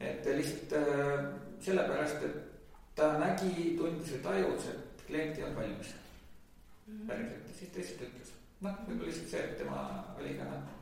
et 0.00 0.26
lihtsalt 0.26 0.74
äh, 0.80 1.24
sellepärast, 1.64 2.26
et 2.28 2.42
ta 2.98 3.14
nägi, 3.22 3.76
tundis 3.78 4.12
või 4.16 4.24
tajus, 4.26 4.68
et 4.74 5.06
klient 5.06 5.38
ei 5.38 5.46
olnud 5.46 5.62
valmis 5.62 5.94
mm.. 5.94 7.06
päriselt, 7.08 7.52
siis 7.54 7.70
ta 7.70 7.80
lihtsalt 7.80 8.08
ütles, 8.10 8.34
noh, 8.66 8.82
võib-olla 8.88 9.12
lihtsalt 9.12 9.32
see, 9.32 9.46
et 9.46 9.58
tema 9.62 9.86
oli 10.18 10.34
ka 10.36 10.50
noh, 10.50 10.75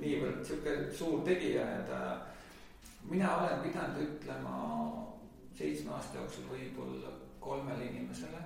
niivõrd 0.00 0.44
sihuke 0.44 0.76
suur 0.92 1.22
tegija 1.26 1.66
ja 1.70 1.82
ta, 1.88 2.00
mina 3.10 3.36
olen 3.36 3.62
pidanud 3.66 4.00
ütlema 4.02 4.56
seitsme 5.54 5.94
aasta 5.94 6.18
jooksul 6.18 6.48
võib-olla 6.50 7.12
kolmele 7.40 7.86
inimesele, 7.90 8.40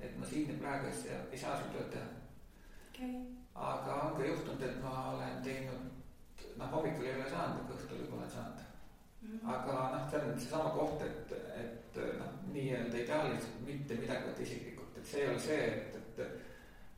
et 0.00 0.16
ma 0.18 0.26
siin 0.26 0.48
ja 0.52 0.56
praegu 0.62 0.88
ei 0.88 1.18
ei 1.32 1.38
saa 1.38 1.58
su 1.58 1.68
tööd 1.74 1.90
teha 1.92 2.08
okay.. 2.88 3.14
aga 3.54 4.00
on 4.06 4.16
ka 4.16 4.26
juhtunud, 4.26 4.62
et 4.62 4.82
ma 4.82 4.94
olen 5.12 5.42
teinud, 5.44 5.88
noh 6.56 6.74
hommikul 6.74 7.08
ei 7.08 7.16
ole 7.18 7.30
saanud, 7.30 7.64
aga 7.64 7.78
õhtul 7.78 8.04
juba 8.04 8.20
olen 8.20 8.30
saanud 8.36 8.60
mm. 9.22 9.38
-hmm. 9.38 9.54
aga 9.54 9.78
noh, 9.94 10.10
see 10.10 10.20
on 10.20 10.40
seesama 10.40 10.70
koht, 10.76 11.02
et, 11.02 11.34
et 11.64 12.00
noh, 12.18 12.30
nii-öelda 12.52 13.02
ideaalis 13.04 13.50
mitte 13.66 13.94
midagi 13.94 14.42
isiklikult, 14.46 14.96
et 14.96 15.06
see 15.06 15.24
ei 15.24 15.28
ole 15.34 15.42
see, 15.48 15.66
et, 15.66 16.00
et. 16.18 16.48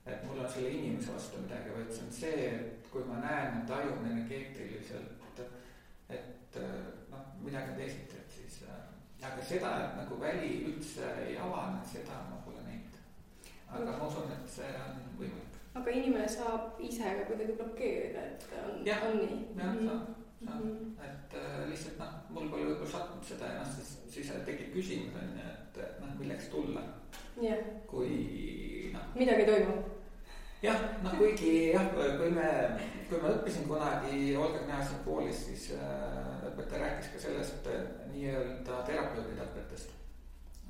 Et 0.06 0.24
mul 0.26 0.44
on 0.44 0.48
selle 0.50 0.70
inimese 0.70 1.12
vastu 1.14 1.42
midagi, 1.42 1.74
vaid 1.76 1.92
see 1.92 2.06
on 2.06 2.12
see, 2.12 2.46
et 2.54 2.88
kui 2.92 3.04
ma 3.08 3.20
näen 3.22 3.60
ja 3.60 3.66
tajun 3.68 4.06
energeetiliselt, 4.10 5.42
et 6.10 6.58
noh, 7.10 7.28
midagi 7.44 7.72
on 7.72 7.78
teisiti, 7.78 8.18
et 8.18 8.34
siis 8.36 8.62
aga 9.22 9.44
seda, 9.46 9.70
et 9.84 9.94
nagu 10.00 10.18
väli 10.20 10.50
üldse 10.70 11.12
ei 11.26 11.36
avane, 11.38 11.80
seda 11.86 12.18
ma 12.30 12.40
pole 12.44 12.64
näinud. 12.66 12.98
aga 13.70 13.96
ma 13.98 14.08
usun, 14.08 14.32
et 14.34 14.50
see 14.50 14.72
on 14.82 14.98
võimalik. 15.20 15.60
aga 15.78 15.94
inimene 16.00 16.28
saab 16.28 16.82
ise 16.90 17.14
ka 17.18 17.28
kuidagi 17.30 17.56
blokeerida, 17.60 18.26
et 18.32 18.48
on, 18.58 18.82
on 19.08 19.20
nii? 19.22 19.38
jah, 19.56 19.78
saab, 19.86 20.08
saab 20.44 20.64
mm, 20.64 20.72
-hmm. 20.72 21.04
et 21.08 21.36
äh, 21.42 21.68
lihtsalt 21.70 21.98
noh, 22.02 22.14
mul 22.30 22.50
pole 22.50 22.66
võib-olla 22.68 22.94
sattunud 22.96 23.28
seda 23.30 23.54
noh, 23.60 23.74
siis, 23.76 23.94
siis 24.14 24.32
tekib 24.46 24.74
küsimus 24.74 25.14
on 25.22 25.36
ju, 25.38 25.46
et 25.54 25.61
noh, 25.78 26.12
milleks 26.18 26.50
tulla 26.52 26.84
yeah.. 27.40 27.58
kui 27.90 28.90
noh. 28.92 29.08
midagi 29.14 29.46
ei 29.46 29.50
toimu 29.50 29.80
jah, 30.62 30.82
noh 31.02 31.14
kuigi 31.18 31.72
jah, 31.74 31.88
kui 31.92 32.30
me, 32.30 32.48
kui 33.10 33.20
ma 33.22 33.32
õppisin 33.34 33.66
kunagi 33.66 34.34
Olga 34.38 34.62
Gnasin 34.66 35.00
koolis, 35.06 35.40
siis 35.48 35.64
äh, 35.76 36.44
õpetaja 36.52 36.84
rääkis 36.84 37.10
ka 37.14 37.22
sellest 37.24 37.66
äh, 37.70 37.80
nii-öelda 38.12 38.82
terapeuditapetest. 38.86 39.96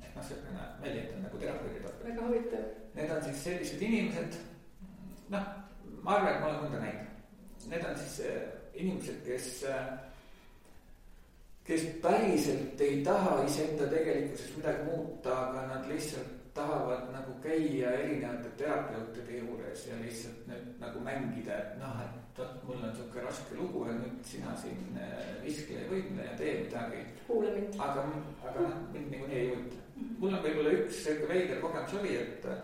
et 0.01 0.15
noh, 0.15 0.25
sihukene 0.25 0.65
väljend 0.81 1.13
on 1.17 1.27
nagu 1.27 1.43
terapeuditapet. 1.43 2.07
väga 2.07 2.25
huvitav. 2.27 2.65
Need 2.93 3.13
on 3.13 3.23
siis 3.27 3.43
sellised 3.43 3.85
inimesed, 3.85 4.39
noh, 5.33 5.45
ma 6.01 6.17
arvan, 6.17 6.33
et 6.33 6.41
ma 6.41 6.49
olen 6.49 6.65
mõnda 6.65 6.81
näinud. 6.81 7.21
Need 7.69 7.85
on 7.89 8.01
siis 8.01 8.17
äh, 8.27 8.41
inimesed, 8.73 9.21
kes 9.27 9.51
äh, 9.69 9.93
kes 11.63 11.83
päriselt 12.01 12.81
ei 12.81 13.03
taha 13.03 13.43
iseenda 13.47 13.87
tegelikkuses 13.87 14.57
midagi 14.57 14.83
muuta, 14.89 15.35
aga 15.47 15.67
nad 15.67 15.87
lihtsalt 15.91 16.43
tahavad 16.53 17.07
nagu 17.13 17.33
käia 17.41 17.91
erinevate 17.91 18.49
terapeutide 18.57 19.39
juures 19.39 19.87
ja 19.87 19.95
lihtsalt 20.01 20.43
nüüd 20.49 20.67
nagu 20.81 20.99
mängida, 21.05 21.55
et 21.57 21.79
noh, 21.81 22.01
et 22.03 22.37
vot 22.37 22.59
mul 22.67 22.83
on 22.83 22.93
sihuke 22.95 23.23
raske 23.25 23.57
lugu 23.57 23.85
ja 23.87 23.95
nüüd 23.97 24.19
sina 24.27 24.53
siin 24.61 24.99
äh, 25.01 25.23
viskle 25.45 25.79
ja 25.79 25.87
võimle 25.89 26.27
ja 26.27 26.35
tee 26.37 26.53
midagi. 26.65 27.01
kuula 27.27 27.55
mind. 27.55 27.79
aga, 27.79 28.05
aga 28.43 28.67
noh, 28.67 28.77
mind 28.93 29.09
niikuinii 29.15 29.39
ei 29.39 29.49
huvita. 29.49 29.81
mul 30.19 30.35
on 30.35 30.45
võib-olla 30.45 30.75
üks 30.77 31.01
sihuke 31.07 31.29
veider 31.31 31.61
kogemus 31.63 31.97
oli, 32.01 32.15
et 32.21 32.47
äh, 32.51 32.61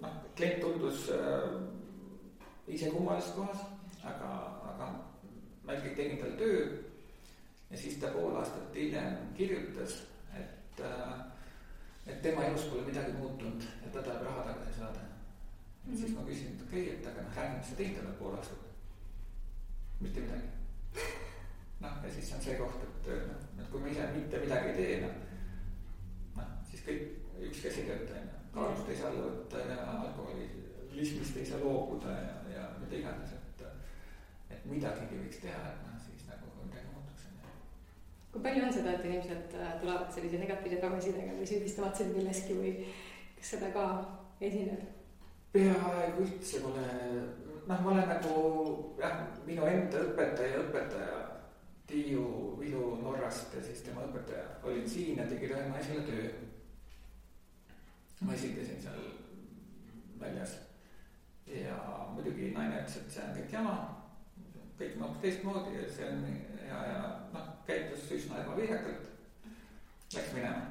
noh, 0.00 0.18
klient 0.36 0.60
tundus 0.64 1.08
äh, 1.12 1.48
ise 2.68 2.88
kummalises 2.94 3.34
kohas, 3.36 3.66
aga, 4.04 4.32
aga 4.72 4.90
ma 5.64 5.76
ikkagi 5.76 5.96
tegin 5.98 6.20
talle 6.22 6.40
töö. 6.40 6.66
Ja 7.74 7.78
siis 7.78 7.96
ta 7.98 8.12
pool 8.14 8.36
aastat 8.38 8.74
hiljem 8.78 9.16
kirjutas, 9.34 10.04
et 10.38 10.84
äh, 10.86 11.14
et 12.06 12.22
tema 12.22 12.44
elus 12.44 12.68
pole 12.70 12.84
midagi 12.86 13.12
muutunud 13.18 13.62
ja 13.82 13.90
ta 13.92 14.02
tahab 14.02 14.22
raha 14.22 14.42
tagasi 14.42 14.78
saada 14.78 15.00
mm. 15.00 15.92
-hmm. 15.92 15.98
siis 15.98 16.16
ma 16.16 16.22
küsin, 16.22 16.54
et 16.54 16.62
okei 16.62 16.82
okay,, 16.82 16.98
et 16.98 17.06
aga 17.06 17.22
noh, 17.22 17.36
räägi, 17.36 17.56
mis 17.56 17.68
sa 17.68 17.76
teinud 17.76 18.04
oled 18.04 18.18
pool 18.18 18.36
aastat. 18.36 18.58
mitte 20.00 20.20
midagi. 20.20 20.48
noh, 21.80 21.92
ja 22.04 22.12
siis 22.12 22.32
on 22.34 22.42
see 22.42 22.56
koht, 22.58 22.82
et 22.82 23.06
noh, 23.28 23.62
et 23.64 23.70
kui 23.70 23.80
ma 23.80 23.88
ise 23.88 24.08
mitte 24.16 24.38
midagi 24.38 24.68
ei 24.68 24.76
tee, 24.76 25.00
noh. 25.00 25.14
noh, 26.36 26.50
siis 26.70 26.82
kõik, 26.86 27.02
ükski 27.48 27.68
asi 27.68 27.80
ei 27.80 27.88
tööta, 27.88 28.20
on 28.20 28.28
ju. 28.28 28.36
kaalust 28.54 28.88
ei 28.88 28.96
saa 28.96 29.10
võtta 29.10 29.58
ja 29.70 29.78
alkoholismist 29.92 31.36
ei 31.36 31.46
saa 31.46 31.64
loobuda 31.64 32.10
ja, 32.20 32.36
ja 32.56 32.68
mida 32.80 32.96
iganes, 32.96 33.32
et. 33.32 33.66
et 34.50 34.64
midagigi 34.64 35.22
võiks 35.22 35.40
teha, 35.46 35.62
et 35.72 35.86
noh, 35.88 36.00
siis 36.06 36.28
nagu 36.28 36.52
midagi 36.62 36.86
muutuks, 36.92 37.26
on 37.30 37.40
ju 37.40 37.54
kui 38.34 38.42
palju 38.42 38.64
on 38.66 38.72
seda, 38.74 38.96
et 38.96 39.04
inimesed 39.06 39.52
äh, 39.62 39.74
tulevad 39.78 40.08
sellise 40.10 40.40
negatiivse 40.40 40.80
tagasisidega 40.82 41.36
või 41.38 41.46
süüdistavad 41.46 41.94
sind 41.94 42.16
milleski 42.16 42.56
või 42.58 42.72
kas 43.38 43.52
seda 43.54 43.70
ka 43.76 43.84
esineb? 44.42 44.82
peaaegu 45.54 46.24
üldse 46.24 46.64
pole, 46.64 46.88
noh, 47.68 47.68
ma 47.68 47.92
olen 47.92 48.10
nagu 48.10 48.32
jah, 48.98 49.20
minu 49.46 49.68
enda 49.70 50.02
õpetaja, 50.08 50.64
õpetaja 50.64 51.20
Tiiu 51.86 52.56
Vilu 52.58 52.96
Norrast 53.04 53.54
ja 53.54 53.62
siis 53.62 53.84
tema 53.86 54.02
õpetaja 54.08 54.48
olid 54.66 54.88
siin 54.90 55.20
ja 55.20 55.28
tegid 55.30 55.54
ühe 55.54 55.62
naisele 55.68 56.02
töö. 56.08 56.28
ma 58.24 58.34
esitasin 58.34 58.82
seal 58.82 59.02
väljas 60.18 60.56
ja 61.46 61.78
muidugi 62.16 62.50
naine 62.56 62.82
ütles, 62.82 62.98
et 62.98 63.14
see 63.14 63.22
on 63.22 63.34
kõik 63.38 63.58
jama, 63.60 63.74
kõik 64.80 64.98
hoopis 64.98 65.22
teistmoodi 65.22 65.76
ja 65.76 65.90
see 65.92 66.08
on 66.08 66.24
ja, 66.66 66.86
ja 66.88 67.02
noh 67.34 67.43
käitus 67.66 68.10
üsna 68.16 68.42
ebaviisakalt, 68.42 69.10
läks 70.14 70.32
minema. 70.36 70.66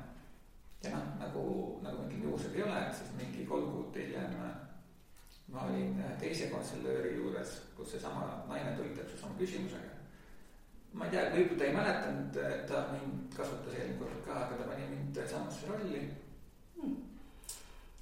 ja 0.83 0.91
noh, 0.95 1.07
nagu, 1.19 1.45
nagu 1.85 2.01
ma 2.01 2.09
ütlen, 2.09 2.23
juhused 2.27 2.55
ei 2.55 2.63
ole, 2.65 2.83
siis 2.91 3.15
mingi 3.19 3.45
kolm 3.47 3.71
kuud 3.71 3.95
hiljem 3.95 4.35
ma 5.53 5.67
olin 5.69 5.97
teise 6.19 6.49
konselööri 6.49 7.15
juures, 7.17 7.57
kus 7.77 7.93
seesama 7.93 8.43
naine 8.49 8.73
tuli 8.77 8.95
täpselt 8.97 9.21
sama 9.21 9.37
küsimusega. 9.39 9.91
ma 10.93 11.05
ei 11.05 11.13
tea, 11.13 11.23
võib-olla 11.33 11.59
ta 11.59 11.65
ei 11.65 11.75
mäletanud, 11.77 12.35
et 12.49 12.67
ta 12.69 12.81
mind 12.91 13.33
kasutas 13.37 13.77
eelmine 13.77 13.97
kord 14.01 14.19
ka, 14.25 14.35
aga 14.43 14.59
ta 14.59 14.67
pani 14.69 14.89
mind 14.91 15.17
samasse 15.29 15.69
rolli. 15.69 16.03
Hmm. 16.77 16.99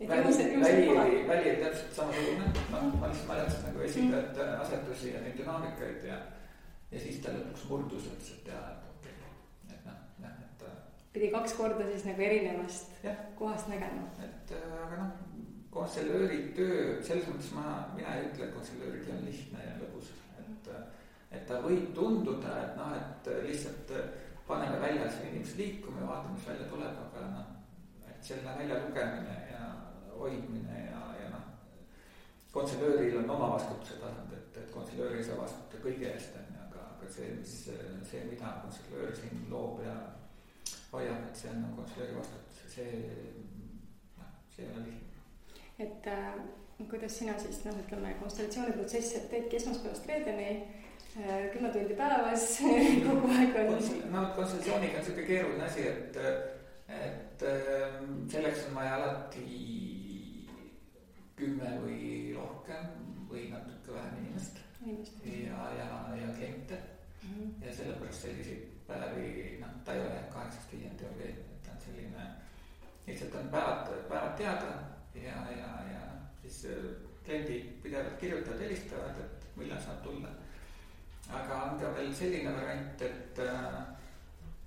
Väli, 0.02 0.34
väli, 0.64 1.28
väli 1.28 1.50
oli 1.52 1.64
täpselt 1.64 1.96
samasugune, 1.96 2.52
noh, 2.74 2.88
ma 3.00 3.08
lihtsalt 3.12 3.28
mäletasin 3.30 3.68
nagu 3.68 3.84
esindajate 3.86 4.48
asetusi 4.64 5.14
ja 5.14 5.22
neid 5.24 5.38
dünaamikaid 5.40 6.08
ja 6.08 6.18
ja 6.92 7.00
siis 7.00 7.20
ta 7.24 7.34
lõpuks 7.36 7.68
murdus, 7.70 8.08
ütles, 8.12 8.32
et 8.38 8.52
jaa, 8.52 8.64
et 8.76 8.88
okei 8.92 9.14
okay., 9.18 9.76
et 9.76 9.86
noh, 9.88 10.00
jah, 10.24 10.40
et. 10.46 10.66
Äh, 10.68 10.80
pidi 11.16 11.30
kaks 11.34 11.58
korda 11.60 11.88
siis 11.92 12.08
nagu 12.08 12.26
erinevast 12.28 13.04
ja. 13.06 13.16
kohast 13.40 13.72
nägema. 13.72 14.08
et 14.24 14.56
äh, 14.58 14.74
aga 14.86 15.04
noh, 15.04 15.46
konselööri 15.72 16.42
töö, 16.58 16.98
selles 17.06 17.30
mõttes 17.32 17.54
ma, 17.56 17.68
mina 17.96 18.18
ei 18.18 18.28
ütle, 18.30 18.50
et 18.50 18.58
konselööri 18.58 19.06
töö 19.06 19.16
on 19.20 19.30
lihtne 19.30 19.70
ja 19.70 19.78
lõbus, 19.84 20.12
et. 20.44 20.74
Äh, 20.76 20.90
et 21.32 21.46
ta 21.48 21.62
võib 21.64 21.94
tunduda, 21.96 22.58
et 22.60 22.74
noh, 22.76 22.92
et 22.92 23.28
lihtsalt 23.46 23.94
paneme 24.48 24.82
väljas 24.82 25.22
inimesed 25.24 25.62
liikuma 25.62 26.02
ja 26.02 26.10
vaatame, 26.10 26.36
mis 26.36 26.48
välja 26.50 26.66
tuleb, 26.68 26.98
aga 27.06 27.28
noh. 27.32 27.46
et 28.04 28.24
selle 28.28 28.58
välja 28.58 28.82
lugemine 28.84 29.38
ja 29.48 29.62
hoidmine 30.18 30.82
ja, 30.90 31.06
ja 31.22 31.30
noh. 31.32 31.46
konselööril 32.52 33.22
on 33.24 33.30
oma 33.38 33.54
vastutuse 33.54 34.02
tasand, 34.04 34.34
et, 34.36 34.58
et 34.60 34.74
konselöör 34.76 35.16
ei 35.16 35.24
saa 35.24 35.40
vastutada 35.40 35.86
kõige 35.86 36.12
eest, 36.12 36.36
ju 36.36 36.51
aga 37.02 37.12
see, 37.12 37.30
mis, 37.40 37.54
see, 38.12 38.24
mida 38.30 38.58
konservöör 38.62 39.16
siin 39.16 39.46
loob 39.50 39.82
ja 39.86 39.96
hoiab, 40.92 41.24
et 41.30 41.38
see 41.38 41.50
on 41.50 41.64
nagu 41.66 41.82
konservööri 41.82 42.18
vastutus 42.20 42.60
ja 42.64 42.74
see, 42.76 43.00
noh, 44.20 44.36
see 44.56 44.66
ei 44.66 44.74
ole 44.76 44.84
lihtne. 44.86 45.24
et 45.86 46.12
äh, 46.12 46.36
kuidas 46.90 47.18
sina 47.18 47.38
siis 47.40 47.64
noh, 47.66 47.80
ütleme 47.82 48.14
konstellatsiooniprotsessi, 48.20 49.18
et 49.18 49.30
teedki 49.34 49.58
esmaspäevast 49.58 50.08
reedeni 50.12 50.50
äh, 51.18 51.50
kümme 51.56 51.74
tundi 51.74 51.98
päevas 51.98 52.48
kogu 53.08 53.34
aeg 53.38 53.60
on. 53.64 53.74
no 54.14 54.26
konstellatsiooniga 54.38 55.02
on 55.02 55.10
sihuke 55.10 55.28
keeruline 55.32 55.66
asi, 55.66 55.88
et, 55.88 56.22
et 57.02 57.48
ähm, 57.50 58.28
selleks 58.30 58.68
on 58.70 58.78
vaja 58.78 58.96
alati 59.00 59.48
kümme 61.42 61.76
või 61.82 62.08
rohkem 62.38 62.90
või 63.32 63.48
natuke 63.50 63.96
vähem 63.96 64.18
inimest. 64.22 64.60
ja, 65.26 65.70
ja, 65.78 65.94
ja 66.20 66.34
kliente. 66.36 66.78
Ja 67.62 67.76
sellepärast 67.76 68.22
selliseid 68.22 68.72
päevi, 68.88 69.58
noh, 69.62 69.70
ta 69.86 69.94
ei 69.94 70.02
ole 70.02 70.24
kaheksast 70.34 70.72
viieni 70.74 70.98
teoreetiline, 71.00 71.56
et 71.56 71.64
ta 71.66 71.72
on 71.76 71.82
selline, 71.86 72.28
lihtsalt 73.08 73.36
on 73.36 73.50
päevad, 73.54 73.94
päevad 74.10 74.36
teada 74.38 74.72
ja, 75.16 75.38
ja, 75.58 75.72
ja 75.94 76.04
siis 76.42 76.66
äh, 76.66 76.86
kliendid 77.26 77.66
pidevalt 77.84 78.18
kirjutavad, 78.20 78.60
helistavad, 78.60 79.20
et 79.26 79.48
millal 79.56 79.82
saab 79.82 80.04
tulla. 80.04 80.30
aga 81.32 81.62
on 81.64 81.80
ka 81.80 81.94
veel 81.96 82.14
selline 82.16 82.54
variant, 82.56 83.02
et, 83.02 83.40
äh, 83.40 83.82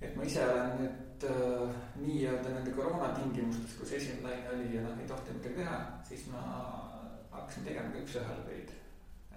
et 0.01 0.15
ma 0.15 0.23
ise 0.23 0.45
olen 0.45 0.77
nüüd 0.81 1.27
äh, 1.29 1.75
nii-öelda 2.01 2.53
nende 2.55 2.71
koroona 2.77 3.11
tingimustes, 3.19 3.75
kus 3.79 3.91
esimene 3.99 4.29
laine 4.29 4.55
oli 4.55 4.75
ja 4.75 4.85
noh, 4.87 4.95
ei 5.01 5.07
tohtinud 5.07 5.43
midagi 5.43 5.61
teha, 5.61 5.81
siis 6.09 6.25
ma 6.31 6.45
hakkasin 7.35 7.67
tegema 7.67 7.91
ka 7.91 8.05
üks-ühele 8.05 8.47
tööd. 8.47 8.73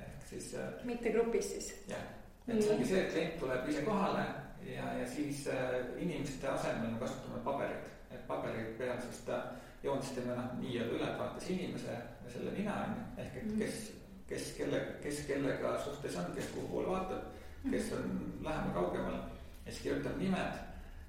ehk 0.07 0.31
siis. 0.31 0.55
mitte 0.85 1.13
grupis 1.13 1.53
siis? 1.57 1.75
jah 1.91 2.18
et 2.49 2.62
see 2.62 2.75
ongi 2.75 2.87
see, 2.89 3.01
et 3.05 3.12
klient 3.12 3.41
tuleb 3.43 3.69
ise 3.69 3.83
kohale 3.85 4.25
ja, 4.65 4.93
ja 5.01 5.07
siis 5.09 5.47
äh, 5.53 5.81
inimeste 6.01 6.49
asemel 6.49 6.95
me 6.95 7.01
kasutame 7.01 7.41
paberit, 7.45 7.91
et 8.11 8.23
paberi 8.29 8.65
peal 8.79 9.01
siis 9.05 9.20
ta 9.27 9.41
joonistame 9.85 10.37
noh, 10.37 10.55
nii-öelda 10.61 10.97
ülevaates 10.97 11.51
inimese 11.55 11.93
ja 11.93 12.33
selle 12.33 12.55
nina 12.57 12.77
on 12.85 12.95
ju, 12.97 13.03
ehk 13.25 13.37
et 13.41 13.51
mhm. 13.51 13.59
kes, 13.61 13.83
kes 14.31 14.55
kelle, 14.57 14.81
kes 15.03 15.20
kellega 15.29 15.75
suhtes 15.85 16.16
on, 16.16 16.33
kes 16.37 16.49
kuhu 16.55 16.70
poole 16.73 16.95
vaatab, 16.95 17.29
kes 17.69 17.93
on 17.99 18.09
lähemal-kaugemal 18.47 19.20
ja 19.20 19.69
siis 19.69 19.83
kirjutab 19.85 20.16
nimed. 20.23 20.65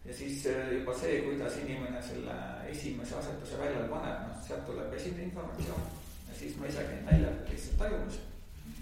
Ja 0.06 0.14
siis 0.16 0.46
äh, 0.48 0.74
juba 0.74 0.94
see, 0.96 1.22
kuidas 1.22 1.58
inimene 1.60 2.02
selle 2.02 2.36
esimese 2.72 3.16
asetuse 3.20 3.58
välja 3.60 3.88
paneb, 3.92 4.28
noh, 4.28 4.44
sealt 4.48 4.64
tuleb 4.68 4.94
esimene 4.96 5.28
informatsioon. 5.28 5.90
Ja 6.30 6.38
siis 6.40 6.56
ma 6.58 6.70
ise 6.72 6.86
käin 6.88 7.04
välja 7.06 7.34
lihtsalt 7.50 7.82
tajumas. 7.84 8.22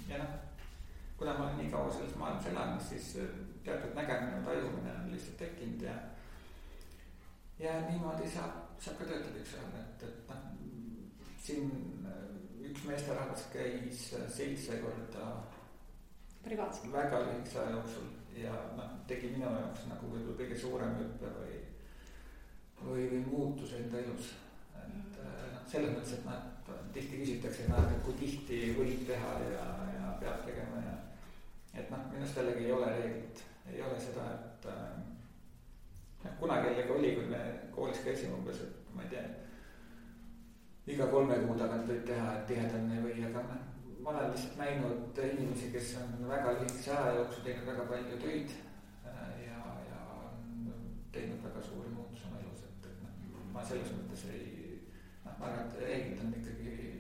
Ja 0.10 0.22
noh 0.22 0.47
kuna 1.18 1.34
ma 1.34 1.46
olen 1.48 1.58
nii 1.58 1.72
kaua 1.74 1.92
selles 1.94 2.16
maailmas 2.16 2.46
elanud, 2.52 2.82
siis 2.90 3.16
äh, 3.22 3.30
teatud 3.66 3.96
nägemine, 3.98 4.42
tajumine 4.46 4.92
on 4.92 5.12
lihtsalt 5.12 5.38
tekkinud 5.38 5.82
ja. 5.82 5.96
ja 7.60 7.80
niimoodi 7.90 8.30
saab, 8.30 8.60
saab 8.80 9.00
ka 9.02 9.10
töötada 9.10 9.42
üks-ühele, 9.42 9.84
et, 9.84 10.04
et 10.10 10.30
noh, 10.30 10.44
siin 11.42 11.72
äh, 12.06 12.68
üks 12.70 12.86
meesterahvas 12.90 13.48
käis 13.54 14.12
äh, 14.20 14.28
seitse 14.30 14.78
korda 14.84 15.32
privaatselt. 16.44 16.94
väga 16.94 17.24
lühikese 17.26 17.64
aja 17.64 17.76
jooksul 17.80 18.12
ja 18.38 18.54
noh, 18.78 18.94
tegi 19.10 19.34
minu 19.34 19.50
jaoks 19.50 19.88
nagu 19.90 20.12
võib-olla 20.12 20.38
kõige 20.44 20.60
suurem 20.62 20.94
hüppe 21.02 21.32
või, 21.40 21.58
või, 22.84 23.08
või 23.16 23.24
muutus 23.32 23.74
enda 23.80 24.06
elus. 24.06 24.36
et 24.78 24.88
Mhm. 24.88 25.54
noh, 25.54 25.66
selles 25.72 25.92
mõttes, 25.92 26.14
et 26.14 26.26
noh, 26.26 26.46
tihti 26.94 27.24
küsitakse, 27.24 27.68
noh, 27.72 27.90
et 27.92 28.04
kui 28.06 28.14
tihti 28.22 28.62
võib 28.78 29.06
teha 29.08 29.34
ja, 29.52 29.66
ja 29.98 30.14
peab 30.22 30.46
tegema 30.46 30.80
ja. 30.86 30.96
Et 31.78 31.92
noh, 31.92 32.04
minu 32.12 32.24
arust 32.24 32.40
jällegi 32.40 32.66
ei 32.66 32.72
ole 32.72 32.90
reeglit, 32.96 33.44
ei 33.72 33.82
ole 33.86 34.00
seda, 34.02 34.26
et 34.36 34.68
äh, 34.72 34.98
noh, 36.24 36.38
kunagi 36.42 36.72
jällegi 36.72 36.96
oli, 36.96 37.14
kui 37.16 37.30
me 37.32 37.42
koolis 37.76 38.04
käisime 38.06 38.38
umbes, 38.40 38.62
et 38.66 38.94
ma 38.96 39.06
ei 39.06 39.14
tea. 39.14 39.26
iga 40.88 41.08
kolme 41.12 41.36
kuu 41.44 41.58
tagant 41.60 41.90
võib 41.90 42.06
teha, 42.08 42.30
tihedamini 42.50 43.02
või, 43.04 43.18
aga 43.30 43.44
noh, 43.50 43.64
ma 44.02 44.14
olen 44.14 44.32
lihtsalt 44.32 44.60
näinud 44.62 45.18
inimesi, 45.20 45.72
kes 45.74 45.96
on 46.02 46.30
väga 46.30 46.54
lühikese 46.58 46.94
aja 46.96 47.18
jooksul 47.20 47.44
teinud 47.44 47.68
väga 47.74 47.88
palju 47.92 48.20
töid. 48.24 48.56
äh, 49.06 49.34
ja, 49.46 49.60
ja 49.92 50.04
on 50.16 50.78
teinud 51.12 51.44
väga 51.44 51.66
suuri 51.70 51.92
muutusi 51.94 52.30
oma 52.30 52.40
elus, 52.40 52.64
et, 52.70 52.88
et 52.92 53.04
noh, 53.04 53.44
ma 53.54 53.66
selles 53.66 53.94
mõttes 54.00 54.26
ei, 54.32 54.80
noh, 55.26 55.34
ma 55.36 55.52
arvan, 55.52 55.68
et 55.68 55.82
reeglid 55.84 56.24
on 56.26 56.34
ikkagi 56.40 56.97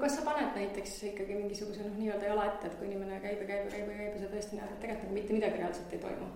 kas 0.00 0.18
sa 0.18 0.24
paned 0.26 0.56
näiteks 0.58 0.96
ikkagi 1.10 1.38
mingisuguse 1.38 1.84
noh, 1.84 1.96
nii-öelda 1.98 2.30
jala 2.32 2.46
ette, 2.50 2.70
et 2.70 2.78
kui 2.78 2.90
inimene 2.90 3.20
käib 3.24 3.42
ja 3.44 3.48
käib 3.50 3.68
ja 3.68 3.74
käib 3.76 3.90
ja 3.92 3.98
käib 4.00 4.16
ja 4.16 4.22
sa 4.22 4.32
tõesti 4.34 4.60
näed, 4.60 4.72
et 4.72 4.80
tegelikult 4.84 5.08
nagu 5.08 5.18
mitte 5.18 5.36
midagi 5.36 5.62
reaalselt 5.62 5.96
ei 5.96 6.04
toimu? 6.04 6.30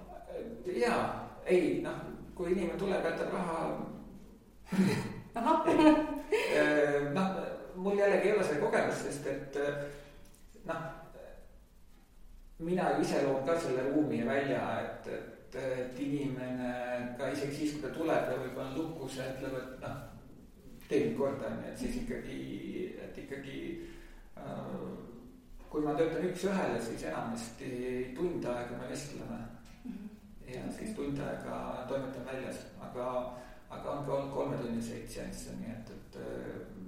jaa, 0.81 1.05
ei 1.47 1.73
noh, 1.85 2.03
kui 2.39 2.53
inimene 2.55 2.79
tuleb, 2.81 3.09
jätab 3.11 3.35
raha 3.35 3.63
ahah, 5.35 5.67
noh, 7.15 7.41
mul 7.75 7.99
jällegi 7.99 8.29
ei 8.29 8.35
ole 8.37 8.47
seda 8.47 8.61
kogemust, 8.65 9.07
sest 9.07 9.27
et 9.31 9.59
noh, 10.69 10.87
mina 12.61 12.91
ju 12.95 13.05
ise 13.05 13.23
loon 13.25 13.45
ka 13.47 13.57
selle 13.61 13.89
ruumi 13.91 14.23
välja, 14.27 14.63
et, 14.85 15.11
et, 15.17 15.57
et 15.57 16.01
inimene 16.05 16.73
ka 17.19 17.31
isegi 17.33 17.57
siis, 17.57 17.77
kui 17.77 17.87
ta 17.87 17.95
tuleb 17.95 18.33
ja 18.33 18.39
võib-olla 18.43 18.69
on 18.69 18.79
lukus 18.79 19.19
ja 19.19 19.31
ütleb, 19.33 19.57
et 19.63 19.85
noh, 19.85 20.01
tee 20.91 21.05
mind 21.07 21.17
korda, 21.19 21.47
on 21.47 21.63
ju, 21.63 21.71
et 21.71 21.79
siis 21.79 22.01
ikkagi, 22.03 22.41
et 23.07 23.23
ikkagi 23.25 23.61
äh, 24.37 24.75
kui 25.71 25.85
ma 25.87 25.95
töötan 25.95 26.27
üks-ühele, 26.27 26.79
siis 26.83 27.05
enamasti 27.07 27.71
tund 28.17 28.47
aega 28.51 28.79
me 28.79 28.89
vestleme. 28.91 29.39
Ja 30.51 30.65
siis 30.75 30.97
tund 30.97 31.21
aega 31.23 31.85
toimetan 31.89 32.27
väljas, 32.27 32.65
aga, 32.83 33.07
aga 33.71 33.93
on 33.93 34.03
ka 34.07 34.17
olnud 34.17 34.33
kolmetunniseid 34.35 35.07
seansse, 35.13 35.55
nii 35.61 35.71
et, 35.77 35.93
et 35.95 36.19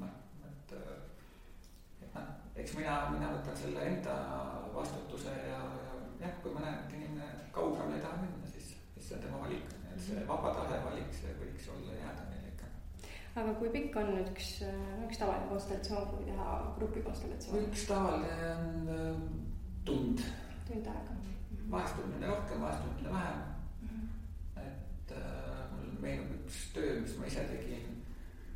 noh, 0.01 0.17
et, 0.49 0.75
et 2.03 2.17
noh, 2.17 2.27
eks 2.59 2.75
mina, 2.81 2.99
mina 3.15 3.31
võtan 3.37 3.63
selle 3.63 3.87
enda 3.93 4.19
vastutuse 4.75 5.37
ja, 5.47 5.63
ja 5.63 5.95
jah, 6.25 6.35
kui 6.43 6.57
ma 6.57 6.67
näen, 6.67 6.83
et 6.83 6.99
inimene 6.99 7.31
kaugemale 7.55 8.01
ei 8.01 8.07
taha 8.09 8.19
minna, 8.25 8.51
siis, 8.51 8.75
siis 8.97 9.13
see 9.13 9.21
on 9.21 9.27
tema 9.29 9.47
valik, 9.47 9.71
et 9.93 10.07
see 10.09 10.27
vaba 10.27 10.57
tahe 10.59 10.83
valik, 10.91 11.15
see 11.23 11.39
võiks 11.39 11.71
olla 11.77 12.03
jääda. 12.03 12.32
Aga 13.35 13.55
kui 13.61 13.71
pikk 13.73 13.97
on 13.97 14.13
üks, 14.23 14.51
üks 15.07 15.23
tavaline 15.23 15.49
konstellatsioon, 15.53 16.11
kui 16.13 16.29
teha 16.29 16.51
grupikonstellatsioon? 16.79 17.65
üks 17.71 17.87
tavaline 17.89 18.53
on 18.57 18.93
äh, 18.99 19.25
tund, 19.89 20.27
tund 20.69 20.93
aega. 20.97 21.17
vahest 21.71 21.97
tundmine 22.01 22.29
rohkem, 22.29 22.61
vahest 22.61 22.85
tundmine 22.85 23.17
vähem 23.17 23.49
et 25.13 25.17
äh, 25.17 25.65
mul 25.73 25.97
meenub 26.03 26.37
üks 26.37 26.69
töö, 26.77 27.01
mis 27.01 27.17
ma 27.19 27.29
ise 27.29 27.45
tegin. 27.51 27.89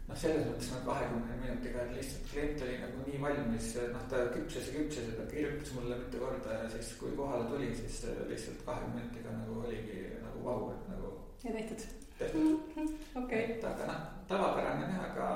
noh, 0.07 0.19
selles 0.21 0.47
mõttes 0.47 0.71
nagu 0.71 0.87
kahekümne 0.87 1.37
minutiga, 1.41 1.85
lihtsalt 1.91 2.29
klient 2.31 2.61
oli 2.63 2.77
nagu 2.85 3.05
nii 3.09 3.21
valmis, 3.25 3.73
noh, 3.95 4.05
ta 4.13 4.23
küpses 4.37 4.71
ja 4.71 4.77
küpses 4.79 5.09
ja 5.11 5.17
ta 5.19 5.27
kirjutas 5.33 5.73
mulle 5.75 5.99
mitu 6.05 6.21
korda 6.23 6.61
ja 6.61 6.69
siis, 6.77 6.93
kui 7.01 7.17
kohale 7.19 7.49
tuli, 7.51 7.73
siis 7.75 8.05
lihtsalt 8.31 8.63
kahekümne 8.69 9.01
minutiga 9.01 9.35
nagu 9.41 9.61
oligi 9.65 10.03
nagu 10.23 10.45
vau, 10.47 10.71
et 10.77 10.91
nagu. 10.93 11.15
ja 11.43 11.57
tehtud. 11.59 11.96
Tehtud 12.19 12.61
okei. 13.23 13.43
et 13.53 13.65
aga 13.65 13.87
noh, 13.91 14.03
tavapärane 14.29 14.89
jah, 14.91 15.05
aga, 15.11 15.29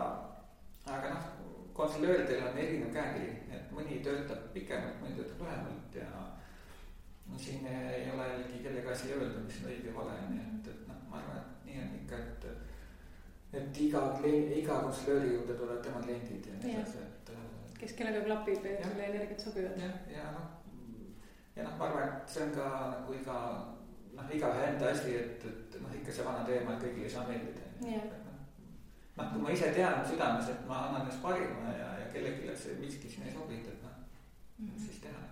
aga 0.87 1.15
noh, 1.15 1.29
konsulööridel 1.77 2.45
on 2.49 2.59
erinev 2.59 2.93
käekiri, 2.95 3.31
et 3.57 3.73
mõni 3.75 4.01
töötab 4.05 4.51
pikemalt, 4.55 5.01
mõni 5.03 5.17
töötab 5.19 5.45
lühemalt 5.45 5.97
ja 6.01 6.09
no 7.31 7.39
siin 7.39 7.67
ei 7.71 8.11
ole 8.11 8.29
jällegi 8.33 8.63
kellegi 8.65 8.93
asi 8.93 9.13
öelda, 9.15 9.45
mis 9.45 9.61
on 9.63 9.71
õige 9.71 9.95
vale, 9.95 10.17
nii 10.29 10.45
et, 10.47 10.71
et 10.75 10.87
noh, 10.89 11.03
ma 11.11 11.21
arvan, 11.21 11.41
et 11.41 11.69
nii 11.69 11.83
on 11.85 11.97
ikka, 12.03 12.23
et. 12.27 12.49
et 13.61 13.83
iga 13.87 14.03
klient, 14.21 14.55
iga 14.57 14.81
konsulööri 14.87 15.35
juurde 15.35 15.59
tulevad 15.59 15.83
tema 15.87 16.03
kliendid 16.05 16.49
ja 16.51 16.59
nii 16.63 16.79
edasi, 16.79 17.05
et. 17.07 17.35
kes 17.81 17.97
kellega 17.99 18.25
klapib 18.27 18.67
ja 18.67 18.79
kelle 18.83 19.07
energiat 19.13 19.47
sobivad. 19.47 19.79
jah, 19.81 20.01
ja 20.15 20.33
noh, 20.37 20.49
ja 21.57 21.69
noh, 21.69 21.77
ma 21.79 21.91
arvan, 21.91 22.17
et 22.17 22.35
see 22.35 22.49
on 22.49 22.57
ka 22.57 22.71
nagu 22.97 23.21
iga 23.21 23.39
noh, 24.21 24.35
igaühe 24.37 24.67
enda 24.69 24.91
asi, 24.93 25.17
et, 25.17 25.47
et 25.49 25.81
noh, 25.83 25.95
ikka 26.01 26.13
see 26.17 26.27
vana 26.27 26.45
teema, 26.49 26.77
et 26.77 26.85
kõigile 26.85 27.09
ei 27.09 27.15
saa 27.17 27.27
meeldida. 27.29 27.67
noh, 29.17 29.33
kui 29.33 29.43
ma 29.43 29.57
ise 29.57 29.73
tean 29.77 30.05
südames, 30.07 30.53
et 30.53 30.63
ma 30.69 30.85
annan 30.87 31.03
endast 31.03 31.23
parima 31.25 31.75
ja, 31.77 31.91
ja 32.05 32.07
kellelegi 32.15 32.57
see 32.57 32.79
miski 32.81 33.11
siin 33.11 33.29
ei 33.29 33.35
sobi, 33.35 33.61
et 33.65 33.83
noh 33.83 33.97
mm 34.61 34.69
-hmm. 34.69 34.87
siis 34.87 35.01
teha 35.01 35.31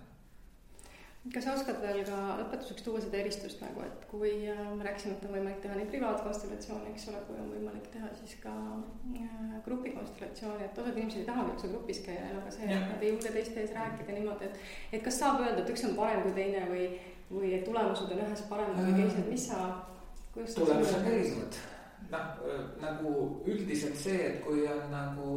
kas 1.33 1.43
sa 1.43 1.53
oskad 1.53 1.81
veel 1.83 1.99
ka 2.07 2.17
lõpetuseks 2.39 2.83
tuua 2.85 3.01
seda 3.03 3.19
eristust 3.19 3.59
nagu, 3.61 3.83
et 3.83 4.05
kui 4.11 4.31
äh, 4.49 4.61
me 4.77 4.85
rääkisime, 4.87 5.17
et 5.17 5.25
on 5.27 5.33
võimalik 5.35 5.59
teha 5.61 5.75
nii 5.75 5.89
privaatkonstellatsioone, 5.91 6.93
eks 6.93 7.07
ole, 7.11 7.19
kui 7.27 7.35
on 7.41 7.51
võimalik 7.53 7.89
teha 7.93 8.07
siis 8.21 8.37
ka 8.43 8.53
äh, 9.19 9.57
grupikonstellatsiooni, 9.65 10.63
et 10.65 10.79
osad 10.79 10.97
inimesed 10.97 11.21
ei 11.21 11.27
tahagi 11.27 11.53
üldse 11.53 11.71
grupis 11.73 12.01
käia, 12.07 12.31
on 12.37 12.45
ka 12.47 12.55
see, 12.55 12.69
et 12.71 12.87
nad 12.93 13.03
ei 13.03 13.11
julge 13.11 13.33
teiste 13.35 13.61
ees 13.61 13.75
rääkida 13.75 14.15
niimoodi, 14.15 14.47
et. 14.47 14.63
et 14.93 15.03
kas 15.05 15.19
saab 15.19 15.43
öelda, 15.43 15.61
et 15.61 15.73
üks 15.75 15.85
on 15.89 15.97
parem 15.99 16.23
kui 16.23 16.35
teine 16.39 16.63
või, 16.71 16.87
või 17.29 17.53
et 17.57 17.65
tulemused 17.65 18.11
on 18.11 18.23
ühes 18.25 18.45
paremad 18.49 18.85
või 18.85 19.01
teised, 19.03 19.27
mis 19.29 19.49
sa. 19.49 19.65
tulemused 20.33 20.97
on 20.99 21.11
erinevad 21.11 21.59
noh, 22.09 22.29
nagu 22.81 23.11
üldiselt 23.47 23.97
see, 23.99 24.19
et 24.29 24.39
kui 24.45 24.63
on 24.69 24.87
nagu 24.93 25.33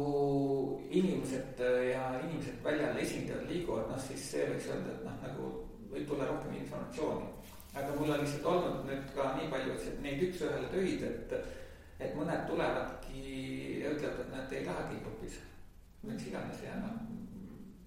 inimesed 0.89 1.61
ja 1.89 2.07
inimesed 2.21 2.63
väljal 2.65 2.97
esindajad 3.03 3.45
liiguvad, 3.49 3.89
noh 3.91 4.01
siis 4.01 4.25
see 4.31 4.47
võiks 4.49 4.69
öelda, 4.71 4.95
et 4.95 5.05
noh, 5.07 5.19
nagu 5.25 5.51
võib 5.93 6.07
tulla 6.09 6.29
rohkem 6.29 6.55
informatsiooni. 6.61 7.29
aga 7.73 7.95
mul 7.97 8.13
on 8.13 8.21
lihtsalt 8.21 8.49
olnud 8.49 8.83
nüüd 8.89 9.05
ka 9.15 9.31
nii 9.37 9.49
palju 9.49 9.77
neid 10.05 10.25
üks-ühele 10.27 10.69
töid, 10.73 11.05
et, 11.09 11.37
et 11.99 12.17
mõned 12.17 12.45
tulevadki 12.49 13.23
ja 13.81 13.93
ütlevad, 13.95 14.25
et 14.25 14.33
nad 14.33 14.53
ei 14.53 14.65
tahagi 14.65 15.01
grupis. 15.05 15.39
miks 16.03 16.27
iganes 16.27 16.65
ja 16.65 16.75
noh, 16.81 16.99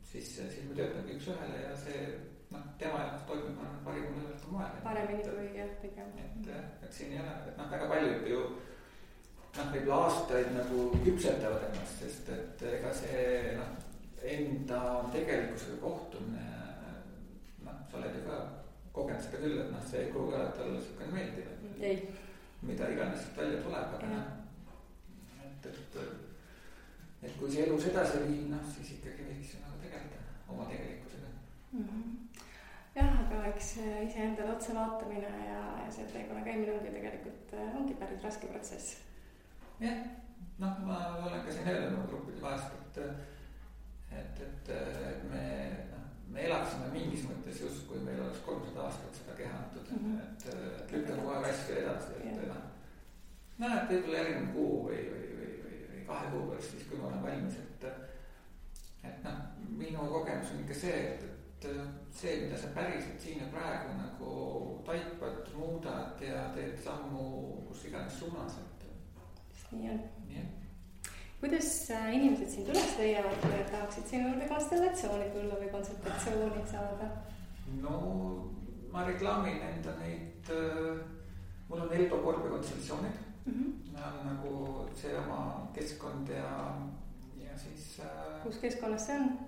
siis, 0.03 0.31
siis 0.39 0.65
me 0.69 0.79
töötamegi 0.79 1.19
üks-ühele 1.19 1.63
ja 1.69 1.77
see 1.83 2.07
noh, 2.55 2.63
tema 2.79 3.03
jaoks 3.03 3.27
toimub 3.29 3.59
parimal 3.87 4.15
võimalikul 4.15 4.55
moel. 4.55 4.79
paremini 4.85 5.25
kui 5.27 5.51
jah, 5.57 5.71
pigem. 5.83 6.11
et, 6.23 6.51
et 6.87 6.93
siin 6.93 7.15
ei 7.15 7.21
ole, 7.23 7.35
et 7.51 7.59
noh, 7.59 7.71
väga 7.73 7.89
paljud 7.91 8.29
ju 8.31 8.43
noh, 9.57 9.73
võib-olla 9.73 10.03
aastaid 10.07 10.53
nagu 10.55 10.85
küpsetavad 11.07 11.67
ennast, 11.71 12.03
sest 12.03 12.31
et 12.35 12.67
ega 12.71 12.93
see 12.95 13.25
noh, 13.59 13.73
enda 14.37 14.83
tegelikkusega 15.15 15.81
kohtumine. 15.83 16.47
noh, 17.67 17.81
sa 17.91 17.99
oled 18.01 18.19
ju 18.19 18.23
ka 18.29 18.41
kogenud 18.97 19.27
seda 19.27 19.43
küll, 19.43 19.59
et 19.65 19.73
noh, 19.73 19.89
see 19.91 20.05
ei 20.05 20.13
pruugi 20.13 20.39
alati 20.39 20.65
olla 20.67 20.85
siukene 20.85 21.13
meeldiv. 21.13 22.23
mida 22.67 22.91
iganes 22.91 23.25
siit 23.25 23.37
välja 23.39 23.63
tuleb, 23.63 23.97
aga 23.99 24.13
noh. 24.13 24.29
et, 25.45 25.67
et, 25.73 25.99
et 27.23 27.35
kui 27.41 27.51
see 27.51 27.67
elus 27.67 27.91
edasi 27.91 28.23
viib, 28.29 28.47
noh 28.53 28.71
siis 28.75 28.97
ikkagi 28.97 29.27
võiks 29.31 29.57
ju 29.57 29.65
nagu 29.65 29.83
tegeleda 29.83 30.23
oma 30.53 30.71
tegelikkusega 30.71 31.33
mm. 31.73 31.83
-hmm 31.83 32.26
jah, 32.97 33.19
aga 33.27 33.43
eks 33.53 33.73
iseendale 34.07 34.55
otsa 34.57 34.75
vaatamine 34.77 35.33
ja, 35.47 35.65
ja 35.85 35.91
see 35.93 36.07
teekonna 36.13 36.45
käimine 36.47 36.73
ongi 36.79 36.95
tegelikult, 36.95 37.57
ongi 37.75 37.99
päris 38.01 38.25
raske 38.25 38.49
protsess 38.53 38.97
jah, 39.81 39.99
noh, 40.59 40.79
ma 40.87 41.01
olen 41.27 41.43
ka 41.45 41.53
siin 41.53 41.69
öelnud 41.69 41.99
oma 41.99 42.07
gruppide 42.11 42.43
vahest, 42.43 42.73
et, 42.79 42.99
et, 44.21 44.41
et, 44.47 44.71
et 45.11 45.27
me, 45.31 45.45
noh, 45.93 46.07
me 46.33 46.47
elaksime 46.49 46.89
mingis 46.95 47.27
mõttes 47.29 47.61
justkui 47.61 48.01
meil 48.07 48.23
oleks 48.25 48.41
kolmsada 48.47 48.87
aastat 48.87 49.21
seda 49.21 49.37
keha 49.39 49.61
antud 49.61 49.93
mm, 49.93 50.03
-hmm. 50.03 50.25
et, 50.25 50.49
et 50.81 50.97
lükkame 50.97 51.21
kogu 51.21 51.35
aeg 51.35 51.49
asju 51.53 51.79
edasi, 51.83 52.19
et 52.25 52.43
noh. 52.49 52.65
noh, 53.59 53.77
et 53.77 53.93
võib-olla 53.93 54.23
järgmine 54.23 54.53
kuu 54.57 54.83
või, 54.89 55.03
või, 55.13 55.31
või, 55.39 55.53
või, 55.67 55.79
või 55.93 56.05
kahe 56.11 56.33
kuu 56.33 56.51
pärast, 56.51 56.71
siis 56.71 56.89
kui 56.89 57.01
ma 57.01 57.11
olen 57.13 57.23
valmis, 57.29 57.63
et. 57.65 57.89
et 59.05 59.25
noh, 59.25 59.41
minu 59.77 60.07
kogemus 60.11 60.53
on 60.55 60.63
ikka 60.65 60.75
see, 60.75 61.01
et, 61.13 61.25
et 61.25 61.36
see, 61.65 62.41
mida 62.45 62.59
sa 62.59 62.69
päriselt 62.75 63.21
siin 63.21 63.41
ja 63.41 63.47
praegu 63.53 63.95
nagu 63.97 64.83
taipad, 64.87 65.49
muudad 65.57 66.21
ja 66.21 66.49
teed 66.55 66.77
sammu 66.85 67.25
kus 67.69 67.85
iganes 67.85 68.19
suunas, 68.19 68.59
et 68.59 69.73
nii 69.73 69.91
on 69.91 70.01
yeah.. 70.31 70.47
kuidas 71.41 71.91
äh, 71.91 72.15
inimesed 72.15 72.51
sind 72.51 72.69
üles 72.73 72.99
leiavad, 72.99 73.39
kui 73.43 73.65
tahaksid 73.71 74.13
sinu 74.13 74.29
juurde 74.29 74.49
konstellatsiooni 74.49 75.31
tulla 75.35 75.61
või 75.63 75.73
konsultatsiooni 75.73 76.67
saada? 76.71 77.11
no 77.83 77.97
ma 78.93 79.05
reklaamin 79.09 79.63
enda 79.71 79.97
neid 80.01 80.53
äh,, 80.55 81.01
mul 81.69 81.83
on 81.87 81.93
Eldo 81.93 82.21
korvikonsultatsioonid 82.23 83.19
mm. 83.47 83.53
-hmm. 83.53 84.05
on 84.05 84.23
nagu 84.31 84.55
see 84.95 85.19
oma 85.19 85.69
keskkond 85.75 86.29
ja, 86.29 86.77
ja 87.43 87.59
siis 87.59 88.01
äh,. 88.01 88.43
kus 88.43 88.59
keskkonnas 88.63 89.07
see 89.07 89.21
on? 89.21 89.46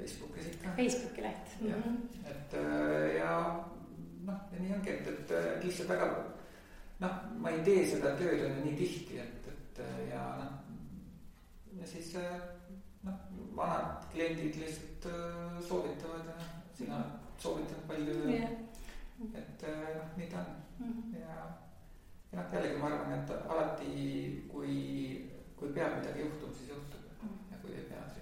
Facebookis 0.00 0.50
ikka. 0.52 0.74
Facebooki 0.76 1.22
leht. 1.22 1.54
jah 1.60 1.76
mm 1.76 1.82
-hmm., 1.82 2.30
et 2.30 2.54
äh, 2.54 3.16
ja 3.16 3.34
noh, 4.26 4.40
ja 4.52 4.60
nii 4.60 4.74
ongi, 4.74 4.90
et, 4.90 5.08
et, 5.08 5.30
et 5.30 5.64
lihtsalt 5.64 5.88
väga 5.88 6.10
noh, 7.00 7.14
ma 7.40 7.50
ei 7.50 7.62
tee 7.64 7.84
seda 7.88 8.14
tööd 8.18 8.44
on 8.46 8.56
ju 8.58 8.64
nii 8.64 8.76
tihti, 8.76 9.20
et, 9.22 9.48
et 9.52 9.82
ja 10.10 10.24
noh. 10.40 10.52
ja 11.80 11.86
siis 11.86 12.12
noh, 13.06 13.16
vanad 13.56 14.04
kliendid 14.12 14.58
lihtsalt 14.60 15.08
soovitavad 15.68 16.28
ja 16.28 16.36
sina 16.76 17.00
soovitad 17.38 17.80
palju 17.88 18.18
yeah.. 18.28 18.52
et 19.34 19.66
noh, 19.96 20.12
nii 20.16 20.28
ta 20.32 20.44
on 20.44 20.60
mm 20.80 20.92
-hmm. 20.92 21.20
ja, 21.20 21.36
ja 22.32 22.42
noh, 22.42 22.52
jällegi 22.52 22.78
ma 22.78 22.86
arvan, 22.86 23.12
et 23.18 23.30
alati, 23.48 24.44
kui, 24.52 24.74
kui 25.56 25.68
peab 25.72 25.98
midagi 25.98 26.20
juhtuma, 26.20 26.52
siis 26.52 26.68
juhtub 26.68 27.00
mm 27.22 27.28
-hmm. 27.28 27.52
ja 27.52 27.58
kui 27.62 27.72
ei 27.74 27.84
pea, 27.88 28.04
siis 28.14 28.19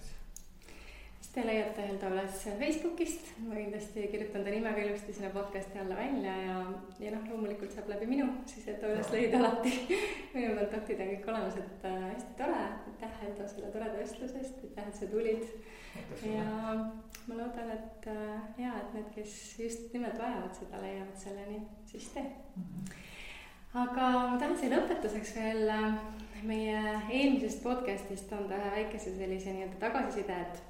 Te 1.28 1.42
leiate 1.44 1.84
Helda 1.84 2.08
üles 2.08 2.36
Facebookist, 2.58 3.26
ma 3.44 3.56
kindlasti 3.58 4.06
kirjutan 4.10 4.46
ta 4.46 4.52
nime 4.52 4.70
ka 4.72 4.80
ilusti 4.80 5.12
sinna 5.12 5.28
podcast'i 5.34 5.80
alla 5.82 5.98
välja 5.98 6.36
ja, 6.40 6.54
ja 7.04 7.10
noh, 7.12 7.26
loomulikult 7.28 7.74
saab 7.74 7.90
läbi 7.92 8.08
minu 8.08 8.28
siis 8.48 8.70
Helda 8.70 8.94
üles 8.94 9.10
leida 9.12 9.42
alati. 9.42 9.72
Minu 10.34 10.54
kontaktid 10.56 11.02
on 11.04 11.10
kõik 11.12 11.28
olemas, 11.32 11.58
et 11.60 11.84
äh, 11.90 11.98
hästi 12.06 12.38
tore, 12.38 12.62
aitäh 12.92 13.18
Helda 13.22 13.48
selle 13.50 13.72
toreda 13.74 14.00
vestluse 14.00 14.40
eest, 14.40 14.62
aitäh, 14.64 14.88
et 14.88 15.02
sa 15.02 15.10
tulid. 15.12 15.44
ja 16.24 16.46
ma 17.28 17.36
loodan, 17.42 17.74
et 17.76 18.08
äh, 18.14 18.64
ja, 18.64 18.78
et 18.80 18.96
need, 18.96 19.12
kes 19.18 19.36
just 19.60 19.92
nimelt 19.92 20.16
vajavad 20.20 20.56
seda, 20.56 20.80
leiavad 20.80 21.20
selleni 21.20 21.60
siis 21.92 22.08
tee. 22.16 22.24
Mm. 22.24 22.72
-hmm 22.72 23.04
aga 23.76 24.06
ma 24.32 24.38
tahtsin 24.40 24.72
lõpetuseks 24.72 25.34
veel 25.36 25.68
äh, 25.68 25.98
meie 26.48 26.80
eelmisest 27.10 27.60
podcast'ist 27.62 28.32
anda 28.32 28.56
ühe 28.56 28.70
väikese 28.78 29.12
sellise 29.16 29.52
nii-öelda 29.52 29.80
tagasiside, 29.82 30.38
et 30.40 30.62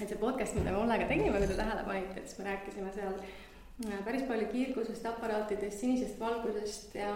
et 0.00 0.08
see 0.08 0.18
podcast, 0.18 0.56
mida 0.58 0.72
me 0.74 0.80
Ollega 0.82 1.06
tegime, 1.10 1.38
kui 1.38 1.50
te 1.50 1.58
tähele 1.58 1.84
panite, 1.86 2.20
et 2.20 2.30
siis 2.30 2.40
me 2.40 2.48
rääkisime 2.48 2.94
seal 2.94 3.18
äh, 3.20 4.00
päris 4.06 4.24
palju 4.28 4.48
kiirgusest, 4.50 5.06
aparaatidest, 5.10 5.78
sinisest 5.80 6.18
valgusest 6.20 6.96
ja 6.98 7.12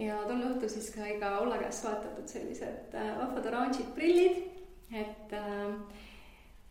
ja 0.00 0.20
tol 0.28 0.44
õhtul 0.46 0.70
siis 0.70 0.90
sai 0.94 1.16
ka 1.20 1.34
Olla 1.42 1.58
käest 1.60 1.84
soetatud 1.84 2.28
sellised 2.30 2.94
äh, 2.94 3.10
vahvad 3.18 3.50
oranžid 3.50 3.90
prillid, 3.96 4.38
et 4.94 5.34
äh, 5.36 5.66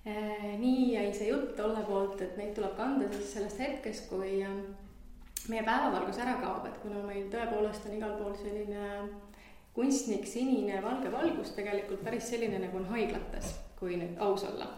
äh, 0.08 0.52
nii 0.62 0.94
jäi 0.96 1.08
see 1.14 1.32
jutt 1.34 1.60
Olle 1.64 1.84
poolt, 1.88 2.22
et 2.26 2.38
neid 2.40 2.56
tuleb 2.58 2.78
kanda 2.80 3.10
siis 3.14 3.36
sellest 3.36 3.60
hetkest, 3.60 4.08
kui 4.12 4.40
äh, 4.46 4.62
meie 5.52 5.66
päevavalgus 5.68 6.22
ära 6.22 6.38
kaob, 6.42 6.68
et 6.70 6.80
kuna 6.84 7.04
meil 7.06 7.28
tõepoolest 7.34 7.90
on 7.90 7.98
igal 7.98 8.16
pool 8.22 8.38
selline 8.40 9.10
kunstnik 9.76 10.26
sinine 10.28 10.80
valge 10.84 11.12
valgus 11.12 11.54
tegelikult 11.56 12.02
päris 12.04 12.32
selline, 12.32 12.58
nagu 12.60 12.80
on 12.80 12.90
haiglates, 12.96 13.54
kui 13.80 14.00
nüüd 14.00 14.18
aus 14.24 14.48
olla 14.48 14.72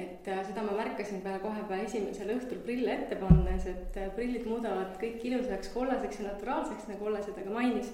et 0.00 0.28
äh, 0.28 0.42
seda 0.46 0.62
ma 0.66 0.76
märkasin 0.78 1.22
peale 1.24 1.40
kohe 1.42 1.62
peale 1.68 1.86
esimesel 1.86 2.32
õhtul 2.34 2.62
prille 2.66 2.92
ette 2.94 3.18
pannes, 3.20 3.66
et 3.70 3.98
äh, 4.00 4.12
prillid 4.16 4.46
muudavad 4.48 4.94
kõik 5.00 5.24
ilusaks 5.30 5.72
kollaseks 5.74 6.20
ja 6.20 6.30
naturaalseks, 6.30 6.88
nagu 6.90 7.10
Olle 7.10 7.22
seda 7.24 7.44
ka 7.46 7.52
mainis. 7.54 7.92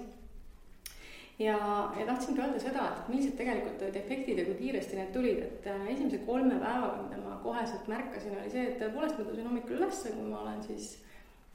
ja, 1.38 1.56
ja 1.98 2.06
tahtsingi 2.08 2.40
öelda 2.40 2.60
seda, 2.62 2.86
et 2.92 3.10
millised 3.12 3.34
tegelikult 3.38 3.82
olid 3.82 3.98
efektid 4.00 4.38
ja 4.40 4.46
kui 4.46 4.54
kiiresti 4.60 5.00
need 5.00 5.10
tulid, 5.16 5.42
et 5.48 5.66
äh, 5.72 5.88
esimese 5.94 6.22
kolme 6.28 6.60
päevaga, 6.62 7.02
mida 7.02 7.20
ma 7.24 7.40
koheselt 7.42 7.90
märkasin, 7.92 8.38
oli 8.40 8.54
see, 8.54 8.70
et 8.70 8.80
tõepoolest 8.80 9.18
ma 9.18 9.28
tõusin 9.28 9.50
hommikul 9.50 9.80
üles, 9.80 10.06
kui 10.06 10.30
ma 10.30 10.40
olen 10.46 10.64
siis 10.64 10.94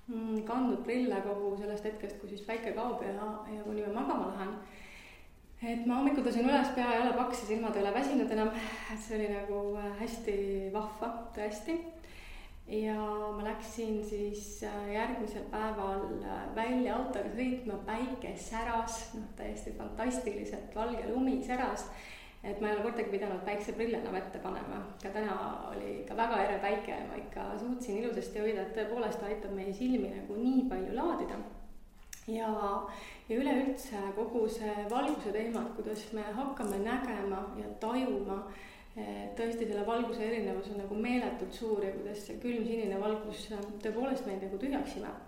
mm, 0.07 0.44
kandnud 0.49 0.86
prille 0.86 1.23
kogu 1.26 1.56
sellest 1.64 1.90
hetkest, 1.90 2.22
kui 2.22 2.30
siis 2.30 2.45
päike 2.45 2.76
kaob 2.78 3.02
ja, 3.07 3.15
ja 3.56 3.65
kuni 3.65 3.88
ma 3.88 4.02
magama 4.03 4.32
lähen 4.36 4.56
et 5.62 5.86
ma 5.86 6.00
hommikul 6.00 6.26
tõusin 6.26 6.48
üles, 6.50 6.70
pea 6.74 6.90
ei 6.96 7.02
ole 7.04 7.14
paks 7.14 7.44
ja 7.44 7.50
silmad 7.52 7.76
ei 7.78 7.84
ole 7.84 7.94
väsinud 7.94 8.32
enam, 8.34 8.54
et 8.94 9.02
see 9.02 9.18
oli 9.20 9.28
nagu 9.30 9.60
äh, 9.78 9.90
hästi 10.00 10.38
vahva, 10.74 11.12
tõesti. 11.36 11.76
ja 12.72 12.96
ma 13.36 13.44
läksin 13.46 14.00
siis 14.08 14.64
äh, 14.66 14.80
järgmisel 14.96 15.46
päeval 15.54 16.08
äh, 16.24 16.48
välja 16.58 16.96
autoga 16.98 17.30
sõitma, 17.36 17.78
päike 17.86 18.34
säras, 18.42 19.12
noh 19.20 19.30
täiesti 19.38 19.76
fantastiliselt, 19.78 20.74
valge 20.76 21.06
lumi 21.12 21.38
säras. 21.46 21.86
et 22.44 22.58
ma 22.58 22.72
ei 22.72 22.76
ole 22.76 22.88
kordagi 22.88 23.12
pidanud 23.14 23.46
päikseprille 23.46 24.02
enam 24.02 24.18
ette 24.18 24.42
panema, 24.42 24.82
ka 25.04 25.14
täna 25.14 25.38
oli 25.70 26.00
ikka 26.00 26.18
väga 26.18 26.44
ere 26.48 26.60
päike 26.66 26.96
ja 26.96 27.06
ma 27.06 27.22
ikka 27.22 27.52
suutsin 27.62 28.02
ilusasti 28.02 28.42
hoida, 28.42 28.66
et 28.66 28.78
tõepoolest 28.80 29.30
aitab 29.30 29.54
meie 29.54 29.74
silmi 29.78 30.10
nagu 30.10 30.42
nii 30.42 30.66
palju 30.72 30.98
laadida 30.98 31.38
ja, 32.28 32.50
ja 33.32 33.40
üleüldse 33.40 34.02
kogu 34.16 34.44
see 34.52 34.74
valguse 34.91 35.32
teema, 35.32 35.64
et 35.64 35.76
kuidas 35.78 36.03
me 36.16 36.24
hakkame 36.36 36.82
nägema 36.84 37.41
ja 37.60 37.70
tajuma 37.80 38.38
eh, 38.98 39.30
tõesti 39.38 39.68
selle 39.70 39.86
valguse 39.88 40.26
erinevus 40.28 40.72
on 40.74 40.82
nagu 40.84 40.98
meeletult 40.99 41.56
suur 41.56 41.84
ja 41.86 41.94
kuidas 41.95 42.26
see 42.28 42.40
külmsinine 42.44 42.99
valgus 42.99 43.48
eh, 43.52 43.68
tõepoolest 43.84 44.28
meid 44.28 44.44
nagu 44.44 44.60
tühjaks 44.60 44.98
imeb. 44.99 45.28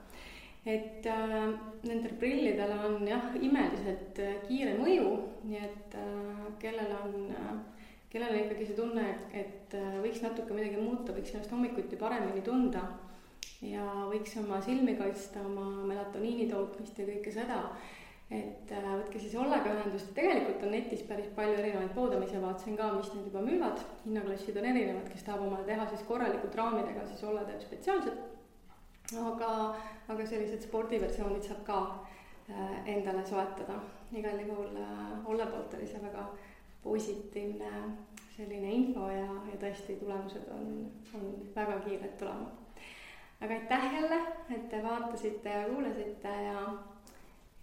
et 0.66 1.08
äh, 1.12 1.50
nendel 1.84 2.14
prillidel 2.20 2.72
on 2.88 3.08
jah, 3.08 3.34
imeliselt 3.36 4.20
kiire 4.48 4.78
mõju, 4.80 5.10
nii 5.44 5.60
et 5.60 5.98
äh, 6.00 6.44
kellel 6.60 6.94
on 7.02 7.32
äh, 7.32 7.56
kellel 8.14 8.36
on 8.36 8.44
ikkagi 8.44 8.68
see 8.70 8.78
tunne, 8.78 9.08
et 9.34 9.74
võiks 10.04 10.22
natuke 10.22 10.54
midagi 10.54 10.78
muuta, 10.78 11.16
võiks 11.16 11.34
ennast 11.34 11.52
hommikuti 11.52 11.98
paremini 11.98 12.44
tunda 12.46 12.84
ja 13.68 13.84
võiks 14.12 14.36
oma 14.42 14.60
silmi 14.64 14.96
kaitsta, 15.00 15.44
oma 15.46 15.66
melatoniini 15.88 16.48
tootmist 16.52 17.00
ja 17.00 17.08
kõike 17.08 17.34
seda. 17.34 17.60
et 18.34 18.72
äh, 18.74 18.86
võtke 18.88 19.20
siis 19.22 19.36
Ollega 19.38 19.74
ühendust, 19.76 20.10
tegelikult 20.18 20.64
on 20.66 20.72
netis 20.74 21.04
päris 21.06 21.28
palju 21.36 21.58
erinevaid 21.60 21.92
poode, 21.94 22.18
ma 22.18 22.26
ise 22.26 22.40
vaatasin 22.42 22.78
ka, 22.80 22.88
mis 22.96 23.12
need 23.14 23.28
juba 23.30 23.44
müüvad, 23.46 23.84
hinnaklassid 24.06 24.58
on 24.58 24.70
erinevad, 24.72 25.10
kes 25.12 25.28
tahab 25.28 25.44
omale 25.46 25.68
teha 25.68 25.86
siis 25.92 26.06
korralikult 26.08 26.56
raamidega, 26.58 27.04
siis 27.12 27.22
Olle 27.30 27.44
teeb 27.50 27.62
spetsiaalselt. 27.62 28.24
aga, 29.28 29.52
aga 30.10 30.26
sellised 30.26 30.66
spordiversioonid 30.66 31.46
saab 31.46 31.62
ka 31.68 31.78
äh, 32.50 32.80
endale 32.96 33.22
soetada, 33.28 33.78
igal 34.16 34.42
juhul 34.48 34.82
äh, 34.82 35.30
Olle 35.30 35.46
poolt 35.52 35.78
oli 35.78 35.88
see 35.88 36.02
väga 36.02 36.26
positiivne 36.84 37.70
selline 38.34 38.72
info 38.74 39.12
ja, 39.14 39.30
ja 39.52 39.62
tõesti 39.62 40.00
tulemused 40.00 40.50
on, 40.56 40.76
on 41.14 41.32
väga 41.54 41.78
kiired 41.86 42.18
tulema 42.18 42.63
aga 43.44 43.54
aitäh 43.54 43.94
jälle, 43.96 44.20
et 44.56 44.70
te 44.70 44.84
vaatasite 44.84 45.50
ja 45.50 45.66
kuulasite 45.68 46.36
ja, 46.46 46.62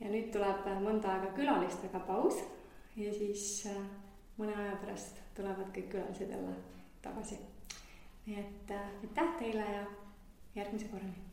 ja 0.00 0.10
nüüd 0.12 0.28
tuleb 0.34 0.68
mõnda 0.84 1.14
aega 1.14 1.32
külalistega 1.38 2.02
paus 2.04 2.42
ja 2.96 3.14
siis 3.16 3.46
äh, 3.70 3.80
mõne 4.36 4.56
aja 4.56 4.76
pärast 4.82 5.22
tulevad 5.36 5.72
kõik 5.72 5.88
külalised 5.94 6.36
jälle 6.36 6.52
tagasi. 7.02 7.40
nii 8.26 8.38
et 8.44 8.76
äh, 8.76 8.94
aitäh 9.00 9.34
teile 9.40 9.66
ja 9.72 9.82
järgmise 10.54 10.92
korrani 10.92 11.29